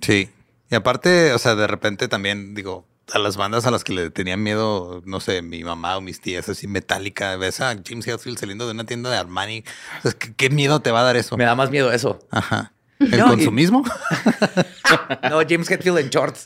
Sí. 0.00 0.28
Y 0.72 0.74
aparte, 0.74 1.32
o 1.34 1.38
sea, 1.38 1.54
de 1.54 1.66
repente 1.66 2.08
también, 2.08 2.54
digo, 2.54 2.86
a 3.12 3.18
las 3.18 3.36
bandas 3.36 3.66
a 3.66 3.70
las 3.70 3.84
que 3.84 3.92
le 3.92 4.08
tenían 4.10 4.42
miedo, 4.42 5.02
no 5.04 5.20
sé, 5.20 5.42
mi 5.42 5.62
mamá 5.62 5.98
o 5.98 6.00
mis 6.00 6.20
tías, 6.20 6.48
así 6.48 6.66
metálica, 6.66 7.36
ves 7.36 7.60
a 7.60 7.76
James 7.86 8.06
Hetfield 8.08 8.38
saliendo 8.38 8.64
de 8.64 8.72
una 8.72 8.84
tienda 8.84 9.10
de 9.10 9.18
Armani. 9.18 9.64
O 9.98 10.02
sea, 10.02 10.12
¿qué, 10.12 10.32
qué 10.34 10.48
miedo 10.48 10.80
te 10.80 10.90
va 10.90 11.00
a 11.00 11.04
dar 11.04 11.16
eso? 11.16 11.36
Me 11.36 11.44
da 11.44 11.54
más 11.54 11.70
miedo 11.70 11.92
eso. 11.92 12.18
Ajá. 12.30 12.72
¿El 12.98 13.10
No, 13.18 13.26
y- 13.26 13.30
consumismo? 13.36 13.84
No, 15.30 15.40
James 15.48 15.70
Hetfield 15.70 15.98
en 15.98 16.08
shorts. 16.10 16.44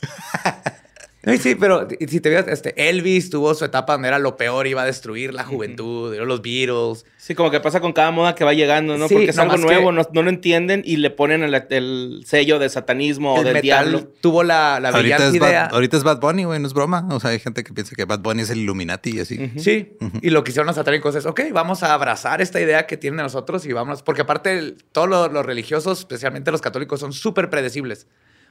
Ay, 1.27 1.37
sí, 1.39 1.55
pero 1.55 1.87
si 2.07 2.19
te 2.21 2.29
veas, 2.29 2.47
este, 2.47 2.89
Elvis 2.89 3.29
tuvo 3.29 3.53
su 3.53 3.65
etapa 3.65 3.93
donde 3.93 4.07
era 4.07 4.17
lo 4.19 4.37
peor, 4.37 4.65
iba 4.67 4.81
a 4.81 4.85
destruir 4.85 5.33
la 5.33 5.43
juventud, 5.43 6.13
eran 6.13 6.27
los 6.27 6.41
Beatles. 6.41 7.05
Sí, 7.17 7.35
como 7.35 7.51
que 7.51 7.59
pasa 7.59 7.81
con 7.81 7.91
cada 7.93 8.11
moda 8.11 8.33
que 8.35 8.45
va 8.45 8.53
llegando, 8.53 8.97
¿no? 8.97 9.07
Sí, 9.07 9.15
Porque 9.15 9.31
es 9.31 9.37
algo 9.37 9.57
nuevo, 9.57 9.91
no, 9.91 10.07
no 10.13 10.23
lo 10.23 10.29
entienden 10.29 10.81
y 10.85 10.97
le 10.97 11.09
ponen 11.09 11.43
el, 11.43 11.53
el 11.69 12.23
sello 12.25 12.57
de 12.59 12.69
satanismo 12.69 13.33
o 13.33 13.37
el 13.39 13.43
del 13.43 13.53
metal 13.55 13.63
diablo. 13.91 14.07
tuvo 14.21 14.43
la, 14.43 14.79
la 14.79 14.89
ahorita, 14.89 14.99
brillante 15.17 15.27
es 15.35 15.39
Bad, 15.41 15.49
idea. 15.49 15.65
ahorita 15.65 15.97
es 15.97 16.03
Bad 16.03 16.19
Bunny, 16.21 16.45
güey, 16.45 16.59
no 16.59 16.67
es 16.67 16.73
broma. 16.73 17.05
O 17.11 17.19
sea, 17.19 17.31
hay 17.31 17.39
gente 17.39 17.63
que 17.65 17.73
piensa 17.73 17.95
que 17.95 18.05
Bad 18.05 18.19
Bunny 18.19 18.43
es 18.43 18.49
el 18.49 18.59
Illuminati 18.59 19.17
y 19.17 19.19
así. 19.19 19.51
Sí, 19.57 19.91
y 20.21 20.29
lo 20.29 20.43
que 20.45 20.51
hicieron 20.51 20.67
los 20.67 20.75
satánicos 20.77 21.13
es, 21.15 21.25
ok, 21.25 21.41
vamos 21.51 21.83
a 21.83 21.93
abrazar 21.93 22.41
esta 22.41 22.61
idea 22.61 22.87
que 22.87 22.95
tienen 22.95 23.17
de 23.17 23.23
nosotros 23.23 23.65
y 23.65 23.73
vamos, 23.73 24.01
porque 24.03 24.21
aparte 24.21 24.57
el- 24.57 24.77
todos 24.93 25.09
los, 25.09 25.31
los 25.33 25.45
religiosos, 25.45 25.99
especialmente 25.99 26.51
los 26.51 26.61
católicos, 26.61 26.99
son 27.01 27.11
súper 27.11 27.49
predecibles. 27.49 28.07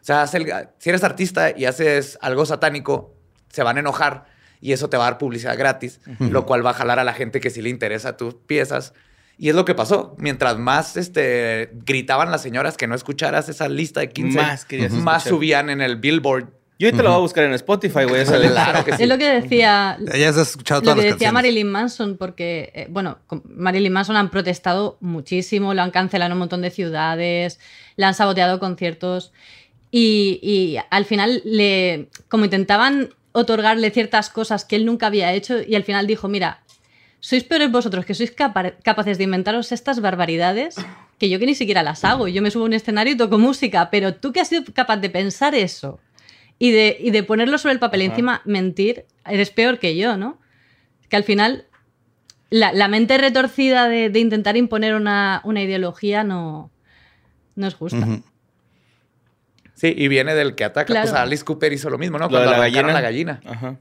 O 0.08 0.26
sea, 0.26 0.38
el- 0.38 0.68
si 0.78 0.88
eres 0.90 1.02
artista 1.02 1.50
y 1.56 1.64
haces 1.64 2.16
algo 2.20 2.46
satánico, 2.46 3.12
se 3.50 3.62
van 3.64 3.76
a 3.76 3.80
enojar 3.80 4.26
y 4.60 4.72
eso 4.72 4.88
te 4.88 4.96
va 4.96 5.06
a 5.06 5.10
dar 5.10 5.18
publicidad 5.18 5.58
gratis, 5.58 6.00
lo 6.20 6.46
cual 6.46 6.64
va 6.64 6.70
a 6.70 6.74
jalar 6.74 6.98
a 7.00 7.04
la 7.04 7.12
gente 7.12 7.40
que 7.40 7.50
sí 7.50 7.60
le 7.60 7.70
interesa 7.70 8.16
tus 8.16 8.34
piezas. 8.34 8.94
Y 9.38 9.48
es 9.48 9.54
lo 9.56 9.64
que 9.64 9.74
pasó. 9.74 10.14
Mientras 10.18 10.58
más 10.58 10.96
este, 10.96 11.70
gritaban 11.84 12.30
las 12.30 12.40
señoras 12.42 12.76
que 12.76 12.86
no 12.86 12.94
escucharas 12.94 13.48
esa 13.48 13.68
lista 13.68 14.00
de 14.00 14.08
15, 14.10 14.38
Más 14.38 14.64
querías 14.64 14.92
más 14.92 15.24
escuchar. 15.24 15.36
subían 15.38 15.70
en 15.70 15.80
el 15.80 15.96
Billboard. 15.96 16.50
Yo 16.78 16.88
ahorita 16.88 17.02
lo 17.02 17.08
voy 17.10 17.18
a 17.18 17.20
buscar 17.22 17.44
en 17.44 17.52
Spotify, 17.54 18.04
güey. 18.04 18.24
Claro 18.24 18.84
que 18.84 18.96
sí. 18.96 19.02
Es 19.02 19.08
lo 19.08 19.16
que 19.18 19.28
decía, 19.40 19.98
Ya 20.16 20.28
has 20.28 20.36
escuchado 20.36 20.80
lo 20.80 20.84
todas 20.84 20.96
que 20.98 21.04
las 21.10 21.14
decía 21.14 21.28
canciones. 21.28 21.32
Marilyn 21.32 21.70
Manson, 21.70 22.16
porque, 22.18 22.70
eh, 22.74 22.86
bueno, 22.90 23.18
Marilyn 23.44 23.92
Manson 23.92 24.16
han 24.16 24.30
protestado 24.30 24.98
muchísimo, 25.00 25.74
lo 25.74 25.82
han 25.82 25.90
cancelado 25.90 26.28
en 26.28 26.32
un 26.34 26.38
montón 26.38 26.60
de 26.62 26.70
ciudades, 26.70 27.58
le 27.96 28.04
han 28.06 28.14
saboteado 28.14 28.58
conciertos 28.58 29.32
y, 29.90 30.38
y 30.42 30.78
al 30.90 31.04
final, 31.04 31.42
le, 31.44 32.08
como 32.28 32.44
intentaban 32.44 33.10
otorgarle 33.32 33.90
ciertas 33.90 34.30
cosas 34.30 34.64
que 34.64 34.76
él 34.76 34.84
nunca 34.86 35.06
había 35.08 35.32
hecho, 35.32 35.60
y 35.62 35.74
al 35.74 35.84
final 35.84 36.06
dijo, 36.06 36.28
mira, 36.28 36.62
sois 37.20 37.44
peores 37.44 37.70
vosotros 37.70 38.04
que 38.06 38.14
sois 38.14 38.30
capa- 38.30 38.76
capaces 38.82 39.18
de 39.18 39.24
inventaros 39.24 39.72
estas 39.72 40.00
barbaridades 40.00 40.76
que 41.18 41.28
yo 41.28 41.38
que 41.38 41.46
ni 41.46 41.54
siquiera 41.54 41.82
las 41.82 42.04
hago. 42.04 42.28
Yo 42.28 42.42
me 42.42 42.50
subo 42.50 42.64
a 42.64 42.66
un 42.66 42.72
escenario 42.74 43.14
y 43.14 43.16
toco 43.16 43.38
música, 43.38 43.90
pero 43.90 44.14
tú 44.14 44.32
que 44.32 44.40
has 44.40 44.48
sido 44.48 44.62
capaz 44.74 44.98
de 44.98 45.08
pensar 45.10 45.54
eso 45.54 45.98
y 46.58 46.70
de, 46.72 46.96
y 47.00 47.10
de 47.10 47.22
ponerlo 47.22 47.56
sobre 47.58 47.72
el 47.74 47.78
papel 47.78 48.02
y 48.02 48.04
encima 48.06 48.42
mentir, 48.44 49.06
eres 49.26 49.50
peor 49.50 49.78
que 49.78 49.96
yo, 49.96 50.16
¿no? 50.16 50.38
Que 51.08 51.16
al 51.16 51.24
final 51.24 51.66
la, 52.50 52.72
la 52.72 52.88
mente 52.88 53.16
retorcida 53.18 53.88
de, 53.88 54.08
de 54.10 54.18
intentar 54.20 54.56
imponer 54.56 54.94
una, 54.94 55.40
una 55.44 55.62
ideología 55.62 56.22
no, 56.22 56.70
no 57.54 57.66
es 57.66 57.74
justa. 57.74 58.06
Sí, 59.76 59.94
y 59.96 60.08
viene 60.08 60.34
del 60.34 60.54
que 60.56 60.64
ataca. 60.64 60.86
Claro. 60.86 61.08
Pues 61.08 61.14
Alice 61.20 61.44
Cooper 61.44 61.72
hizo 61.72 61.88
lo 61.90 61.98
mismo, 61.98 62.18
¿no? 62.18 62.24
Lo 62.24 62.30
Cuando 62.30 62.50
la 62.50 62.58
gallina. 62.58 62.92
la 62.92 63.00
gallina. 63.00 63.40
Ajá. 63.46 63.76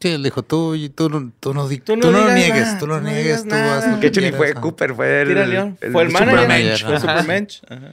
Sí, 0.00 0.08
él 0.08 0.22
dijo, 0.22 0.42
tú, 0.42 0.76
tú, 0.94 1.08
no- 1.08 1.32
tú 1.38 1.54
no, 1.54 1.68
Tú 1.68 1.78
tú 1.78 1.96
no 1.96 2.10
no 2.10 2.34
niegues, 2.34 2.64
nada, 2.66 2.78
tú 2.78 2.86
lo 2.86 2.96
tú 2.96 3.02
no 3.04 3.10
niegues, 3.10 3.42
tú 3.44 3.48
lo 3.54 4.00
Que 4.00 4.06
hecho 4.08 4.20
ni 4.20 4.32
fue 4.32 4.50
ajá. 4.50 4.60
Cooper, 4.60 4.94
fue 4.94 5.22
el, 5.22 5.28
Tira 5.28 5.46
León. 5.46 5.78
el 5.80 5.92
Fue 5.92 6.02
el 6.02 6.10
manager. 6.10 6.78
Fue 6.80 6.96
ajá. 6.96 7.00
Supermensch. 7.00 7.62
Ajá. 7.68 7.92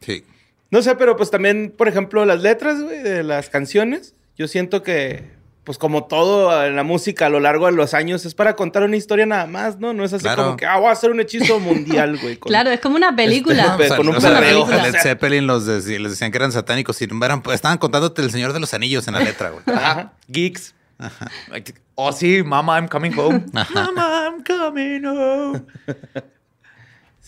Sí. 0.00 0.24
No 0.70 0.82
sé, 0.82 0.94
pero 0.96 1.16
pues 1.16 1.30
también, 1.30 1.72
por 1.76 1.88
ejemplo, 1.88 2.24
las 2.24 2.42
letras, 2.42 2.80
güey, 2.82 3.02
de 3.02 3.22
las 3.24 3.48
canciones, 3.48 4.14
yo 4.36 4.46
siento 4.46 4.82
que, 4.82 5.30
pues 5.70 5.78
como 5.78 6.02
todo 6.06 6.66
en 6.66 6.74
la 6.74 6.82
música 6.82 7.26
a 7.26 7.28
lo 7.28 7.38
largo 7.38 7.66
de 7.66 7.70
los 7.72 7.94
años, 7.94 8.26
es 8.26 8.34
para 8.34 8.56
contar 8.56 8.82
una 8.82 8.96
historia 8.96 9.24
nada 9.24 9.46
más, 9.46 9.78
¿no? 9.78 9.92
No 9.92 10.02
es 10.02 10.12
así 10.12 10.24
Claro. 10.24 10.42
como 10.46 10.56
que, 10.56 10.66
ah, 10.66 10.78
voy 10.78 10.88
a 10.88 10.90
hacer 10.90 11.12
un 11.12 11.20
hechizo 11.20 11.60
mundial, 11.60 12.18
güey. 12.20 12.38
con- 12.38 12.50
Claro, 12.50 12.70
es 12.70 12.80
como 12.80 12.96
una 12.96 13.14
película. 13.14 13.76
Este, 13.78 13.96
con 13.96 14.08
un 14.08 14.16
o 14.16 14.20
perreo. 14.20 14.66
Led 14.68 14.96
Zeppelin 15.00 15.46
los 15.46 15.66
de- 15.66 16.00
les 16.00 16.10
decían 16.10 16.32
que 16.32 16.38
eran 16.38 16.50
satánicos 16.50 17.00
y 17.02 17.04
eran, 17.22 17.40
pues, 17.40 17.54
estaban 17.54 17.78
contándote 17.78 18.20
el 18.20 18.32
Señor 18.32 18.52
de 18.52 18.58
los 18.58 18.74
Anillos 18.74 19.06
en 19.06 19.14
la 19.14 19.20
letra, 19.20 19.50
güey. 19.50 19.62
Ajá. 19.78 20.12
Geeks. 20.26 20.74
Like, 21.52 21.72
Oh, 21.94 22.10
sí, 22.10 22.42
Mama, 22.42 22.76
I'm 22.80 22.88
coming 22.88 23.12
home. 23.16 23.44
Mama, 23.52 24.24
I'm 24.26 24.42
coming 24.42 25.04
home. 25.06 25.62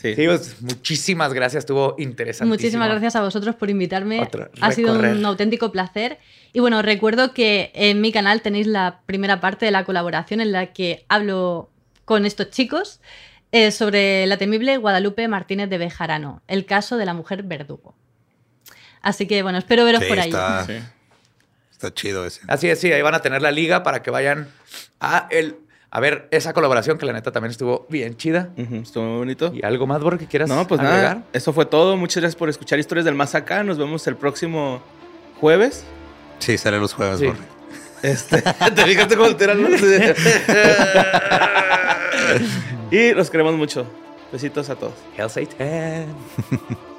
Sí. 0.02 0.14
Sí, 0.16 0.26
pues, 0.26 0.60
muchísimas 0.60 1.32
gracias. 1.32 1.60
Estuvo 1.62 1.94
interesante. 1.96 2.48
Muchísimas 2.48 2.88
gracias 2.90 3.14
a 3.16 3.22
vosotros 3.22 3.54
por 3.54 3.70
invitarme. 3.70 4.20
Otro 4.20 4.50
ha 4.60 4.72
sido 4.72 4.94
un 4.98 5.24
auténtico 5.24 5.70
placer. 5.70 6.18
Y 6.52 6.58
bueno, 6.60 6.82
recuerdo 6.82 7.32
que 7.32 7.70
en 7.74 8.00
mi 8.00 8.10
canal 8.12 8.42
tenéis 8.42 8.66
la 8.66 9.00
primera 9.06 9.40
parte 9.40 9.64
de 9.64 9.70
la 9.70 9.84
colaboración 9.84 10.40
en 10.40 10.50
la 10.52 10.72
que 10.72 11.04
hablo 11.08 11.70
con 12.04 12.26
estos 12.26 12.50
chicos 12.50 13.00
eh, 13.52 13.70
sobre 13.70 14.26
la 14.26 14.36
temible 14.38 14.76
Guadalupe 14.76 15.28
Martínez 15.28 15.70
de 15.70 15.78
Bejarano, 15.78 16.42
el 16.48 16.66
caso 16.66 16.96
de 16.96 17.06
la 17.06 17.14
mujer 17.14 17.44
verdugo. 17.44 17.94
Así 19.02 19.26
que 19.26 19.42
bueno, 19.42 19.58
espero 19.58 19.84
veros 19.84 20.02
Sí, 20.02 20.08
por 20.08 20.18
ahí. 20.18 20.28
está, 20.30 20.64
Sí. 20.66 20.72
está 21.70 21.94
chido 21.94 22.26
ese. 22.26 22.40
Así 22.48 22.68
es, 22.68 22.80
sí, 22.80 22.92
ahí 22.92 23.02
van 23.02 23.14
a 23.14 23.20
tener 23.20 23.40
la 23.40 23.50
liga 23.50 23.82
para 23.82 24.02
que 24.02 24.10
vayan 24.10 24.48
a 25.00 25.28
el 25.30 25.56
a 25.94 26.00
ver 26.00 26.26
esa 26.30 26.54
colaboración 26.54 26.96
que 26.96 27.04
la 27.04 27.12
neta 27.12 27.32
también 27.32 27.50
estuvo 27.50 27.86
bien 27.90 28.16
chida. 28.16 28.48
Estuvo 28.56 29.04
muy 29.04 29.18
bonito. 29.18 29.52
¿Y 29.54 29.62
algo 29.62 29.86
más, 29.86 30.00
Borre, 30.02 30.16
que 30.18 30.26
quieras 30.26 30.48
No, 30.48 30.66
pues 30.66 30.80
agregar? 30.80 31.16
nada. 31.18 31.26
Eso 31.34 31.52
fue 31.52 31.66
todo. 31.66 31.98
Muchas 31.98 32.22
gracias 32.22 32.36
por 32.38 32.48
escuchar 32.48 32.78
historias 32.78 33.04
del 33.04 33.14
más 33.14 33.34
acá. 33.34 33.62
Nos 33.62 33.76
vemos 33.76 34.06
el 34.06 34.16
próximo 34.16 34.80
jueves. 35.38 35.84
Sí, 36.38 36.56
sale 36.56 36.78
los 36.78 36.94
jueves, 36.94 37.18
Sí. 37.20 37.26
Borre. 37.26 37.38
Este, 38.02 38.40
¿Te 38.74 38.84
fijaste 38.84 39.16
cómo 39.16 39.36
te 39.36 39.44
y 42.90 43.12
los 43.12 43.28
queremos 43.30 43.54
mucho. 43.54 43.86
Besitos 44.32 44.70
a 44.70 44.76
todos. 44.76 44.94
Hell 45.16 45.28
Satan. 45.28 46.06